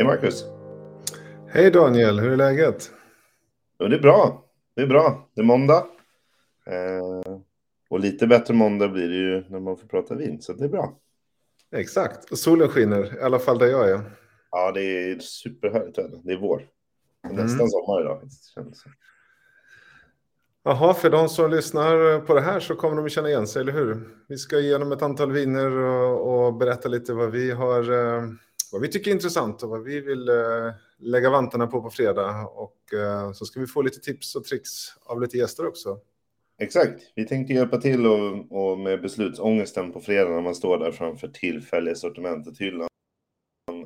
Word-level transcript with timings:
Hej 0.00 0.06
Marcus! 0.06 0.44
Hej 1.48 1.70
Daniel, 1.70 2.18
hur 2.18 2.32
är 2.32 2.36
läget? 2.36 2.90
Jo, 3.78 3.88
det 3.88 3.96
är 3.96 4.00
bra. 4.00 4.44
Det 4.76 4.82
är 4.82 4.86
bra. 4.86 5.28
Det 5.34 5.40
är 5.40 5.44
måndag. 5.44 5.86
Eh, 6.66 7.36
och 7.90 8.00
lite 8.00 8.26
bättre 8.26 8.54
måndag 8.54 8.88
blir 8.88 9.08
det 9.08 9.14
ju 9.14 9.44
när 9.48 9.60
man 9.60 9.76
får 9.76 9.86
prata 9.86 10.14
vin, 10.14 10.42
så 10.42 10.52
det 10.52 10.64
är 10.64 10.68
bra. 10.68 10.98
Exakt, 11.76 12.30
och 12.30 12.38
solen 12.38 12.68
skiner, 12.68 13.18
i 13.18 13.22
alla 13.22 13.38
fall 13.38 13.58
där 13.58 13.66
jag 13.66 13.90
är. 13.90 14.00
Ja, 14.50 14.72
det 14.72 14.80
är 14.80 15.18
superhärligt 15.18 15.98
väder. 15.98 16.20
Det 16.24 16.32
är 16.32 16.38
vår. 16.38 16.66
Mm. 17.24 17.36
Nästan 17.36 17.68
sommar 17.68 18.00
idag. 18.00 18.20
känns 18.54 18.70
det 18.70 18.76
som. 18.76 18.92
Jaha, 20.62 20.94
för 20.94 21.10
de 21.10 21.28
som 21.28 21.50
lyssnar 21.50 22.20
på 22.20 22.34
det 22.34 22.40
här 22.40 22.60
så 22.60 22.74
kommer 22.74 22.96
de 22.96 23.04
att 23.04 23.12
känna 23.12 23.28
igen 23.28 23.46
sig, 23.46 23.62
eller 23.62 23.72
hur? 23.72 24.08
Vi 24.28 24.36
ska 24.36 24.58
igenom 24.58 24.92
ett 24.92 25.02
antal 25.02 25.32
viner 25.32 25.76
och, 25.76 26.46
och 26.46 26.54
berätta 26.54 26.88
lite 26.88 27.12
vad 27.12 27.30
vi 27.30 27.50
har, 27.50 27.92
eh, 27.92 28.24
vad 28.72 28.82
vi 28.82 28.88
tycker 28.88 29.10
är 29.10 29.14
intressant 29.14 29.62
och 29.62 29.68
vad 29.68 29.82
vi 29.82 30.00
vill 30.00 30.28
eh, 30.28 30.72
lägga 30.98 31.30
vantarna 31.30 31.66
på 31.66 31.82
på 31.82 31.90
fredag. 31.90 32.46
Och 32.46 32.94
eh, 32.94 33.32
så 33.32 33.44
ska 33.44 33.60
vi 33.60 33.66
få 33.66 33.82
lite 33.82 34.00
tips 34.00 34.36
och 34.36 34.44
tricks 34.44 34.70
av 35.04 35.20
lite 35.20 35.36
gäster 35.38 35.66
också. 35.66 35.98
Exakt. 36.58 37.02
Vi 37.14 37.26
tänkte 37.26 37.54
hjälpa 37.54 37.80
till 37.80 38.06
och, 38.06 38.52
och 38.52 38.78
med 38.78 39.02
beslutsångesten 39.02 39.92
på 39.92 40.00
fredag 40.00 40.30
när 40.30 40.40
man 40.40 40.54
står 40.54 40.78
där 40.78 40.92
framför 40.92 41.28
tillfälliga 41.28 41.94
sortimentet-hyllan. 41.94 42.88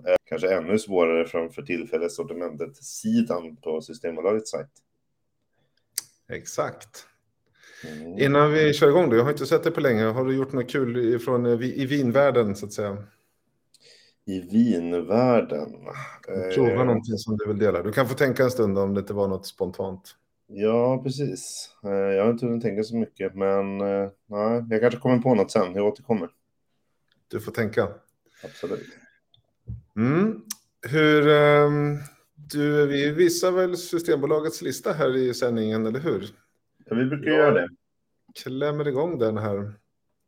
Eh, 0.06 0.14
Kanske 0.24 0.54
ännu 0.54 0.78
svårare 0.78 1.26
framför 1.26 1.62
tillfälliga 1.62 2.08
sortimentet-sidan 2.08 3.56
på 3.56 3.80
Systembolagets 3.80 4.50
sajt. 4.50 4.70
Exakt. 6.28 7.06
Mm. 7.84 8.18
Innan 8.18 8.52
vi 8.52 8.72
kör 8.72 8.88
igång 8.88 9.10
då, 9.10 9.16
jag 9.16 9.24
har 9.24 9.30
inte 9.30 9.46
sett 9.46 9.64
det 9.64 9.70
på 9.70 9.80
länge. 9.80 10.04
Har 10.04 10.24
du 10.24 10.36
gjort 10.36 10.52
något 10.52 10.70
kul 10.70 11.14
ifrån, 11.14 11.46
i 11.62 11.86
vinvärlden 11.86 12.56
så 12.56 12.66
att 12.66 12.72
säga? 12.72 13.04
I 14.26 14.40
vinvärlden. 14.40 15.72
Prova 16.54 16.70
Eh, 16.70 16.84
någonting 16.84 17.18
som 17.18 17.36
du 17.36 17.46
vill 17.46 17.58
dela. 17.58 17.82
Du 17.82 17.92
kan 17.92 18.08
få 18.08 18.14
tänka 18.14 18.42
en 18.44 18.50
stund 18.50 18.78
om 18.78 18.94
det 18.94 19.00
inte 19.00 19.12
var 19.14 19.28
något 19.28 19.46
spontant. 19.46 20.16
Ja, 20.46 21.00
precis. 21.02 21.70
Eh, 21.84 21.90
Jag 21.90 22.24
har 22.24 22.30
inte 22.30 22.46
hunnit 22.46 22.62
tänka 22.62 22.82
så 22.82 22.96
mycket, 22.96 23.34
men 23.34 23.80
eh, 23.80 24.10
nej, 24.26 24.64
jag 24.70 24.80
kanske 24.80 25.00
kommer 25.00 25.18
på 25.18 25.34
något 25.34 25.50
sen. 25.50 25.74
Jag 25.74 25.86
återkommer. 25.86 26.28
Du 27.28 27.40
får 27.40 27.52
tänka. 27.52 27.88
Absolut. 28.44 28.86
Mm. 29.96 30.40
Hur, 30.88 31.28
ehm, 31.28 31.96
du, 32.34 32.86
vi 32.86 33.10
visar 33.10 33.50
väl 33.50 33.76
Systembolagets 33.76 34.62
lista 34.62 34.92
här 34.92 35.16
i 35.16 35.34
sändningen, 35.34 35.86
eller 35.86 36.00
hur? 36.00 36.28
Ja, 36.86 36.96
vi 36.96 37.04
brukar 37.04 37.30
Ja. 37.30 37.36
göra 37.36 37.50
det. 37.54 37.68
Klämmer 38.44 38.88
igång 38.88 39.18
den 39.18 39.36
här. 39.38 39.72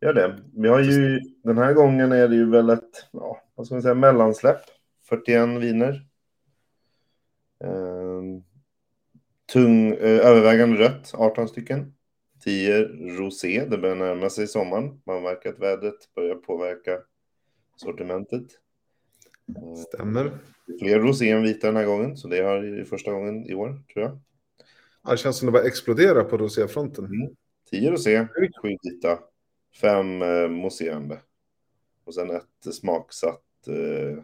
Gör 0.00 0.12
det. 0.12 0.38
Vi 0.54 0.68
har 0.68 0.80
ju, 0.80 1.20
den 1.42 1.58
här 1.58 1.72
gången 1.72 2.12
är 2.12 2.28
det 2.28 2.34
ju 2.34 2.50
väl 2.50 2.70
ett, 2.70 3.08
ja, 3.12 3.42
vad 3.54 3.66
ska 3.66 3.74
man 3.74 3.82
säga, 3.82 3.94
mellansläpp. 3.94 4.60
41 5.08 5.62
viner. 5.62 6.06
Eh, 7.64 8.22
tung, 9.52 9.92
eh, 9.92 10.26
övervägande 10.26 10.78
rött, 10.78 11.12
18 11.14 11.48
stycken. 11.48 11.92
10 12.44 12.82
rosé, 13.18 13.66
det 13.70 13.78
börjar 13.78 13.96
närma 13.96 14.30
sig 14.30 14.46
sommaren. 14.46 15.00
Man 15.06 15.22
märker 15.22 15.48
att 15.50 15.58
vädret 15.58 16.14
börjar 16.14 16.34
påverka 16.34 16.98
sortimentet. 17.76 18.46
Eh, 19.56 19.74
Stämmer. 19.74 20.38
Fler 20.80 21.00
rosé 21.00 21.30
än 21.30 21.42
vita 21.42 21.66
den 21.66 21.76
här 21.76 21.84
gången, 21.84 22.16
så 22.16 22.28
det 22.28 22.40
har 22.42 22.62
det 22.62 22.84
första 22.84 23.12
gången 23.12 23.46
i 23.46 23.54
år, 23.54 23.82
tror 23.92 24.04
jag. 24.04 24.18
Ja, 25.04 25.10
Det 25.10 25.16
känns 25.16 25.38
som 25.38 25.46
det 25.46 25.52
bara 25.52 25.62
exploderar 25.62 26.24
på 26.24 26.36
roséfronten. 26.36 27.04
Mm. 27.04 27.28
10 27.70 27.90
rosé, 27.90 28.28
7 28.62 28.76
vita, 28.82 29.18
5 29.80 30.22
eh, 30.22 30.48
mousserande. 30.48 31.18
Och 32.04 32.14
sen 32.14 32.30
ett 32.30 32.74
smaksatt, 32.74 33.42
eh, 33.68 34.22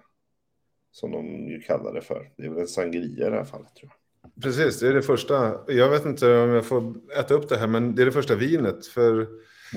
som 0.91 1.11
de 1.11 1.27
ju 1.49 1.61
kallar 1.61 1.95
det 1.95 2.01
för. 2.01 2.31
Det 2.37 2.45
är 2.45 2.49
väl 2.51 2.61
en 2.61 2.67
sangria 2.69 3.27
i 3.27 3.31
det 3.31 3.37
här 3.37 3.45
fallet, 3.45 3.75
tror 3.77 3.91
jag. 3.93 4.43
Precis, 4.43 4.81
det 4.81 4.89
är 4.89 4.95
det 4.95 5.03
första. 5.03 5.61
Jag 5.69 5.91
vet 5.91 6.05
inte 6.07 6.35
om 6.39 6.51
jag 6.51 6.67
får 6.67 6.95
äta 7.19 7.35
upp 7.35 7.49
det 7.49 7.57
här, 7.59 7.67
men 7.67 7.95
det 7.95 8.03
är 8.03 8.07
det 8.07 8.13
första 8.13 8.35
vinet. 8.35 8.87
För 8.87 9.27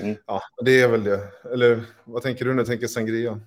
Mm. 0.02 0.16
ja, 0.26 0.40
det 0.64 0.80
är 0.80 0.88
väl 0.88 1.04
det. 1.04 1.20
Eller 1.52 1.82
vad 2.04 2.22
tänker 2.22 2.44
du 2.44 2.50
när 2.54 2.62
du 2.62 2.66
tänker 2.66 2.86
sangria? 2.86 3.40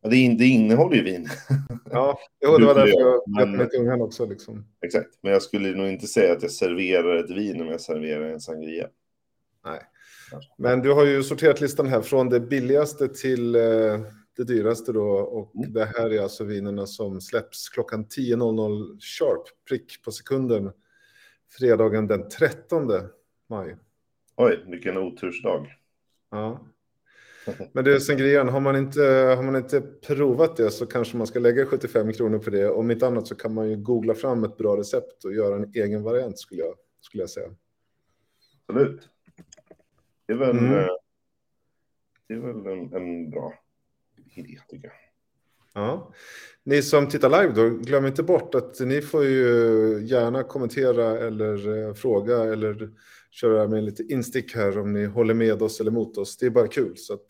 Ja, 0.00 0.08
det, 0.10 0.16
in, 0.16 0.38
det 0.38 0.44
innehåller 0.44 0.96
ju 0.96 1.02
vin, 1.04 1.28
Ja, 1.90 2.18
jo, 2.44 2.58
det 2.58 2.66
var 2.66 2.74
därför 2.74 3.00
jag 3.00 3.22
Men- 3.26 3.42
öppnade 3.42 3.70
tungan 3.70 4.00
också. 4.02 4.26
Liksom. 4.26 4.64
exakt. 4.84 5.08
Men 5.22 5.32
jag 5.32 5.42
skulle 5.42 5.76
nog 5.76 5.88
inte 5.88 6.06
säga 6.06 6.32
att 6.32 6.42
jag 6.42 6.50
serverar 6.50 7.16
ett 7.16 7.30
vin 7.30 7.60
om 7.62 7.68
jag 7.68 7.80
serverar 7.80 8.30
en 8.30 8.40
sangria. 8.40 8.88
Nej. 9.64 9.80
Men 10.58 10.82
du 10.82 10.92
har 10.92 11.04
ju 11.06 11.22
sorterat 11.22 11.60
listan 11.60 11.86
här 11.86 12.00
från 12.00 12.28
det 12.28 12.40
billigaste 12.40 13.08
till 13.08 13.54
eh, 13.54 14.00
det 14.36 14.44
dyraste 14.44 14.92
då. 14.92 15.08
Och 15.10 15.54
Mm. 15.56 15.72
det 15.72 15.84
här 15.84 16.10
är 16.12 16.22
alltså 16.22 16.44
vinerna 16.44 16.86
som 16.86 17.20
släpps 17.20 17.68
klockan 17.68 18.04
10.00 18.06 19.00
sharp, 19.00 19.42
prick 19.68 20.02
på 20.04 20.12
sekunden. 20.12 20.72
Fredagen 21.58 22.06
den 22.06 22.28
13 22.28 22.90
maj. 23.50 23.76
Oj, 24.36 24.64
vilken 24.68 24.96
otursdag. 24.96 25.66
Ja. 26.30 26.66
Men 27.72 27.84
det 27.84 27.94
är 27.94 27.98
sangrian, 27.98 28.48
har 28.48 28.60
man, 28.60 28.76
inte, 28.76 29.02
har 29.36 29.42
man 29.42 29.56
inte 29.56 29.80
provat 29.80 30.56
det 30.56 30.70
så 30.70 30.86
kanske 30.86 31.16
man 31.16 31.26
ska 31.26 31.38
lägga 31.38 31.66
75 31.66 32.12
kronor 32.12 32.38
på 32.38 32.50
det. 32.50 32.70
Om 32.70 32.90
inte 32.90 33.06
annat 33.06 33.26
så 33.26 33.34
kan 33.34 33.54
man 33.54 33.70
ju 33.70 33.76
googla 33.76 34.14
fram 34.14 34.44
ett 34.44 34.56
bra 34.56 34.76
recept 34.76 35.24
och 35.24 35.34
göra 35.34 35.56
en 35.56 35.70
egen 35.74 36.02
variant 36.02 36.38
skulle 36.38 36.60
jag, 36.60 36.74
skulle 37.00 37.22
jag 37.22 37.30
säga. 37.30 37.48
Absolut. 38.66 39.08
Det 40.26 40.32
är 40.32 40.36
väl, 40.36 40.58
Mm. 40.58 40.72
eh, 40.74 40.86
det 42.28 42.34
är 42.34 42.38
väl 42.38 42.66
en, 42.66 42.92
en 42.94 43.30
bra 43.30 43.54
idé, 44.34 44.58
tycker 44.68 44.88
jag. 44.88 44.96
Ja. 45.74 46.12
Ni 46.64 46.82
som 46.82 47.08
tittar 47.08 47.42
live 47.42 47.52
då, 47.54 47.68
glöm 47.78 48.06
inte 48.06 48.22
bort 48.22 48.54
att 48.54 48.80
ni 48.80 49.02
får 49.02 49.24
ju 49.24 50.00
gärna 50.04 50.42
kommentera 50.42 51.18
eller 51.18 51.78
eh, 51.88 51.94
fråga 51.94 52.36
eller 52.42 52.90
köra 53.30 53.68
med 53.68 53.84
lite 53.84 54.02
instick 54.02 54.54
här 54.54 54.78
om 54.78 54.92
ni 54.92 55.04
håller 55.04 55.34
med 55.34 55.62
oss 55.62 55.80
eller 55.80 55.90
mot 55.90 56.18
oss. 56.18 56.36
Det 56.36 56.46
är 56.46 56.50
bara 56.50 56.68
kul. 56.68 56.96
Så 56.96 57.14
att, 57.14 57.26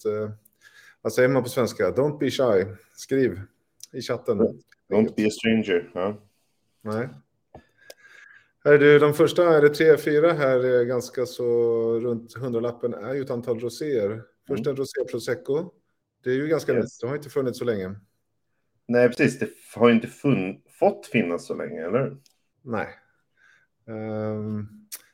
vad 1.03 1.13
säger 1.13 1.29
man 1.29 1.43
på 1.43 1.49
svenska? 1.49 1.91
Don't 1.91 2.19
be 2.19 2.31
shy. 2.31 2.65
Skriv 2.97 3.41
i 3.93 4.01
chatten. 4.03 4.39
Don't 4.89 5.15
be 5.17 5.27
a 5.27 5.31
stranger. 5.31 5.91
Ja. 5.95 6.23
Nej. 6.83 7.09
Här 8.65 8.79
du, 8.79 8.99
de 8.99 9.15
första 9.15 9.57
är 9.57 9.63
det 9.63 9.69
tre, 9.69 9.97
fyra 9.97 10.33
här 10.33 10.65
är 10.65 10.85
ganska 10.85 11.27
så 11.27 11.45
runt 12.01 12.35
hundralappen 12.35 12.95
är 12.95 13.15
ju 13.15 13.21
ett 13.23 13.31
antal 13.31 13.61
roséer. 13.61 14.23
Först 14.49 14.67
en 14.67 14.77
rosé 14.77 15.05
prosecco. 15.11 15.71
Det 16.25 16.31
är 16.31 16.35
ju 16.35 16.49
ganska 16.49 16.73
Yes. 16.73 16.83
nytt, 16.85 17.01
det 17.01 17.07
har 17.07 17.17
inte 17.17 17.31
funnits 17.31 17.59
så 17.59 17.65
länge. 17.65 17.95
Nej, 18.89 19.09
precis. 19.09 19.39
Det 19.39 19.49
har 19.77 19.91
inte 19.91 20.09
fått 20.79 21.07
finnas 21.07 21.47
så 21.47 21.55
länge, 21.55 21.87
eller? 21.87 22.17
Nej. 22.63 22.89
Um, 23.87 24.69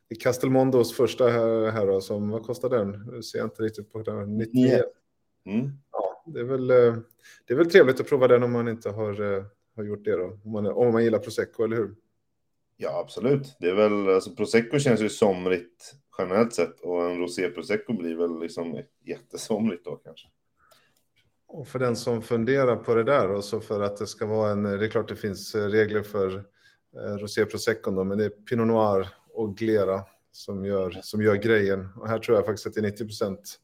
det 0.09 0.15
är 0.15 0.21
Castelmondos 0.21 0.97
första 0.97 1.29
här, 1.29 1.71
här 1.71 1.87
då, 1.87 2.01
som, 2.01 2.31
vad 2.31 2.43
kostar 2.43 2.69
den? 2.69 3.05
Nu 3.13 3.23
ser 3.23 3.39
jag 3.39 3.47
inte 3.47 3.63
riktigt 3.63 3.93
på 3.93 4.03
den. 4.03 4.37
99. 4.39 4.83
Mm. 5.47 5.71
Ja, 5.93 6.25
det 6.27 6.41
är, 6.41 6.45
väl, 6.45 6.71
eh, 6.71 6.97
det 7.47 7.53
är 7.53 7.57
väl 7.57 7.71
trevligt 7.71 8.01
att 8.01 8.09
prova 8.09 8.29
den 8.29 8.43
om 8.43 8.53
man 8.53 8.69
inte 8.69 8.91
har, 8.91 9.37
eh, 9.37 9.45
har 9.77 9.85
gjort 9.85 10.05
det 10.05 10.17
då. 10.17 10.41
Om 10.45 10.53
man, 10.53 10.67
om 10.67 10.93
man 10.93 11.05
gillar 11.05 11.19
prosecco, 11.19 11.65
eller 11.65 11.77
hur? 11.77 11.95
Ja, 12.83 13.01
absolut. 13.01 13.57
Det 13.59 13.71
är 13.71 13.75
väl, 13.75 14.15
alltså 14.15 14.35
prosecco 14.35 14.79
känns 14.79 15.01
ju 15.01 15.09
somrigt 15.09 15.95
generellt 16.19 16.55
sett 16.55 16.81
och 16.81 17.11
en 17.11 17.19
rosé 17.19 17.51
prosecco 17.51 17.93
blir 17.93 18.17
väl 18.17 18.41
liksom 18.41 18.83
jättesomrigt 19.05 19.85
då 19.85 19.97
kanske. 19.97 20.29
Och 21.47 21.69
för 21.69 21.79
den 21.79 21.97
som 21.97 22.23
funderar 22.23 22.77
på 22.77 22.95
det 22.95 23.05
där 23.05 23.31
och 23.31 23.45
så 23.45 23.61
för 23.61 23.81
att 23.81 23.97
det 23.97 24.07
ska 24.07 24.27
vara 24.27 24.51
en, 24.51 24.63
det 24.63 24.87
är 24.87 24.89
klart 24.89 25.09
det 25.09 25.17
finns 25.17 25.55
regler 25.55 26.03
för 26.03 26.37
eh, 26.97 27.17
rosé 27.17 27.45
prosecco 27.45 27.91
då, 27.91 28.05
men 28.05 28.19
det 28.19 28.25
är 28.25 28.31
pinot 28.31 28.67
noir 28.67 29.09
och 29.29 29.57
glera 29.57 30.03
som 30.33 30.65
gör, 30.65 31.01
som 31.03 31.23
gör 31.23 31.35
grejen. 31.35 31.89
Och 31.97 32.09
här 32.09 32.19
tror 32.19 32.37
jag 32.37 32.47
faktiskt 32.47 32.67
att 32.67 32.75
det 32.75 32.81
är 32.81 32.91
90 32.91 33.05
procent 33.05 33.61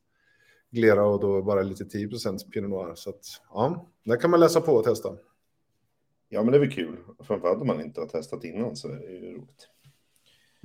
glera 0.71 1.05
och 1.07 1.21
då 1.21 1.43
bara 1.43 1.63
lite 1.63 1.85
10 1.85 2.09
procent 2.09 2.53
pinot 2.53 2.71
noir. 2.71 2.95
Så 2.95 3.11
att 3.11 3.25
ja, 3.51 3.91
där 4.05 4.17
kan 4.17 4.31
man 4.31 4.41
läsa 4.41 4.61
på 4.61 4.73
och 4.73 4.85
testa. 4.85 5.09
Ja, 6.29 6.43
men 6.43 6.53
det 6.53 6.59
är 6.59 6.61
väl 6.61 6.73
kul. 6.73 6.97
Framförallt 7.25 7.61
om 7.61 7.67
man 7.67 7.81
inte 7.81 8.01
har 8.01 8.09
testat 8.09 8.45
innan 8.45 8.77
så 8.77 8.89
är 8.89 8.97
det 8.97 9.13
ju 9.13 9.33
roligt. 9.33 9.69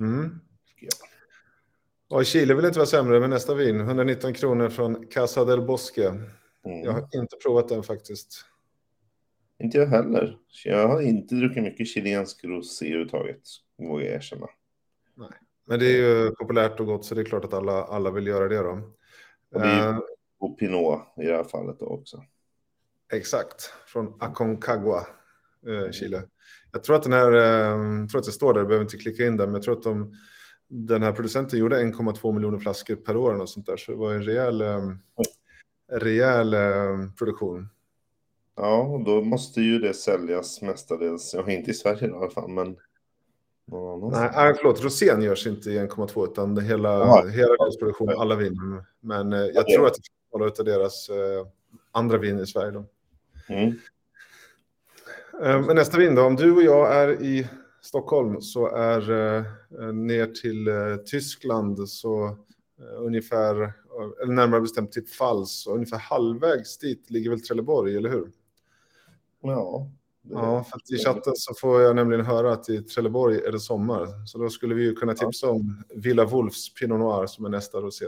Mm. 0.00 0.40
Ja. 0.80 0.90
Och 2.16 2.26
Chile 2.26 2.54
vill 2.54 2.64
inte 2.64 2.78
vara 2.78 2.86
sämre 2.86 3.20
med 3.20 3.30
nästa 3.30 3.54
vin. 3.54 3.80
119 3.80 4.34
kronor 4.34 4.68
från 4.68 5.06
Casa 5.06 5.44
del 5.44 5.60
Bosque. 5.60 6.08
Mm. 6.64 6.84
Jag 6.84 6.92
har 6.92 7.00
inte 7.00 7.36
provat 7.42 7.68
den 7.68 7.82
faktiskt. 7.82 8.46
Inte 9.58 9.78
jag 9.78 9.86
heller. 9.86 10.38
Jag 10.64 10.88
har 10.88 11.00
inte 11.00 11.34
druckit 11.34 11.62
mycket 11.62 11.88
chilensk 11.88 12.44
rosé 12.44 12.86
överhuvudtaget, 12.86 13.42
vågar 13.78 14.06
jag 14.06 14.14
erkänna. 14.14 14.46
Men 15.64 15.78
det 15.78 15.86
är 15.86 15.96
ju 15.96 16.30
populärt 16.30 16.80
och 16.80 16.86
gott 16.86 17.04
så 17.04 17.14
det 17.14 17.20
är 17.20 17.24
klart 17.24 17.44
att 17.44 17.54
alla, 17.54 17.84
alla 17.84 18.10
vill 18.10 18.26
göra 18.26 18.48
det 18.48 18.56
då. 18.56 18.92
Och 19.50 19.60
det 19.60 19.66
är 19.66 19.88
Eh, 19.88 19.94
ju 19.94 20.00
och 20.38 20.58
Pinot 20.58 21.00
i 21.16 21.26
det 21.26 21.36
här 21.36 21.44
fallet 21.44 21.82
också. 21.82 22.24
Exakt, 23.12 23.62
från 23.86 24.16
Aconcagua, 24.20 25.06
Chile. 25.92 26.22
Jag 26.72 26.84
tror 26.84 26.96
att 26.96 27.02
den 27.02 27.12
här, 27.12 27.32
eh, 27.32 28.00
jag 28.00 28.10
tror 28.10 28.18
att 28.18 28.26
det 28.26 28.32
står 28.32 28.52
där, 28.54 28.60
jag 28.60 28.68
behöver 28.68 28.84
inte 28.84 28.96
klicka 28.96 29.26
in 29.26 29.36
där, 29.36 29.46
men 29.46 29.54
jag 29.54 29.62
tror 29.62 29.76
att 29.76 29.82
de, 29.82 30.12
den 30.68 31.02
här 31.02 31.12
producenten 31.12 31.58
gjorde 31.58 31.82
1,2 31.82 32.32
miljoner 32.32 32.58
flaskor 32.58 32.96
per 32.96 33.16
år 33.16 33.40
och 33.40 33.48
sånt 33.48 33.66
där, 33.66 33.76
så 33.76 33.92
det 33.92 33.98
var 33.98 34.14
en 34.14 34.22
rejäl, 34.22 34.60
eh, 34.60 34.90
rejäl 35.92 36.54
eh, 36.54 37.10
produktion. 37.18 37.68
Ja, 38.56 38.82
och 38.82 39.04
då 39.04 39.22
måste 39.22 39.60
ju 39.60 39.78
det 39.78 39.94
säljas 39.94 40.62
mestadels, 40.62 41.34
ja 41.34 41.50
inte 41.50 41.70
i 41.70 41.74
Sverige 41.74 42.08
i 42.08 42.12
alla 42.12 42.30
fall, 42.30 42.48
men 42.48 42.76
Nej, 44.12 44.54
förlåt, 44.56 44.84
rosén 44.84 45.22
görs 45.22 45.46
inte 45.46 45.70
i 45.70 45.78
1,2 45.78 46.24
utan 46.32 46.58
hela, 46.58 46.88
ja. 46.88 47.26
hela 47.26 47.56
deras 47.56 47.78
produktion, 47.78 48.08
alla 48.08 48.36
viner. 48.36 48.84
Men 49.00 49.32
eh, 49.32 49.38
jag 49.40 49.68
tror 49.68 49.86
att 49.86 49.94
det 49.94 50.36
är 50.36 50.38
några 50.38 50.52
av 50.58 50.64
deras 50.64 51.08
eh, 51.08 51.46
andra 51.92 52.18
vin 52.18 52.38
i 52.38 52.46
Sverige. 52.46 52.70
Då. 52.70 52.84
Mm. 53.48 53.78
Eh, 55.40 55.66
men 55.66 55.76
nästa 55.76 55.98
vin 55.98 56.14
då, 56.14 56.22
om 56.22 56.36
du 56.36 56.52
och 56.52 56.62
jag 56.62 56.96
är 56.96 57.22
i 57.22 57.48
Stockholm 57.80 58.40
så 58.40 58.66
är 58.66 59.10
eh, 59.10 59.92
ner 59.92 60.26
till 60.26 60.68
eh, 60.68 60.96
Tyskland 60.96 61.88
så 61.88 62.36
ungefär, 62.98 63.72
eller 64.22 64.32
närmare 64.32 64.60
bestämt 64.60 64.92
till 64.92 65.06
Fals, 65.06 65.66
och 65.66 65.74
ungefär 65.74 65.98
halvvägs 65.98 66.78
dit 66.78 67.10
ligger 67.10 67.30
väl 67.30 67.40
Trelleborg, 67.40 67.96
eller 67.96 68.10
hur? 68.10 68.32
Ja, 69.42 69.90
Ja, 70.30 70.64
för 70.64 70.76
att 70.76 70.90
i 70.90 70.98
chatten 70.98 71.32
så 71.36 71.54
får 71.54 71.80
jag 71.82 71.96
nämligen 71.96 72.24
höra 72.24 72.52
att 72.52 72.68
i 72.68 72.82
Trelleborg 72.82 73.36
är 73.36 73.52
det 73.52 73.60
sommar. 73.60 74.26
Så 74.26 74.38
då 74.38 74.50
skulle 74.50 74.74
vi 74.74 74.82
ju 74.82 74.94
kunna 74.94 75.14
tipsa 75.14 75.50
om 75.50 75.84
Villa 75.94 76.24
Wolfs 76.24 76.74
Pinot 76.74 76.98
Noir 76.98 77.26
som 77.26 77.44
är 77.44 77.48
nästa 77.48 77.78
rosé. 77.78 78.06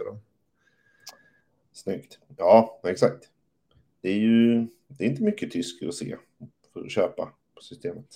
Snyggt. 1.73 2.19
Ja, 2.37 2.81
exakt. 2.85 3.29
Det 4.01 4.09
är 4.09 4.19
ju 4.19 4.67
det 4.89 5.05
är 5.05 5.09
inte 5.09 5.23
mycket 5.23 5.51
tysk 5.51 5.83
rosé 5.83 6.17
för 6.75 6.81
att 6.81 6.91
köpa 6.91 7.33
på 7.55 7.63
systemet. 7.63 8.07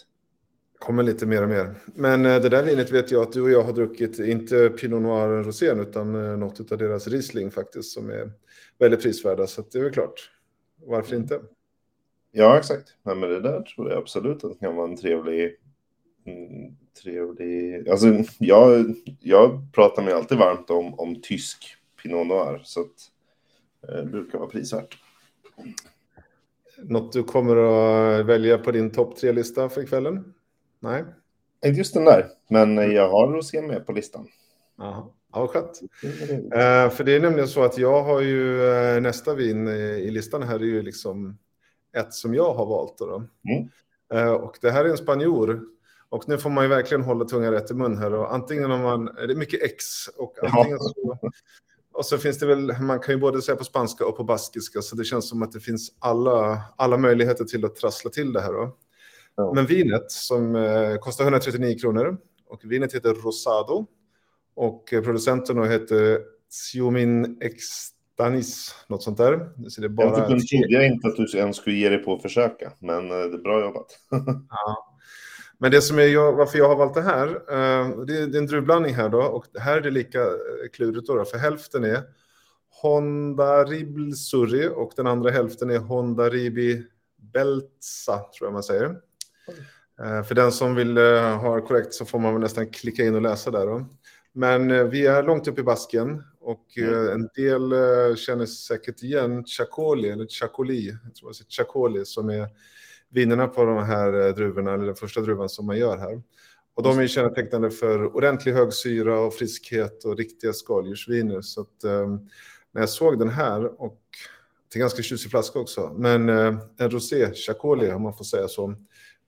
Kommer 0.78 1.02
lite 1.02 1.26
mer 1.26 1.42
och 1.42 1.48
mer. 1.48 1.74
Men 1.94 2.26
eh, 2.26 2.40
det 2.40 2.48
där 2.48 2.62
vinet 2.62 2.90
vet 2.90 3.10
jag 3.10 3.22
att 3.22 3.32
du 3.32 3.42
och 3.42 3.50
jag 3.50 3.62
har 3.62 3.72
druckit, 3.72 4.18
inte 4.18 4.68
Pinot 4.68 5.02
Noir 5.02 5.42
rosén 5.42 5.80
utan 5.80 6.14
eh, 6.14 6.36
något 6.36 6.72
av 6.72 6.78
deras 6.78 7.08
Riesling 7.08 7.50
faktiskt 7.50 7.92
som 7.92 8.10
är 8.10 8.32
väldigt 8.78 9.02
prisvärda. 9.02 9.46
Så 9.46 9.62
det 9.72 9.78
är 9.78 9.82
väl 9.82 9.92
klart. 9.92 10.30
Varför 10.86 11.16
inte? 11.16 11.40
Ja, 12.30 12.58
exakt. 12.58 12.96
Nej, 13.02 13.16
men 13.16 13.30
det 13.30 13.40
där 13.40 13.62
tror 13.62 13.90
jag 13.90 13.98
absolut 13.98 14.44
att 14.44 14.52
det 14.52 14.66
kan 14.66 14.76
vara 14.76 14.88
en 14.88 14.96
trevlig... 14.96 15.56
Mm, 16.26 16.76
trevlig... 17.02 17.88
Alltså, 17.88 18.06
jag, 18.38 18.94
jag 19.20 19.68
pratar 19.72 20.02
mig 20.02 20.12
alltid 20.12 20.38
varmt 20.38 20.70
om, 20.70 20.94
om 20.94 21.22
tysk 21.22 21.76
Pinot 22.02 22.26
Noir, 22.26 22.60
så 22.64 22.80
att, 22.80 23.10
eh, 23.88 24.04
det 24.04 24.10
brukar 24.10 24.38
vara 24.38 24.48
prisvärt. 24.48 24.98
Något 26.82 27.12
du 27.12 27.22
kommer 27.22 27.56
att 27.56 28.26
välja 28.26 28.58
på 28.58 28.70
din 28.70 28.90
topp 28.90 29.16
tre-lista 29.16 29.68
för 29.68 29.84
kvällen? 29.84 30.34
Nej? 30.80 31.04
Inte 31.66 31.78
just 31.78 31.94
den 31.94 32.04
där, 32.04 32.26
men 32.48 32.76
jag 32.76 33.08
har 33.08 33.32
rosé 33.32 33.62
med 33.62 33.86
på 33.86 33.92
listan. 33.92 34.28
Aha. 34.78 35.14
Ja, 35.32 35.46
skönt. 35.46 35.80
Uh, 36.04 36.90
för 36.90 37.04
det 37.04 37.16
är 37.16 37.20
nämligen 37.20 37.48
så 37.48 37.62
att 37.64 37.78
jag 37.78 38.02
har 38.02 38.20
ju 38.20 38.60
uh, 38.60 39.00
nästa 39.00 39.34
vin 39.34 39.68
i 39.68 40.10
listan 40.10 40.42
här 40.42 40.54
är 40.54 40.64
ju 40.64 40.82
liksom 40.82 41.38
ett 41.96 42.12
som 42.12 42.34
jag 42.34 42.54
har 42.54 42.66
valt. 42.66 42.98
Då. 42.98 43.22
Mm. 43.48 44.34
Och 44.34 44.58
det 44.60 44.70
här 44.70 44.84
är 44.84 44.88
en 44.88 44.96
spanjor. 44.96 45.62
Och 46.08 46.28
nu 46.28 46.38
får 46.38 46.50
man 46.50 46.64
ju 46.64 46.68
verkligen 46.68 47.02
hålla 47.02 47.24
tungan 47.24 47.52
rätt 47.52 47.70
i 47.70 47.74
mun 47.74 47.98
här. 47.98 48.14
Och 48.14 48.34
antingen 48.34 48.70
om 48.70 48.80
man, 48.80 49.04
det 49.04 49.32
är 49.32 49.34
mycket 49.34 49.62
X 49.62 49.84
och 50.16 50.34
antingen 50.42 50.78
så, 50.78 51.18
och 51.98 52.06
så 52.06 52.18
finns 52.18 52.38
det 52.38 52.46
väl, 52.46 52.72
man 52.80 53.00
kan 53.00 53.14
ju 53.14 53.20
både 53.20 53.42
säga 53.42 53.56
på 53.56 53.64
spanska 53.64 54.06
och 54.06 54.16
på 54.16 54.24
baskiska, 54.24 54.82
så 54.82 54.96
det 54.96 55.04
känns 55.04 55.28
som 55.28 55.42
att 55.42 55.52
det 55.52 55.60
finns 55.60 55.92
alla, 55.98 56.62
alla 56.76 56.96
möjligheter 56.96 57.44
till 57.44 57.64
att 57.64 57.76
trassla 57.76 58.10
till 58.10 58.32
det 58.32 58.40
här. 58.40 58.52
Då. 58.52 58.76
Ja. 59.36 59.52
Men 59.54 59.66
vinet 59.66 60.10
som 60.10 60.56
eh, 60.56 60.96
kostar 60.96 61.24
139 61.24 61.78
kronor 61.78 62.18
och 62.48 62.60
vinet 62.64 62.94
heter 62.94 63.14
Rosado 63.14 63.86
och 64.54 64.88
producenten 64.88 65.70
heter 65.70 66.20
Xiumin 66.50 67.38
X 67.40 67.64
Danis, 68.18 68.74
något 68.88 69.02
sånt 69.02 69.18
där. 69.18 69.50
Så 69.68 69.80
det 69.80 69.88
bara... 69.88 70.06
Jag 70.06 70.16
trodde 70.16 70.86
inte 70.86 71.08
att 71.08 71.16
du 71.16 71.38
ens 71.38 71.56
skulle 71.56 71.76
ge 71.76 71.88
dig 71.88 71.98
på 71.98 72.14
att 72.14 72.22
försöka, 72.22 72.72
men 72.78 73.10
eh, 73.10 73.16
det 73.16 73.36
är 73.36 73.42
bra 73.42 73.60
jobbat. 73.60 73.98
ja. 74.50 74.87
Men 75.58 75.70
det 75.70 75.82
som 75.82 75.98
är 75.98 76.02
jag, 76.02 76.32
varför 76.32 76.58
jag 76.58 76.68
har 76.68 76.76
valt 76.76 76.94
det 76.94 77.02
här, 77.02 77.28
uh, 77.28 78.04
det, 78.04 78.18
är, 78.18 78.36
en 78.36 78.46
druvblandning 78.46 78.94
här 78.94 79.08
då, 79.08 79.22
och 79.22 79.44
här 79.58 79.76
är 79.76 79.80
det 79.80 79.90
lika 79.90 80.22
eh, 80.22 80.28
klurigt 80.72 81.06
då, 81.06 81.14
då 81.14 81.24
för 81.24 81.38
hälften 81.38 81.84
är 81.84 82.02
Honda 82.82 83.64
Ribl 83.64 84.12
Surri 84.12 84.68
och 84.74 84.92
den 84.96 85.06
andra 85.06 85.30
hälften 85.30 85.70
är 85.70 85.78
Honda 85.78 86.28
Ribi 86.28 86.82
Beltsa, 87.32 88.18
tror 88.18 88.46
jag 88.46 88.52
man 88.52 88.62
säger. 88.62 88.86
Uh, 90.00 90.22
för 90.22 90.34
den 90.34 90.52
som 90.52 90.74
vill 90.74 90.96
ha 90.96 91.60
korrekt 91.60 91.94
så 91.94 92.04
får 92.04 92.18
man 92.18 92.32
väl 92.32 92.42
nästan 92.42 92.70
klicka 92.70 93.04
in 93.04 93.14
och 93.14 93.22
läsa 93.22 93.50
där 93.50 93.66
då. 93.66 93.86
Men 94.32 94.90
vi 94.90 95.06
är 95.06 95.22
långt 95.22 95.48
upp 95.48 95.58
i 95.58 95.62
basken 95.62 96.22
och 96.48 96.78
mm. 96.78 97.06
Eh, 97.06 97.12
en 97.12 97.28
del 97.34 97.72
eh, 97.72 98.16
känner 98.16 98.46
säkert 98.46 99.02
igen 99.02 99.44
Chacoli, 99.44 100.08
eller 100.08 100.26
Chacoli, 100.26 100.98
jag 101.04 101.14
tror 101.14 101.28
det 101.28 101.54
Chacoli, 101.54 102.04
som 102.04 102.30
är 102.30 102.48
vinerna 103.10 103.48
på 103.48 103.64
de 103.64 103.84
här 103.84 104.26
eh, 104.26 104.34
druvorna, 104.34 104.74
eller 104.74 104.86
den 104.86 104.96
första 104.96 105.20
druvan 105.20 105.48
som 105.48 105.66
man 105.66 105.78
gör 105.78 105.98
här. 105.98 106.22
Och 106.74 106.82
de 106.82 106.98
är 106.98 107.06
kännetecknande 107.06 107.70
för 107.70 108.16
ordentlig 108.16 108.52
hög 108.52 108.72
syra 108.72 109.20
och 109.20 109.34
friskhet 109.34 110.04
och 110.04 110.16
riktiga 110.16 110.52
skaldjursviner. 110.52 111.40
Så 111.40 111.60
att, 111.60 111.84
eh, 111.84 112.08
när 112.72 112.82
jag 112.82 112.88
såg 112.88 113.18
den 113.18 113.28
här, 113.28 113.82
och 113.82 114.00
till 114.72 114.80
ganska 114.80 115.02
tjusig 115.02 115.30
flaska 115.30 115.58
också, 115.58 115.94
men 115.96 116.28
eh, 116.28 116.58
en 116.78 116.90
rosé, 116.90 117.34
Chacoli 117.34 117.92
om 117.92 118.02
man 118.02 118.16
får 118.16 118.24
säga 118.24 118.48
så, 118.48 118.70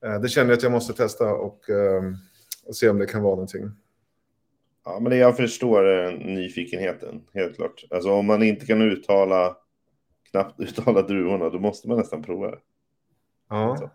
eh, 0.05 0.21
det 0.21 0.29
känner 0.29 0.49
jag 0.49 0.57
att 0.57 0.63
jag 0.63 0.71
måste 0.71 0.93
testa 0.93 1.33
och, 1.33 1.69
ehm, 1.69 2.15
och 2.65 2.75
se 2.75 2.89
om 2.89 2.99
det 2.99 3.05
kan 3.05 3.21
vara 3.23 3.35
någonting. 3.35 3.71
Ja, 4.85 4.99
men 5.01 5.17
jag 5.17 5.37
förstår 5.37 6.05
eh, 6.05 6.11
nyfikenheten, 6.11 7.21
helt 7.33 7.55
klart. 7.55 7.83
Alltså 7.89 8.11
om 8.11 8.25
man 8.25 8.43
inte 8.43 8.65
kan 8.65 8.81
uttala, 8.81 9.57
knappt 10.31 10.59
uttala 10.59 11.01
druvorna, 11.01 11.49
då 11.49 11.59
måste 11.59 11.87
man 11.87 11.97
nästan 11.97 12.23
prova 12.23 12.51
det. 12.51 12.57
Ja. 13.51 13.91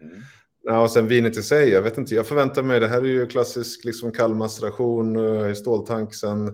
Mm. 0.00 0.22
Ja, 0.62 0.82
och 0.82 0.90
sen 0.90 1.08
vinet 1.08 1.36
i 1.36 1.42
sig, 1.42 1.68
jag 1.68 1.82
vet 1.82 1.98
inte, 1.98 2.14
jag 2.14 2.26
förväntar 2.26 2.62
mig, 2.62 2.80
det 2.80 2.88
här 2.88 2.98
är 2.98 3.06
ju 3.06 3.26
klassisk 3.26 3.84
liksom 3.84 4.12
kallmastration 4.12 5.16
uh, 5.16 5.50
i 5.50 5.54
ståltank 5.54 6.14
sen, 6.14 6.48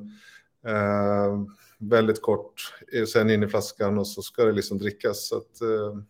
uh, 0.69 1.47
väldigt 1.79 2.23
kort, 2.23 2.75
sen 3.13 3.31
in 3.31 3.43
i 3.43 3.49
flaskan 3.49 3.99
och 3.99 4.07
så 4.07 4.23
ska 4.23 4.45
det 4.45 4.53
liksom 4.53 4.79
drickas. 4.79 5.29
Så 5.29 5.37
att, 5.37 5.63
uh, 5.63 6.03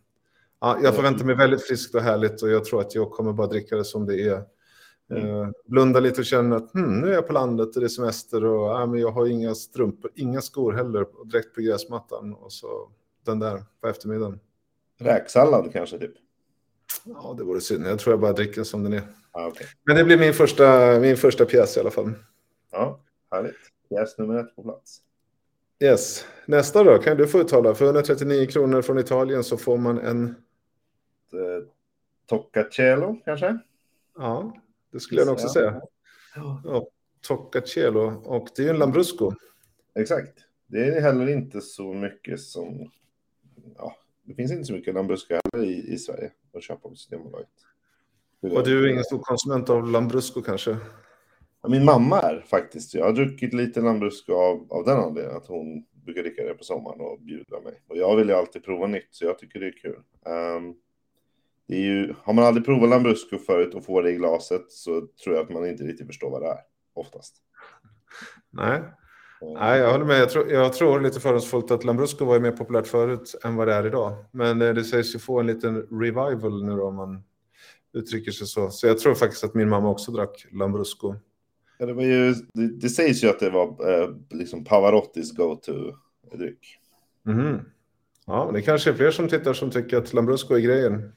ja, 0.61 0.79
jag 0.83 0.95
förväntar 0.95 1.25
mig 1.25 1.35
väldigt 1.35 1.67
friskt 1.67 1.95
och 1.95 2.01
härligt 2.01 2.41
och 2.41 2.49
jag 2.49 2.65
tror 2.65 2.81
att 2.81 2.95
jag 2.95 3.11
kommer 3.11 3.33
bara 3.33 3.47
dricka 3.47 3.75
det 3.75 3.85
som 3.85 4.05
det 4.05 4.21
är. 4.21 4.43
Mm. 5.09 5.41
Eh, 5.41 5.49
blunda 5.65 5.99
lite 5.99 6.21
och 6.21 6.25
känna 6.25 6.55
att 6.55 6.73
hmm, 6.73 6.99
nu 6.99 7.07
är 7.07 7.13
jag 7.13 7.27
på 7.27 7.33
landet 7.33 7.75
och 7.75 7.81
det 7.81 7.87
är 7.87 7.89
semester 7.89 8.45
och 8.45 8.81
äh, 8.81 8.87
men 8.87 8.99
jag 8.99 9.11
har 9.11 9.25
inga 9.25 9.55
strumpor, 9.55 10.11
inga 10.15 10.41
skor 10.41 10.73
heller 10.73 11.05
direkt 11.25 11.55
på 11.55 11.61
gräsmattan 11.61 12.33
och 12.33 12.53
så 12.53 12.91
den 13.25 13.39
där 13.39 13.63
på 13.81 13.87
eftermiddagen. 13.87 14.39
Räksallad 14.99 15.73
kanske 15.73 15.99
typ? 15.99 16.13
Ja, 17.05 17.35
det 17.37 17.43
vore 17.43 17.61
synd. 17.61 17.87
Jag 17.87 17.99
tror 17.99 18.13
jag 18.13 18.19
bara 18.19 18.33
dricker 18.33 18.63
som 18.63 18.83
den 18.83 18.93
är. 18.93 19.01
Ah, 19.31 19.47
okay. 19.47 19.67
Men 19.83 19.95
det 19.95 20.03
blir 20.03 20.17
min 20.17 20.33
första, 20.33 20.99
min 20.99 21.17
första 21.17 21.45
pjäs 21.45 21.77
i 21.77 21.79
alla 21.79 21.91
fall. 21.91 22.13
Ja, 22.71 22.99
härligt. 23.31 23.55
Pjäs 23.89 24.17
nummer 24.17 24.39
ett 24.39 24.55
på 24.55 24.63
plats. 24.63 25.01
Yes. 25.79 26.25
Nästa 26.45 26.83
då 26.83 26.97
kan 26.97 27.17
du 27.17 27.27
få 27.27 27.39
uttala. 27.39 27.75
För 27.75 27.85
139 27.85 28.45
kronor 28.45 28.81
från 28.81 28.99
Italien 28.99 29.43
så 29.43 29.57
får 29.57 29.77
man 29.77 29.97
en... 29.97 30.25
Eh, 31.33 31.67
Toccacello 32.25 33.21
kanske? 33.25 33.59
Ja, 34.17 34.57
det 34.91 34.99
skulle 34.99 35.21
jag 35.21 35.29
också 35.29 35.49
säga. 35.49 35.81
Ja, 36.63 36.87
Toccacelo. 37.21 38.21
Och 38.25 38.47
det 38.55 38.61
är 38.61 38.63
ju 38.63 38.69
en 38.69 38.77
Lambrusco. 38.77 39.31
Exakt. 39.95 40.39
Det 40.67 40.85
är 40.85 41.01
heller 41.01 41.29
inte 41.29 41.61
så 41.61 41.93
mycket 41.93 42.39
som... 42.39 42.91
Ja, 43.77 43.95
det 44.23 44.33
finns 44.33 44.51
inte 44.51 44.65
så 44.65 44.73
mycket 44.73 44.93
Lambrusco 44.93 45.39
heller 45.43 45.65
i, 45.65 45.93
i 45.93 45.97
Sverige 45.97 46.31
att 46.57 46.63
köpa 46.63 46.89
på 46.89 46.95
Systembolaget. 46.95 47.49
Och 48.41 48.63
du 48.63 48.85
är 48.85 48.91
ingen 48.91 49.03
stor 49.03 49.19
konsument 49.19 49.69
av 49.69 49.87
Lambrusco 49.87 50.41
kanske? 50.41 50.77
min 51.67 51.85
mamma 51.85 52.19
är 52.19 52.41
faktiskt. 52.41 52.93
Jag 52.93 53.05
har 53.05 53.13
druckit 53.13 53.53
lite 53.53 53.81
Lambrusco 53.81 54.33
av, 54.33 54.67
av 54.69 54.85
den 54.85 54.97
anledningen 54.97 55.37
att 55.37 55.47
hon 55.47 55.85
brukar 56.05 56.21
dricka 56.21 56.43
det 56.43 56.53
på 56.53 56.63
sommaren 56.63 57.01
och 57.01 57.19
bjuda 57.21 57.61
mig. 57.61 57.81
Och 57.87 57.97
jag 57.97 58.15
vill 58.15 58.27
ju 58.27 58.33
alltid 58.33 58.63
prova 58.63 58.87
nytt, 58.87 59.07
så 59.11 59.25
jag 59.25 59.39
tycker 59.39 59.59
det 59.59 59.67
är 59.67 59.77
kul. 59.81 59.99
Um, 60.25 60.75
det 61.67 61.75
är 61.75 61.81
ju, 61.81 62.13
har 62.23 62.33
man 62.33 62.45
aldrig 62.45 62.65
provat 62.65 62.89
Lambrusco 62.89 63.37
förut 63.37 63.73
och 63.73 63.85
får 63.85 64.03
det 64.03 64.11
i 64.11 64.15
glaset 64.15 64.71
så 64.71 65.07
tror 65.23 65.35
jag 65.35 65.43
att 65.43 65.49
man 65.49 65.67
inte 65.67 65.83
riktigt 65.83 66.07
förstår 66.07 66.29
vad 66.29 66.41
det 66.41 66.47
är, 66.47 66.59
oftast. 66.93 67.35
Nej, 68.49 68.81
Nej 69.53 69.79
jag 69.79 69.91
håller 69.91 70.05
med. 70.05 70.19
Jag 70.19 70.29
tror, 70.29 70.51
jag 70.51 70.73
tror 70.73 71.01
lite 71.01 71.19
fördomsfullt 71.19 71.71
att 71.71 71.83
Lambrusco 71.83 72.25
var 72.25 72.39
mer 72.39 72.51
populärt 72.51 72.87
förut 72.87 73.35
än 73.43 73.55
vad 73.55 73.67
det 73.67 73.73
är 73.73 73.87
idag. 73.87 74.25
Men 74.31 74.61
eh, 74.61 74.73
det 74.73 74.83
sägs 74.83 75.15
ju 75.15 75.19
få 75.19 75.39
en 75.39 75.47
liten 75.47 75.75
revival 75.75 76.65
nu 76.65 76.75
då, 76.75 76.87
om 76.87 76.95
man 76.95 77.23
uttrycker 77.93 78.31
sig 78.31 78.47
så. 78.47 78.69
Så 78.69 78.87
jag 78.87 78.99
tror 78.99 79.13
faktiskt 79.15 79.43
att 79.43 79.53
min 79.53 79.69
mamma 79.69 79.89
också 79.89 80.11
drack 80.11 80.45
Lambrusco. 80.51 81.15
Ja, 81.77 81.85
det, 81.85 81.93
var 81.93 82.03
ju, 82.03 82.33
det, 82.53 82.67
det 82.67 82.89
sägs 82.89 83.23
ju 83.23 83.29
att 83.29 83.39
det 83.39 83.49
var 83.49 83.91
eh, 83.91 84.09
liksom 84.29 84.63
Pavarottis 84.63 85.31
go-to-dryck. 85.31 86.79
Mm. 87.27 87.59
Ja, 88.25 88.51
det 88.53 88.61
kanske 88.61 88.89
är 88.89 88.93
fler 88.93 89.11
som 89.11 89.27
tittar 89.27 89.53
som 89.53 89.71
tycker 89.71 89.97
att 89.97 90.13
Lambrusco 90.13 90.55
är 90.55 90.59
grejen. 90.59 91.11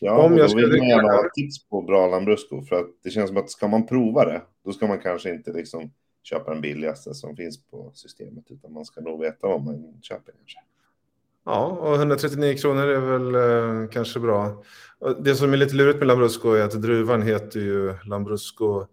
Ja, 0.00 0.24
Om 0.24 0.36
jag 0.36 0.50
då 0.50 0.56
vill 0.56 0.78
man 0.78 0.88
gärna 0.88 1.12
ha 1.12 1.30
tips 1.34 1.68
på 1.68 1.82
bra 1.82 2.08
Lambrusco. 2.08 2.62
För 2.62 2.76
att 2.76 2.86
det 3.04 3.10
känns 3.10 3.28
som 3.28 3.36
att 3.36 3.50
ska 3.50 3.68
man 3.68 3.86
prova 3.86 4.24
det, 4.24 4.42
då 4.64 4.72
ska 4.72 4.86
man 4.86 4.98
kanske 4.98 5.30
inte 5.30 5.52
liksom 5.52 5.90
köpa 6.28 6.52
den 6.52 6.60
billigaste 6.60 7.14
som 7.14 7.36
finns 7.36 7.60
på 7.70 7.90
systemet. 7.94 8.44
Utan 8.48 8.72
man 8.72 8.84
ska 8.84 9.00
nog 9.00 9.20
veta 9.20 9.46
vad 9.46 9.64
man 9.64 9.98
köper 10.02 10.32
kanske. 10.32 10.58
Ja, 11.44 11.66
och 11.66 11.94
139 11.94 12.56
kronor 12.56 12.86
är 12.86 13.00
väl 13.00 13.34
eh, 13.34 13.90
kanske 13.90 14.20
bra. 14.20 14.62
Det 15.20 15.34
som 15.34 15.52
är 15.52 15.56
lite 15.56 15.74
lurigt 15.74 15.98
med 15.98 16.06
Lambrusco 16.06 16.52
är 16.52 16.64
att 16.64 16.82
druvan 16.82 17.22
heter 17.22 17.60
ju 17.60 17.94
Lambrusco 18.04 18.86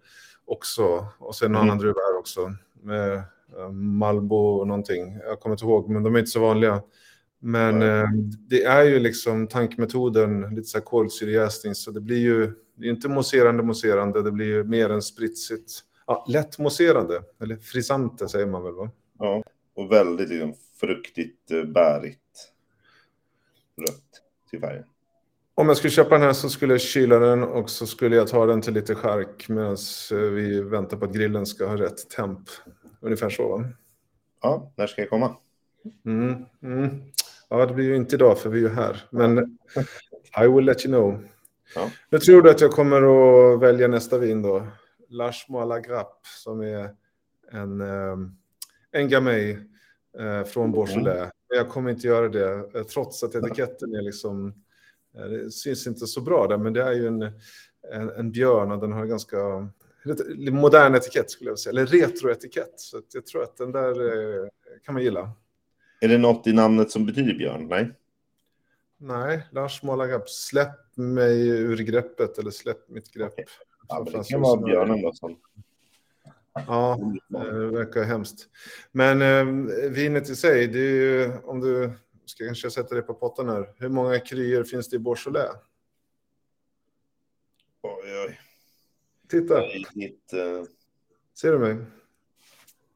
också. 0.45 1.07
Och 1.19 1.35
sen 1.35 1.45
en 1.45 1.55
mm. 1.55 1.61
annan 1.61 1.77
druva 1.77 1.99
här 1.99 2.19
också. 2.19 2.53
Med 2.81 3.13
eh, 3.57 3.71
Malbo 3.71 4.35
och 4.35 4.67
någonting. 4.67 5.19
Jag 5.27 5.39
kommer 5.39 5.53
inte 5.53 5.65
ihåg, 5.65 5.89
men 5.89 6.03
de 6.03 6.15
är 6.15 6.19
inte 6.19 6.31
så 6.31 6.39
vanliga. 6.39 6.81
Men 7.39 7.81
eh, 7.81 8.09
det 8.49 8.63
är 8.63 8.83
ju 8.83 8.99
liksom 8.99 9.47
tankmetoden, 9.47 10.55
lite 10.55 10.67
så 10.67 10.77
här 10.77 10.85
kolsyrejäsning, 10.85 11.75
så 11.75 11.91
det 11.91 12.01
blir 12.01 12.19
ju 12.19 12.53
det 12.77 12.87
är 12.87 12.89
inte 12.89 13.09
mousserande 13.09 13.63
mousserande, 13.63 14.23
det 14.23 14.31
blir 14.31 14.45
ju 14.45 14.63
mer 14.63 14.89
än 14.89 15.01
spritsigt. 15.01 15.71
Ja, 16.07 16.25
lätt 16.27 16.59
mousserande, 16.59 17.23
eller 17.41 17.57
frisante 17.57 18.27
säger 18.27 18.45
man 18.45 18.63
väl 18.63 18.73
va? 18.73 18.89
Ja, 19.19 19.43
och 19.75 19.91
väldigt 19.91 20.29
liksom, 20.29 20.53
fruktigt, 20.79 21.51
eh, 21.51 21.63
bärigt. 21.63 22.51
Rött 23.77 24.21
till 24.49 24.59
färgen. 24.59 24.85
Om 25.55 25.67
jag 25.67 25.77
skulle 25.77 25.91
köpa 25.91 26.09
den 26.09 26.21
här 26.21 26.33
så 26.33 26.49
skulle 26.49 26.73
jag 26.73 26.81
kyla 26.81 27.19
den 27.19 27.43
och 27.43 27.69
så 27.69 27.87
skulle 27.87 28.15
jag 28.15 28.27
ta 28.27 28.45
den 28.45 28.61
till 28.61 28.73
lite 28.73 28.95
skärk 28.95 29.49
medan 29.49 29.77
eh, 30.11 30.17
vi 30.17 30.61
väntar 30.61 30.97
på 30.97 31.05
att 31.05 31.13
grillen 31.13 31.45
ska 31.45 31.65
ha 31.65 31.77
rätt 31.77 32.09
temp. 32.09 32.39
Ungefär 33.01 33.29
så 33.29 33.57
va? 33.57 33.65
Ja, 34.41 34.71
när 34.75 34.87
ska 34.87 35.01
jag 35.01 35.09
komma? 35.09 35.35
Mm, 36.05 36.45
mm. 36.63 37.01
Ja, 37.49 37.65
det 37.65 37.73
blir 37.73 37.85
ju 37.85 37.95
inte 37.95 38.15
idag 38.15 38.39
för 38.39 38.49
vi 38.49 38.57
är 38.57 38.61
ju 38.61 38.69
här. 38.69 39.03
Men 39.09 39.37
I 40.43 40.47
will 40.47 40.65
let 40.65 40.85
you 40.85 40.93
know. 40.93 41.23
Ja. 41.75 41.91
Nu 42.09 42.19
tror 42.19 42.41
du 42.41 42.49
att 42.49 42.61
jag 42.61 42.71
kommer 42.71 43.01
att 43.01 43.61
välja 43.61 43.87
nästa 43.87 44.17
vin 44.17 44.41
då. 44.41 44.67
Lashmo 45.09 45.65
la 45.65 45.79
Grappe 45.79 46.27
som 46.43 46.61
är 46.61 46.89
en, 47.51 47.81
ehm, 47.81 48.31
en 48.91 49.09
Gamay 49.09 49.57
eh, 50.19 50.43
från 50.43 50.71
Beaujolais. 50.71 51.17
Mm. 51.17 51.29
Jag 51.47 51.69
kommer 51.69 51.91
inte 51.91 52.07
göra 52.07 52.29
det 52.29 52.79
eh, 52.79 52.83
trots 52.83 53.23
att 53.23 53.35
etiketten 53.35 53.95
är 53.95 54.01
liksom, 54.01 54.53
eh, 55.17 55.25
det 55.25 55.51
syns 55.51 55.87
inte 55.87 56.07
så 56.07 56.21
bra 56.21 56.47
där, 56.47 56.57
men 56.57 56.73
det 56.73 56.83
är 56.83 56.93
ju 56.93 57.07
en, 57.07 57.21
en, 57.93 58.09
en 58.09 58.31
björn 58.31 58.71
och 58.71 58.79
den 58.79 58.91
har 58.91 59.05
ganska 59.05 59.37
modern 60.51 60.95
etikett 60.95 61.31
skulle 61.31 61.49
jag 61.49 61.59
säga, 61.59 61.71
eller 61.71 61.85
retroetikett. 61.85 62.73
Så 62.75 63.01
jag 63.13 63.25
tror 63.25 63.43
att 63.43 63.57
den 63.57 63.71
där 63.71 63.95
kan 64.85 64.93
man 64.93 65.03
gilla. 65.03 65.31
Är 66.01 66.07
det 66.07 66.17
något 66.17 66.47
i 66.47 66.53
namnet 66.53 66.91
som 66.91 67.05
betyder 67.05 67.33
björn? 67.33 67.67
Nej. 67.67 67.91
Nej, 68.97 69.47
Lars 69.51 69.83
Målargrepp, 69.83 70.29
släpp 70.29 70.97
mig 70.97 71.47
ur 71.47 71.77
greppet 71.77 72.37
eller 72.37 72.51
släpp 72.51 72.89
mitt 72.89 73.11
grepp. 73.11 73.33
Okay. 73.33 73.45
Ja, 73.87 74.05
det 74.11 74.29
kan 74.29 74.41
vara 74.41 74.61
björnen 74.61 75.01
då 75.01 75.13
som... 75.13 75.37
Ja, 76.53 76.99
det 77.27 77.67
verkar 77.67 78.03
hemskt. 78.03 78.49
Men 78.91 79.21
eh, 79.21 79.45
vinet 79.89 80.29
i 80.29 80.35
sig, 80.35 80.67
det 80.67 80.79
är 80.79 80.91
ju, 80.91 81.37
om 81.43 81.59
du 81.59 81.91
ska 82.25 82.45
kanske 82.45 82.71
sätta 82.71 82.95
det 82.95 83.01
på 83.01 83.13
pottan 83.13 83.49
här. 83.49 83.73
Hur 83.77 83.89
många 83.89 84.19
kryor 84.19 84.63
finns 84.63 84.89
det 84.89 84.95
i 84.95 84.99
Beaujolais? 84.99 85.55
Oj, 87.81 88.25
oj. 88.27 88.39
Titta. 89.29 89.61
Mitt, 89.95 90.33
uh... 90.33 90.63
Ser 91.33 91.51
du 91.51 91.59
mig? 91.59 91.77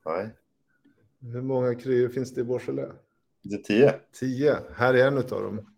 Nej. 0.06 0.30
Hur 1.20 1.42
många 1.42 1.76
kryor 1.76 2.10
finns 2.10 2.34
det 2.34 2.42
i 2.42 2.44
Beaujolais? 2.44 2.92
Det 3.42 3.56
är 3.56 3.60
tio. 3.64 4.00
Tio. 4.12 4.58
Här 4.76 4.94
är 4.94 5.08
en 5.08 5.18
av 5.18 5.24
dem. 5.24 5.74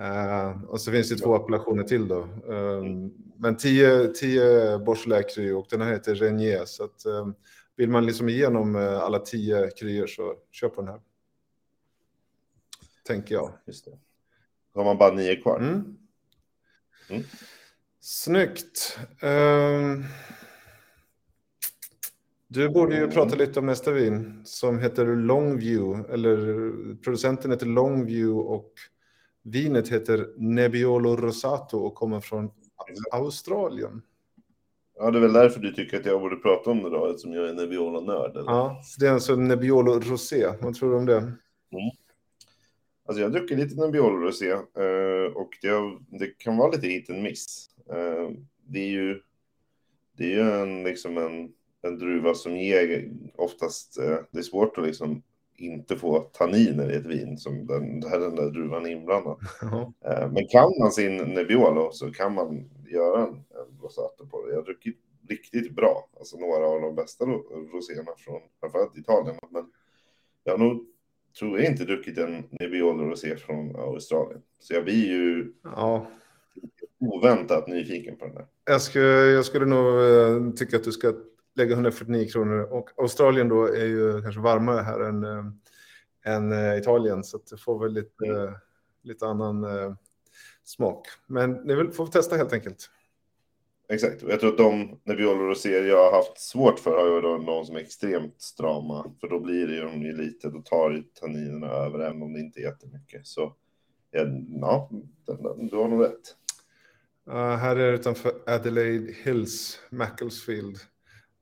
Uh, 0.00 0.64
och 0.64 0.80
så 0.80 0.92
finns 0.92 1.08
det 1.08 1.16
två 1.16 1.34
appellationer 1.34 1.82
till 1.82 2.08
då. 2.08 2.20
Uh, 2.50 2.84
men 3.36 3.56
tio, 3.56 4.08
tio 4.08 5.22
kryor 5.34 5.58
och 5.58 5.66
den 5.70 5.80
här 5.80 5.92
heter 5.92 6.14
Renier. 6.14 6.64
Så 6.64 6.84
att, 6.84 7.06
uh, 7.06 7.28
vill 7.76 7.90
man 7.90 8.06
liksom 8.06 8.28
igenom 8.28 8.76
alla 8.76 9.18
tio 9.18 9.70
kryor 9.70 10.06
så 10.06 10.34
köp 10.50 10.74
på 10.74 10.80
den 10.80 10.90
här. 10.90 11.00
Tänker 13.06 13.34
jag. 13.34 13.52
Just 13.66 13.84
det. 13.84 13.98
Då 14.74 14.80
har 14.80 14.84
man 14.84 14.98
bara 14.98 15.14
nio 15.14 15.36
kvar. 15.36 15.58
Mm. 15.58 15.96
Mm. 17.10 17.22
Snyggt. 18.00 18.98
Uh, 19.22 20.04
du 22.48 22.68
borde 22.68 22.96
ju 22.96 23.10
prata 23.10 23.36
lite 23.36 23.58
om 23.58 23.66
nästa 23.66 23.90
vin 23.90 24.42
som 24.44 24.78
heter 24.78 25.06
Longview, 25.06 26.14
eller 26.14 26.36
producenten 26.94 27.50
heter 27.50 27.66
Longview 27.66 28.54
och 28.54 28.72
vinet 29.44 29.88
heter 29.88 30.28
Nebbiolo 30.36 31.16
Rosato 31.16 31.78
och 31.78 31.94
kommer 31.94 32.20
från 32.20 32.50
Australien. 33.12 34.02
Ja, 34.98 35.10
det 35.10 35.18
är 35.18 35.22
väl 35.22 35.32
därför 35.32 35.60
du 35.60 35.72
tycker 35.72 36.00
att 36.00 36.06
jag 36.06 36.20
borde 36.20 36.36
prata 36.36 36.70
om 36.70 36.82
det 36.82 36.90
då, 36.90 37.06
eftersom 37.06 37.32
jag 37.32 37.48
är 37.48 37.54
Nebbiolo-nörd. 37.54 38.32
Ja, 38.34 38.82
det 38.98 39.06
är 39.06 39.12
alltså 39.12 39.36
Nebbiolo 39.36 40.00
Rosé. 40.00 40.46
Vad 40.60 40.74
tror 40.74 40.90
du 40.90 40.96
om 40.96 41.06
det? 41.06 41.18
Mm. 41.18 41.34
Alltså 43.06 43.22
jag 43.22 43.32
dricker 43.32 43.56
lite 43.56 43.80
Nebbiolo 43.80 44.16
Rosé 44.16 44.50
eh, 44.50 45.32
och 45.34 45.50
det, 45.62 45.98
det, 46.18 46.38
kan 46.38 46.56
vara 46.56 46.70
lite 46.70 46.86
hit 46.86 47.10
en 47.10 47.22
miss. 47.22 47.70
Eh, 47.90 48.30
det 48.66 48.78
är 48.78 48.88
ju, 48.88 49.20
det 50.16 50.24
är 50.24 50.36
ju 50.36 50.50
en, 50.50 50.82
liksom 50.82 51.18
en 51.18 51.52
en 51.84 51.98
druva 51.98 52.34
som 52.34 52.56
ger 52.56 53.10
oftast, 53.36 53.98
eh, 53.98 54.18
det 54.30 54.38
är 54.38 54.42
svårt 54.42 54.78
att 54.78 54.86
liksom 54.86 55.22
inte 55.56 55.96
få 55.96 56.20
tanniner 56.20 56.92
i 56.92 56.96
ett 56.96 57.06
vin 57.06 57.38
som 57.38 57.66
den, 57.66 58.00
där 58.00 58.20
den 58.20 58.36
där 58.36 58.50
druvan 58.50 58.86
är 58.86 58.90
inblandad. 58.90 59.36
Mm. 59.62 60.32
Men 60.32 60.48
kan 60.48 60.72
man 60.80 60.92
sin 60.92 61.16
Nebbiolo 61.16 61.92
så 61.92 62.10
kan 62.10 62.34
man 62.34 62.70
göra 62.88 63.22
en, 63.22 63.28
en 63.34 63.80
rosato 63.82 64.26
på 64.26 64.46
det. 64.46 64.50
Jag 64.50 64.58
har 64.58 64.64
druckit 64.64 64.96
riktigt 65.28 65.76
bra, 65.76 66.08
alltså 66.18 66.36
några 66.36 66.66
av 66.66 66.80
de 66.80 66.94
bästa 66.94 67.24
roséerna 67.72 68.12
från 68.18 68.40
framförallt 68.60 68.98
Italien. 68.98 69.36
Men 69.50 69.66
jag 70.44 70.52
har 70.52 70.58
nog, 70.58 70.86
tror 71.38 71.58
jag, 71.58 71.70
inte 71.70 71.84
druckit 71.84 72.18
en 72.18 72.44
Nebbiolo 72.50 73.04
rosé 73.04 73.36
från 73.36 73.76
Australien. 73.76 74.42
Så 74.60 74.74
jag 74.74 74.84
blir 74.84 75.06
ju 75.06 75.52
ja. 75.62 76.06
oväntat 76.98 77.68
nyfiken 77.68 78.16
på 78.16 78.24
den 78.24 78.34
där. 78.34 78.46
Jag 78.64 78.82
skulle, 78.82 79.06
jag 79.06 79.44
skulle 79.44 79.66
nog 79.66 80.00
eh, 80.00 80.52
tycka 80.52 80.76
att 80.76 80.84
du 80.84 80.92
ska 80.92 81.14
lägga 81.54 81.74
149 81.74 82.28
kronor. 82.28 82.62
Och 82.72 82.90
Australien 82.96 83.48
då 83.48 83.66
är 83.66 83.86
ju 83.86 84.22
kanske 84.22 84.40
varmare 84.40 84.80
här 84.80 85.00
än, 85.00 85.24
äh, 85.24 85.44
än 86.24 86.52
äh, 86.52 86.78
Italien, 86.78 87.24
så 87.24 87.38
det 87.50 87.56
får 87.56 87.78
väl 87.78 87.92
lite, 87.92 88.26
äh, 88.26 88.52
lite 89.02 89.26
annan 89.26 89.66
smak. 90.64 91.06
Men 91.26 91.52
ni 91.52 91.74
vill, 91.74 91.90
får 91.90 92.06
testa 92.06 92.36
helt 92.36 92.52
enkelt. 92.52 92.90
Exakt, 93.88 94.22
och 94.22 94.30
jag 94.30 94.40
tror 94.40 94.50
att 94.50 94.58
de 94.58 95.00
Nebbiolo 95.04 95.42
Rosé 95.42 95.70
jag 95.70 96.10
har 96.10 96.12
haft 96.16 96.40
svårt 96.40 96.78
för 96.78 96.90
har 96.90 97.14
ju 97.14 97.20
då 97.20 97.38
de 97.38 97.64
som 97.64 97.76
är 97.76 97.80
extremt 97.80 98.42
strama, 98.42 99.12
för 99.20 99.28
då 99.28 99.40
blir 99.40 99.66
det 99.66 99.74
ju 99.74 100.12
lite, 100.12 100.48
då 100.48 100.62
tar 100.62 100.90
ju 100.90 101.02
tanninerna 101.02 101.66
över, 101.66 101.98
även 101.98 102.22
om 102.22 102.32
det 102.32 102.40
inte 102.40 102.60
är 102.60 102.62
jättemycket. 102.62 103.26
Så 103.26 103.56
ja, 104.10 104.90
du 105.70 105.76
har 105.76 105.88
nog 105.88 106.04
rätt. 106.04 106.36
Uh, 107.28 107.34
här 107.34 107.76
är 107.76 107.90
det 107.90 107.98
utanför 107.98 108.32
Adelaide 108.46 109.14
Hills, 109.24 109.80
Macclesfield. 109.90 110.78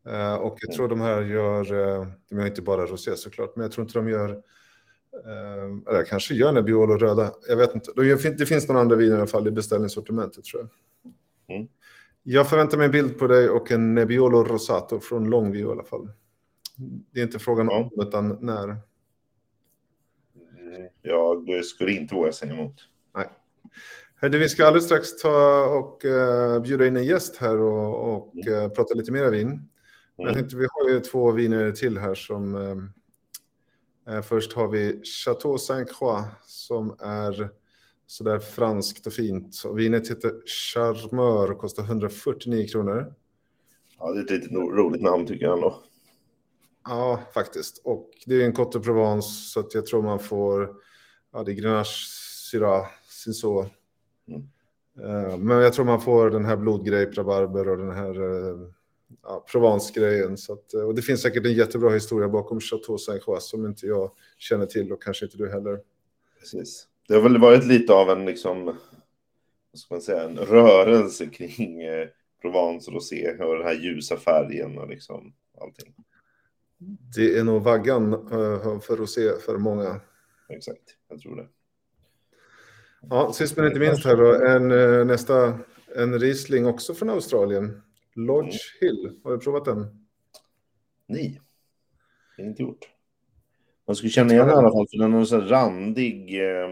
Uh, 0.08 0.34
och 0.34 0.58
jag 0.60 0.74
tror 0.74 0.88
de 0.88 1.00
här 1.00 1.22
gör, 1.22 1.72
uh, 1.72 2.06
de 2.28 2.38
gör 2.38 2.46
inte 2.46 2.62
bara 2.62 2.86
rosé 2.86 3.16
såklart, 3.16 3.56
men 3.56 3.62
jag 3.62 3.72
tror 3.72 3.84
inte 3.84 3.98
de 3.98 4.08
gör, 4.08 4.30
uh, 4.30 5.78
eller 5.88 6.04
kanske 6.04 6.34
gör 6.34 6.52
Nebbiolo 6.52 6.96
röda, 6.96 7.32
jag 7.48 7.56
vet 7.56 7.74
inte. 7.74 7.92
Det 8.38 8.46
finns 8.46 8.68
någon 8.68 8.76
andra 8.76 8.96
viner 8.96 9.14
i 9.14 9.18
alla 9.18 9.26
fall 9.26 9.48
i 9.48 9.50
beställningssortimentet 9.50 10.44
tror 10.44 10.62
jag. 10.62 11.56
Mm. 11.56 11.68
Jag 12.22 12.48
förväntar 12.48 12.78
mig 12.78 12.84
en 12.84 12.92
bild 12.92 13.18
på 13.18 13.26
dig 13.26 13.48
och 13.48 13.70
en 13.70 13.94
Nebbiolo 13.94 14.44
Rosato 14.44 15.00
från 15.00 15.30
Longview 15.30 15.68
i 15.68 15.72
alla 15.72 15.84
fall. 15.84 16.10
Det 17.10 17.20
är 17.20 17.24
inte 17.24 17.38
frågan 17.38 17.68
om, 17.68 17.90
ja. 17.92 18.02
utan 18.02 18.38
när. 18.40 18.68
Mm, 18.68 18.78
jag 21.02 21.64
skulle 21.64 21.92
inte 21.92 22.14
våga 22.14 22.32
säga 22.32 22.52
emot. 22.52 22.74
Nej. 23.14 23.28
Hörde, 24.14 24.38
vi 24.38 24.48
ska 24.48 24.66
alldeles 24.66 24.84
strax 24.84 25.16
ta 25.16 25.66
och 25.66 26.04
uh, 26.04 26.62
bjuda 26.62 26.86
in 26.86 26.96
en 26.96 27.04
gäst 27.04 27.36
här 27.36 27.60
och, 27.60 28.14
och 28.14 28.34
uh, 28.48 28.68
prata 28.68 28.94
lite 28.94 29.12
mer 29.12 29.30
vin. 29.30 29.68
Mm. 30.18 30.26
Jag 30.26 30.34
tänkte, 30.34 30.56
vi 30.56 30.66
har 30.70 30.90
ju 30.90 31.00
två 31.00 31.32
viner 31.32 31.72
till 31.72 31.98
här 31.98 32.14
som... 32.14 32.54
Eh, 32.54 34.14
eh 34.14 34.22
först 34.22 34.52
har 34.52 34.68
vi 34.68 35.02
Chateau 35.04 35.58
Saint-Croix 35.58 36.24
som 36.46 36.96
är 37.00 37.50
sådär 38.06 38.38
franskt 38.38 39.06
och 39.06 39.12
fint. 39.12 39.62
Och 39.64 39.78
vinet 39.78 40.10
heter 40.10 40.32
Charmeur 40.46 41.50
och 41.50 41.58
kostar 41.58 41.82
149 41.82 42.68
kronor. 42.68 43.14
Ja, 43.98 44.12
det 44.12 44.20
är 44.20 44.24
ett 44.24 44.30
lite 44.30 44.54
roligt 44.54 45.02
namn 45.02 45.26
tycker 45.26 45.44
jag 45.44 45.54
ändå. 45.54 45.82
Ja, 46.84 47.20
faktiskt. 47.34 47.80
Och 47.84 48.10
det 48.26 48.34
är 48.34 48.46
en 48.46 48.52
Cote 48.52 48.80
Provence 48.80 49.28
så 49.28 49.60
att 49.60 49.74
jag 49.74 49.86
tror 49.86 50.02
man 50.02 50.18
får... 50.18 50.74
Ja, 51.32 51.42
det 51.42 51.52
är 51.52 51.54
Grenache, 51.54 52.08
Syrah, 52.50 52.86
Cinsault. 53.24 53.72
Mm. 54.28 54.42
Uh, 55.00 55.36
men 55.36 55.58
jag 55.58 55.72
tror 55.72 55.84
man 55.84 56.00
får 56.00 56.30
den 56.30 56.44
här 56.44 56.56
blodgrape, 56.56 57.12
rabarber 57.12 57.68
och 57.68 57.78
den 57.78 57.90
här 57.90 58.20
uh, 58.20 58.68
ja, 59.22 59.44
Provence-grejen. 59.52 60.32
Att, 60.32 60.74
och 60.74 60.94
det 60.94 61.02
finns 61.02 61.22
säkert 61.22 61.46
en 61.46 61.52
jättebra 61.52 61.90
historia 61.90 62.28
bakom 62.28 62.60
Chateau 62.60 62.98
Saint-Croix 62.98 63.40
som 63.40 63.66
inte 63.66 63.86
jag 63.86 64.10
känner 64.38 64.66
till 64.66 64.92
och 64.92 65.02
kanske 65.02 65.24
inte 65.24 65.36
du 65.36 65.50
heller. 65.50 65.80
Precis. 66.40 66.86
Det 67.08 67.14
har 67.14 67.22
väl 67.22 67.38
varit 67.38 67.64
lite 67.64 67.92
av 67.92 68.10
en, 68.10 68.24
liksom, 68.24 68.64
vad 68.64 68.76
ska 69.74 69.94
man 69.94 70.02
säga, 70.02 70.22
en 70.22 70.38
rörelse 70.38 71.26
kring 71.26 71.82
eh, 71.82 72.08
Provence 72.42 72.90
Rosé 72.90 73.30
och 73.30 73.54
den 73.58 73.66
här 73.66 73.74
ljusa 73.74 74.16
färgen 74.16 74.78
och 74.78 74.88
liksom 74.88 75.32
allting. 75.60 75.94
Det 77.16 77.38
är 77.38 77.44
nog 77.44 77.62
vaggan 77.62 78.14
uh, 78.14 78.80
för 78.80 78.96
rosé 78.96 79.30
för 79.46 79.58
många. 79.58 80.00
exakt. 80.48 80.96
Jag 81.08 81.20
tror 81.20 81.36
det. 81.36 81.48
Ja, 83.10 83.32
sist 83.32 83.56
men 83.56 83.66
inte 83.66 83.78
minst 83.78 84.04
här 84.04 84.16
då, 84.16 84.34
en, 84.34 84.70
eh, 84.70 85.04
nästa, 85.04 85.58
en 85.96 86.18
Riesling 86.18 86.66
också 86.66 86.94
från 86.94 87.10
Australien. 87.10 87.82
Lodge 88.14 88.58
Hill, 88.80 89.20
har 89.24 89.30
du 89.32 89.38
provat 89.38 89.64
den? 89.64 90.06
Nej, 91.06 91.40
det 92.36 92.42
är 92.42 92.46
inte 92.46 92.62
gjort. 92.62 92.88
Man 93.86 93.96
skulle 93.96 94.10
känna 94.10 94.32
igen 94.32 94.46
den 94.46 94.56
i 94.56 94.58
alla 94.58 94.72
fall, 94.72 94.86
för 94.90 94.98
den 94.98 95.12
har 95.12 95.24
så 95.24 95.40
här 95.40 95.48
randig, 95.48 96.40
eh, 96.40 96.70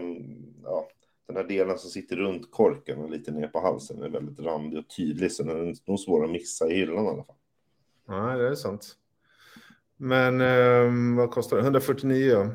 ja, 0.63 0.87
den 1.27 1.35
här 1.35 1.43
delen 1.43 1.77
som 1.77 1.89
sitter 1.89 2.15
runt 2.15 2.51
korken 2.51 2.99
och 2.99 3.09
lite 3.09 3.31
ner 3.31 3.47
på 3.47 3.59
halsen 3.59 4.03
är 4.03 4.09
väldigt 4.09 4.39
randig 4.39 4.79
och 4.79 4.89
tydlig, 4.97 5.31
så 5.31 5.43
den 5.43 5.67
är 5.67 5.75
nog 5.85 5.99
svår 5.99 6.23
att 6.23 6.31
missa 6.31 6.67
i 6.69 6.73
hyllan 6.73 7.05
i 7.05 7.07
alla 7.07 7.23
fall. 7.23 7.35
Nej, 8.07 8.37
det 8.37 8.47
är 8.47 8.55
sant. 8.55 8.97
Men 9.97 10.41
eh, 10.41 11.17
vad 11.17 11.31
kostar 11.31 11.57
det? 11.57 11.63
149. 11.63 12.31
Mm. 12.35 12.51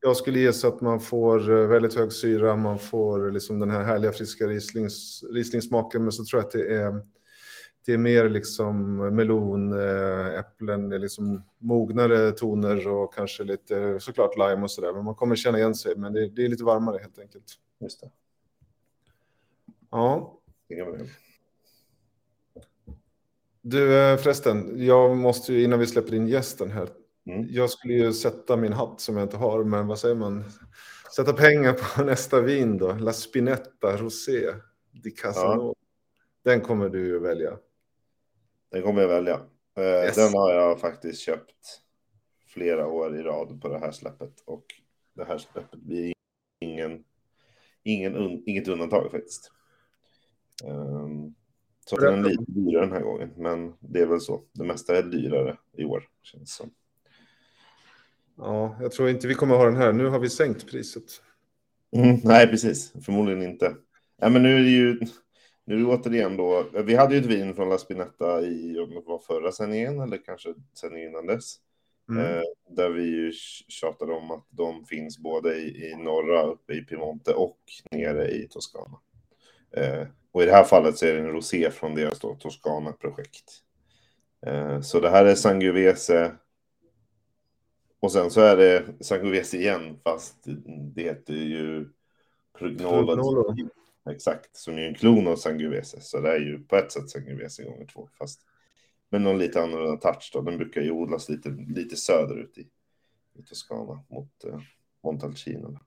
Jag 0.00 0.16
skulle 0.16 0.38
gissa 0.38 0.68
att 0.68 0.80
man 0.80 1.00
får 1.00 1.50
eh, 1.50 1.66
väldigt 1.66 1.94
hög 1.94 2.12
syra, 2.12 2.56
man 2.56 2.78
får 2.78 3.30
liksom 3.30 3.58
den 3.58 3.70
här 3.70 3.84
härliga 3.84 4.12
friska 4.12 4.46
rislings, 4.46 5.24
rislingsmaken, 5.32 6.02
men 6.02 6.12
så 6.12 6.24
tror 6.24 6.40
jag 6.40 6.46
att 6.46 6.52
det 6.52 6.74
är, 6.74 7.02
det 7.86 7.92
är 7.92 7.98
mer 7.98 8.28
liksom 8.28 8.96
melon, 8.96 9.72
eh, 9.72 10.38
äpplen, 10.38 10.88
liksom 10.88 11.42
mognare 11.58 12.32
toner 12.32 12.88
och 12.88 13.14
kanske 13.14 13.44
lite 13.44 14.00
såklart 14.00 14.36
lime 14.36 14.62
och 14.62 14.70
sådär. 14.70 14.92
Men 14.92 15.04
man 15.04 15.14
kommer 15.14 15.36
känna 15.36 15.58
igen 15.58 15.74
sig, 15.74 15.96
men 15.96 16.12
det, 16.12 16.28
det 16.28 16.44
är 16.44 16.48
lite 16.48 16.64
varmare 16.64 16.98
helt 16.98 17.18
enkelt. 17.18 17.44
Just 17.80 18.00
det. 18.00 18.10
Ja, 19.90 20.40
du 23.68 23.98
eh, 23.98 24.16
förresten, 24.16 24.86
jag 24.86 25.16
måste 25.16 25.52
ju 25.52 25.62
innan 25.64 25.78
vi 25.78 25.86
släpper 25.86 26.14
in 26.14 26.28
gästen 26.28 26.70
här. 26.70 26.88
Mm. 27.26 27.46
Jag 27.50 27.70
skulle 27.70 27.94
ju 27.94 28.12
sätta 28.12 28.56
min 28.56 28.72
hatt 28.72 29.00
som 29.00 29.16
jag 29.16 29.24
inte 29.24 29.36
har, 29.36 29.64
men 29.64 29.86
vad 29.86 29.98
säger 29.98 30.14
man? 30.14 30.44
Sätta 31.16 31.32
pengar 31.32 31.72
på 31.72 32.02
nästa 32.04 32.40
vin 32.40 32.78
då. 32.78 32.92
La 32.92 33.12
Spinetta 33.12 33.96
Rosé 33.96 34.54
di 35.02 35.10
Casanova. 35.10 35.74
Den 36.44 36.60
kommer 36.60 36.88
du 36.88 37.18
välja. 37.18 37.58
Den 38.70 38.82
kommer 38.82 39.00
jag 39.00 39.08
välja. 39.08 39.34
Eh, 39.76 39.82
Yes. 40.04 40.16
Den 40.16 40.34
har 40.34 40.52
jag 40.52 40.80
faktiskt 40.80 41.20
köpt 41.20 41.82
flera 42.46 42.86
år 42.86 43.16
i 43.16 43.22
rad 43.22 43.62
på 43.62 43.68
det 43.68 43.78
här 43.78 43.90
släppet. 43.92 44.42
Och 44.44 44.64
det 45.14 45.24
här 45.24 45.38
släppet 45.38 45.80
blir 45.80 46.12
ingen, 46.60 47.04
ingen 47.82 48.16
un, 48.16 48.42
inget 48.46 48.68
undantag 48.68 49.10
faktiskt. 49.10 49.52
Ehm, 50.64 51.34
så 51.86 51.96
den 51.96 52.24
är 52.24 52.28
lite 52.28 52.44
dyrare 52.46 52.84
den 52.84 52.92
här 52.92 53.00
gången, 53.02 53.32
men 53.36 53.74
det 53.80 54.00
är 54.00 54.06
väl 54.06 54.20
så. 54.20 54.42
Det 54.52 54.64
mesta 54.64 54.98
är 54.98 55.02
dyrare 55.02 55.56
i 55.72 55.84
år, 55.84 56.04
känns 56.22 56.54
som. 56.54 56.70
Ja, 58.36 58.76
jag 58.80 58.92
tror 58.92 59.08
inte 59.08 59.26
vi 59.28 59.34
kommer 59.34 59.56
ha 59.56 59.64
den 59.64 59.76
här. 59.76 59.92
Nu 59.92 60.06
har 60.06 60.18
vi 60.18 60.30
sänkt 60.30 60.70
priset. 60.70 61.22
Mm, 61.96 62.20
nej, 62.24 62.46
precis. 62.48 62.92
Förmodligen 63.04 63.42
inte. 63.42 63.74
Ja, 64.16 64.28
men 64.28 64.42
nu 64.42 64.56
är 64.56 64.60
det 64.60 64.70
ju 64.70 65.00
nu 65.66 65.86
återigen 65.86 66.36
då. 66.36 66.64
Vi 66.84 66.94
hade 66.94 67.14
ju 67.14 67.20
ett 67.20 67.26
vin 67.26 67.54
från 67.54 67.68
La 67.68 67.78
Spinetta 67.78 68.40
i 68.42 68.78
om 68.78 68.90
det 68.90 69.00
var 69.06 69.18
förra 69.18 69.52
sändningen 69.52 70.00
eller 70.00 70.24
kanske 70.24 70.54
sändningen 70.80 71.10
innan 71.10 71.26
dess. 71.26 71.56
Mm. 72.10 72.24
Eh, 72.24 72.42
där 72.70 72.90
vi 72.90 73.02
ju 73.02 73.32
tjatade 73.68 74.12
om 74.12 74.30
att 74.30 74.46
de 74.50 74.84
finns 74.84 75.18
både 75.18 75.54
i, 75.54 75.90
i 75.90 75.96
norra 75.96 76.42
uppe 76.42 76.72
i 76.72 76.82
Piemonte 76.82 77.34
och 77.34 77.58
nere 77.90 78.30
i 78.30 78.48
Toscana. 78.48 78.98
Eh, 79.76 80.06
och 80.32 80.42
i 80.42 80.46
det 80.46 80.52
här 80.52 80.64
fallet 80.64 80.98
så 80.98 81.06
är 81.06 81.14
det 81.14 81.20
en 81.20 81.32
rosé 81.32 81.70
från 81.70 81.94
deras 81.94 82.20
då, 82.20 82.34
Toscana-projekt. 82.34 83.62
Eh, 84.46 84.80
så 84.80 85.00
det 85.00 85.10
här 85.10 85.24
är 85.24 85.34
Sangiovese. 85.34 86.32
Och 88.00 88.12
sen 88.12 88.30
så 88.30 88.40
är 88.40 88.56
det 88.56 88.84
Sangiovese 89.00 89.54
igen, 89.54 89.98
fast 90.04 90.36
det 90.94 91.02
heter 91.02 91.34
ju 91.34 91.88
Prugnolo. 92.58 93.06
Prugnolo. 93.06 93.56
Exakt, 94.10 94.56
som 94.56 94.78
är 94.78 94.82
en 94.82 94.94
klon 94.94 95.26
av 95.26 95.36
Sangiovese. 95.36 96.00
Så 96.00 96.20
det 96.20 96.30
är 96.30 96.40
ju 96.40 96.58
på 96.58 96.76
ett 96.76 96.92
sätt 96.92 97.10
Sangiovese 97.10 97.62
gånger 97.62 97.86
två, 97.86 98.08
fast 98.18 98.40
med 99.10 99.20
någon 99.20 99.38
lite 99.38 99.62
annorlunda 99.62 99.96
touch 99.96 100.30
då. 100.32 100.42
Den 100.42 100.58
brukar 100.58 100.80
ju 100.80 100.90
odlas 100.90 101.28
lite, 101.28 101.48
lite 101.68 101.96
söderut 101.96 102.58
i, 102.58 102.68
i 103.38 103.42
Toscana 103.42 104.04
mot 104.08 104.44
eh, 104.44 104.60
Montalcino. 105.04 105.78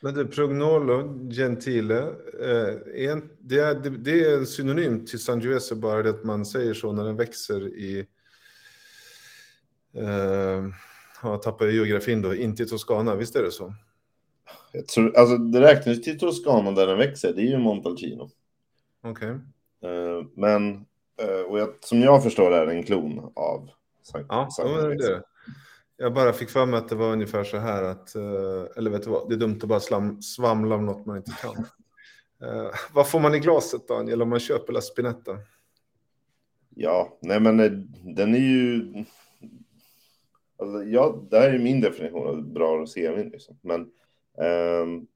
Men 0.00 0.14
du, 0.14 0.26
prognolo 0.26 1.28
Gentile, 1.30 1.98
eh, 2.40 3.04
är 3.04 3.12
en, 3.12 3.30
det, 3.38 3.58
är, 3.58 3.74
det, 3.74 3.90
det 3.90 4.24
är 4.24 4.38
en 4.38 4.46
synonym 4.46 5.06
till 5.06 5.18
Sangiovese, 5.18 5.74
bara 5.74 6.02
det 6.02 6.10
att 6.10 6.24
man 6.24 6.46
säger 6.46 6.74
så 6.74 6.92
när 6.92 7.04
den 7.04 7.16
växer 7.16 7.68
i... 7.68 8.06
Eh, 9.94 10.68
jag 11.22 11.42
tappar 11.42 11.66
geografin 11.66 12.22
då, 12.22 12.34
inte 12.34 12.62
i 12.62 12.66
Toscana, 12.66 13.14
visst 13.14 13.36
är 13.36 13.42
det 13.42 13.50
så? 13.50 13.74
Jag 14.72 14.88
tror, 14.88 15.16
alltså 15.16 15.36
det 15.36 15.60
räknas 15.60 16.02
till 16.02 16.18
Toscana 16.18 16.70
där 16.70 16.86
den 16.86 16.98
växer, 16.98 17.32
det 17.32 17.42
är 17.42 17.46
ju 17.46 17.58
Montalcino. 17.58 18.30
Okej. 19.02 19.28
Eh, 19.82 20.26
men, 20.34 20.86
eh, 21.22 21.40
och 21.48 21.58
jag, 21.58 21.68
som 21.80 22.00
jag 22.00 22.22
förstår 22.22 22.52
är 22.52 22.66
det 22.66 22.72
en 22.72 22.82
klon 22.82 23.32
av 23.36 23.70
San, 24.02 24.24
Ja, 24.28 24.48
det 24.56 24.62
är 24.62 24.96
det. 24.96 25.22
Jag 25.96 26.14
bara 26.14 26.32
fick 26.32 26.50
för 26.50 26.66
mig 26.66 26.78
att 26.78 26.88
det 26.88 26.94
var 26.94 27.12
ungefär 27.12 27.44
så 27.44 27.56
här 27.56 27.82
att, 27.82 28.14
eh, 28.14 28.64
eller 28.76 28.90
vet 28.90 29.02
du 29.02 29.10
vad, 29.10 29.28
det 29.28 29.34
är 29.34 29.38
dumt 29.38 29.58
att 29.62 29.68
bara 29.68 29.80
slam, 29.80 30.22
svamla 30.22 30.74
om 30.74 30.86
något 30.86 31.06
man 31.06 31.16
inte 31.16 31.32
kan. 31.42 31.66
Vad 32.92 33.10
får 33.10 33.20
man 33.20 33.34
i 33.34 33.38
glaset 33.38 33.88
Daniel 33.88 34.22
om 34.22 34.28
man 34.28 34.40
köper 34.40 34.72
La 34.72 34.80
Spinetta? 34.80 35.38
Ja, 36.74 37.18
nej 37.20 37.40
men 37.40 37.56
den 38.16 38.34
är 38.34 38.38
ju... 38.38 38.92
Alltså, 40.58 40.82
ja, 40.84 41.22
det 41.30 41.38
här 41.38 41.50
är 41.50 41.58
min 41.58 41.80
definition 41.80 42.26
av 42.26 42.52
bra 42.52 42.76
rosévin. 42.76 43.28
Liksom. 43.28 43.58
Men 43.62 43.90
ehm, 44.40 45.06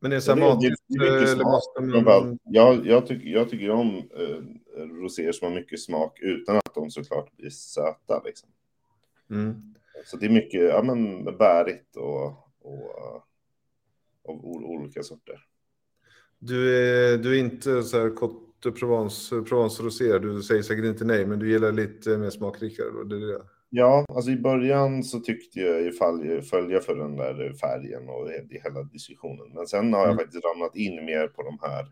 Men 0.00 0.10
det 0.10 0.16
är 0.16 0.20
så 0.20 0.34
här 0.34 0.60
det 0.88 1.06
är 1.06 1.26
smak, 1.26 1.62
man... 1.80 1.90
framförallt. 1.90 2.40
jag, 2.44 2.86
jag, 2.86 3.06
tycker, 3.06 3.28
jag 3.28 3.50
tycker 3.50 3.64
ju 3.64 3.70
om 3.70 3.96
eh, 3.96 4.82
roséer 5.02 5.32
som 5.32 5.48
har 5.48 5.54
mycket 5.54 5.80
smak 5.80 6.18
utan 6.20 6.56
att 6.56 6.74
de 6.74 6.90
såklart 6.90 7.36
blir 7.36 7.50
söta. 7.50 8.22
Liksom. 8.24 8.48
Mm. 9.30 9.74
Så 10.04 10.16
det 10.16 10.26
är 10.26 10.30
mycket 10.30 10.60
ja, 10.60 10.82
men, 10.82 11.24
bärigt 11.24 11.96
och, 11.96 12.26
och 12.60 12.98
eh, 12.98 13.22
av 14.28 14.44
olika 14.44 15.02
sorter. 15.02 15.46
Du 16.38 16.76
är, 16.76 17.18
du 17.18 17.34
är 17.34 17.38
inte 17.38 17.82
så 17.82 18.00
här 18.00 18.08
Côte 18.08 18.52
de 18.62 18.72
Provence, 18.72 19.42
Provence 19.42 19.82
Rosé, 19.82 20.18
du 20.18 20.42
säger 20.42 20.62
säkert 20.62 20.84
inte 20.84 21.04
nej, 21.04 21.26
men 21.26 21.38
du 21.38 21.50
gillar 21.50 21.72
lite 21.72 22.18
mer 22.18 22.30
smakrikare. 22.30 22.90
Då. 22.90 23.04
Det 23.04 23.16
är 23.16 23.20
det. 23.20 23.42
Ja, 23.74 24.04
alltså 24.08 24.30
i 24.30 24.36
början 24.36 25.04
så 25.04 25.20
tyckte 25.20 25.60
jag 25.60 25.82
ju 25.82 25.92
följa 26.42 26.80
för 26.80 26.94
den 26.94 27.16
där 27.16 27.52
färgen 27.52 28.08
och 28.08 28.30
hela 28.64 28.82
diskussionen. 28.82 29.52
Men 29.54 29.66
sen 29.66 29.92
har 29.92 30.00
jag 30.00 30.08
Mm. 30.08 30.18
faktiskt 30.18 30.44
ramlat 30.44 30.76
in 30.76 31.04
mer 31.04 31.28
på 31.28 31.42
de 31.42 31.58
här 31.62 31.86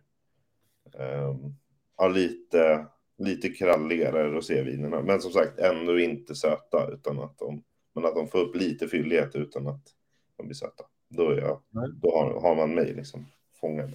um, 1.28 2.14
lite, 2.14 2.86
lite 3.18 3.48
kralligare 3.48 4.30
rosévinerna. 4.30 5.02
Men 5.02 5.20
som 5.20 5.32
sagt 5.32 5.58
ändå 5.58 5.98
inte 5.98 6.34
söta 6.34 6.90
utan 6.92 7.18
att 7.20 7.38
de, 7.38 7.62
men 7.94 8.04
att 8.04 8.14
de 8.14 8.28
får 8.28 8.38
upp 8.38 8.56
lite 8.56 8.88
fyllighet 8.88 9.36
utan 9.36 9.66
att 9.66 9.82
de 10.36 10.46
blir 10.46 10.56
söta. 10.56 10.84
Då, 11.08 11.30
är 11.30 11.40
jag, 11.40 11.60
då 12.02 12.10
har, 12.16 12.40
har 12.40 12.56
man 12.56 12.74
mig 12.74 12.94
liksom 12.94 13.26
fångad. 13.60 13.90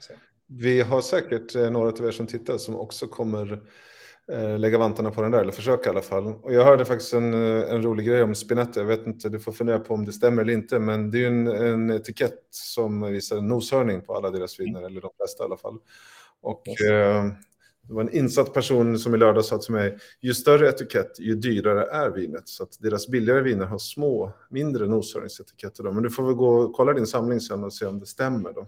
Så. 0.00 0.12
Vi 0.46 0.80
har 0.80 1.00
säkert 1.00 1.54
eh, 1.54 1.70
några 1.70 1.88
av 1.88 2.06
er 2.06 2.10
som 2.10 2.26
tittar 2.26 2.58
som 2.58 2.76
också 2.76 3.06
kommer 3.06 3.60
lägga 4.58 4.78
vantarna 4.78 5.10
på 5.10 5.22
den 5.22 5.30
där, 5.30 5.40
eller 5.40 5.52
försöka 5.52 5.88
i 5.88 5.92
alla 5.92 6.02
fall. 6.02 6.26
Och 6.26 6.52
jag 6.54 6.64
hörde 6.64 6.84
faktiskt 6.84 7.14
en, 7.14 7.34
eh, 7.34 7.70
en 7.74 7.82
rolig 7.82 8.06
grej 8.06 8.22
om 8.22 8.34
Spinetta. 8.34 8.80
Jag 8.80 8.86
vet 8.86 9.06
inte, 9.06 9.28
du 9.28 9.40
får 9.40 9.52
fundera 9.52 9.78
på 9.78 9.94
om 9.94 10.04
det 10.04 10.12
stämmer 10.12 10.42
eller 10.42 10.52
inte, 10.52 10.78
men 10.78 11.10
det 11.10 11.18
är 11.18 11.20
ju 11.20 11.26
en, 11.26 11.46
en 11.46 11.90
etikett 11.90 12.46
som 12.50 13.02
visar 13.02 13.36
en 13.36 13.48
noshörning 13.48 14.00
på 14.00 14.14
alla 14.14 14.30
deras 14.30 14.60
viner, 14.60 14.82
eller 14.82 15.00
de 15.00 15.10
flesta 15.16 15.44
i 15.44 15.46
alla 15.46 15.56
fall. 15.56 15.78
Och 16.40 16.62
Yes. 16.68 16.80
eh, 16.90 17.24
det 17.88 17.94
var 17.94 18.02
en 18.02 18.14
insatt 18.16 18.54
person 18.54 18.98
som 18.98 19.14
i 19.14 19.18
lördag 19.18 19.44
sa 19.44 19.58
till 19.58 19.72
mig, 19.72 19.98
ju 20.20 20.34
större 20.34 20.68
etikett, 20.68 21.20
ju 21.20 21.34
dyrare 21.34 21.84
är 21.90 22.10
vinet. 22.10 22.48
Så 22.48 22.62
att 22.62 22.76
deras 22.80 23.08
billigare 23.08 23.40
viner 23.42 23.64
har 23.66 23.78
små, 23.78 24.32
mindre 24.50 24.86
noshörningsetiketter. 24.86 25.84
Då. 25.84 25.92
Men 25.92 26.02
du 26.02 26.10
får 26.10 26.22
väl 26.26 26.34
gå 26.34 26.48
och 26.48 26.72
kolla 26.72 26.92
din 26.92 27.06
samling 27.06 27.40
sen 27.40 27.64
och 27.64 27.72
se 27.72 27.86
om 27.86 28.00
det 28.00 28.06
stämmer. 28.06 28.52
Då. 28.52 28.66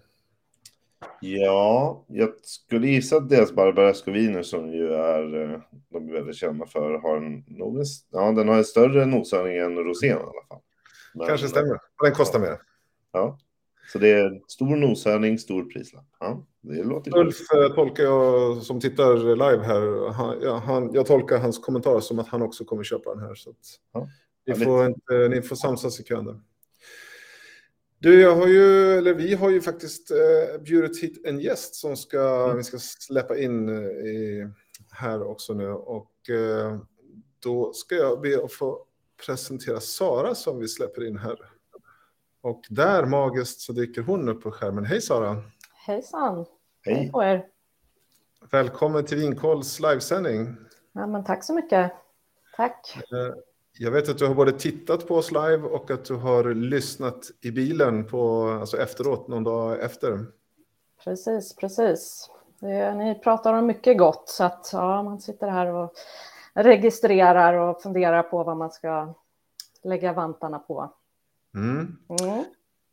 Ja, 1.20 2.04
jag 2.08 2.30
skulle 2.42 2.86
gissa 2.86 3.16
att 3.16 3.28
deras 3.28 3.52
Barbaresco-viner 3.52 4.42
som 4.42 4.72
ju 4.72 4.92
är, 4.92 5.42
eh, 5.52 5.60
de 5.88 6.08
är 6.08 6.12
väldigt 6.12 6.36
kända 6.36 6.66
för, 6.66 6.98
har 6.98 7.16
en, 7.16 7.44
nog 7.46 7.78
en, 7.78 7.84
ja, 8.10 8.32
den 8.32 8.48
har 8.48 8.56
en 8.56 8.64
större 8.64 9.06
noshörning 9.06 9.56
än 9.56 9.76
rosén 9.78 10.10
i 10.10 10.12
alla 10.12 10.22
fall. 10.48 10.60
Men- 11.14 11.26
Kanske 11.26 11.48
stämmer. 11.48 11.74
Och 11.74 12.04
den 12.04 12.12
kostar 12.14 12.38
mer. 12.40 12.60
Ja, 13.12 13.38
så 13.92 13.98
det 13.98 14.08
är 14.12 14.40
stor 14.48 14.76
noshörning, 14.76 15.38
stor 15.38 15.64
prislapp. 15.64 16.04
Ja, 16.20 16.46
det 16.60 16.84
låter 16.84 17.16
Ulf 17.18 17.36
eh, 17.54 17.74
tolkar 17.74 18.04
jag 18.04 18.56
som 18.62 18.80
tittar 18.80 19.16
live 19.16 19.64
här. 19.64 20.12
Han, 20.12 20.36
ja, 20.42 20.62
han, 20.66 20.90
jag 20.94 21.06
tolkar 21.06 21.38
hans 21.38 21.58
kommentar 21.58 22.00
som 22.00 22.18
att 22.18 22.28
han 22.28 22.42
också 22.42 22.64
kommer 22.64 22.82
köpa 22.84 23.14
den 23.14 23.22
här. 23.24 23.34
Så 23.34 23.50
att 23.50 23.56
Ja, 23.92 24.08
ni, 24.46 24.64
får 24.64 24.86
inte, 24.86 25.28
ni 25.30 25.42
får 25.42 25.56
samsas 25.56 26.00
i 26.00 26.04
kön 26.04 26.24
där. 26.24 26.40
Du, 28.00 28.20
jag 28.20 28.36
har 28.36 28.46
ju, 28.46 28.92
eller 28.98 29.14
vi 29.14 29.34
har 29.34 29.50
ju 29.50 29.60
faktiskt 29.60 30.10
eh, 30.10 30.60
bjudit 30.60 31.02
hit 31.02 31.26
en 31.26 31.40
gäst 31.40 31.74
som 31.74 31.96
ska, 31.96 32.44
Mm. 32.44 32.56
vi 32.56 32.64
ska 32.64 32.78
släppa 32.78 33.38
in 33.38 33.68
eh, 33.68 33.84
i, 34.06 34.48
här 34.90 35.22
också 35.22 35.54
nu. 35.54 35.68
Och 35.72 36.30
eh, 36.30 36.78
då 37.42 37.72
ska 37.72 37.94
jag 37.94 38.20
be 38.20 38.44
att 38.44 38.52
få 38.52 38.84
presentera 39.26 39.80
Sara 39.80 40.34
som 40.34 40.58
vi 40.58 40.68
släpper 40.68 41.06
in 41.06 41.18
här. 41.18 41.36
Och 42.40 42.62
där 42.70 43.06
magiskt 43.06 43.60
så 43.60 43.72
dyker 43.72 44.02
hon 44.02 44.28
upp 44.28 44.42
på 44.42 44.50
skärmen. 44.50 44.84
Hej 44.84 45.00
Sara! 45.00 45.42
Hejsan! 45.86 46.46
Hej! 46.82 47.10
på 47.12 47.22
er! 47.22 47.46
Välkommen 48.50 49.04
till 49.04 49.18
Vinkolls 49.18 49.80
livesändning. 49.80 50.56
Ja, 50.92 51.06
men 51.06 51.24
tack 51.24 51.44
så 51.44 51.54
mycket. 51.54 51.92
Tack. 52.56 52.98
Jag 53.78 53.90
vet 53.90 54.08
att 54.08 54.18
du 54.18 54.26
har 54.26 54.34
både 54.34 54.52
tittat 54.52 55.08
på 55.08 55.14
oss 55.16 55.30
live 55.32 55.56
och 55.62 55.90
att 55.90 56.04
du 56.04 56.14
har 56.14 56.54
lyssnat 56.54 57.30
i 57.40 57.50
bilen 57.50 58.04
på, 58.04 58.42
alltså 58.60 58.76
efteråt, 58.78 59.28
någon 59.28 59.44
dag 59.44 59.80
efter. 59.80 60.26
Precis, 61.04 61.56
precis. 61.56 62.30
Det, 62.60 62.94
ni 62.94 63.14
pratar 63.14 63.54
om 63.54 63.66
mycket 63.66 63.98
gott, 63.98 64.28
så 64.28 64.44
att 64.44 64.70
ja, 64.72 65.02
man 65.02 65.20
sitter 65.20 65.48
här 65.48 65.66
och 65.66 65.92
registrerar 66.54 67.54
och 67.54 67.82
funderar 67.82 68.22
på 68.22 68.44
vad 68.44 68.56
man 68.56 68.70
ska 68.70 69.14
lägga 69.84 70.12
vantarna 70.12 70.58
på. 70.58 70.92
Mm. 71.54 71.96
Mm. 72.20 72.44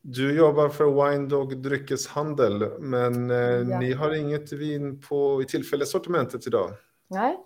Du 0.02 0.38
jobbar 0.38 0.70
för 0.70 1.10
Wine 1.12 1.28
Dog 1.28 1.58
Dryckeshandel, 1.58 2.80
men 2.80 3.32
eh, 3.32 3.38
Ja. 3.38 3.80
ni 3.80 3.94
har 3.94 4.14
inget 4.14 4.52
vin 4.54 5.02
på, 5.02 5.42
i 5.42 5.46
tillfällesortimentet 5.46 6.48
idag. 6.48 6.70
Nej, 7.08 7.38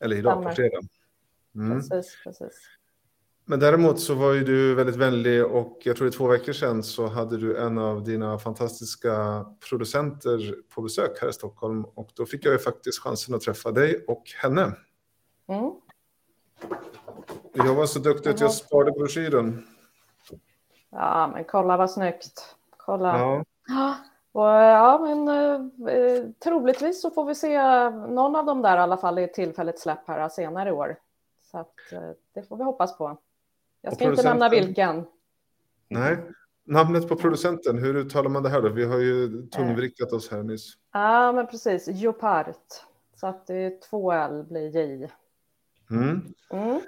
Eller 0.00 0.16
idag 0.16 0.34
på 0.34 0.40
Stämmer. 0.40 0.54
fredag. 0.54 0.80
Mm. 1.58 1.78
precis, 1.78 2.18
precis. 2.24 2.78
Men 3.44 3.60
däremot 3.60 4.00
så 4.00 4.14
var 4.14 4.32
ju 4.32 4.44
du 4.44 4.74
väldigt 4.74 4.96
vänlig 4.96 5.46
och 5.46 5.78
jag 5.84 5.96
tror 5.96 6.04
det 6.04 6.14
är 6.14 6.18
två 6.18 6.26
veckor 6.26 6.52
sedan 6.52 6.82
så 6.82 7.06
hade 7.06 7.36
du 7.36 7.58
en 7.58 7.78
av 7.78 8.04
dina 8.04 8.38
fantastiska 8.38 9.46
producenter 9.68 10.54
på 10.74 10.82
besök 10.82 11.18
här 11.20 11.28
i 11.28 11.32
Stockholm 11.32 11.84
och 11.84 12.10
då 12.14 12.26
fick 12.26 12.44
jag 12.44 12.52
ju 12.52 12.58
faktiskt 12.58 12.98
chansen 12.98 13.34
att 13.34 13.40
träffa 13.40 13.72
dig 13.72 14.04
och 14.08 14.22
henne. 14.42 14.72
Mm. 15.48 15.70
Jag 17.52 17.74
var 17.74 17.86
så 17.86 17.98
duktig 17.98 18.30
att 18.30 18.40
jag 18.40 18.52
sparade 18.52 18.92
broschyren. 18.92 19.66
Ja, 20.90 21.30
men 21.34 21.44
kolla 21.44 21.76
vad 21.76 21.90
snyggt. 21.90 22.56
Kolla. 22.76 23.18
Ja. 23.18 23.44
Och, 24.32 24.44
ja 24.44 24.98
men 24.98 25.28
eh, 25.88 26.30
troligtvis 26.44 27.02
så 27.02 27.10
får 27.10 27.24
vi 27.24 27.34
se 27.34 27.60
någon 27.90 28.36
av 28.36 28.44
dem 28.44 28.62
där 28.62 28.76
i 28.76 28.80
alla 28.80 28.96
fall 28.96 29.18
i 29.18 29.28
tillfälligt 29.28 29.78
släpp 29.78 30.08
här 30.08 30.28
senare 30.28 30.68
i 30.68 30.72
år. 30.72 30.96
Så 31.50 31.58
att, 31.58 31.92
eh, 31.92 32.10
det 32.34 32.42
får 32.42 32.56
vi 32.56 32.64
hoppas 32.64 32.98
på. 32.98 33.18
Jag 33.80 33.94
ska 33.94 34.04
inte 34.04 34.22
nämna 34.22 34.48
vilken. 34.48 35.06
Nej, 35.88 36.16
namnet 36.64 37.08
på 37.08 37.16
producenten, 37.16 37.78
hur 37.78 37.96
uttalar 37.96 38.30
man 38.30 38.42
det 38.42 38.48
här 38.48 38.62
då? 38.62 38.68
Vi 38.68 38.84
har 38.84 38.98
ju 38.98 39.46
tungvrickat 39.46 40.12
oss 40.12 40.30
här 40.30 40.42
nyss. 40.42 40.74
Ja, 40.92 41.32
men 41.32 41.46
precis. 41.46 41.88
Geopard. 41.88 42.54
Så 43.14 43.26
att 43.26 43.46
det 43.46 43.54
är 43.54 43.80
två 43.90 44.12
L 44.12 44.44
blir 44.48 44.76
J. 44.76 45.10
Mm. 45.90 46.34
Mm. 46.50 46.80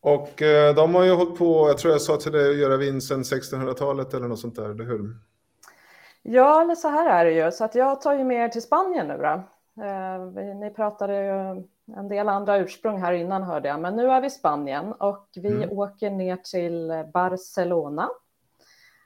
Och 0.00 0.42
eh, 0.42 0.74
de 0.74 0.94
har 0.94 1.04
ju 1.04 1.10
hållit 1.10 1.38
på, 1.38 1.68
jag 1.68 1.78
tror 1.78 1.92
jag 1.92 2.02
sa 2.02 2.16
till 2.16 2.32
dig, 2.32 2.50
att 2.50 2.56
göra 2.56 2.76
vin 2.76 3.00
sedan 3.00 3.22
1600-talet 3.22 4.14
eller 4.14 4.28
något 4.28 4.40
sånt 4.40 4.56
där, 4.56 4.70
eller 4.70 4.84
hur? 4.84 5.16
Ja, 6.22 6.62
eller 6.62 6.74
så 6.74 6.88
här 6.88 7.10
är 7.20 7.24
det 7.24 7.44
ju. 7.44 7.52
Så 7.52 7.64
att 7.64 7.74
jag 7.74 8.00
tar 8.00 8.14
ju 8.14 8.24
med 8.24 8.44
er 8.44 8.48
till 8.48 8.62
Spanien 8.62 9.08
nu 9.08 9.16
då. 9.16 9.42
Eh, 9.82 10.44
ni 10.54 10.70
pratade 10.70 11.24
ju 11.24 11.62
en 11.96 12.08
del 12.08 12.28
andra 12.28 12.56
ursprung 12.58 12.98
här 12.98 13.12
innan 13.12 13.42
hörde 13.42 13.68
jag, 13.68 13.80
men 13.80 13.96
nu 13.96 14.10
är 14.10 14.20
vi 14.20 14.26
i 14.26 14.30
Spanien 14.30 14.92
och 14.92 15.28
vi 15.34 15.62
Mm. 15.64 15.78
åker 15.78 16.10
ner 16.10 16.36
till 16.36 17.04
Barcelona. 17.12 18.10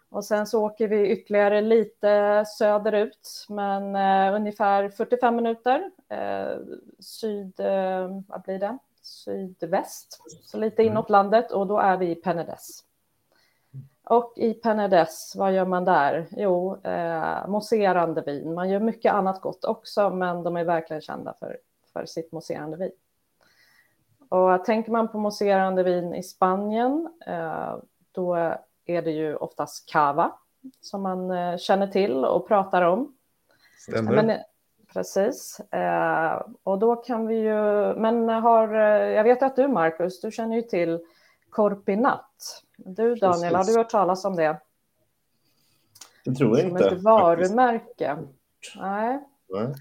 Och 0.09 0.25
sen 0.25 0.47
så 0.47 0.65
åker 0.65 0.89
vi 0.89 1.09
ytterligare 1.11 1.61
lite 1.61 2.45
söderut, 2.59 3.47
men 3.49 3.97
eh, 3.97 4.35
ungefär 4.35 4.89
45 4.89 5.37
minuter 5.37 5.91
eh, 6.09 6.59
syd, 7.01 7.61
eh, 7.61 8.09
vad 8.29 8.43
blir 8.43 8.59
det? 8.59 8.79
Sydväst, 9.03 10.21
så 10.45 10.59
lite 10.59 10.83
Mm. 10.83 10.93
inåt 10.93 11.11
landet 11.11 11.53
och 11.53 11.67
då 11.67 11.79
är 11.79 11.97
vi 11.97 12.07
i 12.11 12.15
Penedès. 12.25 12.83
Och 14.09 14.33
i 14.37 14.53
Penedès, 14.63 15.35
vad 15.39 15.53
gör 15.53 15.65
man 15.65 15.85
där? 15.85 16.27
Jo, 16.31 16.81
eh, 16.85 17.49
mousserande 17.49 18.23
vin. 18.23 18.55
Man 18.55 18.69
gör 18.71 18.81
mycket 18.81 19.13
annat 19.13 19.41
gott 19.41 19.65
också, 19.65 20.11
men 20.11 20.43
de 20.43 20.57
är 20.57 20.65
verkligen 20.65 21.01
kända 21.03 21.35
för, 21.39 21.57
för 21.97 22.07
sitt 22.07 22.33
mousserande 22.33 22.77
vin. 22.77 22.91
Och 24.29 24.65
tänker 24.65 24.93
man 24.93 25.09
på 25.09 25.19
mousserande 25.19 25.83
vin 25.83 26.15
i 26.15 26.23
Spanien, 26.23 27.09
eh, 27.27 27.77
då 28.13 28.35
är 28.87 29.03
det 29.03 29.11
ju 29.11 29.37
oftast 29.37 29.89
cava 29.93 30.33
som 30.81 31.03
man 31.03 31.31
eh, 31.31 31.57
känner 31.57 31.87
till 31.87 32.25
och 32.25 32.49
pratar 32.49 32.83
om. 32.83 33.17
Stämmer. 33.79 34.23
Men, 34.23 34.39
precis. 34.93 35.61
Eh, 35.61 36.43
och 36.63 36.79
då 36.79 36.97
kan 36.97 37.27
vi 37.27 37.35
ju... 37.37 37.95
Men 37.95 38.29
har, 38.29 38.69
jag 38.89 39.25
vet 39.25 39.43
att 39.43 39.57
du, 39.57 39.69
Marcus, 39.69 40.21
du 40.21 40.31
känner 40.31 40.57
ju 40.57 40.63
till 40.63 41.01
Corpinat. 41.51 42.63
Du, 42.77 43.15
Daniel, 43.15 43.55
har 43.55 43.61
Precis. 43.61 43.75
du 43.75 43.81
hört 43.81 43.91
talas 43.91 44.25
om 44.25 44.37
det? 44.37 44.61
Det 46.25 46.35
tror 46.35 46.51
jag 46.51 46.61
Som 46.61 46.69
inte. 46.69 46.79
ett 46.79 46.85
faktiskt. 46.85 47.05
varumärke. 47.05 48.17
Nej. 48.77 49.21
Nej. 49.49 49.75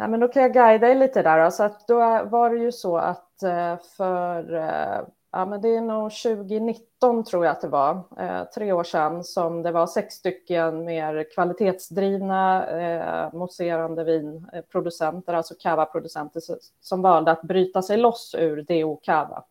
Ja, 0.00 0.08
men 0.08 0.20
då 0.20 0.28
kan 0.28 0.42
jag 0.42 0.52
guida 0.52 0.86
dig 0.86 0.94
lite 0.94 1.22
där. 1.22 1.44
Då. 1.44 1.50
Så 1.50 1.62
att 1.62 1.86
då 1.86 1.98
var 2.24 2.50
det 2.50 2.56
ju 2.56 2.72
så 2.72 2.96
att 2.96 3.42
eh, 3.42 3.76
för, 3.96 4.54
eh, 4.54 5.00
ja 5.32 5.46
men 5.46 5.60
det 5.60 5.68
är 5.68 5.80
nog 5.80 6.12
2019 6.12 7.24
tror 7.24 7.44
jag 7.44 7.52
att 7.52 7.60
det 7.60 7.68
var, 7.68 8.02
eh, 8.18 8.44
tre 8.44 8.72
år 8.72 8.84
sedan, 8.84 9.24
som 9.24 9.62
det 9.62 9.72
var 9.72 9.86
sex 9.86 10.14
stycken 10.14 10.84
mer 10.84 11.26
kvalitetsdrivna 11.34 12.66
eh, 12.70 13.32
mousserande 13.32 14.04
vinproducenter, 14.04 15.34
alltså 15.34 15.54
cava-producenter, 15.54 16.42
som 16.80 17.02
valde 17.02 17.30
att 17.30 17.42
bryta 17.42 17.82
sig 17.82 17.96
loss 17.96 18.34
ur 18.38 18.62
DO 18.62 18.96
Cava 19.02 19.44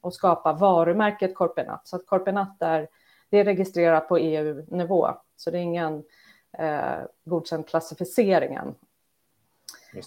och 0.00 0.14
skapa 0.14 0.52
varumärket 0.52 1.34
Corpenat. 1.34 1.88
Så 1.88 1.96
att 1.96 2.06
Corpenat 2.06 2.62
är, 2.62 2.88
det 3.30 3.38
är 3.38 3.44
registrerat 3.44 4.08
på 4.08 4.18
EU-nivå, 4.18 5.08
så 5.36 5.50
det 5.50 5.58
är 5.58 5.62
ingen 5.62 6.04
eh, 6.58 6.98
godkänd 7.24 7.68
klassificering 7.68 8.54
än. 8.54 8.74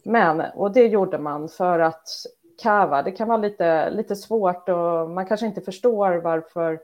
Men, 0.03 0.41
och 0.55 0.71
det 0.71 0.87
gjorde 0.87 1.17
man 1.17 1.49
för 1.49 1.79
att 1.79 2.07
kava, 2.61 3.01
det 3.01 3.11
kan 3.11 3.27
vara 3.27 3.37
lite, 3.37 3.89
lite 3.89 4.15
svårt 4.15 4.69
och 4.69 5.09
man 5.09 5.25
kanske 5.25 5.45
inte 5.45 5.61
förstår 5.61 6.15
varför 6.15 6.79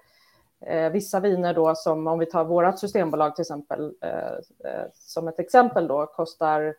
eh, 0.66 0.90
vissa 0.90 1.20
viner 1.20 1.54
då, 1.54 1.76
som 1.76 2.08
om 2.08 2.20
vi 2.20 2.26
tar 2.26 2.46
vårat 2.46 2.80
systembolag 2.80 3.36
till 3.36 3.44
exempel, 3.44 3.94
eh, 4.02 4.72
eh, 4.72 4.86
som 4.94 5.28
ett 5.28 5.40
exempel 5.40 5.88
då, 5.88 6.06
kostar 6.06 6.76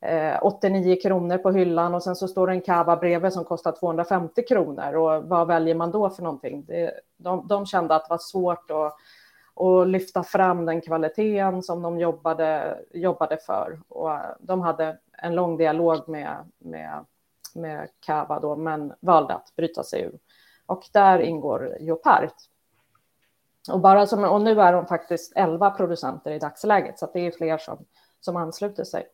eh, 0.00 0.38
89 0.42 0.96
kronor 1.02 1.38
på 1.38 1.50
hyllan 1.50 1.94
och 1.94 2.02
sen 2.02 2.16
så 2.16 2.28
står 2.28 2.46
det 2.46 2.52
en 2.52 2.60
cava 2.60 2.96
bredvid 2.96 3.32
som 3.32 3.44
kostar 3.44 3.72
250 3.72 4.42
kronor 4.48 4.94
och 4.94 5.24
vad 5.24 5.46
väljer 5.46 5.74
man 5.74 5.90
då 5.90 6.10
för 6.10 6.22
någonting? 6.22 6.64
Det, 6.64 6.92
de, 7.16 7.46
de 7.48 7.66
kände 7.66 7.94
att 7.94 8.04
det 8.04 8.10
var 8.10 8.18
svårt 8.18 8.70
att 8.70 8.96
och 9.60 9.86
lyfta 9.86 10.22
fram 10.22 10.66
den 10.66 10.80
kvaliteten 10.80 11.62
som 11.62 11.82
de 11.82 11.98
jobbade, 11.98 12.78
jobbade 12.94 13.38
för. 13.46 13.80
Och 13.88 14.12
eh, 14.12 14.20
de 14.40 14.60
hade 14.60 14.98
en 15.22 15.34
lång 15.34 15.56
dialog 15.56 16.08
med, 16.08 16.50
med, 16.58 17.04
med 17.54 17.88
Cava 18.00 18.40
då, 18.40 18.56
men 18.56 18.92
valde 19.00 19.34
att 19.34 19.52
bryta 19.56 19.82
sig 19.82 20.02
ur. 20.02 20.18
Och 20.66 20.82
där 20.92 21.18
ingår 21.18 21.76
Geopard. 21.80 22.30
Och, 23.70 23.80
bara 23.80 24.06
som, 24.06 24.24
och 24.24 24.40
nu 24.40 24.60
är 24.60 24.72
de 24.72 24.86
faktiskt 24.86 25.32
11 25.36 25.70
producenter 25.70 26.30
i 26.32 26.38
dagsläget, 26.38 26.98
så 26.98 27.04
att 27.04 27.12
det 27.12 27.20
är 27.26 27.30
fler 27.30 27.58
som, 27.58 27.84
som 28.20 28.36
ansluter 28.36 28.84
sig. 28.84 29.06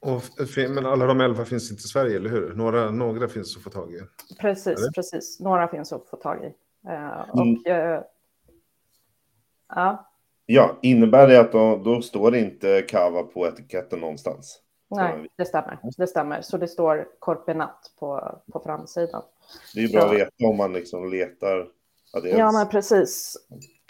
Och, 0.00 0.22
men 0.68 0.86
alla 0.86 1.06
de 1.06 1.20
elva 1.20 1.44
finns 1.44 1.70
inte 1.70 1.80
i 1.80 1.88
Sverige, 1.88 2.16
eller 2.16 2.30
hur? 2.30 2.54
Några, 2.54 2.90
några 2.90 3.28
finns 3.28 3.56
att 3.56 3.62
få 3.62 3.70
tag 3.70 3.92
i. 3.94 4.00
Precis, 4.40 4.66
Eller? 4.66 4.90
precis. 4.90 5.40
Några 5.40 5.68
finns 5.68 5.92
att 5.92 6.08
få 6.08 6.16
tag 6.16 6.44
i. 6.44 6.54
Eh, 6.88 7.24
Mm. 7.34 7.56
och, 7.56 7.66
eh, 7.66 8.02
ja, 9.68 10.10
Ja, 10.48 10.78
innebär 10.82 11.28
det 11.28 11.40
att 11.40 11.52
då, 11.52 11.76
då 11.76 12.02
står 12.02 12.30
det 12.30 12.38
inte 12.38 12.82
kava 12.82 13.22
på 13.22 13.46
etiketten 13.46 14.00
någonstans? 14.00 14.62
Nej, 14.88 15.28
det 15.36 15.44
stämmer. 15.44 15.78
Det 15.96 16.06
stämmer. 16.06 16.42
Så 16.42 16.56
det 16.56 16.68
står 16.68 17.08
Corpenat 17.18 17.92
på, 17.98 18.38
på 18.52 18.60
framsidan. 18.60 19.22
Det 19.74 19.80
är 19.80 19.86
ju 19.86 19.92
bra 19.92 20.06
att 20.06 20.14
veta 20.14 20.46
om 20.46 20.56
man 20.56 20.72
liksom 20.72 21.10
letar. 21.10 21.68
Är 22.14 22.38
Ja, 22.38 22.52
men 22.52 22.68
precis. 22.68 23.36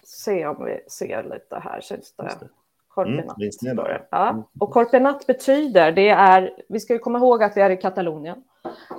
Se 0.04 0.46
om 0.46 0.64
vi 0.64 0.80
ser 0.90 1.22
lite 1.22 1.58
här. 1.58 1.80
Syns 1.80 2.14
det? 2.16 2.48
Corpenat. 2.88 3.24
Mm, 3.24 3.34
visst 3.36 3.62
är 3.62 3.66
det. 3.66 3.74
står 3.74 3.88
det. 3.88 4.06
Ja. 4.10 4.44
Och 4.60 4.70
Corpenat 4.70 5.26
betyder, 5.26 5.92
det 5.92 6.08
är, 6.08 6.62
vi 6.68 6.80
ska 6.80 6.92
ju 6.92 6.98
komma 6.98 7.18
ihåg 7.18 7.42
att 7.42 7.56
vi 7.56 7.60
är 7.60 7.70
i 7.70 7.76
Katalonien. 7.76 8.44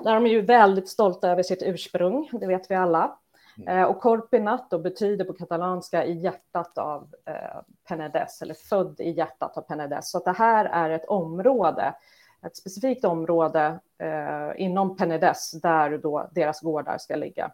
Där 0.03 0.13
de 0.13 0.25
är 0.25 0.29
ju 0.29 0.41
väldigt 0.41 0.89
stolta 0.89 1.29
över 1.29 1.43
sitt 1.43 1.63
ursprung, 1.63 2.29
det 2.31 2.47
vet 2.47 2.71
vi 2.71 2.75
alla. 2.75 3.17
Mm. 3.57 3.77
Eh, 3.77 3.83
och 3.83 4.01
Corpinat 4.01 4.69
då 4.69 4.79
betyder 4.79 5.25
på 5.25 5.33
katalanska 5.33 6.05
i 6.05 6.13
hjärtat 6.13 6.77
av 6.77 7.07
eh, 7.25 7.61
Penedès, 7.89 8.41
eller 8.41 8.53
född 8.53 8.99
i 8.99 9.09
hjärtat 9.09 9.57
av 9.57 9.67
Penedès. 9.67 10.01
Så 10.01 10.17
att 10.17 10.25
det 10.25 10.31
här 10.31 10.65
är 10.65 10.89
ett 10.89 11.05
område, 11.05 11.93
ett 12.45 12.57
specifikt 12.57 13.05
område 13.05 13.79
eh, 13.97 14.61
inom 14.61 14.97
Penedès 14.97 15.59
där 15.61 15.97
då 15.97 16.29
deras 16.31 16.61
gårdar 16.61 16.97
ska 16.97 17.15
ligga. 17.15 17.51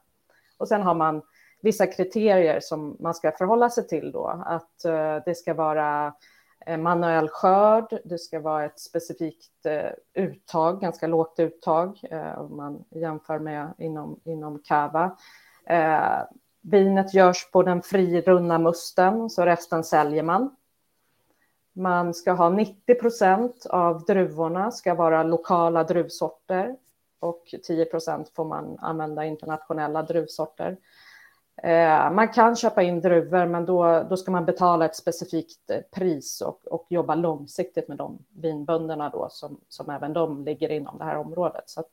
Och 0.58 0.68
sen 0.68 0.82
har 0.82 0.96
man 0.96 1.22
vissa 1.62 1.88
kriterier 1.88 2.60
som 2.60 2.98
man 3.00 3.14
ska 3.14 3.32
förhålla 3.32 3.70
sig 3.70 3.88
till 3.88 4.12
då, 4.12 4.44
att 4.46 4.86
eh, 4.86 5.18
det 5.26 5.36
ska 5.36 5.54
vara 5.54 6.14
manuell 6.78 7.30
skörd, 7.30 8.00
det 8.06 8.18
ska 8.18 8.40
vara 8.40 8.66
ett 8.66 8.80
specifikt 8.80 9.66
eh, 9.66 9.92
uttag, 10.14 10.82
ganska 10.82 11.08
lågt 11.08 11.40
uttag 11.40 12.00
eh, 12.12 12.40
om 12.40 12.58
man 12.58 12.84
jämför 12.90 13.40
med 13.40 13.74
inom, 13.78 14.20
inom 14.24 14.60
Cava. 14.60 15.18
Eh, 15.66 16.20
vinet 16.62 17.14
görs 17.14 17.52
på 17.52 17.64
den 17.64 17.82
frirunna 17.82 18.58
musten, 18.58 19.30
så 19.30 19.46
resten 19.46 19.84
säljer 19.84 20.24
man. 20.24 20.56
Man 21.74 22.14
ska 22.14 22.32
ha 22.32 22.50
90 22.50 22.96
procent 22.96 23.66
av 23.70 24.06
druvorna 24.06 24.72
ska 24.72 24.94
vara 24.94 25.24
lokala 25.24 25.84
druvsorter 25.84 26.76
och 27.20 27.56
10 27.64 27.86
procent 27.86 28.30
får 28.36 28.46
man 28.46 28.78
använda 28.80 29.26
internationella 29.26 30.04
druvsorter. 30.04 30.78
Eh, 31.64 32.12
man 32.12 32.28
kan 32.28 32.56
köpa 32.56 32.84
in 32.84 33.02
druvor, 33.02 33.46
men 33.46 33.66
då, 33.66 34.06
då 34.10 34.18
ska 34.18 34.32
man 34.32 34.46
betala 34.46 34.86
ett 34.86 34.96
specifikt 34.96 35.72
pris 35.92 36.42
och, 36.42 36.68
och 36.68 36.86
jobba 36.90 37.16
långsiktigt 37.16 37.88
med 37.88 37.98
de 37.98 38.20
vinbönderna 38.30 39.10
då, 39.10 39.28
som, 39.32 39.60
som 39.70 39.90
även 39.90 40.14
de 40.14 40.46
ligger 40.46 40.70
inom 40.70 40.98
det 40.98 41.04
här 41.04 41.18
området. 41.18 41.64
Så 41.66 41.80
att, 41.80 41.90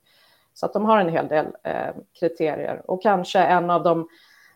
så 0.61 0.67
att 0.67 0.73
de 0.73 0.85
har 0.85 1.01
en 1.01 1.09
hel 1.09 1.29
del 1.29 1.47
eh, 1.63 1.95
kriterier. 2.19 2.83
Och 2.91 3.03
kanske 3.03 3.39
en 3.39 3.71
av 3.71 3.83
dem 3.83 4.09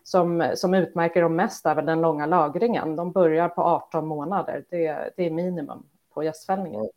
som, 0.03 0.51
som 0.55 0.73
utmärker 0.73 1.21
dem 1.21 1.35
mest 1.35 1.65
är 1.65 1.75
väl 1.75 1.85
den 1.85 2.01
långa 2.01 2.25
lagringen. 2.25 2.95
De 2.95 3.11
börjar 3.11 3.49
på 3.49 3.61
18 3.61 4.07
månader. 4.07 4.65
Det, 4.69 5.13
det 5.17 5.25
är 5.25 5.31
minimum 5.31 5.83
på 6.13 6.23
gästfällningen. 6.23 6.89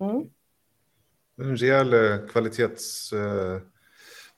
Mm. 0.00 0.24
En 1.40 1.56
rejäl 1.56 1.92
eh, 1.92 2.26
kvalitets... 2.26 3.12
Eh, 3.12 3.60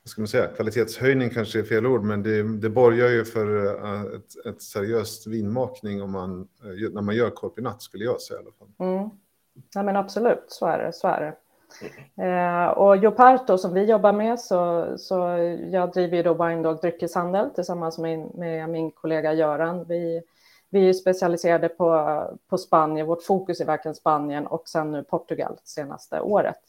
vad 0.03 0.09
ska 0.09 0.21
man 0.21 0.27
säga? 0.27 0.47
Kvalitetshöjning 0.47 1.29
kanske 1.29 1.59
är 1.59 1.63
fel 1.63 1.85
ord, 1.85 2.03
men 2.03 2.23
det, 2.23 2.57
det 2.57 2.69
borgar 2.69 3.09
ju 3.09 3.25
för 3.25 3.65
eh, 3.65 4.01
ett, 4.01 4.45
ett 4.45 4.61
seriöst 4.61 5.27
vinmakning 5.27 6.01
om 6.01 6.11
man, 6.11 6.47
när 6.91 7.01
man 7.01 7.15
gör 7.15 7.29
korpinat, 7.29 7.81
skulle 7.81 8.03
jag 8.03 8.21
säga 8.21 8.39
i 8.39 8.43
alla 8.43 8.51
fall. 8.51 8.67
Mm. 8.79 9.09
Ja, 9.73 9.83
men 9.83 9.95
absolut, 9.95 10.45
så 10.47 10.65
är 10.65 10.77
det. 10.77 10.93
Så 10.93 11.07
är 11.07 11.21
det. 11.21 11.35
Eh, 12.17 12.67
och 12.67 12.97
Joparto 12.97 13.57
som 13.57 13.73
vi 13.73 13.83
jobbar 13.83 14.13
med, 14.13 14.39
så, 14.39 14.87
så 14.97 15.15
jag 15.71 15.91
driver 15.91 16.17
ju 16.17 16.23
då 16.23 16.33
Winedog 16.33 16.81
dryckeshandel 16.81 17.49
tillsammans 17.49 17.97
med, 17.97 18.35
med 18.35 18.69
min 18.69 18.91
kollega 18.91 19.33
Göran. 19.33 19.85
Vi, 19.87 20.21
vi 20.69 20.89
är 20.89 20.93
specialiserade 20.93 21.69
på, 21.69 22.21
på 22.49 22.57
Spanien, 22.57 23.07
vårt 23.07 23.23
fokus 23.23 23.61
är 23.61 23.65
verkligen 23.65 23.95
Spanien 23.95 24.47
och 24.47 24.67
sen 24.67 24.91
nu 24.91 25.03
Portugal 25.03 25.57
senaste 25.63 26.21
året. 26.21 26.61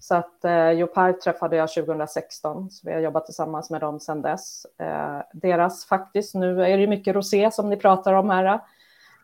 Så 0.00 0.14
att 0.14 0.44
eh, 0.44 0.70
Jopar 0.70 1.12
träffade 1.12 1.56
jag 1.56 1.68
2016, 1.74 2.70
så 2.70 2.88
vi 2.88 2.94
har 2.94 3.00
jobbat 3.00 3.26
tillsammans 3.26 3.70
med 3.70 3.80
dem 3.80 4.00
sedan 4.00 4.22
dess. 4.22 4.66
Eh, 4.78 5.20
deras 5.32 5.84
faktiskt, 5.84 6.34
nu 6.34 6.64
är 6.64 6.78
det 6.78 6.86
mycket 6.86 7.14
rosé 7.14 7.50
som 7.50 7.70
ni 7.70 7.76
pratar 7.76 8.12
om 8.12 8.30
här. 8.30 8.60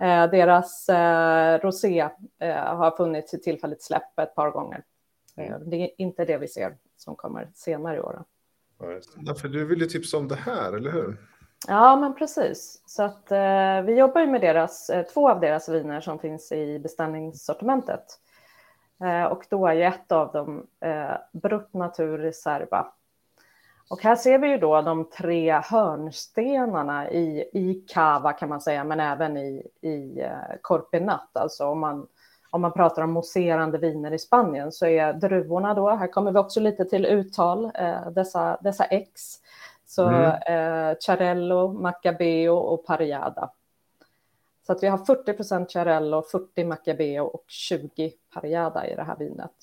Eh, 0.01 0.31
deras 0.31 0.88
eh, 0.88 1.59
rosé 1.59 2.09
eh, 2.38 2.55
har 2.55 2.96
funnits 2.96 3.35
i 3.35 3.38
tillfälligt 3.38 3.83
släpp 3.83 4.18
ett 4.18 4.35
par 4.35 4.51
gånger. 4.51 4.83
Mm. 5.37 5.71
Det 5.71 5.77
är 5.77 5.90
inte 5.99 6.25
det 6.25 6.38
vi 6.38 6.49
ser 6.49 6.77
som 6.97 7.16
kommer 7.16 7.51
senare 7.55 7.97
i 7.97 8.01
år. 8.01 8.25
Ja, 9.27 9.35
för 9.35 9.49
du 9.49 9.64
vill 9.64 9.81
ju 9.81 9.87
tipsa 9.87 10.16
om 10.16 10.29
det 10.29 10.35
här, 10.35 10.73
eller 10.73 10.90
hur? 10.90 11.16
Ja, 11.68 11.97
men 11.97 12.14
precis. 12.14 12.83
Så 12.87 13.03
att, 13.03 13.33
eh, 13.33 13.83
vi 13.83 13.99
jobbar 13.99 14.21
ju 14.21 14.27
med 14.27 14.40
deras, 14.40 14.90
eh, 14.90 15.07
två 15.07 15.31
av 15.31 15.40
deras 15.40 15.68
viner 15.68 16.01
som 16.01 16.18
finns 16.18 16.53
i 16.53 16.79
beställningssortimentet. 16.79 18.05
Eh, 19.05 19.25
och 19.25 19.47
då 19.49 19.66
är 19.66 19.73
ju 19.73 19.83
ett 19.83 20.12
av 20.12 20.33
dem 20.33 20.66
eh, 20.81 21.16
Brut 21.33 21.75
Natur 21.75 22.18
Reserva. 22.18 22.92
Och 23.90 24.03
här 24.03 24.16
ser 24.16 24.38
vi 24.38 24.49
ju 24.49 24.59
då 24.59 24.83
de 24.83 25.11
tre 25.11 25.53
hörnstenarna 25.53 27.11
i, 27.11 27.51
i 27.53 27.85
Cava 27.88 28.33
kan 28.33 28.49
man 28.49 28.61
säga, 28.61 28.85
men 28.85 29.01
även 29.01 29.37
i, 29.37 29.66
i 29.81 30.21
eh, 30.21 30.57
Corpinat. 30.61 31.37
Alltså 31.37 31.66
om 31.66 31.81
man 31.81 32.07
om 32.53 32.61
man 32.61 32.73
pratar 32.73 33.03
om 33.03 33.12
mousserande 33.12 33.79
viner 33.79 34.12
i 34.12 34.19
Spanien 34.19 34.73
så 34.73 34.87
är 34.87 35.12
druvorna 35.12 35.75
då, 35.75 35.91
här 35.91 36.07
kommer 36.07 36.33
vi 36.33 36.38
också 36.38 36.61
lite 36.61 36.85
till 36.85 37.07
uttal, 37.07 37.71
eh, 37.75 38.11
dessa, 38.11 38.59
dessa 38.61 38.85
X. 38.85 39.38
Så 39.87 40.09
mm. 40.09 40.25
eh, 40.31 40.97
Charello, 41.01 41.73
Macabeo 41.73 42.55
och 42.55 42.87
Pariada. 42.87 43.51
Så 44.67 44.73
att 44.73 44.83
vi 44.83 44.87
har 44.87 44.99
40 44.99 45.33
procent 45.33 45.73
Charello, 45.73 46.23
40 46.23 46.65
Macabeo 46.65 47.25
och 47.25 47.45
20 47.47 48.12
Pariada 48.35 48.87
i 48.87 48.95
det 48.95 49.03
här 49.03 49.17
vinet. 49.17 49.57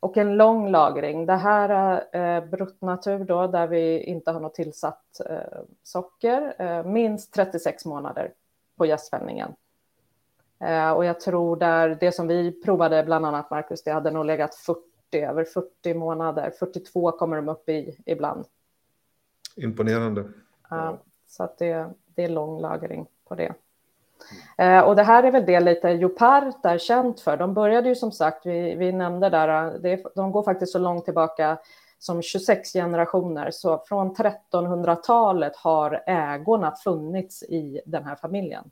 Och 0.00 0.16
en 0.16 0.36
lång 0.36 0.70
lagring. 0.70 1.26
Det 1.26 1.36
här 1.36 1.68
är 1.68 2.36
eh, 2.36 2.44
bruttnatur 2.44 3.24
då, 3.24 3.46
där 3.46 3.66
vi 3.66 4.02
inte 4.02 4.30
har 4.30 4.40
något 4.40 4.54
tillsatt 4.54 5.20
eh, 5.30 5.60
socker. 5.82 6.54
Eh, 6.58 6.84
minst 6.84 7.34
36 7.34 7.84
månader 7.84 8.32
på 8.76 8.86
gästfällningen. 8.86 9.54
Eh, 10.60 10.90
och 10.90 11.04
jag 11.04 11.20
tror 11.20 11.56
där 11.56 11.96
det 12.00 12.12
som 12.12 12.26
vi 12.26 12.62
provade, 12.62 13.02
bland 13.04 13.26
annat 13.26 13.50
Marcus, 13.50 13.82
det 13.82 13.90
hade 13.90 14.10
nog 14.10 14.26
legat 14.26 14.54
40, 14.54 14.80
över 15.12 15.44
40 15.44 15.94
månader. 15.94 16.52
42 16.58 17.12
kommer 17.12 17.36
de 17.36 17.48
upp 17.48 17.68
i 17.68 17.98
ibland. 18.06 18.44
Imponerande. 19.56 20.24
Ja, 20.70 20.98
så 21.26 21.42
att 21.42 21.58
det, 21.58 21.90
det 22.14 22.24
är 22.24 22.28
lång 22.28 22.60
lagring 22.60 23.06
på 23.28 23.34
det. 23.34 23.54
Eh, 24.58 24.80
och 24.80 24.96
det 24.96 25.02
här 25.02 25.22
är 25.22 25.30
väl 25.30 25.46
det 25.46 25.60
lite 25.60 25.88
Jopart 25.88 26.64
är 26.64 26.78
känt 26.78 27.20
för. 27.20 27.36
De 27.36 27.54
började 27.54 27.88
ju 27.88 27.94
som 27.94 28.12
sagt, 28.12 28.46
vi, 28.46 28.74
vi 28.74 28.92
nämnde 28.92 29.28
där, 29.28 29.78
det, 29.78 30.02
de 30.14 30.32
går 30.32 30.42
faktiskt 30.42 30.72
så 30.72 30.78
långt 30.78 31.04
tillbaka 31.04 31.58
som 31.98 32.22
26 32.22 32.72
generationer. 32.72 33.50
Så 33.50 33.78
från 33.88 34.14
1300-talet 34.14 35.56
har 35.56 36.02
ägorna 36.06 36.72
funnits 36.84 37.42
i 37.42 37.80
den 37.86 38.04
här 38.04 38.16
familjen. 38.16 38.70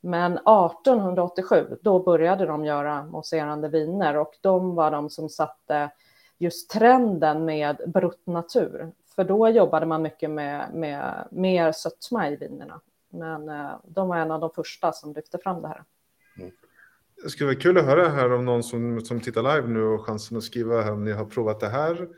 Men 0.00 0.32
1887, 0.32 1.78
då 1.82 2.02
började 2.02 2.46
de 2.46 2.64
göra 2.64 3.06
mousserande 3.06 3.68
viner 3.68 4.16
och 4.16 4.34
de 4.40 4.74
var 4.74 4.90
de 4.90 5.10
som 5.10 5.28
satte 5.28 5.90
just 6.38 6.70
trenden 6.70 7.44
med 7.44 7.76
brutt 7.86 8.26
natur. 8.26 8.92
För 9.14 9.24
då 9.24 9.48
jobbade 9.48 9.86
man 9.86 10.02
mycket 10.02 10.30
med, 10.30 10.74
med 10.74 11.28
mer 11.30 11.72
sötma 11.72 12.30
i 12.30 12.36
vinerna. 12.36 12.80
Men 13.10 13.48
eh, 13.48 13.70
de 13.84 14.08
var 14.08 14.16
en 14.16 14.30
av 14.30 14.40
de 14.40 14.50
första 14.50 14.92
som 14.92 15.12
lyfte 15.12 15.38
fram 15.38 15.62
det 15.62 15.68
här. 15.68 15.84
Mm. 16.38 16.50
Det 17.22 17.30
skulle 17.30 17.46
vara 17.46 17.60
kul 17.60 17.78
att 17.78 17.84
höra 17.84 18.08
här 18.08 18.32
om 18.32 18.44
någon 18.44 18.62
som, 18.62 19.00
som 19.00 19.20
tittar 19.20 19.42
live 19.42 19.68
nu 19.68 19.82
och 19.82 20.06
chansen 20.06 20.36
att 20.36 20.42
skriva 20.44 20.82
här 20.82 20.92
om 20.92 21.04
ni 21.04 21.12
har 21.12 21.24
provat 21.24 21.60
det 21.60 21.68
här 21.68 22.08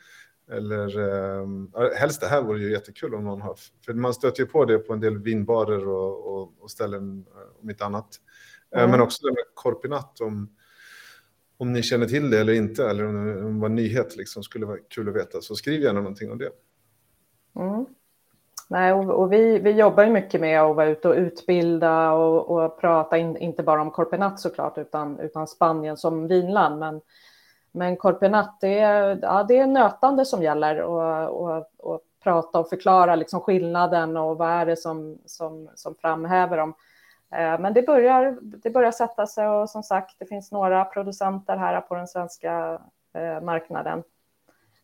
eller 0.52 0.98
eh, 0.98 1.90
helst 1.98 2.20
det 2.20 2.26
här 2.26 2.42
vore 2.42 2.60
ju 2.60 2.72
jättekul 2.72 3.14
om 3.14 3.24
någon 3.24 3.40
har. 3.40 3.56
För 3.84 3.92
man 3.92 4.14
stöter 4.14 4.40
ju 4.40 4.46
på 4.46 4.64
det 4.64 4.78
på 4.78 4.92
en 4.92 5.00
del 5.00 5.18
vinbarer 5.18 5.88
och, 5.88 6.34
och, 6.34 6.52
och 6.60 6.70
ställen 6.70 7.24
eh, 7.34 7.62
om 7.62 7.70
inte 7.70 7.84
annat. 7.84 8.08
Mm. 8.76 8.90
Men 8.90 9.00
också 9.00 9.26
det 9.26 9.32
med 9.32 9.44
korpinat 9.54 10.20
om, 10.20 10.56
om 11.56 11.72
ni 11.72 11.82
känner 11.82 12.06
till 12.06 12.30
det 12.30 12.40
eller 12.40 12.52
inte. 12.52 12.84
Eller 12.84 13.06
om 13.06 13.26
det 13.54 13.60
var 13.60 13.68
en 13.68 13.74
nyhet 13.74 14.16
liksom 14.16 14.42
skulle 14.42 14.66
vara 14.66 14.78
kul 14.88 15.08
att 15.08 15.16
veta. 15.16 15.40
Så 15.40 15.54
skriv 15.54 15.80
gärna 15.80 16.00
någonting 16.00 16.32
om 16.32 16.38
det. 16.38 16.50
Mm. 17.56 17.86
Nej, 18.68 18.92
och, 18.92 19.10
och, 19.10 19.32
vi, 19.32 19.58
vi 19.58 19.70
jobbar 19.70 20.04
ju 20.04 20.10
mycket 20.10 20.40
med 20.40 20.60
att 20.62 20.76
vara 20.76 20.86
ute 20.86 21.08
och 21.08 21.14
utbilda 21.14 22.12
och, 22.12 22.50
och 22.50 22.80
prata, 22.80 23.18
in, 23.18 23.36
inte 23.36 23.62
bara 23.62 23.82
om 23.82 23.90
korpinat 23.90 24.40
såklart, 24.40 24.78
utan, 24.78 25.20
utan 25.20 25.46
Spanien 25.46 25.96
som 25.96 26.28
vinland. 26.28 26.78
Men 26.78 27.00
men 27.72 27.96
Corpenat, 27.96 28.60
det 28.60 28.78
är, 28.78 29.18
ja, 29.22 29.44
det 29.48 29.58
är 29.58 29.66
nötande 29.66 30.24
som 30.24 30.42
gäller 30.42 30.82
och, 30.82 31.40
och, 31.42 31.66
och 31.78 32.00
prata 32.22 32.60
och 32.60 32.68
förklara 32.68 33.14
liksom 33.14 33.40
skillnaden 33.40 34.16
och 34.16 34.38
vad 34.38 34.50
är 34.50 34.66
det 34.66 34.76
som, 34.76 35.18
som, 35.26 35.68
som 35.74 35.94
framhäver 35.94 36.56
dem. 36.56 36.74
Eh, 37.34 37.60
men 37.60 37.74
det 37.74 37.82
börjar, 37.82 38.38
det 38.40 38.70
börjar 38.70 38.90
sätta 38.90 39.26
sig 39.26 39.48
och 39.48 39.70
som 39.70 39.82
sagt, 39.82 40.16
det 40.18 40.26
finns 40.26 40.52
några 40.52 40.84
producenter 40.84 41.56
här 41.56 41.80
på 41.80 41.94
den 41.94 42.08
svenska 42.08 42.80
eh, 43.14 43.40
marknaden. 43.40 44.02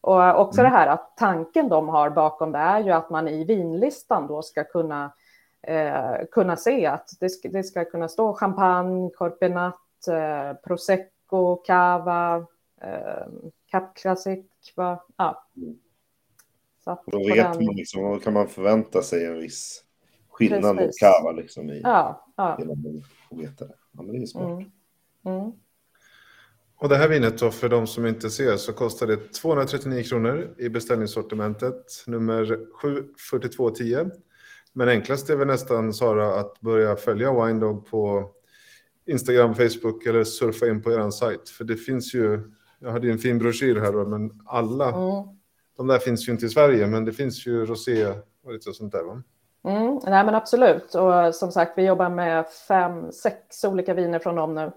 Och 0.01 0.41
också 0.41 0.61
mm. 0.61 0.73
det 0.73 0.79
här 0.79 0.87
att 0.87 1.17
tanken 1.17 1.69
de 1.69 1.89
har 1.89 2.11
bakom 2.11 2.53
det 2.53 2.59
är 2.59 2.81
ju 2.81 2.91
att 2.91 3.11
man 3.11 3.29
i 3.29 3.45
vinlistan 3.45 4.27
då 4.27 4.43
ska 4.43 4.65
kunna, 4.65 5.13
eh, 5.63 6.15
kunna 6.31 6.57
se 6.57 6.87
att 6.87 7.11
det 7.21 7.29
ska, 7.29 7.49
det 7.49 7.63
ska 7.63 7.85
kunna 7.85 8.09
stå 8.09 8.35
champagne, 8.35 9.11
corpenat, 9.11 10.09
eh, 10.09 10.57
prosecco, 10.57 11.57
cava, 11.57 12.47
eh, 12.83 13.27
Cap 13.71 13.97
Classic. 13.97 14.47
Va? 14.77 15.07
Ja. 15.17 15.49
Så 16.85 17.03
Då 17.07 17.19
vet 17.19 17.53
den... 17.53 17.65
man 17.65 17.77
liksom, 17.77 18.03
vad 18.03 18.23
kan 18.23 18.33
man 18.33 18.49
förvänta 18.49 19.03
sig 19.03 19.27
en 19.27 19.39
viss 19.39 19.85
skillnad 20.29 20.77
mot 20.77 20.91
Cava 21.01 21.33
liksom 21.33 21.71
i, 21.71 21.81
ja, 21.81 22.33
ja. 22.37 22.57
genom 22.59 23.03
att 23.31 23.39
veta 23.39 23.65
det. 23.65 23.75
Ja, 23.93 24.03
men 24.03 24.13
det 24.13 24.23
är 24.23 24.27
smart. 24.27 24.45
Mm. 25.25 25.41
Mm. 25.41 25.53
Och 26.79 26.89
det 26.89 26.97
här 26.97 27.09
vinet 27.09 27.39
då, 27.39 27.51
för 27.51 27.69
de 27.69 27.87
som 27.87 28.07
inte 28.07 28.31
ser, 28.31 28.57
så 28.57 28.73
kostar 28.73 29.07
det 29.07 29.33
239 29.33 30.03
kronor 30.03 30.55
i 30.59 30.69
beställningssortimentet, 30.69 32.05
nummer 32.07 32.59
74210. 32.83 34.11
Men 34.73 34.89
enklast 34.89 35.31
är 35.31 35.37
väl 35.37 35.47
nästan, 35.47 35.95
Sara, 35.95 36.41
att 36.41 36.61
börja 36.61 36.97
följa 36.97 37.47
Winedog 37.47 37.87
på 37.87 38.31
Instagram, 39.07 39.55
Facebook 39.55 40.07
eller 40.07 40.25
surfa 40.25 40.67
in 40.67 40.83
på 40.83 40.93
er 40.93 41.11
sajt. 41.11 41.49
För 41.49 41.65
det 41.65 41.77
finns 41.77 42.15
ju 42.15 42.53
jag 42.79 42.91
hade 42.91 43.11
en 43.11 43.19
fin 43.19 43.39
broschyr 43.39 43.81
här 43.81 43.93
då, 43.93 44.05
men 44.05 44.41
alla, 44.47 44.89
mm. 44.89 45.25
de 45.77 45.87
där 45.87 45.99
finns 45.99 46.29
ju 46.29 46.33
inte 46.33 46.47
i 46.47 46.49
Sverige, 46.49 46.87
men 46.87 47.05
det 47.05 47.13
finns 47.13 47.47
ju 47.47 47.67
rosé 47.67 48.07
och 48.45 48.53
lite 48.53 48.73
sånt 48.73 48.93
där 48.93 49.03
va? 49.03 49.23
Mm, 49.65 50.01
nej 50.05 50.25
men 50.25 50.35
absolut, 50.35 50.95
och 50.95 51.35
som 51.35 51.53
sagt 51.53 51.73
vi 51.77 51.87
jobbar 51.87 52.09
med 52.09 52.47
fem, 52.69 53.13
sex 53.13 53.65
olika 53.65 53.95
viner 53.95 54.19
från 54.19 54.37
dem 54.37 54.55
nu. 54.55 54.73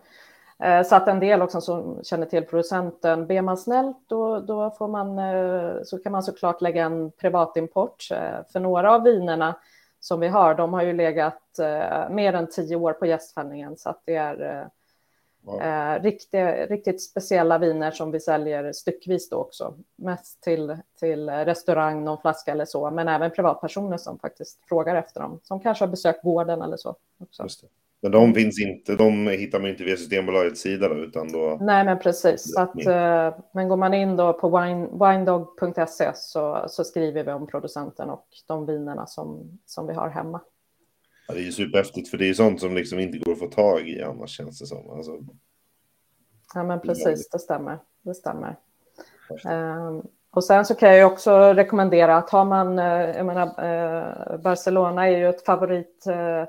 Eh, 0.64 0.84
så 0.84 0.96
att 0.96 1.08
en 1.08 1.20
del 1.20 1.42
också 1.42 1.62
som 1.62 2.00
känner 2.04 2.26
till 2.26 2.44
producenten, 2.46 3.28
ber 3.28 3.42
man 3.42 3.58
snällt 3.58 3.98
då, 4.08 4.40
då 4.40 4.72
får 4.72 4.88
man, 4.88 5.20
eh, 5.20 5.84
så 5.84 5.98
kan 5.98 6.12
man 6.12 6.24
såklart 6.24 6.62
lägga 6.62 6.86
en 6.86 7.12
privatimport. 7.12 8.08
Eh, 8.12 8.46
för 8.52 8.60
några 8.60 8.96
av 8.96 9.04
vinerna 9.04 9.56
som 10.00 10.20
vi 10.20 10.28
har, 10.28 10.56
de 10.56 10.74
har 10.74 10.84
ju 10.84 10.94
legat 10.94 11.44
mer 12.10 12.34
än 12.34 12.48
tio 12.48 12.76
år 12.76 12.94
på 12.94 13.06
gästfällningen 13.06 13.78
så 13.78 13.90
att 13.90 14.02
det 14.06 14.16
är 14.16 14.68
wow. 15.42 15.60
riktigt, 16.02 16.70
riktigt 16.70 17.02
speciella 17.02 17.58
viner 17.58 17.92
som 17.92 18.12
vi 18.12 18.20
säljer 18.20 18.74
styckvis 18.74 19.30
då 19.30 19.38
också. 19.38 19.74
Mest 19.96 20.42
till, 20.42 20.78
till 21.00 21.30
restaurang, 21.30 22.04
någon 22.04 22.22
flaska 22.22 22.52
eller 22.52 22.66
så, 22.66 22.92
men 22.92 23.08
även 23.08 23.32
privatpersoner 23.32 23.98
som 23.98 24.20
faktiskt 24.20 24.60
frågar 24.70 24.96
efter 24.96 25.22
dem, 25.22 25.40
som 25.44 25.60
kanske 25.60 25.86
har 25.86 25.90
besökt 25.90 26.24
gården 26.24 26.62
eller 26.62 26.78
så. 26.78 26.96
Också. 27.20 27.48
Men 28.02 28.12
de 28.12 28.34
finns 28.34 28.60
inte, 28.60 28.96
de 28.96 29.28
hittar 29.28 29.60
man 29.60 29.70
inte 29.70 29.84
via 29.84 29.98
Systembolagets 29.98 30.62
sida 30.62 30.90
då, 30.90 30.96
utan 30.96 31.32
då... 31.32 31.58
Nej, 31.62 31.86
men 31.86 32.00
precis. 32.00 32.54
Så 32.54 32.62
att, 32.62 32.86
eh, 32.86 33.40
men 33.52 33.70
går 33.70 33.78
man 33.78 33.94
in 33.94 34.16
då 34.16 34.34
på 34.34 34.60
wine, 34.60 34.88
winedog.se 34.92 36.12
så, 36.16 36.66
så 36.68 36.84
skriver 36.84 37.24
vi 37.24 37.32
om 37.32 37.48
producenten 37.48 38.10
och 38.10 38.28
de 38.48 38.66
vinerna 38.66 39.06
som, 39.06 39.60
som 39.66 39.88
vi 39.88 39.94
har 39.94 40.10
hemma. 40.10 40.42
Ja, 41.30 41.36
det 41.36 41.42
är 41.42 41.44
ju 41.44 41.52
superhäftigt, 41.52 42.10
för 42.10 42.18
det 42.18 42.30
är 42.30 42.34
sånt 42.34 42.60
som 42.60 42.76
liksom 42.76 43.00
inte 43.00 43.18
går 43.18 43.32
att 43.32 43.40
få 43.40 43.48
tag 43.48 43.90
i 43.90 44.04
annars 44.04 44.30
känns 44.30 44.60
det 44.60 44.66
som. 44.66 44.90
Alltså... 44.90 45.12
Ja, 46.54 46.64
men 46.64 46.80
precis, 46.80 47.30
det 47.30 47.40
stämmer. 47.40 47.80
Det 48.02 48.14
stämmer. 48.14 48.56
Um, 49.46 50.08
och 50.32 50.44
sen 50.44 50.66
så 50.66 50.76
kan 50.76 50.98
jag 50.98 51.12
också 51.12 51.54
rekommendera 51.54 52.18
att 52.18 52.30
har 52.30 52.46
man, 52.46 52.80
eh, 52.80 53.18
jag 53.18 53.26
menar, 53.26 53.48
uh, 53.48 54.42
Barcelona 54.42 55.08
är 55.08 55.18
ju 55.18 55.30
ett 55.30 55.46
favorit 55.46 56.06
uh, 56.08 56.46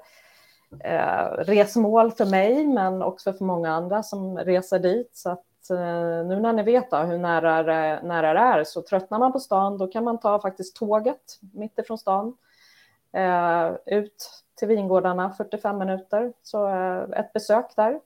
eh, 0.84 1.30
resmål 1.38 2.12
för 2.12 2.24
mig, 2.24 2.66
men 2.66 3.02
också 3.02 3.32
för 3.32 3.44
många 3.44 3.70
andra 3.70 4.02
som 4.02 4.38
reser 4.38 4.78
dit. 4.78 5.10
Så 5.12 5.30
att 5.30 5.70
eh, 5.70 6.26
nu 6.26 6.40
när 6.40 6.52
ni 6.52 6.62
vet 6.62 6.90
då, 6.90 6.96
hur 6.96 7.18
nära, 7.18 7.62
nära 8.02 8.34
det 8.34 8.40
är, 8.40 8.64
så 8.64 8.82
tröttnar 8.82 9.18
man 9.18 9.32
på 9.32 9.38
stan, 9.40 9.78
då 9.78 9.86
kan 9.86 10.04
man 10.04 10.20
ta 10.20 10.40
faktiskt 10.40 10.76
tåget 10.76 11.38
mitt 11.52 11.78
ifrån 11.78 11.98
stan 11.98 12.36
eh, 13.12 13.70
ut 13.86 14.44
till 14.60 14.68
vingårdarna, 14.68 15.30
45 15.30 15.78
minuter. 15.78 16.32
Så 16.42 16.68
eh, 16.68 17.20
ett 17.20 17.32
besök 17.32 17.66
där 17.76 18.00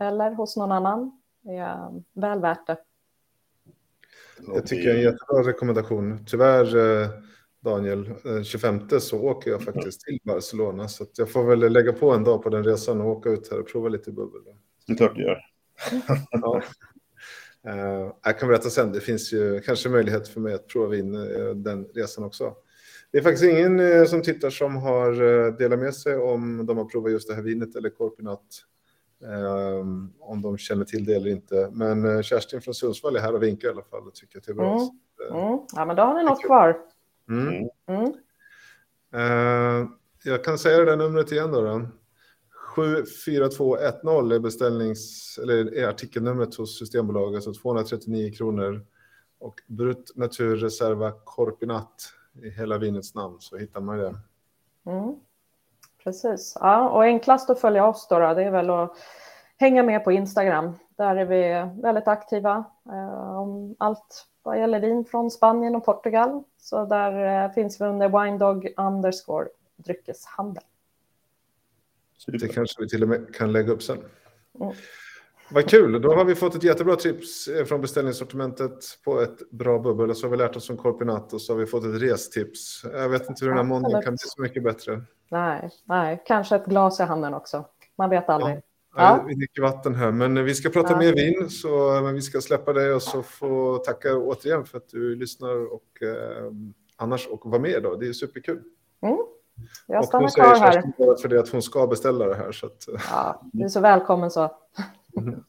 eller 0.00 0.30
hos 0.30 0.56
någon 0.56 0.72
annan 0.72 1.20
är 1.44 2.02
väl 2.20 2.40
värt 2.40 2.66
det. 2.66 2.76
Jag 4.46 4.66
tycker 4.66 4.84
det 4.84 4.90
är 4.90 4.96
en 4.96 5.02
jättebra 5.02 5.52
rekommendation. 5.52 6.26
Tyvärr 6.26 6.76
eh, 6.76 7.08
Daniel. 7.60 8.14
25 8.44 8.88
eh, 8.92 8.98
så 8.98 9.20
åker 9.22 9.50
jag 9.50 9.62
faktiskt 9.62 10.00
till 10.00 10.18
Barcelona. 10.24 10.88
Så 10.88 11.06
jag 11.16 11.30
får 11.30 11.44
väl 11.44 11.72
lägga 11.72 11.92
på 11.92 12.12
en 12.12 12.24
dag 12.24 12.42
på 12.42 12.48
den 12.48 12.64
resan 12.64 13.00
och 13.00 13.08
åka 13.08 13.30
ut 13.30 13.50
här 13.50 13.60
och 13.60 13.68
prova 13.68 13.88
lite 13.88 14.12
bubbel. 14.12 14.40
Det 14.86 14.92
är 14.92 14.96
klart 14.96 15.14
du 15.14 15.22
gör. 15.22 15.40
ja. 16.30 16.62
Jag 18.24 18.38
kan 18.38 18.48
berätta 18.48 18.70
sen, 18.70 18.92
det 18.92 19.00
finns 19.00 19.32
ju 19.32 19.60
kanske 19.60 19.88
möjlighet 19.88 20.28
för 20.28 20.40
mig 20.40 20.54
att 20.54 20.68
prova 20.68 20.96
in 20.96 21.12
den 21.62 21.84
resan 21.84 22.24
också. 22.24 22.54
Det 23.10 23.18
är 23.18 23.22
faktiskt 23.22 23.44
ingen 23.44 23.80
uh, 23.80 24.04
som 24.04 24.22
tittar 24.22 24.50
som 24.50 24.76
har 24.76 25.12
delat 25.58 25.78
med 25.78 25.94
sig 25.94 26.16
om 26.16 26.66
de 26.66 26.78
har 26.78 26.84
provat 26.84 27.12
just 27.12 27.28
det 27.28 27.34
här 27.34 27.42
vinet 27.42 27.76
eller 27.76 27.90
Corpinat. 27.90 28.44
om 30.20 30.42
de 30.42 30.58
känner 30.58 30.84
till 30.84 31.04
det 31.04 31.14
eller 31.14 31.30
inte. 31.30 31.70
Men 31.72 32.22
Kerstin 32.22 32.60
från 32.60 32.74
Sundsvall 32.74 33.16
är 33.16 33.20
här 33.20 33.34
och 33.34 33.42
vinkar 33.42 33.68
i 33.68 33.70
alla 33.70 33.82
fall 33.82 34.06
och 34.06 34.14
tycker 34.14 34.38
att 34.38 34.44
det 34.44 34.52
är 34.52 34.54
bra. 34.54 34.74
Mm. 34.74 34.88
Mm. 35.46 35.58
Ja, 35.76 35.84
men 35.84 35.96
då 35.96 36.02
har 36.02 36.14
ni 36.14 36.24
något 36.24 36.44
kvar. 36.44 36.76
Mm. 37.28 37.68
Uh, 39.14 39.88
jag 40.24 40.44
kan 40.44 40.58
säga 40.58 40.78
det 40.78 40.84
där 40.84 40.96
numret 40.96 41.32
igen 41.32 41.52
då. 41.52 41.60
då. 41.60 41.88
74210 42.76 44.34
är 44.34 44.38
beställnings 44.38 45.38
eller 45.42 45.74
är 45.74 45.88
artikelnumret 45.88 46.54
hos 46.54 46.78
Systembolaget, 46.78 47.46
alltså 47.46 47.62
239 47.62 48.32
kronor. 48.32 48.86
Och 49.38 49.54
Brut 49.66 50.12
Natur 50.16 50.56
Reserva 50.56 51.12
Corpinat 51.24 52.12
i 52.42 52.50
hela 52.50 52.78
vinets 52.78 53.14
namn 53.14 53.36
så 53.40 53.56
hittar 53.56 53.80
man 53.80 53.98
det. 53.98 54.14
Mm. 54.86 55.14
Precis, 56.04 56.56
ja, 56.60 56.88
och 56.88 57.02
enklast 57.02 57.50
att 57.50 57.60
följa 57.60 57.86
oss 57.86 58.08
då, 58.08 58.18
då, 58.18 58.34
det 58.34 58.42
är 58.42 58.50
väl 58.50 58.70
att 58.70 58.96
hänga 59.56 59.82
med 59.82 60.04
på 60.04 60.12
Instagram. 60.12 60.72
Där 60.96 61.16
är 61.16 61.24
vi 61.24 61.70
väldigt 61.82 62.08
aktiva 62.08 62.64
eh, 62.86 63.38
om 63.38 63.76
allt 63.78 64.26
vad 64.42 64.58
gäller 64.58 64.80
vin 64.80 65.04
från 65.04 65.30
Spanien 65.30 65.76
och 65.76 65.84
Portugal. 65.84 66.42
Så 66.58 66.84
där 66.84 67.44
eh, 67.44 67.52
finns 67.52 67.80
vi 67.80 67.84
under 67.84 68.24
winedog 68.24 68.72
underscore 68.76 69.48
dryckeshandel. 69.76 70.62
Det 72.26 72.48
kanske 72.48 72.82
vi 72.82 72.88
till 72.88 73.02
och 73.02 73.08
med 73.08 73.34
kan 73.34 73.52
lägga 73.52 73.72
upp 73.72 73.82
sen. 73.82 73.98
Mm. 74.60 74.74
Vad 75.50 75.70
kul, 75.70 76.02
då 76.02 76.14
har 76.14 76.24
vi 76.24 76.34
fått 76.34 76.54
ett 76.54 76.62
jättebra 76.62 76.96
tips 76.96 77.48
eh, 77.48 77.64
från 77.64 77.80
beställningssortimentet 77.80 78.98
på 79.04 79.20
ett 79.20 79.50
bra 79.50 79.78
bubbel. 79.78 80.10
Och 80.10 80.16
så 80.16 80.26
har 80.26 80.30
vi 80.30 80.36
lärt 80.36 80.56
oss 80.56 80.70
om 80.70 80.76
Corpinat 80.76 81.32
och 81.32 81.40
så 81.40 81.52
har 81.52 81.58
vi 81.58 81.66
fått 81.66 81.84
ett 81.84 82.02
restips. 82.02 82.84
Jag 82.92 83.08
vet 83.08 83.28
inte 83.28 83.44
hur 83.44 83.48
den 83.48 83.58
här 83.58 83.64
måndagen 83.64 84.02
kan 84.02 84.12
bli 84.12 84.18
så 84.18 84.42
mycket 84.42 84.62
bättre. 84.62 85.02
Nej, 85.30 85.70
nej, 85.84 86.22
kanske 86.26 86.56
ett 86.56 86.66
glas 86.66 87.00
i 87.00 87.02
handen 87.02 87.34
också. 87.34 87.64
Man 87.98 88.10
vet 88.10 88.28
aldrig. 88.28 88.54
Ja. 88.54 88.60
Ja. 88.96 89.24
Vi 89.28 89.34
dricker 89.34 89.62
vatten 89.62 89.94
här, 89.94 90.10
men 90.10 90.44
vi 90.44 90.54
ska 90.54 90.68
prata 90.68 90.92
ja. 90.92 90.98
mer 90.98 91.12
vin, 91.12 91.50
så 91.50 92.00
men 92.02 92.14
vi 92.14 92.22
ska 92.22 92.40
släppa 92.40 92.72
dig 92.72 92.92
och 92.92 93.02
så 93.02 93.22
få 93.22 93.76
tacka 93.76 94.16
återigen 94.16 94.64
för 94.64 94.78
att 94.78 94.88
du 94.88 95.16
lyssnar 95.16 95.72
och 95.72 96.02
eh, 96.02 96.52
annars 96.96 97.26
och 97.26 97.50
var 97.50 97.58
med 97.58 97.82
då. 97.82 97.96
Det 97.96 98.08
är 98.08 98.12
superkul. 98.12 98.62
Mm. 99.02 99.18
Jag 99.86 100.04
stannar 100.04 100.28
kvar 100.28 100.56
här. 100.56 101.16
för 101.22 101.28
det 101.28 101.40
att 101.40 101.48
hon 101.48 101.62
ska 101.62 101.86
beställa 101.86 102.26
det 102.26 102.34
här. 102.34 102.52
Så 102.52 102.66
att, 102.66 102.88
ja, 103.10 103.40
du 103.52 103.64
är 103.64 103.68
så 103.68 103.80
välkommen 103.80 104.30
så. 104.30 104.50
Mm. 105.18 105.44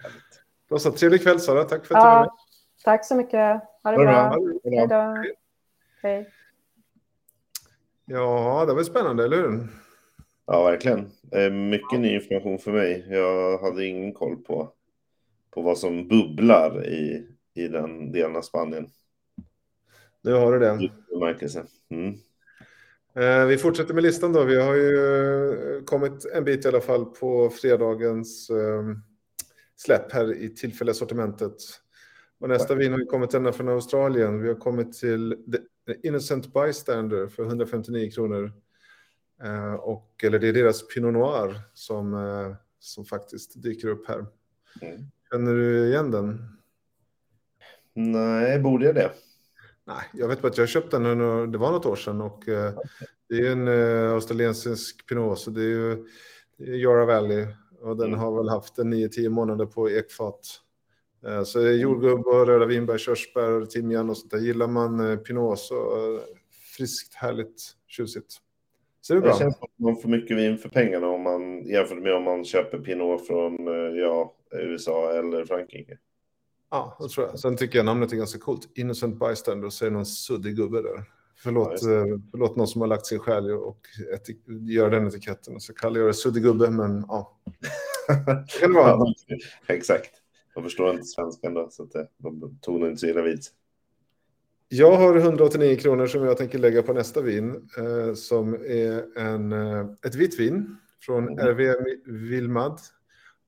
Då 0.68 0.78
så, 0.78 0.92
trevlig 0.92 1.22
kväll 1.22 1.40
Sara, 1.40 1.64
tack 1.64 1.86
för 1.86 1.94
att 1.94 2.02
ja, 2.02 2.10
du 2.10 2.14
var 2.14 2.20
med. 2.20 2.30
Tack 2.84 3.06
så 3.06 3.14
mycket. 3.14 3.62
Ha 3.82 3.90
det, 3.90 3.96
bra. 3.96 4.38
Hej 4.64 4.86
då. 4.88 5.24
Hej. 6.02 6.30
Ja, 8.04 8.64
det 8.66 8.74
var 8.74 8.82
spännande, 8.82 9.24
eller 9.24 9.36
hur? 9.36 9.66
Ja, 10.46 10.64
verkligen. 10.64 11.10
Mycket 11.70 12.00
ny 12.00 12.14
information 12.14 12.58
för 12.58 12.72
mig. 12.72 13.06
Jag 13.10 13.58
hade 13.58 13.86
ingen 13.86 14.12
koll 14.12 14.36
på, 14.36 14.72
på 15.50 15.62
vad 15.62 15.78
som 15.78 16.08
bubblar 16.08 16.86
i, 16.86 17.28
i 17.54 17.68
den 17.68 18.12
delen 18.12 18.36
av 18.36 18.42
Spanien. 18.42 18.90
Nu 20.22 20.32
har 20.32 20.52
du 20.52 20.58
det. 20.58 20.90
Mm. 21.90 22.14
Eh, 23.16 23.46
vi 23.46 23.58
fortsätter 23.58 23.94
med 23.94 24.02
listan 24.02 24.32
då. 24.32 24.44
Vi 24.44 24.60
har 24.60 24.74
ju 24.74 25.76
eh, 25.76 25.84
kommit 25.84 26.24
en 26.34 26.44
bit 26.44 26.64
i 26.64 26.68
alla 26.68 26.80
fall 26.80 27.04
på 27.04 27.50
fredagens 27.50 28.50
eh, 28.50 28.84
släpp 29.76 30.12
här 30.12 30.34
i 30.34 30.54
tillfälliga 30.54 30.94
sortimentet. 30.94 31.56
Och 32.38 32.48
nästa 32.48 32.74
vin 32.74 32.92
har 32.92 32.98
ju 32.98 33.06
kommit 33.06 33.34
ända 33.34 33.52
från 33.52 33.68
Australien. 33.68 34.42
Vi 34.42 34.48
har 34.48 34.54
kommit 34.54 34.92
till 34.92 35.36
The 35.86 36.08
Innocent 36.08 36.52
Bystander 36.52 37.26
för 37.26 37.44
159 37.44 38.10
kronor. 38.10 38.52
Eh, 39.42 39.74
och, 39.74 40.24
eller 40.24 40.38
det 40.38 40.48
är 40.48 40.52
deras 40.52 40.88
Pinot 40.88 41.12
Noir 41.12 41.60
som, 41.74 42.56
som 42.78 43.04
faktiskt 43.04 43.62
dyker 43.62 43.88
upp 43.88 44.08
här. 44.08 44.26
Mm. 44.82 45.00
Känner 45.30 45.54
du 45.54 45.88
igen 45.88 46.10
den? 46.10 46.48
Nej, 47.94 48.58
borde 48.58 48.86
jag 48.86 48.94
det? 48.94 49.10
Nej, 49.86 50.02
jag 50.12 50.28
vet 50.28 50.42
bara 50.42 50.48
att 50.48 50.58
jag 50.58 50.68
köpte 50.68 50.98
den, 50.98 51.52
det 51.52 51.58
var 51.58 51.72
något 51.72 51.86
år 51.86 51.96
sedan 51.96 52.20
och 52.20 52.48
eh, 52.48 52.72
det 53.28 53.34
är 53.34 53.52
en 53.52 53.68
australiensisk 54.14 55.08
Pinot, 55.08 55.38
så 55.38 55.50
det 55.50 55.60
är 55.60 55.64
ju 55.64 56.06
Yara 56.58 57.04
Valley 57.04 57.46
och 57.80 57.96
den 57.96 58.06
mm. 58.06 58.20
har 58.20 58.36
väl 58.36 58.48
haft 58.48 58.78
en 58.78 58.94
9-10 58.94 59.28
månader 59.28 59.66
på 59.66 59.90
ekfat. 59.90 60.60
Så 61.44 61.58
det 61.58 61.68
är 61.68 61.72
jordgubb 61.72 62.26
och 62.26 62.46
röda 62.46 62.66
vinbär, 62.66 62.98
körsbär, 62.98 63.66
timjan 63.66 64.10
och 64.10 64.16
sånt 64.16 64.30
där. 64.30 64.38
Gillar 64.38 64.66
man 64.66 65.18
Pinot 65.18 65.58
så 65.58 65.76
friskt, 66.76 67.14
härligt, 67.14 67.62
tjusigt. 67.86 68.40
Så 69.00 69.14
det, 69.14 69.20
det 69.20 69.38
känns 69.38 69.56
som 69.56 69.64
att 69.64 69.78
man 69.78 69.96
får 69.96 70.08
mycket 70.08 70.36
vin 70.36 70.58
för 70.58 70.68
pengarna 70.68 71.08
om 71.08 71.22
man 71.22 71.64
jämför 71.64 71.94
med 71.94 72.14
om 72.14 72.22
man 72.22 72.44
köper 72.44 72.78
Pinot 72.78 73.26
från 73.26 73.68
eh, 73.68 73.98
ja, 74.00 74.34
USA 74.52 75.12
eller 75.12 75.44
Frankrike. 75.44 75.98
Ja, 76.74 76.96
det 77.00 77.08
tror 77.08 77.26
jag. 77.26 77.38
Sen 77.38 77.56
tycker 77.56 77.78
jag 77.78 77.86
namnet 77.86 78.12
är 78.12 78.16
ganska 78.16 78.38
coolt. 78.38 78.68
Innocent 78.74 79.20
Bystander 79.20 79.66
och 79.66 79.72
så 79.72 79.84
är 79.84 79.90
det 79.90 79.96
någon 79.96 80.06
suddig 80.06 80.56
gubbe 80.56 80.82
där. 80.82 81.04
Förlåt, 81.36 81.82
ja, 81.82 82.18
förlåt 82.30 82.56
någon 82.56 82.68
som 82.68 82.80
har 82.80 82.88
lagt 82.88 83.06
sin 83.06 83.18
själ 83.18 83.50
och 83.50 83.80
gör 84.46 84.90
den 84.90 85.06
etiketten. 85.06 85.60
Så 85.60 85.74
kallar 85.74 86.00
jag 86.00 86.08
det 86.08 86.14
suddig 86.14 86.42
gubbe, 86.42 86.70
men 86.70 87.04
ja. 87.08 87.38
det 88.06 88.58
kan 88.60 88.72
det 88.72 88.78
vara. 88.78 88.90
Ja, 88.90 89.36
exakt. 89.66 90.10
Jag 90.54 90.64
förstår 90.64 90.90
inte 90.90 91.04
svenskan 91.04 91.54
då, 91.54 91.68
så 91.70 91.82
att 91.82 91.92
det, 91.92 92.08
de 92.18 92.58
tonar 92.60 92.86
inte 92.86 93.00
så 93.00 93.06
illa 93.06 93.22
vid. 93.22 93.40
Jag 94.68 94.96
har 94.96 95.16
189 95.16 95.76
kronor 95.76 96.06
som 96.06 96.24
jag 96.24 96.36
tänker 96.36 96.58
lägga 96.58 96.82
på 96.82 96.92
nästa 96.92 97.20
vin 97.20 97.68
eh, 97.78 98.14
som 98.14 98.54
är 98.54 99.18
en, 99.18 99.52
eh, 99.52 99.86
ett 100.06 100.14
vitt 100.14 100.40
vin 100.40 100.76
från 101.00 101.28
mm. 101.28 101.46
RV 101.46 101.74
Vilmad. 102.04 102.80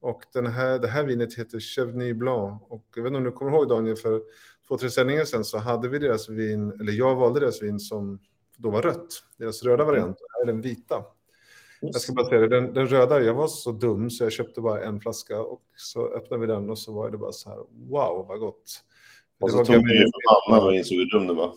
Och 0.06 0.22
den 0.32 0.46
här, 0.46 0.78
det 0.78 0.88
här 0.88 1.04
vinet 1.04 1.34
heter 1.34 1.60
Chevny 1.60 2.14
Blanc. 2.14 2.62
Och 2.68 2.86
jag 2.94 3.02
vet 3.02 3.10
inte 3.10 3.18
om 3.18 3.24
du 3.24 3.32
kommer 3.32 3.52
ihåg 3.52 3.68
Daniel, 3.68 3.96
för 3.96 4.22
två, 4.68 4.78
tre 4.78 4.90
sändningar 4.90 5.24
sedan 5.24 5.44
så 5.44 5.58
hade 5.58 5.88
vi 5.88 5.98
deras 5.98 6.28
vin, 6.28 6.80
eller 6.80 6.92
jag 6.92 7.16
valde 7.16 7.40
deras 7.40 7.62
vin 7.62 7.80
som 7.80 8.18
då 8.56 8.70
var 8.70 8.82
rött. 8.82 9.22
Deras 9.36 9.62
röda 9.62 9.82
mm. 9.82 9.86
variant, 9.86 10.16
det 10.18 10.24
här 10.32 10.42
är 10.42 10.46
den 10.46 10.60
vita. 10.60 11.04
Jag 11.80 12.00
ska 12.00 12.12
bara 12.12 12.26
säga 12.26 12.40
det, 12.40 12.48
den, 12.48 12.74
den 12.74 12.86
röda, 12.86 13.20
jag 13.20 13.34
var 13.34 13.48
så 13.48 13.72
dum 13.72 14.10
så 14.10 14.24
jag 14.24 14.32
köpte 14.32 14.60
bara 14.60 14.82
en 14.82 15.00
flaska 15.00 15.40
och 15.40 15.62
så 15.76 16.08
öppnade 16.08 16.40
vi 16.40 16.46
den 16.46 16.70
och 16.70 16.78
så 16.78 16.92
var 16.92 17.10
det 17.10 17.18
bara 17.18 17.32
så 17.32 17.50
här, 17.50 17.58
wow 17.90 18.26
vad 18.28 18.40
gott. 18.40 18.82
Och 19.40 19.50
så 19.50 19.64
tog 19.64 19.86
du 19.86 19.98
ju 19.98 20.04
för 20.04 20.50
pannan 20.50 20.66
och 20.66 20.74
insåg 20.74 20.98
hur 20.98 21.10
dum 21.10 21.26
det 21.26 21.34
var. 21.34 21.54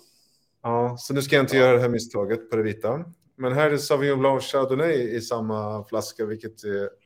Ja, 0.63 0.95
så 0.99 1.13
nu 1.13 1.21
ska 1.21 1.35
jag 1.35 1.43
inte 1.43 1.57
göra 1.57 1.73
det 1.73 1.81
här 1.81 1.89
misstaget 1.89 2.49
på 2.49 2.55
det 2.55 2.63
vita. 2.63 3.05
Men 3.35 3.53
här 3.53 3.71
är 3.71 3.77
Sauvignon 3.77 4.19
Blanc 4.19 4.43
Chardonnay 4.43 5.15
i 5.15 5.21
samma 5.21 5.83
flaska, 5.83 6.25
vilket 6.25 6.63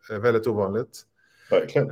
är 0.10 0.20
väldigt 0.20 0.48
ovanligt. 0.48 1.06
Verkligen. 1.60 1.92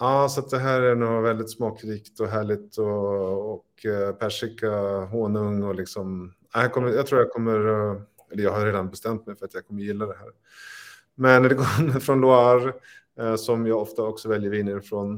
Ja, 0.00 0.28
så 0.28 0.40
det 0.40 0.58
här 0.58 0.80
är 0.80 0.94
nog 0.94 1.22
väldigt 1.22 1.50
smakrikt 1.50 2.20
och 2.20 2.28
härligt 2.28 2.78
och, 2.78 3.54
och 3.54 3.86
eh, 3.86 4.14
persika, 4.14 4.70
honung 5.04 5.62
och 5.62 5.74
liksom. 5.74 6.34
Ja, 6.54 6.62
Jag, 6.62 6.72
kommer, 6.72 6.88
jag 6.88 7.06
tror 7.06 7.20
jag 7.20 7.30
kommer, 7.30 7.68
eh, 7.68 8.00
eller 8.32 8.42
jag 8.42 8.52
har 8.52 8.66
redan 8.66 8.90
bestämt 8.90 9.26
mig 9.26 9.36
för 9.36 9.44
att 9.44 9.54
jag 9.54 9.66
kommer 9.66 9.82
gilla 9.82 10.06
det 10.06 10.16
här. 10.18 10.30
Men 11.14 11.42
det 11.42 11.54
kommer 11.54 12.00
från 12.06 12.20
Loire, 12.20 12.72
eh, 13.18 13.36
som 13.36 13.66
jag 13.66 13.78
ofta 13.78 14.02
också 14.02 14.28
väljer 14.28 14.50
viner 14.50 14.78
ifrån. 14.78 15.08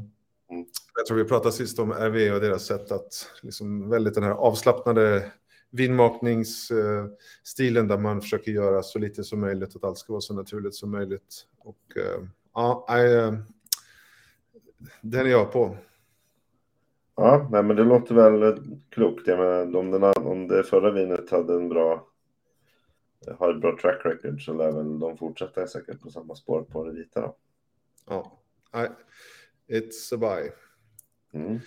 Mm. 0.50 0.66
Jag 0.96 1.06
tror 1.06 1.16
vi 1.16 1.24
pratade 1.24 1.52
sist 1.52 1.78
om 1.78 1.92
RV 1.92 2.34
och 2.34 2.40
deras 2.40 2.66
sätt 2.66 2.92
att 2.92 3.26
liksom 3.42 3.90
väldigt 3.90 4.14
den 4.14 4.24
här 4.24 4.30
avslappnade 4.30 5.32
vinmakningsstilen 5.70 7.88
där 7.88 7.98
man 7.98 8.20
försöker 8.20 8.52
göra 8.52 8.82
så 8.82 8.98
lite 8.98 9.24
som 9.24 9.40
möjligt, 9.40 9.76
att 9.76 9.84
allt 9.84 9.98
ska 9.98 10.12
vara 10.12 10.20
så 10.20 10.34
naturligt 10.34 10.74
som 10.74 10.90
möjligt. 10.90 11.46
Och 11.58 11.96
eh, 11.96 12.20
ja, 12.60 12.86
nej, 12.88 13.14
eh, 13.16 13.34
den 15.00 15.26
är 15.26 15.30
jag 15.30 15.52
på. 15.52 15.76
Ja, 17.16 17.48
nej, 17.50 17.62
men 17.62 17.76
det 17.76 17.84
låter 17.84 18.14
väl 18.14 18.62
klokt. 18.90 19.26
Jag 19.26 19.38
menar, 19.38 19.76
om, 19.76 19.90
den, 19.90 20.26
om 20.26 20.48
det 20.48 20.62
förra 20.62 20.90
vinet 20.90 21.30
hade 21.30 21.54
en 21.54 21.68
bra, 21.68 22.06
har 23.38 23.54
ett 23.54 23.60
bra 23.60 23.76
track 23.82 24.00
record 24.04 24.44
så 24.44 24.54
lär 24.54 24.72
väl 24.72 24.98
de 24.98 25.16
fortsätta 25.16 25.66
säkert 25.66 26.00
på 26.00 26.10
samma 26.10 26.34
spår 26.34 26.62
på 26.62 26.84
det 26.84 26.92
vita. 26.92 27.20
Då. 27.20 27.36
Ja, 28.06 28.38
nej, 28.72 28.88
it's 29.68 30.14
a 30.14 30.16
buy. 30.16 30.50
Mm. 31.32 31.60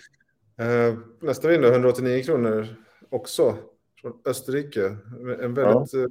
Eh, 0.56 0.98
nästa 1.20 1.48
vin 1.48 1.62
då, 1.62 1.68
189 1.68 2.22
kronor 2.22 2.66
också 3.08 3.56
från 4.00 4.20
Österrike. 4.24 4.96
En 5.40 5.54
väldigt, 5.54 5.94
eh, 5.94 6.06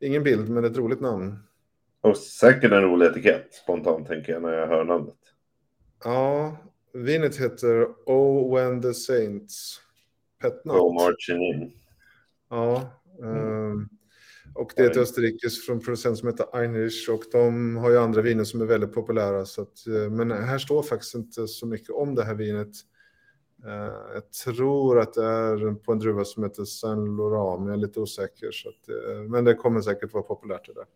ingen 0.00 0.22
bild 0.22 0.48
men 0.48 0.64
ett 0.64 0.76
roligt 0.76 1.00
namn. 1.00 1.38
Och 2.00 2.16
säkert 2.16 2.72
en 2.72 2.82
rolig 2.82 3.06
etikett, 3.06 3.54
spontant 3.54 4.06
tänker 4.06 4.32
jag 4.32 4.42
när 4.42 4.52
jag 4.52 4.66
hör 4.66 4.84
namnet. 4.84 5.16
Ja, 6.04 6.56
vinet 6.92 7.36
heter 7.36 7.86
Oh 8.06 8.54
When 8.54 8.82
the 8.82 8.94
Saints 8.94 9.80
Pet 10.42 10.64
Nut. 10.64 10.76
Go 10.76 10.92
marching 10.92 11.42
in. 11.42 11.72
Ja, 12.50 12.90
ehm, 13.22 13.88
och 14.54 14.72
det 14.76 14.82
är 14.82 14.90
ett 14.90 14.96
österrikiskt 14.96 15.66
från 15.66 15.80
producent 15.80 16.18
som 16.18 16.28
heter 16.28 16.56
Einrich 16.56 17.08
och 17.08 17.22
de 17.32 17.76
har 17.76 17.90
ju 17.90 17.98
andra 17.98 18.22
viner 18.22 18.44
som 18.44 18.60
är 18.60 18.66
väldigt 18.66 18.92
populära. 18.92 19.46
Så 19.46 19.62
att, 19.62 19.86
eh, 19.86 20.10
men 20.10 20.30
här 20.30 20.58
står 20.58 20.82
faktiskt 20.82 21.14
inte 21.14 21.48
så 21.48 21.66
mycket 21.66 21.90
om 21.90 22.14
det 22.14 22.24
här 22.24 22.34
vinet. 22.34 22.72
Eh, 23.66 24.12
jag 24.14 24.32
tror 24.44 24.98
att 25.00 25.14
det 25.14 25.24
är 25.24 25.74
på 25.74 25.92
en 25.92 25.98
druva 25.98 26.24
som 26.24 26.42
heter 26.42 26.64
Saint 26.64 27.08
Laurent, 27.16 27.60
men 27.60 27.68
jag 27.68 27.76
är 27.76 27.86
lite 27.86 28.00
osäker. 28.00 28.50
Så 28.52 28.68
att, 28.68 28.88
eh, 28.88 29.22
men 29.22 29.44
det 29.44 29.54
kommer 29.54 29.80
säkert 29.80 30.12
vara 30.12 30.22
populärt 30.22 30.66
det 30.66 30.72
där. 30.74 30.86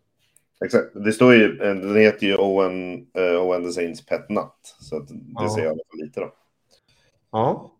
Exakt. 0.64 1.04
Det 1.04 1.12
står 1.12 1.34
ju, 1.34 1.60
eh, 1.62 1.74
den 1.74 1.96
heter 1.96 2.26
ju 2.26 2.36
Owen, 2.36 3.06
uh, 3.18 3.42
Owen 3.42 3.64
the 3.64 3.72
Saints 3.72 4.06
Pet 4.06 4.28
Nut. 4.30 4.76
Så 4.80 4.98
det 4.98 5.14
Ja. 5.34 5.40
alla 5.42 5.68
fall 5.68 5.98
lite 6.04 6.20
då. 6.20 6.34
Ja, 7.32 7.70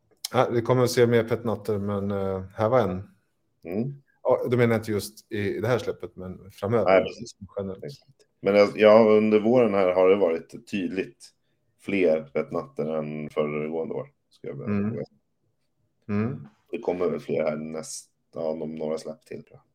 vi 0.50 0.62
kommer 0.62 0.82
att 0.84 0.90
se 0.90 1.06
mer 1.06 1.24
petnatter, 1.24 1.78
men 1.78 2.10
eh, 2.10 2.42
här 2.56 2.68
var 2.68 2.80
en. 2.80 2.90
Mm. 3.64 4.02
Ja, 4.22 4.46
då 4.50 4.56
menar 4.56 4.74
jag 4.74 4.80
inte 4.80 4.90
just 4.92 5.32
i 5.32 5.60
det 5.60 5.68
här 5.68 5.78
släppet, 5.78 6.16
men 6.16 6.50
framöver. 6.50 6.84
Nej, 6.84 7.02
precis. 7.04 7.36
Men 8.40 8.54
jag- 8.54 8.72
ja, 8.74 8.98
under 9.10 9.40
våren 9.40 9.74
här 9.74 9.92
har 9.92 10.08
det 10.10 10.16
varit 10.16 10.70
tydligt 10.70 11.30
fler 11.80 12.22
Pet 12.22 12.52
Nutter 12.52 12.94
än 12.96 13.30
föregående 13.30 13.94
år. 13.94 14.08
Ska 14.30 14.48
jag 14.48 14.62
Mm. 14.62 14.98
mm. 16.08 16.48
Det 16.70 16.78
kommer 16.78 17.08
väl 17.10 17.20
fler 17.20 17.42
här 17.44 17.56
nästa, 17.56 18.40
om 18.40 18.74
några 18.74 18.98
släpp 18.98 19.24
till. 19.24 19.44
Tror 19.44 19.60
jag. 19.60 19.73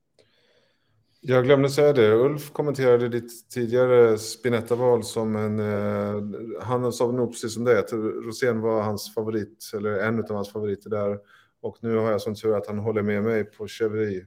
Jag 1.22 1.44
glömde 1.46 1.70
säga 1.70 1.94
det. 1.94 2.14
Ulf 2.14 2.52
kommenterade 2.52 3.10
ditt 3.10 3.50
tidigare 3.50 4.18
Spinetta-val 4.18 5.04
som 5.04 5.36
en... 5.36 5.60
Eh, 5.60 6.24
han 6.62 6.94
sa 6.94 7.12
nog 7.12 7.32
precis 7.32 7.54
som 7.54 7.64
det, 7.64 7.80
att 7.80 7.94
Rosén 7.94 8.62
var 8.62 8.82
hans 8.82 9.14
favorit, 9.14 9.72
eller 9.74 10.00
en 10.00 10.20
av 10.20 10.32
hans 10.32 10.52
favoriter 10.52 10.90
där. 10.90 11.20
Och 11.62 11.78
nu 11.82 11.96
har 11.96 12.12
jag 12.12 12.22
som 12.22 12.36
tur 12.36 12.56
att 12.56 12.68
han 12.68 12.80
håller 12.80 13.02
med 13.02 13.24
mig 13.24 13.44
på 13.44 13.68
Chevry. 13.68 14.26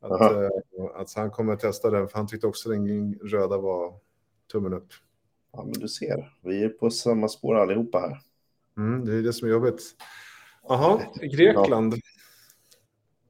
Att, 0.00 0.32
eh, 0.32 0.48
att 0.94 1.14
han 1.14 1.30
kommer 1.30 1.52
att 1.52 1.60
testa 1.60 1.90
den, 1.90 2.08
för 2.08 2.18
han 2.18 2.26
tyckte 2.26 2.46
också 2.46 2.68
den 2.68 3.14
röda 3.14 3.58
var 3.58 3.94
tummen 4.52 4.74
upp. 4.74 4.88
Ja, 5.52 5.64
men 5.64 5.72
du 5.72 5.88
ser, 5.88 6.32
vi 6.42 6.64
är 6.64 6.68
på 6.68 6.90
samma 6.90 7.28
spår 7.28 7.54
allihopa 7.56 7.98
här. 7.98 8.20
Mm, 8.76 9.04
det 9.04 9.14
är 9.14 9.22
det 9.22 9.32
som 9.32 9.48
är 9.48 9.52
jobbigt. 9.52 9.82
Jaha, 10.68 11.00
Grekland. 11.22 11.94